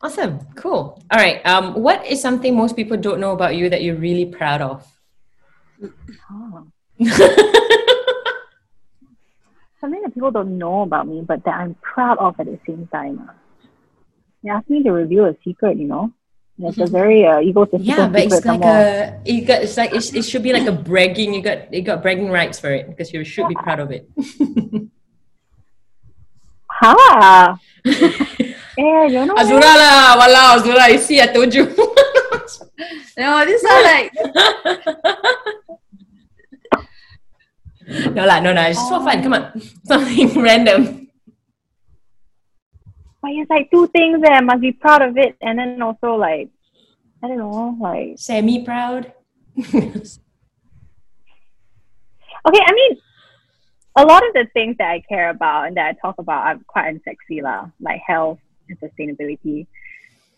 Awesome. 0.00 0.38
Cool. 0.54 1.02
All 1.10 1.18
right. 1.18 1.44
Um, 1.44 1.74
what 1.74 2.06
is 2.06 2.22
something 2.22 2.56
most 2.56 2.74
people 2.74 2.96
don't 2.96 3.20
know 3.20 3.32
about 3.32 3.54
you 3.54 3.68
that 3.68 3.82
you're 3.82 3.96
really 3.96 4.24
proud 4.24 4.62
of? 4.62 4.86
Oh. 6.30 6.66
something 9.78 10.00
that 10.02 10.14
people 10.14 10.30
don't 10.30 10.56
know 10.56 10.82
about 10.82 11.06
me, 11.06 11.20
but 11.20 11.44
that 11.44 11.54
I'm 11.60 11.74
proud 11.82 12.16
of 12.16 12.40
at 12.40 12.46
the 12.46 12.58
same 12.66 12.86
time. 12.90 13.28
They 14.42 14.50
asked 14.50 14.70
me 14.70 14.82
to 14.82 14.92
reveal 14.92 15.26
a 15.26 15.36
secret, 15.44 15.78
you 15.78 15.86
know. 15.86 16.12
And 16.58 16.68
it's 16.68 16.78
a 16.78 16.86
very 16.86 17.24
uh, 17.24 17.40
egotistical 17.40 17.86
Yeah, 17.86 18.08
but 18.08 18.22
it's 18.22 18.34
like 18.34 18.42
some 18.42 18.60
more. 18.60 18.70
a 18.70 19.20
you 19.24 19.44
got 19.44 19.62
it's 19.62 19.76
like 19.76 19.94
it, 19.94 20.14
it 20.14 20.22
should 20.22 20.42
be 20.42 20.52
like 20.52 20.66
a 20.66 20.72
bragging. 20.72 21.32
You 21.32 21.42
got 21.42 21.72
you 21.72 21.82
got 21.82 22.02
bragging 22.02 22.28
rights 22.28 22.60
for 22.60 22.70
it 22.70 22.88
because 22.88 23.12
you 23.12 23.24
should 23.24 23.48
be 23.48 23.54
proud 23.54 23.80
of 23.80 23.90
it. 23.90 24.08
Ha! 26.66 27.58
eh, 27.86 29.06
you 29.06 29.26
know 29.26 29.34
Azura 29.34 29.74
lah, 29.74 30.16
walao 30.18 30.58
Azura. 30.58 30.92
You 30.92 30.98
see, 30.98 31.20
I 31.20 31.26
told 31.28 31.54
you. 31.54 31.66
No, 33.16 33.44
this 33.44 33.64
are 33.64 33.82
like 33.84 34.12
no 38.16 38.24
lah, 38.24 38.40
no 38.40 38.52
lah. 38.56 38.72
It's 38.72 38.80
just 38.80 38.88
for 38.88 39.04
fun. 39.04 39.20
Come 39.22 39.34
on, 39.36 39.52
something 39.84 40.32
random. 40.40 41.01
But 43.22 43.30
it's 43.32 43.48
like 43.48 43.70
two 43.70 43.86
things 43.88 44.20
that 44.22 44.32
I 44.32 44.40
must 44.40 44.60
be 44.60 44.72
proud 44.72 45.00
of 45.00 45.16
it, 45.16 45.36
and 45.40 45.58
then 45.58 45.80
also 45.80 46.16
like, 46.16 46.50
I 47.22 47.28
don't 47.28 47.38
know, 47.38 47.76
like 47.80 48.18
Semi 48.18 48.64
proud. 48.64 49.12
okay. 49.58 50.10
I 52.44 52.72
mean, 52.72 52.98
a 53.96 54.04
lot 54.04 54.26
of 54.26 54.32
the 54.34 54.46
things 54.52 54.76
that 54.78 54.90
I 54.90 55.00
care 55.08 55.30
about 55.30 55.68
and 55.68 55.76
that 55.76 55.86
I 55.86 55.92
talk 55.92 56.16
about 56.18 56.46
are 56.46 56.60
quite 56.66 56.94
unsexy 56.94 57.42
lah, 57.42 57.68
like 57.80 58.00
health 58.04 58.40
and 58.68 58.78
sustainability. 58.80 59.66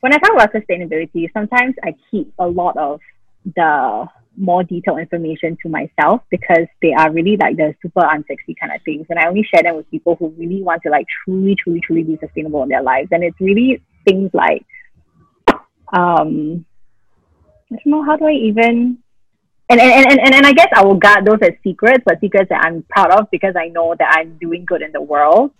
When 0.00 0.12
I 0.12 0.18
talk 0.18 0.34
about 0.34 0.52
sustainability, 0.52 1.32
sometimes 1.32 1.74
I 1.82 1.94
keep 2.10 2.32
a 2.38 2.46
lot 2.46 2.76
of 2.76 3.00
the 3.44 4.06
more 4.36 4.64
detailed 4.64 4.98
information 4.98 5.56
to 5.62 5.68
myself 5.68 6.22
because 6.30 6.66
they 6.82 6.92
are 6.92 7.12
really 7.12 7.36
like 7.36 7.56
the 7.56 7.74
super 7.82 8.00
unsexy 8.00 8.54
kind 8.60 8.72
of 8.74 8.82
things. 8.84 9.06
And 9.10 9.18
I 9.18 9.28
only 9.28 9.42
share 9.42 9.62
them 9.62 9.76
with 9.76 9.90
people 9.90 10.16
who 10.16 10.28
really 10.36 10.62
want 10.62 10.82
to 10.82 10.90
like 10.90 11.06
truly, 11.24 11.56
truly, 11.56 11.80
truly 11.80 12.02
be 12.02 12.18
sustainable 12.18 12.62
in 12.62 12.68
their 12.68 12.82
lives. 12.82 13.08
And 13.12 13.22
it's 13.22 13.40
really 13.40 13.82
things 14.04 14.30
like 14.34 14.66
um 15.92 16.64
I 17.72 17.76
don't 17.76 17.86
know 17.86 18.04
how 18.04 18.16
do 18.16 18.26
I 18.26 18.32
even 18.32 18.98
and 19.68 19.80
and, 19.80 20.06
and, 20.06 20.20
and, 20.20 20.34
and 20.34 20.46
I 20.46 20.52
guess 20.52 20.68
I 20.74 20.84
will 20.84 20.96
guard 20.96 21.24
those 21.24 21.38
as 21.42 21.52
secrets, 21.62 22.02
but 22.04 22.20
secrets 22.20 22.48
that 22.50 22.64
I'm 22.64 22.82
proud 22.88 23.12
of 23.12 23.30
because 23.30 23.54
I 23.56 23.68
know 23.68 23.94
that 23.98 24.16
I'm 24.18 24.36
doing 24.38 24.64
good 24.64 24.82
in 24.82 24.92
the 24.92 25.00
world. 25.00 25.52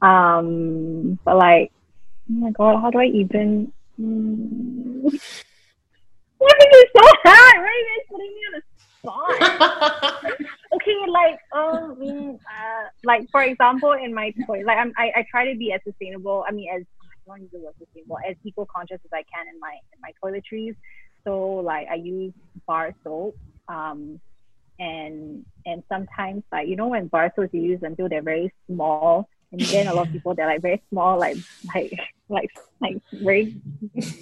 Um, 0.00 1.18
but 1.24 1.36
like, 1.36 1.72
oh 2.30 2.34
my 2.34 2.50
god, 2.52 2.80
how 2.80 2.90
do 2.90 2.98
I 2.98 3.06
even? 3.06 3.72
Why 6.40 6.48
is 6.58 6.88
so 6.96 7.30
are 7.30 7.70
you 7.70 7.86
guys 7.90 8.06
putting 8.10 8.32
me 8.32 8.40
on 8.48 8.52
the 8.56 8.62
spot? 8.98 10.40
okay, 10.74 10.96
like 11.06 11.38
um, 11.52 12.38
uh, 12.46 12.88
like 13.04 13.30
for 13.30 13.42
example, 13.42 13.92
in 13.92 14.14
my 14.14 14.32
toy, 14.46 14.62
like 14.64 14.78
I'm, 14.78 14.92
I, 14.96 15.12
I 15.16 15.26
try 15.30 15.52
to 15.52 15.58
be 15.58 15.72
as 15.74 15.82
sustainable. 15.84 16.44
I 16.48 16.52
mean, 16.52 16.70
as 16.74 16.82
I 17.02 17.06
don't 17.26 17.42
use 17.42 17.50
the 17.52 17.58
word 17.58 17.74
sustainable, 17.78 18.16
as 18.26 18.36
eco 18.42 18.66
conscious 18.74 19.00
as 19.04 19.10
I 19.12 19.22
can 19.22 19.48
in 19.52 19.60
my 19.60 19.76
in 19.92 20.00
my 20.00 20.12
toiletries. 20.22 20.76
So 21.24 21.56
like 21.56 21.88
I 21.90 21.96
use 21.96 22.32
bar 22.66 22.94
soap, 23.04 23.36
um, 23.68 24.18
and 24.78 25.44
and 25.66 25.82
sometimes 25.90 26.42
like 26.50 26.68
you 26.68 26.76
know 26.76 26.88
when 26.88 27.08
bar 27.08 27.30
soaps 27.36 27.52
you 27.52 27.60
use 27.60 27.80
until 27.82 28.08
they're 28.08 28.22
very 28.22 28.50
small, 28.66 29.28
and 29.52 29.60
then 29.60 29.88
a 29.88 29.94
lot 29.94 30.06
of 30.06 30.12
people 30.14 30.34
they're 30.34 30.46
like 30.46 30.62
very 30.62 30.82
small, 30.88 31.18
like 31.18 31.36
like 31.74 31.92
like 32.30 32.50
like 32.80 33.02
very 33.12 33.60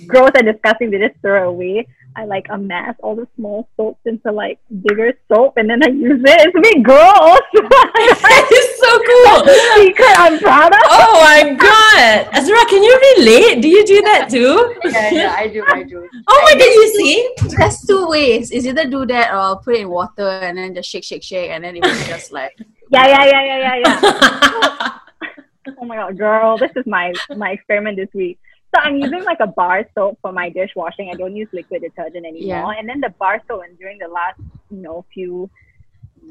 gross 0.06 0.32
and 0.34 0.46
disgusting. 0.46 0.90
They 0.90 0.98
just 0.98 1.20
throw 1.20 1.44
it 1.44 1.48
away. 1.48 1.86
I 2.18 2.24
like 2.24 2.46
amass 2.50 2.96
all 3.00 3.14
the 3.14 3.28
small 3.36 3.68
soaps 3.76 4.00
into 4.04 4.32
like 4.32 4.58
bigger 4.82 5.12
soap, 5.28 5.56
and 5.56 5.70
then 5.70 5.84
I 5.84 5.86
use 5.86 6.18
it. 6.18 6.50
It's 6.50 6.56
a 6.56 6.60
bit 6.60 6.82
gross. 6.82 7.46
that 7.54 8.46
is 8.50 8.68
so 8.82 8.90
cool. 9.06 9.46
Secret 9.78 10.18
I'm 10.18 10.36
proud 10.40 10.72
of. 10.72 10.80
Oh 10.90 11.14
my 11.22 11.54
god, 11.54 12.26
Azura, 12.34 12.66
can 12.66 12.82
you 12.82 12.90
relate? 13.14 13.62
Do 13.62 13.68
you 13.68 13.86
do 13.86 14.02
that 14.02 14.26
too? 14.28 14.74
yeah, 14.90 15.10
yeah, 15.10 15.34
I 15.38 15.46
do, 15.46 15.62
I 15.68 15.84
do. 15.84 16.08
Oh 16.28 16.40
my 16.42 16.54
god, 16.58 16.66
you 16.66 16.88
see? 16.98 17.54
There's 17.56 17.82
two 17.82 18.08
ways. 18.08 18.50
It's 18.50 18.66
either 18.66 18.90
do 18.90 19.06
that 19.06 19.32
or 19.32 19.60
put 19.60 19.76
it 19.76 19.82
in 19.82 19.88
water 19.88 20.28
and 20.28 20.58
then 20.58 20.74
just 20.74 20.90
shake, 20.90 21.04
shake, 21.04 21.22
shake, 21.22 21.50
and 21.50 21.62
then 21.62 21.76
it 21.76 21.84
will 21.84 22.04
just 22.08 22.32
like 22.32 22.58
Yeah, 22.90 23.06
yeah, 23.06 23.24
yeah, 23.26 23.44
yeah, 23.44 23.58
yeah, 23.62 24.00
yeah. 24.02 24.98
Oh 25.80 25.84
my 25.84 25.94
god, 25.94 26.18
girl, 26.18 26.58
this 26.58 26.72
is 26.74 26.86
my 26.86 27.12
my 27.36 27.50
experiment 27.52 27.96
this 27.96 28.08
week. 28.12 28.40
So 28.74 28.80
I'm 28.82 28.96
using 28.96 29.24
like 29.24 29.40
a 29.40 29.46
bar 29.46 29.88
soap 29.94 30.18
for 30.20 30.32
my 30.32 30.50
dishwashing. 30.50 31.10
I 31.10 31.16
don't 31.16 31.34
use 31.34 31.48
liquid 31.52 31.82
detergent 31.82 32.26
anymore. 32.26 32.72
And 32.72 32.88
then 32.88 33.00
the 33.00 33.10
bar 33.18 33.40
soap, 33.48 33.62
and 33.66 33.78
during 33.78 33.98
the 33.98 34.08
last, 34.08 34.38
you 34.70 34.82
know, 34.82 35.04
few, 35.14 35.48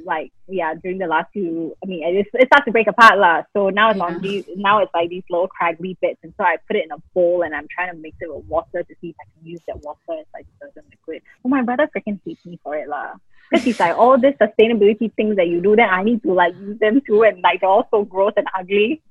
like 0.06 0.32
yeah, 0.48 0.76
during 0.76 1.00
the 1.00 1.08
last 1.08 1.32
few, 1.34 1.76
I 1.84 1.88
mean, 1.88 2.04
it, 2.06 2.28
it 2.34 2.48
starts 2.48 2.66
to 2.66 2.72
break 2.72 2.88
apart 2.88 3.18
lah. 3.18 3.42
So 3.54 3.70
now 3.70 3.90
it's 3.90 3.98
Yeah. 3.98 4.06
on 4.06 4.22
these, 4.22 4.46
now 4.56 4.80
it's 4.84 4.94
like 4.94 5.10
these 5.10 5.24
little 5.30 5.50
craggly 5.50 5.98
bits, 6.00 6.20
and 6.22 6.34
so 6.38 6.44
I 6.44 6.58
put 6.68 6.76
it 6.76 6.86
in 6.86 6.92
a 6.92 7.02
bowl, 7.16 7.42
and 7.42 7.56
I'm 7.56 7.68
trying 7.74 7.92
to 7.92 7.98
mix 7.98 8.18
it 8.22 8.30
with 8.30 8.46
water 8.46 8.84
to 8.84 8.96
see 9.02 9.10
if 9.10 9.16
I 9.20 9.26
can 9.34 9.50
use 9.50 9.62
that 9.68 9.82
water 9.82 9.98
as 10.20 10.26
like 10.34 10.46
detergent 10.60 10.86
liquid. 10.92 11.24
Oh, 11.44 11.50
my 11.50 11.64
brother 11.64 11.90
freaking 11.90 12.20
hates 12.24 12.46
me 12.46 12.60
for 12.64 12.76
it 12.76 12.88
lah. 12.88 13.16
Because 13.50 13.66
he's 13.66 13.80
like, 13.80 13.98
all 13.98 14.20
these 14.20 14.36
sustainability 14.36 15.12
things 15.16 15.38
that 15.38 15.48
you 15.48 15.62
do, 15.62 15.76
then 15.76 15.90
I 15.90 16.04
need 16.04 16.22
to 16.24 16.34
like 16.34 16.54
use 16.60 16.78
them 16.80 17.02
too, 17.02 17.24
and 17.24 17.42
like 17.42 17.62
they're 17.62 17.70
all 17.70 17.88
so 17.90 18.04
gross 18.04 18.34
and 18.38 18.46
ugly. 18.54 19.02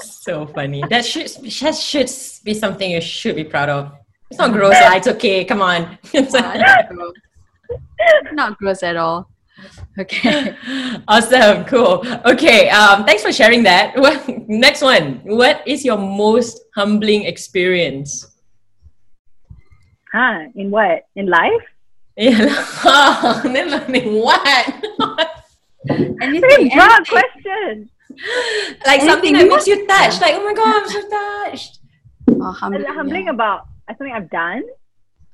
So 0.00 0.46
funny. 0.46 0.82
That 0.90 1.04
should 1.04 1.28
that 1.28 1.74
should 1.74 2.10
be 2.44 2.54
something 2.54 2.90
you 2.90 3.00
should 3.00 3.36
be 3.36 3.44
proud 3.44 3.68
of. 3.68 3.92
It's 4.30 4.38
not 4.38 4.52
gross, 4.52 4.74
lah. 4.74 4.96
It's 4.98 5.08
okay. 5.08 5.44
Come 5.44 5.62
on. 5.62 5.98
It's 6.12 6.32
not 6.32 6.88
gross. 6.88 7.14
not 8.32 8.58
gross 8.58 8.82
at 8.82 8.96
all. 8.96 9.30
Okay. 9.98 10.54
awesome. 11.08 11.64
Cool. 11.64 12.04
Okay. 12.26 12.68
Um, 12.68 13.04
thanks 13.04 13.22
for 13.22 13.32
sharing 13.32 13.62
that. 13.64 13.96
Well, 13.96 14.20
next 14.48 14.82
one. 14.82 15.20
What 15.24 15.62
is 15.66 15.84
your 15.84 15.96
most 15.96 16.60
humbling 16.74 17.24
experience? 17.24 18.26
Huh? 20.12 20.52
In 20.54 20.70
what? 20.70 21.06
In 21.14 21.26
life? 21.26 21.64
Yeah. 22.16 22.48
Oh, 22.84 23.40
then 23.44 23.70
learning 23.70 24.20
what? 24.20 24.72
Anything, 25.88 26.40
Very 26.40 26.68
broad 26.70 27.06
question. 27.06 27.90
like 28.86 29.00
something 29.02 29.32
that 29.34 29.48
makes 29.48 29.66
you 29.66 29.86
touched. 29.86 30.20
Like, 30.20 30.34
oh 30.36 30.44
my 30.44 30.54
god, 30.54 30.82
I'm 30.82 30.88
so 30.88 31.00
touched. 31.18 31.78
Oh, 32.30 32.52
humbling, 32.52 32.84
Humbling 32.86 33.26
yeah. 33.26 33.36
about 33.36 33.66
something 33.88 34.12
I've 34.12 34.30
done. 34.30 34.62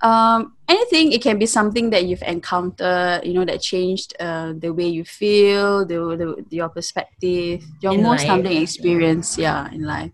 um 0.02 0.58
anything 0.66 1.14
it 1.14 1.22
can 1.22 1.38
be 1.38 1.46
something 1.46 1.86
that 1.94 2.02
you've 2.10 2.26
encountered 2.26 3.22
you 3.22 3.32
know 3.38 3.46
that 3.46 3.62
changed 3.62 4.10
uh, 4.18 4.50
the 4.58 4.70
way 4.74 4.88
you 4.90 5.04
feel 5.06 5.86
the, 5.86 5.94
the 6.18 6.26
your 6.50 6.66
perspective 6.68 7.62
your 7.78 7.94
In 7.94 8.02
most 8.02 8.26
life. 8.26 8.30
humbling 8.34 8.58
experience 8.66 9.38
yeah 9.38 9.70
in 9.70 9.86
life 9.86 10.10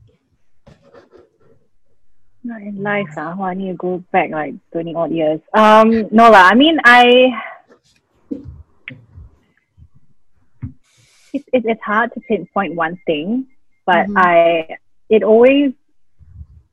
Not 2.45 2.63
in 2.63 2.83
life, 2.83 3.11
ah. 3.17 3.35
Well, 3.37 3.49
I 3.51 3.55
need 3.55 3.69
to 3.73 3.75
go 3.75 4.05
back 4.13 4.31
like 4.31 4.55
twenty 4.73 4.95
odd 4.95 5.11
years. 5.11 5.41
Um, 5.53 6.07
no 6.15 6.31
lah. 6.31 6.49
I 6.49 6.55
mean, 6.55 6.79
I. 6.85 7.29
It's 11.33 11.45
it, 11.53 11.65
it's 11.67 11.83
hard 11.83 12.13
to 12.15 12.21
pinpoint 12.21 12.75
one 12.75 12.99
thing, 13.07 13.47
but 13.87 14.07
Mhm. 14.07 14.15
I 14.17 14.79
it 15.09 15.23
always 15.23 15.73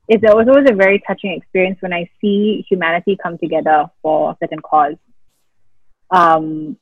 it's 0.07 0.23
it 0.23 0.35
was 0.35 0.47
always 0.47 0.69
a 0.69 0.75
very 0.75 1.01
touching 1.07 1.31
experience 1.31 1.81
when 1.81 1.93
I 1.93 2.09
see 2.21 2.65
humanity 2.69 3.17
come 3.21 3.37
together 3.37 3.89
for 4.01 4.31
a 4.31 4.37
certain 4.39 4.59
cause. 4.59 4.95
Um, 6.11 6.77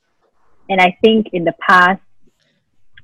and 0.68 0.80
I 0.80 0.96
think 1.02 1.28
in 1.32 1.44
the 1.44 1.54
past 1.58 2.02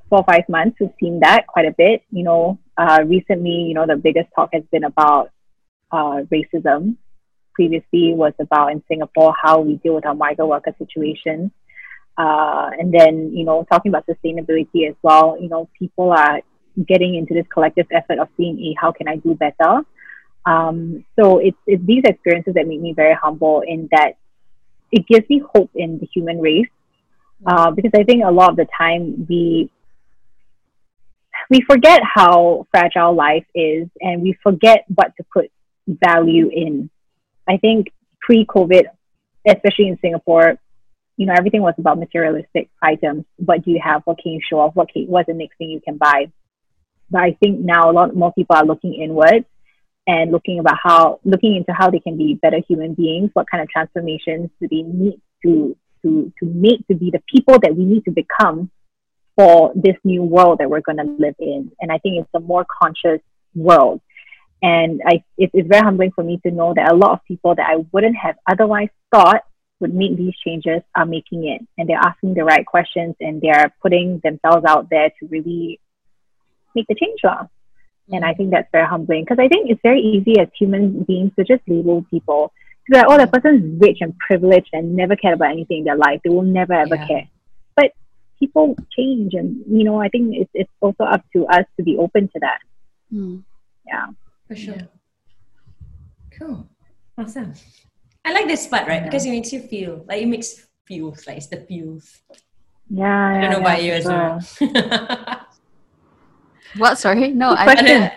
four 0.08 0.18
or 0.18 0.24
five 0.24 0.48
months, 0.48 0.76
we've 0.80 0.90
seen 1.00 1.20
that 1.20 1.46
quite 1.46 1.66
a 1.66 1.74
bit. 1.76 2.02
You 2.10 2.24
know, 2.24 2.58
uh, 2.76 3.02
recently, 3.06 3.62
you 3.68 3.74
know, 3.74 3.86
the 3.86 3.96
biggest 3.96 4.28
talk 4.34 4.50
has 4.52 4.64
been 4.70 4.84
about 4.84 5.30
uh, 5.90 6.22
racism. 6.32 6.96
Previously, 7.54 8.14
was 8.14 8.32
about 8.38 8.72
in 8.72 8.82
Singapore 8.88 9.34
how 9.40 9.60
we 9.60 9.76
deal 9.76 9.94
with 9.94 10.06
our 10.06 10.14
migrant 10.14 10.48
worker 10.50 10.74
situation. 10.78 11.50
Uh, 12.20 12.66
and 12.78 12.88
then, 12.96 13.12
you 13.38 13.44
know, 13.48 13.58
talking 13.72 13.90
about 13.92 14.04
sustainability 14.12 14.80
as 14.90 14.96
well. 15.06 15.26
You 15.42 15.48
know, 15.52 15.62
people 15.78 16.08
are 16.12 16.36
getting 16.92 17.12
into 17.14 17.32
this 17.34 17.46
collective 17.54 17.86
effort 17.98 18.18
of 18.18 18.28
seeing, 18.36 18.58
hey, 18.58 18.74
how 18.82 18.90
can 18.92 19.06
I 19.12 19.16
do 19.16 19.34
better? 19.44 19.72
Um, 20.52 21.04
so 21.16 21.38
it's, 21.46 21.62
it's 21.66 21.84
these 21.86 22.04
experiences 22.04 22.54
that 22.56 22.66
make 22.66 22.80
me 22.80 22.92
very 23.02 23.16
humble 23.24 23.62
in 23.72 23.88
that 23.92 24.10
it 24.96 25.06
gives 25.06 25.26
me 25.32 25.38
hope 25.54 25.70
in 25.74 25.98
the 26.00 26.08
human 26.14 26.38
race. 26.40 26.72
Uh, 27.50 27.70
because 27.70 27.92
I 27.94 28.04
think 28.04 28.22
a 28.22 28.30
lot 28.30 28.50
of 28.50 28.56
the 28.56 28.66
time 28.76 29.26
we 29.28 29.70
we 31.48 31.58
forget 31.62 32.00
how 32.04 32.66
fragile 32.70 33.14
life 33.14 33.46
is 33.54 33.88
and 34.00 34.22
we 34.22 34.36
forget 34.42 34.84
what 34.94 35.16
to 35.16 35.24
put 35.32 35.46
value 35.88 36.48
in. 36.64 36.90
I 37.48 37.56
think 37.56 37.92
pre-COVID, 38.20 38.84
especially 39.46 39.88
in 39.88 39.98
Singapore, 40.00 40.58
you 41.20 41.26
know, 41.26 41.34
everything 41.36 41.60
was 41.60 41.74
about 41.76 41.98
materialistic 41.98 42.70
items. 42.80 43.26
What 43.36 43.62
do 43.62 43.72
you 43.72 43.80
have? 43.84 44.00
What 44.06 44.16
can 44.22 44.32
you 44.32 44.40
show 44.40 44.58
off? 44.60 44.74
What 44.74 44.88
can, 44.90 45.04
what's 45.04 45.26
the 45.26 45.34
next 45.34 45.58
thing 45.58 45.68
you 45.68 45.82
can 45.82 45.98
buy? 45.98 46.32
But 47.10 47.20
I 47.20 47.36
think 47.38 47.60
now 47.60 47.90
a 47.90 47.92
lot 47.92 48.16
more 48.16 48.32
people 48.32 48.56
are 48.56 48.64
looking 48.64 48.94
inwards 48.94 49.44
and 50.06 50.32
looking 50.32 50.60
about 50.60 50.78
how 50.82 51.20
looking 51.22 51.56
into 51.56 51.74
how 51.74 51.90
they 51.90 51.98
can 51.98 52.16
be 52.16 52.38
better 52.40 52.60
human 52.66 52.94
beings. 52.94 53.28
What 53.34 53.50
kind 53.50 53.62
of 53.62 53.68
transformations 53.68 54.48
do 54.62 54.68
they 54.70 54.80
need 54.80 55.20
to 55.42 55.76
to 56.00 56.32
to 56.38 56.46
make 56.46 56.86
to 56.88 56.94
be 56.94 57.10
the 57.10 57.22
people 57.30 57.58
that 57.58 57.76
we 57.76 57.84
need 57.84 58.06
to 58.06 58.12
become 58.12 58.70
for 59.36 59.72
this 59.74 59.96
new 60.02 60.22
world 60.22 60.60
that 60.60 60.70
we're 60.70 60.80
going 60.80 61.04
to 61.04 61.16
live 61.18 61.34
in. 61.38 61.70
And 61.82 61.92
I 61.92 61.98
think 61.98 62.16
it's 62.16 62.30
a 62.34 62.40
more 62.40 62.64
conscious 62.82 63.20
world. 63.54 64.00
And 64.62 65.02
I, 65.06 65.22
it, 65.36 65.50
it's 65.52 65.68
very 65.68 65.82
humbling 65.82 66.12
for 66.12 66.24
me 66.24 66.40
to 66.46 66.50
know 66.50 66.72
that 66.74 66.90
a 66.90 66.96
lot 66.96 67.12
of 67.12 67.24
people 67.28 67.54
that 67.56 67.66
I 67.68 67.84
wouldn't 67.92 68.16
have 68.16 68.36
otherwise 68.50 68.88
thought 69.12 69.42
would 69.80 69.94
make 69.94 70.16
these 70.16 70.36
changes 70.44 70.82
are 70.94 71.06
making 71.06 71.46
it. 71.48 71.66
And 71.78 71.88
they're 71.88 71.98
asking 71.98 72.34
the 72.34 72.44
right 72.44 72.64
questions 72.64 73.16
and 73.20 73.40
they're 73.40 73.72
putting 73.82 74.20
themselves 74.22 74.64
out 74.66 74.88
there 74.90 75.10
to 75.18 75.26
really 75.28 75.80
make 76.74 76.86
the 76.86 76.94
change. 76.94 77.20
Lah. 77.24 77.46
And 78.12 78.24
I 78.24 78.34
think 78.34 78.50
that's 78.50 78.68
very 78.72 78.86
humbling 78.86 79.24
because 79.24 79.38
I 79.38 79.48
think 79.48 79.70
it's 79.70 79.80
very 79.82 80.00
easy 80.00 80.38
as 80.38 80.48
human 80.58 81.04
beings 81.04 81.32
to 81.38 81.44
just 81.44 81.62
label 81.68 82.04
people 82.10 82.52
to 82.86 82.92
be 82.92 82.98
like, 82.98 83.06
oh, 83.08 83.16
that 83.16 83.32
person's 83.32 83.80
rich 83.80 83.98
and 84.00 84.16
privileged 84.18 84.70
and 84.72 84.96
never 84.96 85.16
cared 85.16 85.34
about 85.34 85.52
anything 85.52 85.78
in 85.78 85.84
their 85.84 85.96
life. 85.96 86.20
They 86.24 86.30
will 86.30 86.42
never 86.42 86.72
ever 86.72 86.96
yeah. 86.96 87.06
care. 87.06 87.28
But 87.76 87.92
people 88.38 88.76
change, 88.96 89.34
and 89.34 89.62
you 89.68 89.84
know, 89.84 90.00
I 90.00 90.08
think 90.08 90.34
it's 90.34 90.50
it's 90.54 90.70
also 90.80 91.04
up 91.04 91.24
to 91.34 91.46
us 91.46 91.64
to 91.76 91.84
be 91.84 91.96
open 91.96 92.28
to 92.28 92.40
that. 92.40 92.58
Mm. 93.12 93.44
Yeah, 93.86 94.06
for 94.48 94.56
sure. 94.56 94.74
Yeah. 94.74 94.86
Cool, 96.38 96.68
awesome. 97.16 97.54
I 98.24 98.32
like 98.32 98.46
this 98.46 98.66
part, 98.66 98.86
right? 98.86 99.02
Yeah. 99.02 99.04
Because 99.04 99.24
it 99.26 99.30
makes 99.30 99.52
you 99.52 99.60
feel 99.60 100.04
like 100.08 100.22
it 100.22 100.28
makes 100.28 100.66
feels 100.86 101.26
like 101.26 101.38
it's 101.38 101.46
the 101.46 101.60
feels. 101.68 102.20
Yeah, 102.90 103.38
I 103.38 103.40
don't 103.40 103.50
know 103.50 103.58
yeah, 103.58 103.72
about 103.72 103.82
you 103.82 103.92
as 103.92 104.04
well. 104.04 104.40
what? 106.76 106.98
Sorry, 106.98 107.32
no, 107.32 107.50
I. 107.50 107.66
I 107.66 108.12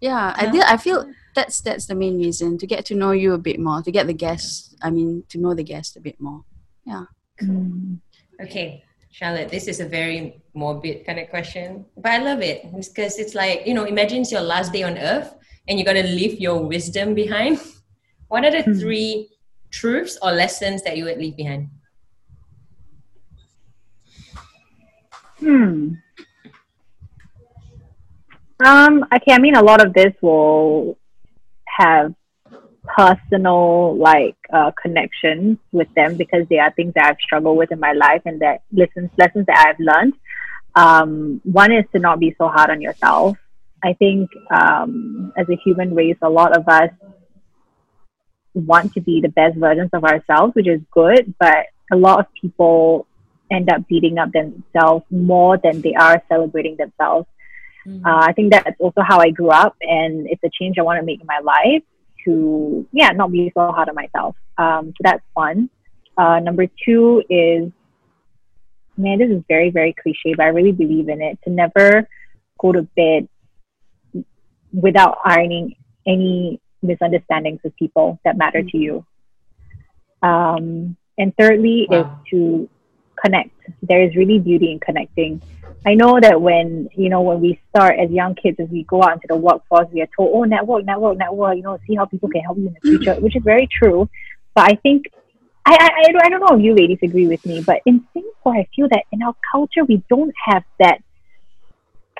yeah, 0.00 0.34
I 0.36 0.46
did. 0.50 0.62
I 0.62 0.76
feel 0.76 1.08
that's 1.34 1.60
that's 1.60 1.86
the 1.86 1.94
main 1.94 2.18
reason 2.18 2.58
to 2.58 2.66
get 2.66 2.84
to 2.86 2.94
know 2.94 3.12
you 3.12 3.34
a 3.34 3.38
bit 3.38 3.60
more, 3.60 3.82
to 3.82 3.90
get 3.90 4.06
the 4.06 4.14
guests. 4.14 4.74
I 4.82 4.90
mean, 4.90 5.24
to 5.28 5.38
know 5.38 5.54
the 5.54 5.64
guest 5.64 5.96
a 5.96 6.00
bit 6.00 6.20
more. 6.20 6.44
Yeah. 6.84 7.04
Mm. 7.42 8.00
Okay, 8.40 8.84
Charlotte, 9.10 9.48
this 9.48 9.68
is 9.68 9.80
a 9.80 9.86
very 9.86 10.42
morbid 10.54 11.06
kind 11.06 11.18
of 11.18 11.28
question, 11.28 11.84
but 11.96 12.12
I 12.12 12.18
love 12.18 12.40
it 12.40 12.64
because 12.72 13.18
it's 13.18 13.34
like 13.34 13.66
you 13.66 13.74
know, 13.74 13.84
imagine 13.84 14.22
it's 14.22 14.32
your 14.32 14.42
last 14.42 14.72
day 14.72 14.82
on 14.82 14.98
Earth 14.98 15.32
and 15.68 15.78
you're 15.78 15.86
gonna 15.86 16.08
leave 16.08 16.40
your 16.40 16.64
wisdom 16.64 17.14
behind. 17.14 17.60
What 18.28 18.44
are 18.44 18.50
the 18.50 18.64
mm. 18.64 18.80
three 18.80 19.28
truths 19.70 20.18
or 20.22 20.32
lessons 20.32 20.82
that 20.82 20.96
you 20.96 21.04
would 21.04 21.18
leave 21.18 21.36
behind? 21.36 21.70
Hmm. 25.38 25.94
Um, 28.64 29.04
okay, 29.14 29.32
I 29.32 29.38
mean, 29.38 29.54
a 29.54 29.62
lot 29.62 29.84
of 29.84 29.92
this 29.92 30.14
will 30.22 30.98
have 31.66 32.14
personal 32.86 33.96
like 33.96 34.36
uh, 34.52 34.70
connections 34.80 35.58
with 35.72 35.92
them 35.94 36.16
because 36.16 36.46
they 36.48 36.58
are 36.58 36.72
things 36.72 36.94
that 36.94 37.06
I've 37.06 37.20
struggled 37.20 37.58
with 37.58 37.72
in 37.72 37.80
my 37.80 37.92
life 37.92 38.22
and 38.24 38.40
that 38.40 38.62
lessons 38.72 39.10
lessons 39.18 39.46
that 39.46 39.66
I've 39.66 39.80
learned. 39.80 40.14
Um, 40.74 41.40
one 41.44 41.72
is 41.72 41.84
to 41.92 41.98
not 41.98 42.20
be 42.20 42.34
so 42.38 42.48
hard 42.48 42.70
on 42.70 42.80
yourself. 42.80 43.36
I 43.82 43.92
think 43.94 44.30
um, 44.50 45.32
as 45.36 45.48
a 45.48 45.56
human 45.56 45.94
race, 45.94 46.16
a 46.22 46.30
lot 46.30 46.56
of 46.56 46.66
us 46.68 46.90
want 48.60 48.92
to 48.94 49.00
be 49.00 49.20
the 49.20 49.28
best 49.28 49.56
versions 49.56 49.90
of 49.92 50.04
ourselves, 50.04 50.54
which 50.54 50.68
is 50.68 50.80
good, 50.90 51.34
but 51.38 51.66
a 51.92 51.96
lot 51.96 52.20
of 52.20 52.26
people 52.40 53.06
end 53.50 53.70
up 53.70 53.86
beating 53.86 54.18
up 54.18 54.32
themselves 54.32 55.04
more 55.10 55.58
than 55.62 55.80
they 55.80 55.94
are 55.94 56.22
celebrating 56.28 56.76
themselves. 56.76 57.26
Mm-hmm. 57.86 58.04
Uh, 58.04 58.26
I 58.26 58.32
think 58.32 58.52
that's 58.52 58.80
also 58.80 59.02
how 59.02 59.20
I 59.20 59.30
grew 59.30 59.50
up, 59.50 59.76
and 59.80 60.26
it's 60.28 60.42
a 60.44 60.50
change 60.60 60.78
I 60.78 60.82
want 60.82 60.98
to 60.98 61.06
make 61.06 61.20
in 61.20 61.26
my 61.26 61.38
life 61.38 61.82
to, 62.24 62.86
yeah, 62.92 63.10
not 63.10 63.30
be 63.30 63.52
so 63.54 63.70
hard 63.70 63.88
on 63.88 63.94
myself. 63.94 64.34
Um, 64.58 64.88
so 64.88 65.00
that's 65.02 65.22
one. 65.34 65.70
Uh, 66.18 66.40
number 66.40 66.66
two 66.84 67.22
is, 67.30 67.70
man, 68.96 69.18
this 69.18 69.30
is 69.30 69.42
very, 69.48 69.70
very 69.70 69.94
cliche, 70.02 70.34
but 70.36 70.44
I 70.44 70.48
really 70.48 70.72
believe 70.72 71.08
in 71.08 71.22
it 71.22 71.38
to 71.44 71.50
never 71.50 72.08
go 72.58 72.72
to 72.72 72.82
bed 72.96 73.28
without 74.72 75.18
ironing 75.24 75.76
any 76.06 76.60
misunderstandings 76.86 77.60
with 77.62 77.76
people 77.76 78.18
that 78.24 78.36
matter 78.36 78.60
mm-hmm. 78.60 78.68
to 78.68 78.78
you. 78.78 79.06
Um, 80.22 80.96
and 81.18 81.36
thirdly 81.36 81.86
wow. 81.90 82.00
is 82.00 82.30
to 82.30 82.68
connect. 83.22 83.50
There 83.82 84.02
is 84.02 84.14
really 84.16 84.38
beauty 84.38 84.72
in 84.72 84.80
connecting. 84.80 85.42
I 85.84 85.94
know 85.94 86.18
that 86.20 86.40
when 86.40 86.88
you 86.94 87.08
know 87.08 87.20
when 87.22 87.40
we 87.40 87.60
start 87.70 87.98
as 87.98 88.10
young 88.10 88.34
kids, 88.34 88.58
as 88.58 88.68
we 88.68 88.82
go 88.84 89.02
out 89.02 89.14
into 89.14 89.26
the 89.28 89.36
workforce, 89.36 89.86
we 89.92 90.02
are 90.02 90.08
told, 90.16 90.30
"Oh, 90.34 90.44
network, 90.44 90.84
network, 90.84 91.16
network." 91.18 91.56
You 91.56 91.62
know, 91.62 91.78
see 91.86 91.94
how 91.94 92.06
people 92.06 92.28
can 92.28 92.40
help 92.40 92.58
you 92.58 92.68
in 92.68 92.74
the 92.74 92.80
future, 92.80 93.14
which 93.20 93.36
is 93.36 93.42
very 93.44 93.68
true. 93.70 94.08
But 94.54 94.72
I 94.72 94.74
think 94.76 95.04
I, 95.64 95.76
I, 95.80 96.26
I 96.26 96.28
don't 96.28 96.40
know 96.40 96.56
if 96.56 96.62
you 96.62 96.74
ladies 96.74 96.98
agree 97.02 97.26
with 97.26 97.44
me, 97.44 97.60
but 97.60 97.82
in 97.86 98.06
Singapore, 98.12 98.54
I 98.54 98.68
feel 98.74 98.88
that 98.88 99.04
in 99.12 99.22
our 99.22 99.34
culture, 99.50 99.84
we 99.84 100.02
don't 100.08 100.34
have 100.44 100.64
that 100.78 101.02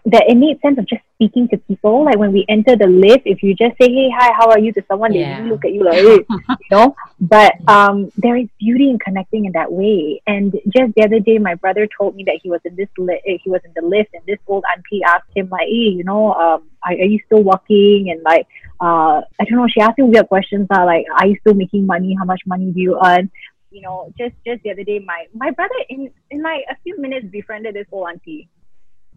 that 0.06 0.24
innate 0.28 0.60
sense 0.62 0.78
of 0.78 0.86
just 0.86 1.02
speaking 1.14 1.48
to 1.48 1.58
people. 1.58 2.04
Like 2.04 2.16
when 2.16 2.32
we 2.32 2.44
enter 2.48 2.76
the 2.76 2.86
lift, 2.86 3.26
if 3.26 3.42
you 3.42 3.54
just 3.54 3.76
say, 3.80 3.90
"Hey, 3.92 4.08
hi, 4.16 4.32
how 4.32 4.48
are 4.50 4.58
you?" 4.58 4.72
to 4.72 4.82
someone, 4.86 5.12
yeah. 5.12 5.42
they 5.42 5.48
look 5.48 5.64
at 5.64 5.72
you 5.72 5.84
like, 5.84 5.94
hey, 5.94 6.24
you 6.48 6.70
know. 6.70 6.94
But 7.20 7.54
um, 7.68 8.12
there 8.16 8.36
is 8.36 8.48
beauty 8.60 8.88
in 8.88 8.98
connecting 8.98 9.46
in 9.46 9.52
that 9.52 9.72
way. 9.72 10.22
And 10.26 10.52
just 10.68 10.94
the 10.94 11.02
other 11.02 11.18
day, 11.18 11.38
my 11.38 11.54
brother 11.56 11.88
told 11.98 12.14
me 12.14 12.22
that 12.24 12.38
he 12.42 12.48
was 12.48 12.60
in 12.64 12.76
this 12.76 12.88
li- 12.96 13.20
eh, 13.26 13.38
he 13.42 13.50
was 13.50 13.60
in 13.64 13.72
the 13.74 13.86
lift, 13.86 14.14
and 14.14 14.22
this 14.26 14.38
old 14.46 14.64
auntie 14.70 15.02
asked 15.02 15.30
him 15.34 15.48
like, 15.50 15.66
"Hey, 15.66 15.90
you 15.98 16.04
know, 16.04 16.32
um, 16.34 16.62
are, 16.84 16.92
are 16.92 17.10
you 17.14 17.18
still 17.26 17.42
walking?" 17.42 18.10
And 18.10 18.22
like, 18.22 18.46
uh, 18.80 19.22
I 19.40 19.44
don't 19.44 19.58
know. 19.58 19.66
She 19.68 19.80
asked 19.80 19.98
him 19.98 20.12
weird 20.12 20.28
questions. 20.28 20.68
Uh, 20.70 20.84
like, 20.84 21.06
are 21.18 21.26
you 21.26 21.36
still 21.40 21.54
making 21.54 21.84
money? 21.84 22.14
How 22.16 22.24
much 22.24 22.42
money 22.46 22.70
do 22.70 22.80
you 22.80 23.00
earn? 23.04 23.28
You 23.72 23.82
know, 23.82 24.12
just 24.16 24.34
just 24.46 24.62
the 24.62 24.70
other 24.70 24.84
day, 24.84 25.00
my 25.00 25.26
my 25.34 25.50
brother 25.50 25.74
in 25.88 26.10
in 26.30 26.42
like 26.42 26.62
a 26.70 26.76
few 26.84 26.96
minutes 27.00 27.26
befriended 27.26 27.74
this 27.74 27.86
old 27.90 28.08
auntie 28.08 28.48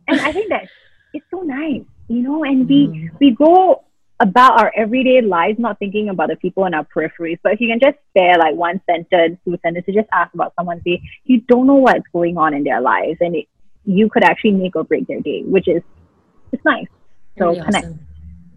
and 0.10 0.22
I 0.22 0.32
think 0.32 0.50
that 0.50 0.68
it's 1.14 1.26
so 1.32 1.42
nice, 1.42 1.84
you 2.08 2.22
know, 2.22 2.44
and 2.44 2.68
we 2.68 2.88
mm. 2.88 3.10
we 3.20 3.32
go 3.32 3.84
about 4.20 4.60
our 4.60 4.72
everyday 4.76 5.22
lives 5.22 5.58
not 5.60 5.80
thinking 5.80 6.10
about 6.10 6.30
the 6.30 6.36
people 6.36 6.66
in 6.66 6.74
our 6.74 6.86
peripheries. 6.86 7.40
But 7.42 7.54
if 7.54 7.62
you 7.62 7.70
can 7.70 7.80
just 7.80 7.98
spare 8.10 8.38
like 8.38 8.56
one 8.56 8.82
sentence, 8.86 9.40
two 9.46 9.58
sentences, 9.62 9.94
to 9.94 10.02
just 10.02 10.10
ask 10.12 10.34
about 10.34 10.54
someone's 10.58 10.84
day, 10.84 11.02
you 11.24 11.42
don't 11.42 11.68
know 11.68 11.76
what's 11.76 12.08
going 12.12 12.38
on 12.38 12.54
in 12.54 12.64
their 12.64 12.82
lives, 12.82 13.18
and 13.22 13.36
it, 13.36 13.46
you 13.86 14.10
could 14.10 14.24
actually 14.24 14.52
make 14.52 14.76
or 14.76 14.84
break 14.84 15.08
their 15.08 15.22
day, 15.22 15.44
which 15.44 15.68
is 15.68 15.82
it's 16.52 16.64
nice. 16.66 16.88
So 17.38 17.50
really 17.50 17.62
connect, 17.62 17.86
awesome. 17.86 18.08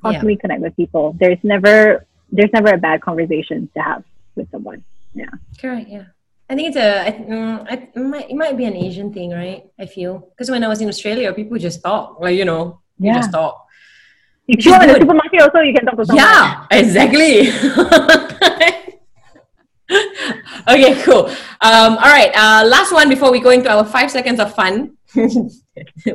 constantly 0.03 0.35
yeah. 0.35 0.41
connect 0.41 0.63
with 0.63 0.77
people. 0.77 1.17
There's 1.19 1.39
never 1.43 2.07
there's 2.31 2.51
never 2.53 2.73
a 2.73 2.79
bad 2.79 3.03
conversation 3.03 3.71
to 3.77 3.83
have 3.83 4.05
with 4.35 4.51
someone. 4.51 4.85
Yeah. 5.15 5.27
Correct. 5.61 5.89
Yeah. 5.89 6.05
I 6.51 6.55
think 6.55 6.69
it's 6.69 6.77
a. 6.77 7.07
I, 7.07 7.09
um, 7.33 7.67
I, 7.69 7.89
it, 7.95 7.97
might, 7.97 8.31
it 8.31 8.37
might 8.37 8.57
be 8.57 8.65
an 8.65 8.77
Asian 8.77 9.13
thing, 9.13 9.31
right? 9.31 9.65
I 9.79 9.87
feel 9.87 10.29
because 10.31 10.51
when 10.51 10.65
I 10.65 10.69
was 10.69 10.81
in 10.81 10.89
Australia, 10.89 11.33
people 11.33 11.59
just 11.59 11.83
talk, 11.83 12.21
like 12.21 12.37
you 12.37 12.45
know, 12.45 12.81
yeah. 12.99 13.15
just 13.15 13.33
talk. 13.33 13.67
If 14.49 14.65
you're 14.65 14.83
in 14.83 14.89
the 14.89 14.99
supermarket, 14.99 15.41
also 15.41 15.61
you 15.61 15.73
can 15.73 15.87
talk 15.87 15.97
to 15.97 16.05
someone. 16.05 16.25
Yeah, 16.25 16.67
exactly. 16.71 17.49
okay, 20.69 21.03
cool. 21.05 21.29
Um, 21.61 21.97
all 21.97 22.11
right, 22.11 22.33
uh, 22.35 22.65
last 22.67 22.93
one 22.93 23.09
before 23.09 23.31
we 23.31 23.41
go 23.41 23.51
into 23.51 23.71
our 23.71 23.85
five 23.85 24.11
seconds 24.11 24.41
of 24.41 24.55
fun. 24.55 24.97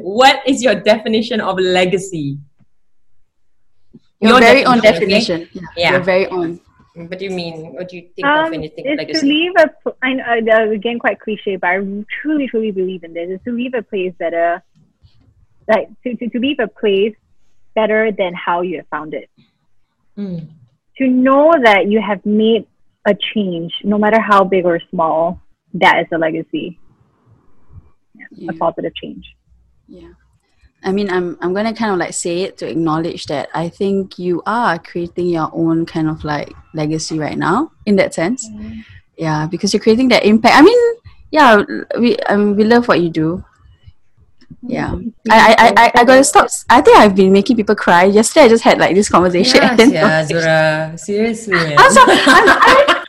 what 0.02 0.48
is 0.48 0.62
your 0.62 0.76
definition 0.76 1.42
of 1.42 1.58
legacy? 1.58 2.38
Your, 4.20 4.32
your 4.32 4.40
very 4.40 4.66
own 4.66 4.82
definition. 4.82 5.44
Okay? 5.44 5.52
Yeah, 5.54 5.62
yeah. 5.78 5.92
Your 5.92 6.02
very 6.02 6.28
own. 6.28 6.60
What 6.98 7.20
do 7.20 7.26
you 7.26 7.32
mean? 7.32 7.74
What 7.74 7.90
do 7.90 7.98
you 7.98 8.10
think 8.16 8.26
um, 8.26 8.46
of 8.46 8.52
when 8.52 8.64
you 8.64 8.70
think 8.70 8.88
it's 8.88 8.98
legacy? 8.98 9.20
to 9.20 9.26
leave 9.28 9.52
a. 9.58 9.94
I 10.02 10.40
know 10.40 10.72
again 10.72 10.98
quite 10.98 11.20
cliche, 11.20 11.56
but 11.56 11.68
I 11.68 11.78
truly, 12.22 12.48
truly 12.48 12.72
believe 12.72 13.04
in 13.04 13.14
this. 13.14 13.30
Is 13.30 13.40
to 13.46 13.52
leave 13.52 13.74
a 13.76 13.84
place 13.84 14.14
better, 14.18 14.64
like 15.68 15.90
to, 16.04 16.16
to, 16.16 16.30
to 16.30 16.40
leave 16.40 16.60
a 16.60 16.68
place 16.68 17.16
better 17.76 18.12
than 18.12 18.34
how 18.34 18.62
you 18.62 18.78
have 18.78 18.88
found 18.88 19.14
it. 19.14 19.30
Mm. 20.18 20.50
To 20.98 21.08
know 21.08 21.54
that 21.64 21.88
you 21.88 22.02
have 22.02 22.26
made 22.26 22.66
a 23.06 23.14
change, 23.14 23.74
no 23.84 24.00
matter 24.00 24.20
how 24.20 24.44
big 24.44 24.66
or 24.66 24.82
small, 24.90 25.40
that 25.76 26.00
is 26.00 26.08
a 26.12 26.18
legacy. 26.18 26.80
Yeah, 28.16 28.26
yeah. 28.32 28.52
A 28.52 28.54
positive 28.54 28.96
change. 28.96 29.26
Yeah. 29.88 30.14
I 30.84 30.92
mean, 30.92 31.10
I'm 31.10 31.38
I'm 31.42 31.54
gonna 31.54 31.74
kind 31.74 31.92
of 31.92 31.98
like 31.98 32.14
say 32.14 32.44
it 32.44 32.58
to 32.60 32.70
acknowledge 32.70 33.26
that 33.26 33.50
I 33.54 33.70
think 33.70 34.20
you 34.20 34.42
are 34.46 34.78
creating 34.78 35.28
your 35.28 35.50
own 35.54 35.86
kind 35.86 36.08
of 36.08 36.24
like 36.24 36.54
legacy 36.74 37.20
right 37.20 37.38
now 37.38 37.72
in 37.86 37.96
that 37.98 38.14
sense. 38.14 38.48
Mm. 38.50 38.86
Yeah, 39.18 39.48
because 39.48 39.74
you're 39.74 39.82
creating 39.82 40.10
that 40.10 40.24
impact. 40.24 40.56
I 40.56 40.62
mean, 40.62 40.96
yeah, 41.32 41.64
we 41.98 42.18
I 42.28 42.38
mean 42.38 42.56
we 42.56 42.64
love 42.64 42.88
what 42.88 43.02
you 43.02 43.10
do. 43.10 43.44
Yeah, 44.62 44.90
mm-hmm. 44.90 45.10
I, 45.30 45.56
I, 45.58 45.74
I, 45.86 45.92
I 46.02 46.06
gotta 46.06 46.24
stop. 46.24 46.50
I 46.70 46.82
think 46.82 46.98
I've 46.98 47.16
been 47.16 47.32
making 47.34 47.58
people 47.58 47.76
cry. 47.76 48.06
Yesterday, 48.06 48.46
I 48.46 48.50
just 48.50 48.64
had 48.64 48.78
like 48.78 48.96
this 48.96 49.10
conversation. 49.10 49.62
Yes, 49.62 49.92
yeah, 49.92 50.26
Zura. 50.30 50.98
Seriously. 50.98 51.76
I'm 51.78 51.92
sorry. 51.92 52.18
I'm, 52.26 52.50
I'm, 52.62 53.06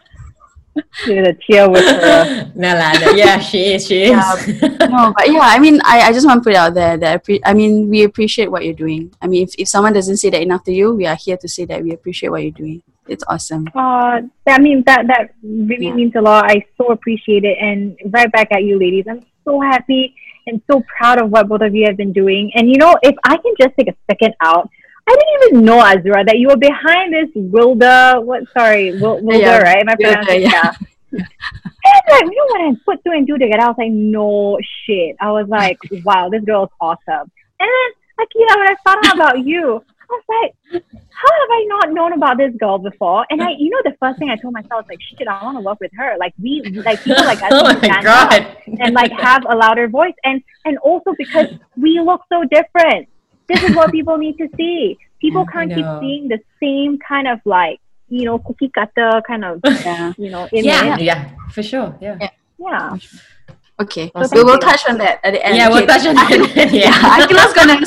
a 1.06 1.34
tear 1.34 1.68
with 1.68 1.84
her. 1.84 2.52
no, 2.54 2.72
no, 2.72 3.10
yeah, 3.12 3.38
she 3.38 3.74
is. 3.74 3.86
She 3.86 4.04
is. 4.04 4.10
Yeah, 4.10 4.68
no, 4.86 5.12
but 5.16 5.30
yeah, 5.30 5.40
I 5.42 5.58
mean, 5.58 5.80
I, 5.84 6.02
I 6.02 6.12
just 6.12 6.26
want 6.26 6.42
to 6.42 6.44
put 6.44 6.52
it 6.52 6.56
out 6.56 6.74
there 6.74 6.96
that 6.96 7.14
I, 7.14 7.16
pre- 7.18 7.40
I 7.44 7.54
mean, 7.54 7.88
we 7.88 8.04
appreciate 8.04 8.50
what 8.50 8.64
you're 8.64 8.74
doing. 8.74 9.12
I 9.20 9.26
mean, 9.26 9.42
if, 9.42 9.54
if 9.58 9.68
someone 9.68 9.92
doesn't 9.92 10.18
say 10.18 10.30
that 10.30 10.42
enough 10.42 10.64
to 10.64 10.72
you, 10.72 10.94
we 10.94 11.06
are 11.06 11.16
here 11.16 11.36
to 11.36 11.48
say 11.48 11.64
that 11.66 11.82
we 11.82 11.92
appreciate 11.92 12.30
what 12.30 12.42
you're 12.42 12.52
doing. 12.52 12.82
It's 13.06 13.24
awesome. 13.26 13.68
Uh, 13.74 14.20
that 14.44 14.60
means 14.60 14.84
that 14.84 15.06
that 15.06 15.34
really 15.42 15.86
yeah. 15.86 15.94
means 15.94 16.14
a 16.14 16.20
lot. 16.20 16.44
I 16.50 16.64
so 16.76 16.88
appreciate 16.92 17.44
it, 17.44 17.56
and 17.58 17.96
right 18.12 18.30
back 18.30 18.48
at 18.52 18.64
you, 18.64 18.78
ladies. 18.78 19.06
I'm 19.08 19.24
so 19.44 19.60
happy 19.60 20.14
and 20.46 20.60
so 20.70 20.82
proud 20.96 21.20
of 21.20 21.30
what 21.30 21.48
both 21.48 21.62
of 21.62 21.74
you 21.74 21.86
have 21.86 21.96
been 21.96 22.12
doing. 22.12 22.50
And 22.54 22.68
you 22.68 22.76
know, 22.76 22.96
if 23.02 23.14
I 23.24 23.36
can 23.36 23.54
just 23.60 23.74
take 23.78 23.88
a 23.88 23.96
second 24.10 24.34
out, 24.42 24.68
I 25.08 25.16
didn't 25.16 25.34
even 25.52 25.64
know 25.64 25.78
Azura 25.82 26.26
that 26.26 26.38
you 26.38 26.48
were 26.48 26.56
behind 26.56 27.14
this 27.14 27.30
Wilder. 27.34 28.20
What? 28.20 28.42
Sorry, 28.56 28.92
Wil- 29.00 29.20
Wilder, 29.22 29.38
Yeah. 29.46 29.58
right? 29.62 29.78
Am 29.78 29.88
I 29.88 29.94
pronouncing 29.96 30.42
yeah. 30.42 30.72
yeah. 31.10 31.24
And 31.90 32.02
like, 32.10 32.24
you 32.24 32.36
know, 32.36 32.48
when 32.52 32.62
I 32.74 32.76
put 32.84 33.02
two 33.04 33.12
and 33.12 33.26
two 33.26 33.38
together, 33.38 33.62
I 33.62 33.68
was 33.68 33.76
like, 33.78 33.90
no 33.90 34.58
shit. 34.84 35.16
I 35.20 35.32
was 35.32 35.48
like, 35.48 35.78
wow, 36.04 36.28
this 36.28 36.44
girl 36.44 36.64
is 36.64 36.70
awesome. 36.80 37.30
And 37.60 37.68
then, 37.76 37.90
Akila, 38.20 38.56
when 38.58 38.68
I 38.68 38.74
found 38.84 39.06
out 39.06 39.14
about 39.14 39.46
you, 39.46 39.82
I 40.10 40.14
was 40.14 40.24
like, 40.28 40.82
how 41.10 41.32
have 41.40 41.50
I 41.50 41.64
not 41.68 41.92
known 41.92 42.12
about 42.12 42.36
this 42.38 42.54
girl 42.58 42.78
before? 42.78 43.26
And 43.30 43.42
I, 43.42 43.50
you 43.58 43.70
know, 43.70 43.80
the 43.84 43.96
first 44.00 44.18
thing 44.18 44.30
I 44.30 44.36
told 44.36 44.54
myself 44.54 44.84
was 44.84 44.86
like, 44.88 45.00
shit, 45.00 45.26
I 45.28 45.42
want 45.42 45.56
to 45.58 45.62
work 45.62 45.80
with 45.80 45.90
her. 45.96 46.16
Like 46.18 46.34
we, 46.42 46.62
like 46.84 47.02
people 47.02 47.24
like 47.24 47.42
us, 47.42 47.48
oh 47.52 47.62
my 47.64 47.76
stand 47.78 48.04
god. 48.04 48.32
up 48.32 48.56
and 48.66 48.94
like 48.94 49.12
have 49.12 49.44
a 49.48 49.54
louder 49.56 49.88
voice, 49.88 50.14
and 50.24 50.42
and 50.64 50.78
also 50.78 51.14
because 51.16 51.48
we 51.76 52.00
look 52.00 52.22
so 52.30 52.44
different. 52.44 53.08
This 53.48 53.62
is 53.62 53.74
what 53.74 53.90
people 53.90 54.18
need 54.18 54.36
to 54.38 54.48
see. 54.56 54.98
People 55.20 55.46
can't 55.52 55.72
keep 55.72 55.86
seeing 56.00 56.28
the 56.28 56.38
same 56.60 56.98
kind 56.98 57.26
of 57.28 57.40
like, 57.44 57.80
you 58.08 58.24
know, 58.24 58.38
cookie 58.38 58.68
cutter 58.68 59.22
kind 59.26 59.44
of, 59.44 59.60
Yeah. 59.64 60.12
you 60.16 60.30
know, 60.30 60.48
image. 60.52 60.64
Yeah, 60.64 60.98
yeah, 60.98 61.30
for 61.50 61.62
sure. 61.62 61.96
Yeah. 62.00 62.16
Yeah. 62.20 62.30
yeah. 62.58 62.96
Okay. 63.80 64.10
So 64.24 64.28
we 64.34 64.42
will 64.42 64.58
touch 64.58 64.88
on 64.88 64.98
that 64.98 65.20
at 65.22 65.32
the 65.34 65.46
end. 65.46 65.56
Yeah, 65.56 65.68
we'll 65.68 65.78
okay. 65.78 65.86
touch 65.86 66.06
on 66.06 66.14
that. 66.16 66.30
yeah, 66.72 66.90
yeah. 66.90 67.26
Akila's 67.26 67.54
gonna 67.54 67.78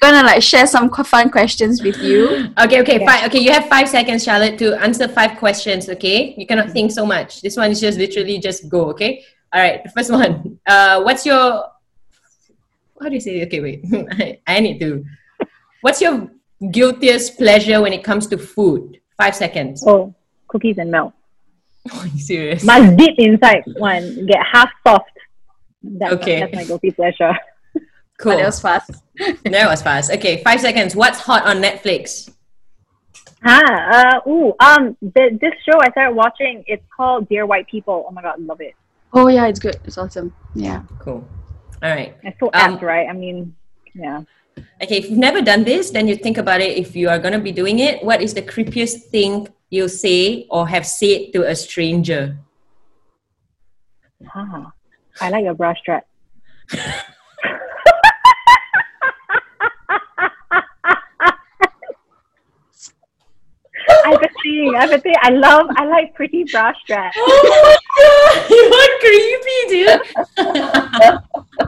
gonna 0.00 0.22
like 0.24 0.42
share 0.42 0.66
some 0.66 0.88
fun 0.90 1.28
questions 1.30 1.82
with 1.82 1.98
you. 1.98 2.52
Okay, 2.58 2.80
okay, 2.82 3.00
Yeah. 3.00 3.06
fine. 3.06 3.24
Okay, 3.26 3.40
you 3.40 3.50
have 3.52 3.66
five 3.66 3.88
seconds, 3.88 4.22
Charlotte, 4.22 4.58
to 4.58 4.74
answer 4.80 5.08
five 5.08 5.36
questions. 5.38 5.88
Okay, 5.88 6.34
you 6.38 6.46
cannot 6.46 6.70
think 6.70 6.92
so 6.92 7.04
much. 7.04 7.42
This 7.42 7.56
one 7.56 7.72
is 7.72 7.80
just 7.80 7.98
literally 7.98 8.38
just 8.38 8.68
go. 8.68 8.86
Okay. 8.90 9.24
All 9.52 9.60
right. 9.60 9.82
The 9.82 9.90
first 9.90 10.10
one. 10.10 10.58
Uh, 10.66 11.02
what's 11.02 11.26
your? 11.26 11.64
How 13.04 13.10
do 13.10 13.16
you 13.16 13.20
say? 13.20 13.40
it? 13.40 13.48
Okay, 13.48 13.60
wait. 13.60 13.84
I, 14.12 14.38
I 14.56 14.60
need 14.60 14.80
to. 14.80 15.04
What's 15.82 16.00
your 16.00 16.30
guiltiest 16.70 17.36
pleasure 17.36 17.82
when 17.82 17.92
it 17.92 18.02
comes 18.02 18.26
to 18.28 18.38
food? 18.38 18.98
Five 19.18 19.36
seconds. 19.36 19.84
Oh, 19.86 20.14
cookies 20.48 20.78
and 20.78 20.90
milk. 20.90 21.12
Are 21.92 22.06
you 22.06 22.18
serious? 22.18 22.64
Must 22.64 22.96
dip 22.96 23.14
inside 23.18 23.62
one, 23.76 24.24
get 24.24 24.38
half 24.50 24.70
soft. 24.86 25.10
That's, 25.82 26.14
Okay. 26.14 26.40
that's 26.40 26.54
my 26.54 26.64
guilty 26.64 26.92
pleasure. 26.92 27.32
cool. 28.18 28.32
But 28.32 28.40
it 28.40 28.46
was 28.46 28.58
fast. 28.58 28.90
that 29.44 29.68
was 29.68 29.82
fast. 29.82 30.10
Okay, 30.12 30.42
five 30.42 30.62
seconds. 30.62 30.96
What's 30.96 31.20
hot 31.20 31.44
on 31.44 31.60
Netflix? 31.60 32.32
Ah, 33.44 33.60
uh, 34.24 34.30
ooh, 34.30 34.54
um, 34.60 34.96
th- 35.14 35.38
this 35.42 35.52
show 35.68 35.78
I 35.78 35.90
started 35.90 36.16
watching, 36.16 36.64
it's 36.66 36.82
called 36.96 37.28
Dear 37.28 37.44
White 37.44 37.66
People. 37.68 38.06
Oh 38.08 38.12
my 38.12 38.22
god, 38.22 38.40
love 38.40 38.62
it. 38.62 38.72
Oh 39.12 39.28
yeah, 39.28 39.46
it's 39.46 39.60
good. 39.60 39.76
It's 39.84 39.98
awesome. 39.98 40.34
Yeah. 40.54 40.84
Cool. 40.98 41.28
All 41.84 41.90
right. 41.90 42.16
It's 42.22 42.40
so 42.40 42.46
Um, 42.46 42.74
apt, 42.74 42.82
right? 42.82 43.06
I 43.08 43.12
mean, 43.12 43.54
yeah. 43.92 44.22
Okay, 44.82 44.96
if 44.96 45.10
you've 45.10 45.18
never 45.18 45.42
done 45.42 45.64
this, 45.64 45.90
then 45.90 46.08
you 46.08 46.16
think 46.16 46.38
about 46.38 46.62
it. 46.62 46.78
If 46.78 46.96
you 46.96 47.10
are 47.10 47.18
going 47.18 47.34
to 47.34 47.38
be 47.44 47.52
doing 47.52 47.78
it, 47.78 48.02
what 48.02 48.22
is 48.22 48.32
the 48.32 48.40
creepiest 48.40 49.12
thing 49.12 49.48
you'll 49.68 49.92
say 49.92 50.46
or 50.48 50.66
have 50.66 50.86
said 50.86 51.34
to 51.34 51.44
a 51.44 51.54
stranger? 51.54 52.38
Ah, 54.34 54.72
I 55.20 55.28
like 55.28 55.44
your 55.44 55.52
bra 55.52 55.74
strap. 55.74 56.06
I've 64.06 64.20
been 64.20 64.30
seeing, 64.42 64.74
I've 64.74 64.90
been 64.90 65.02
seeing, 65.02 65.16
I 65.20 65.30
love, 65.30 65.66
I 65.76 65.84
like 65.84 66.14
pretty 66.14 66.44
bra 66.50 66.72
straps. 66.82 67.16
Oh 67.18 67.40
my 67.52 67.76
god, 68.00 68.48
you 68.56 68.64
are 68.72 68.88
creepy, 69.04 69.60
dude. 69.68 70.00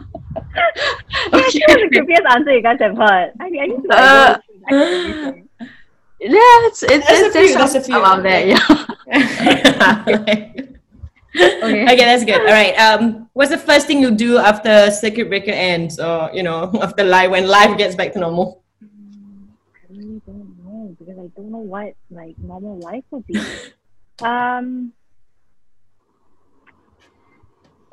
That's 1.32 1.52
the 1.52 1.90
creepiest 1.92 2.26
answer 2.34 2.52
you 2.52 2.62
guys 2.62 2.78
have 2.80 2.96
heard. 2.96 3.32
I, 3.40 3.44
I 3.46 3.48
need 3.66 3.82
to 3.82 3.88
like, 3.88 3.98
Uh, 3.98 4.34
go 4.34 4.40
through. 4.68 5.48
Yeah, 6.20 6.66
it's 6.68 6.82
it's 6.82 7.06
There's 7.06 7.22
a 7.22 7.26
it's 7.26 7.34
there's 7.34 7.50
few, 7.50 7.58
there's 7.58 7.74
a 7.74 7.82
some 7.82 7.82
few. 7.84 8.04
out 8.04 8.22
there. 8.22 8.46
Yeah. 8.46 8.66
okay. 10.08 10.52
Okay. 11.36 11.84
okay, 11.84 11.96
that's 12.08 12.24
good. 12.24 12.40
All 12.40 12.46
right. 12.46 12.72
Um, 12.80 13.28
what's 13.34 13.50
the 13.50 13.58
first 13.58 13.86
thing 13.86 14.00
you 14.00 14.10
do 14.10 14.38
after 14.38 14.90
circuit 14.90 15.28
breaker 15.28 15.50
ends, 15.52 15.98
or 16.00 16.30
you 16.32 16.42
know, 16.42 16.70
after 16.80 17.04
life 17.04 17.30
when 17.30 17.46
life 17.46 17.76
gets 17.76 17.94
back 17.94 18.14
to 18.14 18.20
normal? 18.20 18.62
I 18.80 18.86
really 19.92 20.22
don't 20.24 20.56
know 20.64 20.96
because 20.98 21.18
I 21.18 21.28
don't 21.36 21.50
know 21.52 21.58
what 21.58 21.92
like 22.10 22.38
normal 22.38 22.78
life 22.80 23.04
would 23.10 23.26
be. 23.26 23.36
um. 24.22 24.92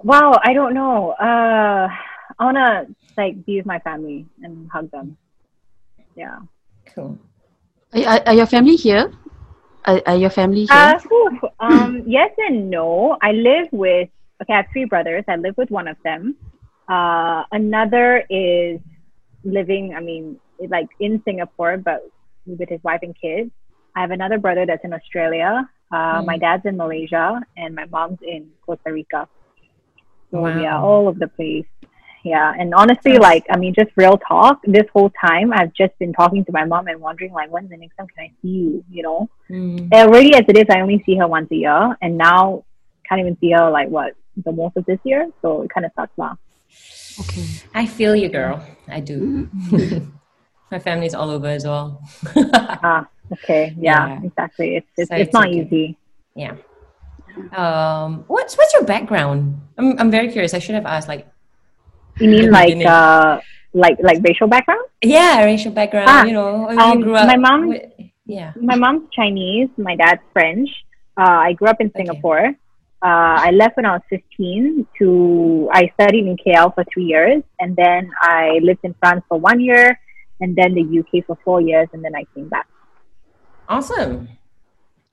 Wow, 0.04 0.40
I 0.44 0.54
don't 0.54 0.74
know. 0.74 1.12
Uh, 1.12 1.90
I 2.44 2.46
wanna 2.46 2.88
like 3.18 3.46
be 3.46 3.56
with 3.58 3.66
my 3.66 3.80
family 3.80 4.26
and 4.44 4.70
hug 4.70 4.92
them. 4.92 5.16
Yeah. 6.16 6.40
Cool. 6.94 7.18
Are, 7.94 8.02
are, 8.04 8.22
are 8.28 8.34
your 8.34 8.46
family 8.48 8.76
here? 8.76 9.14
Are, 9.86 10.02
are 10.06 10.18
your 10.18 10.30
family 10.30 10.66
here? 10.66 10.70
Uh, 10.78 11.00
whew, 11.08 11.40
um, 11.62 12.04
yes 12.06 12.32
and 12.38 12.70
no. 12.70 13.18
I 13.22 13.32
live 13.32 13.68
with, 13.72 14.10
okay, 14.42 14.54
I 14.54 14.58
have 14.58 14.66
three 14.74 14.84
brothers. 14.84 15.24
I 15.30 15.38
live 15.38 15.56
with 15.58 15.72
one 15.72 15.88
of 15.88 15.96
them. 16.04 16.36
Uh, 16.90 17.44
another 17.54 18.26
is 18.30 18.82
living, 19.46 19.94
I 19.96 20.02
mean, 20.02 20.38
like 20.68 20.88
in 21.00 21.22
Singapore, 21.24 21.78
but 21.78 22.02
with 22.46 22.68
his 22.68 22.84
wife 22.84 23.00
and 23.04 23.16
kids. 23.20 23.52
I 23.96 24.02
have 24.02 24.12
another 24.12 24.38
brother 24.38 24.66
that's 24.66 24.84
in 24.84 24.92
Australia. 24.92 25.70
Uh, 25.94 26.22
Mm. 26.22 26.26
My 26.26 26.38
dad's 26.38 26.66
in 26.66 26.76
Malaysia, 26.76 27.40
and 27.56 27.74
my 27.74 27.86
mom's 27.86 28.20
in 28.22 28.50
Costa 28.66 28.92
Rica. 28.92 29.30
So, 30.32 30.42
Wow. 30.42 30.60
yeah, 30.60 30.82
all 30.82 31.08
over 31.08 31.20
the 31.20 31.28
place. 31.30 31.68
Yeah, 32.24 32.54
and 32.58 32.74
honestly, 32.74 33.14
Yes. 33.14 33.22
like, 33.22 33.46
I 33.50 33.58
mean, 33.58 33.74
just 33.74 33.92
real 33.98 34.18
talk, 34.18 34.62
this 34.64 34.88
whole 34.94 35.12
time, 35.20 35.52
I've 35.52 35.74
just 35.74 35.98
been 36.00 36.14
talking 36.14 36.46
to 36.46 36.52
my 36.54 36.64
mom 36.64 36.88
and 36.88 37.02
wondering, 37.02 37.34
like, 37.34 37.52
when's 37.52 37.70
the 37.70 37.76
next 37.78 37.96
time 37.98 38.08
can 38.08 38.24
I 38.26 38.32
see 38.42 38.48
you, 38.48 38.84
you 38.90 39.04
know? 39.04 39.30
Mm. 39.50 39.92
already 39.94 40.34
as 40.36 40.46
it 40.48 40.58
is, 40.58 40.66
I 40.70 40.80
only 40.80 41.04
see 41.06 41.16
her 41.18 41.28
once 41.28 41.50
a 41.52 41.56
year, 41.56 41.98
and 42.02 42.18
now 42.18 42.64
can't 43.08 43.20
even 43.20 43.38
see 43.40 43.52
her 43.52 43.70
like 43.70 43.90
what 43.90 44.14
the 44.46 44.52
most 44.54 44.78
of 44.78 44.86
this 44.86 45.00
year. 45.04 45.30
So 45.42 45.64
it 45.64 45.70
kind 45.70 45.86
of 45.86 45.92
sucks, 45.96 46.18
lah. 46.18 46.36
okay. 47.20 47.46
I 47.76 47.86
feel 47.86 48.16
you, 48.16 48.30
girl. 48.30 48.64
I 48.88 49.00
do. 49.02 49.50
Mm-hmm. 49.54 50.10
My 50.72 50.80
family's 50.80 51.14
all 51.14 51.30
over 51.30 51.48
as 51.48 51.66
well. 51.66 52.02
Ah, 52.56 53.06
okay, 53.34 53.76
yeah, 53.78 54.08
Yeah. 54.08 54.22
exactly. 54.24 54.78
It's 54.78 54.88
it's, 54.98 55.10
So 55.10 55.16
it's 55.16 55.28
it's 55.28 55.34
not 55.34 55.48
okay. 55.50 55.60
easy. 55.60 55.98
yeah. 56.36 56.56
Um, 57.52 58.24
what's 58.28 58.56
what's 58.58 58.74
your 58.74 58.84
background? 58.86 59.60
I'm 59.78 60.00
I'm 60.00 60.10
very 60.12 60.32
curious. 60.32 60.54
I 60.54 60.60
should 60.60 60.76
have 60.76 60.86
asked. 60.86 61.08
Like, 61.08 61.28
You 62.20 62.30
mean 62.30 62.52
like 62.60 62.78
uh 62.86 63.40
like 63.74 63.98
like 64.02 64.20
racial 64.24 64.48
background? 64.48 64.86
yeah, 65.02 65.44
racial 65.44 65.72
background. 65.72 66.08
Ah, 66.10 66.24
you 66.24 66.34
know, 66.34 66.66
or 66.70 66.80
um, 66.80 67.00
you 67.00 67.06
grew 67.06 67.16
up. 67.16 67.28
my 67.28 67.38
mom- 67.38 67.70
with- 67.70 67.90
yeah. 68.26 68.54
My 68.56 68.76
mom's 68.76 69.10
Chinese, 69.12 69.70
my 69.78 69.96
dad's 69.98 70.22
French. 70.32 70.70
Uh, 71.20 71.50
I 71.50 71.54
grew 71.54 71.68
up 71.68 71.82
in 71.82 71.88
Okay. 71.88 72.06
Singapore. 72.06 72.56
Uh, 73.04 73.36
I 73.48 73.52
left 73.52 73.76
when 73.76 73.86
I 73.86 73.92
was 74.00 74.02
15 74.10 74.88
to, 75.00 75.70
I 75.74 75.92
studied 76.00 76.26
in 76.26 76.38
KL 76.38 76.74
for 76.74 76.86
three 76.94 77.04
years, 77.04 77.44
and 77.60 77.76
then 77.76 78.10
I 78.22 78.60
lived 78.64 78.80
in 78.84 78.96
France 78.98 79.26
for 79.28 79.38
one 79.38 79.60
year, 79.60 80.00
and 80.40 80.56
then 80.56 80.74
the 80.74 80.82
UK 81.00 81.26
for 81.28 81.38
four 81.44 81.60
years, 81.60 81.90
and 81.92 82.02
then 82.02 82.16
I 82.16 82.24
came 82.34 82.48
back. 82.48 82.66
Awesome. 83.68 84.30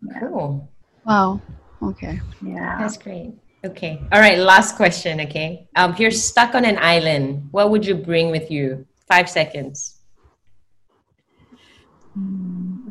Yeah. 0.06 0.20
Cool. 0.20 0.68
Wow. 1.04 1.40
Okay. 1.82 2.20
Yeah. 2.46 2.78
That's 2.78 2.96
great. 2.96 3.32
Okay. 3.64 4.00
All 4.12 4.20
right. 4.20 4.38
Last 4.38 4.76
question. 4.76 5.20
Okay. 5.20 5.68
Um, 5.76 5.92
if 5.92 6.00
you're 6.00 6.10
stuck 6.10 6.54
on 6.54 6.64
an 6.64 6.78
island, 6.78 7.48
what 7.50 7.70
would 7.70 7.84
you 7.84 7.94
bring 7.94 8.30
with 8.30 8.50
you? 8.50 8.86
Five 9.06 9.28
seconds. 9.28 9.96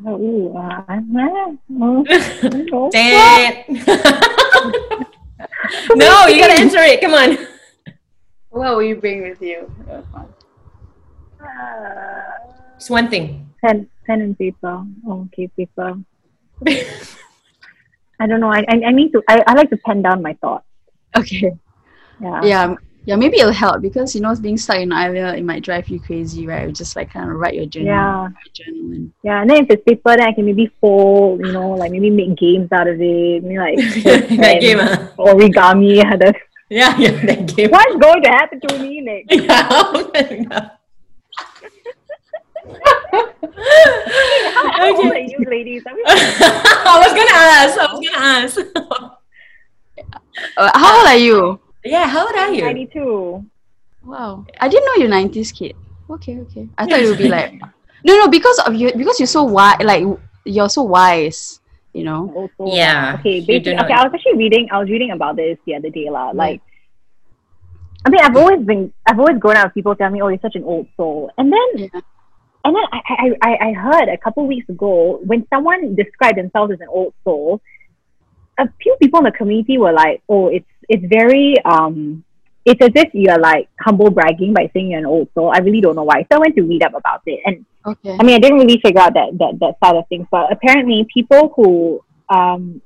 Oh, 0.06 0.54
uh, 0.56 0.84
I'm 0.88 1.12
not, 1.12 1.32
I 1.32 1.58
don't 2.50 2.72
know. 2.72 2.90
Dang 2.92 3.66
it. 3.68 3.70
no, 5.96 6.28
you 6.28 6.40
gotta 6.40 6.60
answer 6.60 6.80
it. 6.80 7.02
Come 7.02 7.14
on. 7.14 7.38
What 8.50 8.76
will 8.76 8.84
you 8.84 8.96
bring 8.96 9.22
with 9.22 9.42
you? 9.42 9.72
Uh, 9.90 10.02
Just 12.78 12.90
one 12.90 13.10
thing. 13.10 13.50
pen, 13.62 13.90
pen 14.06 14.22
and 14.22 14.38
paper. 14.38 14.86
Okay, 15.08 15.48
paper. 15.48 15.98
I 18.20 18.28
don't 18.28 18.40
know. 18.40 18.52
I, 18.52 18.60
I, 18.68 18.82
I 18.88 18.92
need 18.92 19.12
to. 19.14 19.24
I, 19.28 19.44
I 19.48 19.54
like 19.54 19.70
to 19.72 19.78
pen 19.78 20.02
down 20.02 20.22
my 20.22 20.34
thoughts. 20.42 20.66
Okay. 21.16 21.52
Yeah. 22.22 22.42
Yeah. 22.44 22.76
Yeah, 23.06 23.16
maybe 23.16 23.40
it'll 23.40 23.52
help 23.54 23.82
because 23.82 24.14
you 24.14 24.22
know 24.22 24.36
being 24.36 24.58
stuck 24.58 24.76
in 24.76 24.92
an 24.92 24.92
island 24.92 25.40
it 25.40 25.44
might 25.44 25.64
drive 25.64 25.88
you 25.88 26.00
crazy, 26.00 26.46
right? 26.46 26.72
Just 26.72 26.96
like 26.96 27.12
kind 27.12 27.32
of 27.32 27.38
write 27.38 27.56
your 27.56 27.66
journal, 27.66 27.88
Yeah. 27.88 28.30
journal 28.54 28.92
and 28.92 29.14
Yeah. 29.24 29.42
And 29.42 29.50
then 29.50 29.64
if 29.64 29.70
it's 29.72 29.84
paper, 29.84 30.16
then 30.18 30.28
I 30.28 30.34
can 30.34 30.46
maybe 30.46 30.70
fold. 30.80 31.40
You 31.40 31.52
know, 31.54 31.72
like 31.72 31.92
maybe 31.92 32.10
make 32.12 32.36
games 32.38 32.72
out 32.72 32.88
of 32.88 33.00
it. 33.02 33.44
Maybe 33.44 33.58
like 33.58 33.78
that 34.04 34.58
game, 34.62 34.78
huh? 34.80 35.08
origami. 35.18 35.96
Yeah, 36.70 36.96
Yeah, 36.98 36.98
yeah, 37.00 37.26
that 37.26 37.56
game. 37.56 37.72
What's 37.72 37.96
going 37.96 38.22
to 38.22 38.30
happen 38.30 38.60
to 38.68 38.78
me 38.80 39.02
next? 39.02 39.34
Yeah. 39.44 39.68
Oh 39.72 40.70
How 43.42 44.96
old 44.96 45.12
are 45.12 45.20
you, 45.20 45.40
ladies? 45.48 45.84
I 45.88 45.94
mean, 45.94 46.04
I 46.08 46.96
was 47.00 47.12
gonna 47.16 47.38
ask. 47.40 47.74
I 47.80 47.88
was 47.94 48.00
gonna 48.04 48.26
ask. 48.26 48.60
uh, 50.58 50.72
how 50.76 51.00
old 51.00 51.08
are 51.08 51.18
you? 51.18 51.60
yeah, 51.86 52.08
how 52.08 52.28
old 52.28 52.36
are 52.36 52.54
you? 52.54 52.62
92. 52.64 53.46
Wow. 54.04 54.46
I 54.60 54.68
didn't 54.68 54.86
know 54.86 54.96
you're 55.04 55.12
90s 55.12 55.54
kid. 55.56 55.76
Okay, 56.10 56.40
okay. 56.40 56.68
I 56.78 56.86
thought 56.86 57.00
it 57.00 57.08
would 57.08 57.18
be 57.18 57.30
like 57.38 57.54
No, 58.04 58.16
no, 58.18 58.28
because 58.28 58.60
of 58.60 58.76
you 58.76 58.92
because 58.96 59.20
you're 59.20 59.28
so 59.28 59.44
wise 59.44 59.78
like 59.84 60.04
you're 60.46 60.70
so 60.70 60.84
wise, 60.84 61.60
you 61.94 62.04
know. 62.04 62.32
Also, 62.36 62.76
Yeah, 62.76 63.18
Okay, 63.20 63.42
basically, 63.42 63.76
not- 63.76 63.86
okay. 63.86 63.94
I 63.94 64.04
was 64.04 64.14
actually 64.14 64.38
reading. 64.38 64.68
I 64.72 64.80
was 64.80 64.90
reading 64.90 65.12
about 65.12 65.36
this 65.36 65.58
the 65.66 65.76
other 65.76 65.90
day, 65.90 66.10
lah. 66.10 66.32
Like, 66.32 66.62
I 68.06 68.10
mean, 68.10 68.22
I've 68.24 68.36
always 68.36 68.64
been. 68.66 68.92
I've 69.06 69.20
always 69.20 69.38
grown 69.38 69.58
up 69.58 69.66
with 69.68 69.74
people 69.76 69.94
tell 69.96 70.10
me, 70.10 70.22
"Oh, 70.24 70.30
you're 70.30 70.40
such 70.42 70.56
an 70.56 70.64
old 70.64 70.88
soul," 70.96 71.30
and 71.38 71.52
then, 71.52 71.70
Yeah. 71.94 72.02
And 72.66 72.76
then 72.76 72.84
I, 72.92 73.32
I, 73.42 73.58
I, 73.70 73.74
heard 73.74 74.10
a 74.10 74.18
couple 74.18 74.46
weeks 74.46 74.68
ago 74.70 75.20
when 75.24 75.48
someone 75.50 75.96
described 75.96 76.38
themselves 76.38 76.74
as 76.74 76.82
an 76.82 76.88
old 76.90 77.14
soul, 77.24 77.62
a 78.58 78.68
few 78.82 78.96
people 79.02 79.20
in 79.20 79.26
the 79.26 79.32
community 79.32 79.78
were 79.78 79.94
like, 79.94 80.22
"Oh, 80.28 80.48
it's 80.48 80.70
it's 80.88 81.06
very 81.06 81.56
um." 81.64 82.24
It's 82.66 82.82
as 82.84 82.92
if 82.94 83.10
you're 83.14 83.40
like 83.40 83.70
humble 83.80 84.12
bragging 84.12 84.54
by 84.54 84.70
saying 84.74 84.92
you're 84.92 85.00
an 85.00 85.06
old 85.06 85.30
soul. 85.34 85.50
I 85.52 85.60
really 85.60 85.82
don't 85.82 85.96
know 85.96 86.04
why. 86.04 86.28
So 86.30 86.38
I 86.38 86.40
went 86.40 86.56
to 86.58 86.62
read 86.62 86.84
up 86.84 86.94
about 86.94 87.22
it, 87.26 87.40
and 87.46 87.66
Okay. 87.86 88.18
I 88.20 88.24
mean, 88.24 88.36
I 88.36 88.40
didn't 88.40 88.60
really 88.60 88.80
figure 88.80 89.02
out 89.02 89.14
that, 89.14 89.38
that, 89.40 89.60
that 89.60 89.76
side 89.84 89.96
of 89.96 90.08
things, 90.08 90.28
but 90.30 90.52
apparently 90.52 91.08
people 91.12 91.54
who 91.56 92.04
um, 92.30 92.82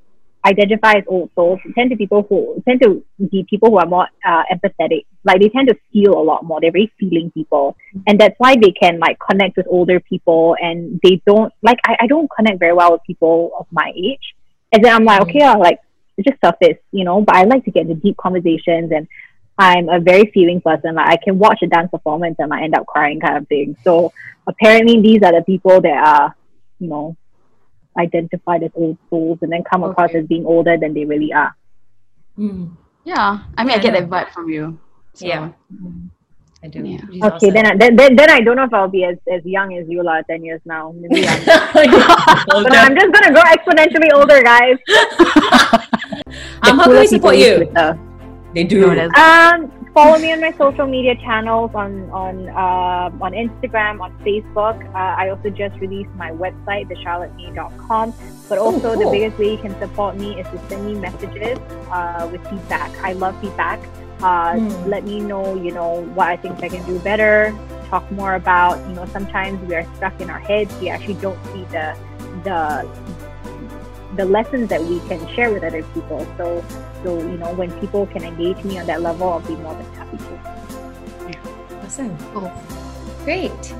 identify 0.45 0.93
as 0.93 1.03
old 1.07 1.29
souls 1.35 1.59
tend 1.75 1.89
to 1.91 1.95
people 1.95 2.25
who 2.27 2.61
tend 2.67 2.81
to 2.81 3.03
be 3.31 3.45
people 3.49 3.69
who 3.69 3.77
are 3.77 3.85
more 3.85 4.07
uh, 4.25 4.43
empathetic. 4.51 5.05
Like 5.23 5.41
they 5.41 5.49
tend 5.49 5.69
to 5.69 5.77
feel 5.91 6.19
a 6.19 6.21
lot 6.21 6.43
more. 6.43 6.59
They're 6.59 6.71
very 6.71 6.91
feeling 6.99 7.31
people, 7.31 7.77
and 8.07 8.19
that's 8.19 8.35
why 8.37 8.55
they 8.55 8.71
can 8.71 8.99
like 8.99 9.17
connect 9.19 9.57
with 9.57 9.67
older 9.69 9.99
people. 9.99 10.55
And 10.59 10.99
they 11.03 11.21
don't 11.25 11.53
like 11.61 11.79
I, 11.85 11.97
I 12.01 12.07
don't 12.07 12.29
connect 12.35 12.59
very 12.59 12.73
well 12.73 12.91
with 12.91 13.03
people 13.07 13.51
of 13.59 13.67
my 13.71 13.91
age. 13.95 14.35
And 14.71 14.83
then 14.83 14.93
I'm 14.93 15.05
like, 15.05 15.21
okay, 15.21 15.41
uh, 15.41 15.57
like 15.57 15.79
it's 16.17 16.27
just 16.27 16.41
surface, 16.43 16.81
you 16.91 17.05
know. 17.05 17.21
But 17.21 17.35
I 17.35 17.43
like 17.43 17.63
to 17.65 17.71
get 17.71 17.87
into 17.87 17.95
deep 17.95 18.17
conversations 18.17 18.91
and. 18.91 19.07
I'm 19.55 19.87
a 19.87 19.99
very 19.99 20.31
feeling 20.33 20.61
person. 20.61 20.95
Like 20.95 21.09
I 21.09 21.17
can 21.23 21.37
watch 21.37 21.59
a 21.61 21.67
dance 21.67 21.91
performance 21.91 22.37
and 22.39 22.51
I 22.51 22.63
end 22.63 22.75
up 22.75 22.87
crying, 22.87 23.19
kind 23.19 23.37
of 23.37 23.47
thing. 23.47 23.77
So 23.83 24.11
apparently, 24.47 24.99
these 24.99 25.21
are 25.21 25.31
the 25.31 25.43
people 25.45 25.79
that 25.79 26.07
are, 26.07 26.35
you 26.79 26.87
know, 26.87 27.15
identified 27.97 28.63
as 28.63 28.71
old 28.75 28.97
souls 29.09 29.39
and 29.41 29.51
then 29.51 29.63
come 29.63 29.83
across 29.83 30.13
as 30.15 30.25
being 30.25 30.45
older 30.45 30.77
than 30.77 30.93
they 30.93 31.05
really 31.05 31.31
are. 31.33 31.55
Mm, 32.37 32.75
Yeah. 33.03 33.39
I 33.57 33.63
mean 33.63 33.77
I 33.77 33.81
get 33.81 33.95
I 33.95 34.01
that 34.01 34.09
vibe 34.09 34.31
from 34.33 34.49
you. 34.49 34.79
So, 35.13 35.25
Yeah. 35.27 35.49
I 36.63 36.67
do. 36.69 36.79
Yeah. 36.79 37.01
Okay, 37.03 37.19
awesome. 37.21 37.53
then, 37.53 37.65
I, 37.65 37.75
then 37.75 37.95
then 37.97 38.15
then 38.15 38.29
I 38.29 38.39
don't 38.39 38.55
know 38.55 38.63
if 38.63 38.73
I'll 38.73 38.87
be 38.87 39.03
as, 39.03 39.17
as 39.29 39.43
young 39.43 39.75
as 39.77 39.85
you 39.89 39.99
are 40.07 40.23
ten 40.23 40.43
years 40.45 40.61
now. 40.65 40.93
Maybe 40.95 41.27
I'm, 41.27 41.43
but 41.45 42.73
I'm 42.73 42.95
just 42.95 43.11
gonna 43.11 43.33
grow 43.33 43.43
exponentially 43.43 44.13
older, 44.13 44.41
guys. 44.41 44.77
um, 46.63 46.79
how 46.79 46.85
can 46.85 46.99
we 46.99 47.07
support 47.07 47.35
you? 47.35 47.65
Twitter. 47.65 47.99
They 48.53 48.63
do. 48.63 48.81
No, 48.81 48.95
that's- 48.95 49.17
Um, 49.19 49.71
follow 49.93 50.17
me 50.19 50.31
on 50.33 50.41
my 50.41 50.51
social 50.57 50.87
media 50.87 51.15
channels 51.15 51.71
on 51.73 52.09
on 52.11 52.49
uh, 52.49 53.09
on 53.25 53.31
Instagram, 53.33 54.01
on 54.01 54.11
Facebook. 54.25 54.77
Uh, 54.93 55.21
I 55.21 55.29
also 55.29 55.49
just 55.49 55.79
released 55.79 56.13
my 56.15 56.31
website, 56.31 56.87
thecharlottemei.com. 56.89 58.13
But 58.49 58.57
also, 58.59 58.91
the 58.95 59.03
cool. 59.03 59.11
biggest 59.11 59.37
way 59.39 59.51
you 59.51 59.57
can 59.57 59.77
support 59.79 60.15
me 60.17 60.39
is 60.39 60.45
to 60.47 60.59
send 60.69 60.85
me 60.85 60.93
messages 60.95 61.57
uh, 61.91 62.27
with 62.31 62.41
feedback. 62.49 62.91
I 63.03 63.13
love 63.13 63.39
feedback. 63.41 63.79
Uh, 64.21 64.53
Mm. 64.53 64.87
Let 64.87 65.03
me 65.03 65.19
know, 65.19 65.55
you 65.55 65.71
know, 65.71 66.01
what 66.15 66.27
I 66.29 66.37
think 66.37 66.63
I 66.63 66.69
can 66.69 66.83
do 66.85 66.97
better. 66.99 67.53
Talk 67.89 68.09
more 68.11 68.35
about, 68.35 68.79
you 68.87 68.93
know, 68.95 69.05
sometimes 69.07 69.59
we 69.67 69.75
are 69.75 69.85
stuck 69.97 70.15
in 70.21 70.29
our 70.29 70.39
heads. 70.39 70.71
We 70.79 70.89
actually 70.89 71.15
don't 71.25 71.39
see 71.51 71.63
the 71.75 71.95
the 72.47 72.87
the 74.15 74.25
lessons 74.25 74.69
that 74.69 74.81
we 74.83 74.99
can 75.09 75.19
share 75.35 75.51
with 75.51 75.63
other 75.63 75.83
people. 75.93 76.25
So, 76.37 76.63
so 77.03 77.19
you 77.19 77.37
know, 77.37 77.53
when 77.53 77.71
people 77.79 78.07
can 78.07 78.23
engage 78.23 78.63
me 78.63 78.79
on 78.79 78.85
that 78.87 79.01
level, 79.01 79.29
I'll 79.29 79.39
be 79.41 79.55
more 79.57 79.75
than 79.75 79.93
happy 79.93 80.17
to. 80.17 80.33
Yeah. 81.29 81.83
Awesome. 81.83 82.17
Cool. 82.33 82.51
Great. 83.23 83.75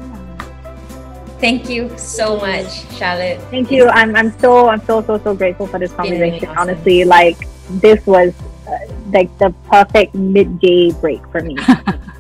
Thank 1.40 1.70
you 1.70 1.92
so 1.98 2.38
much, 2.38 2.90
Charlotte. 2.96 3.40
Thank 3.52 3.72
you. 3.72 3.90
I'm 3.90 4.16
I'm 4.16 4.32
so 4.40 4.70
I'm 4.70 4.82
so 4.86 5.02
so 5.02 5.18
so 5.18 5.36
grateful 5.36 5.68
for 5.68 5.80
this 5.80 5.92
been 5.92 6.12
really 6.12 6.40
conversation. 6.40 6.50
awesome. 6.50 6.70
Honestly, 6.70 7.04
like 7.04 7.38
this 7.82 8.06
was 8.06 8.34
uh, 8.68 8.78
like 9.12 9.36
the 9.40 9.54
perfect 9.70 10.16
midday 10.16 10.92
break 10.92 11.26
for 11.28 11.42
me. 11.42 11.58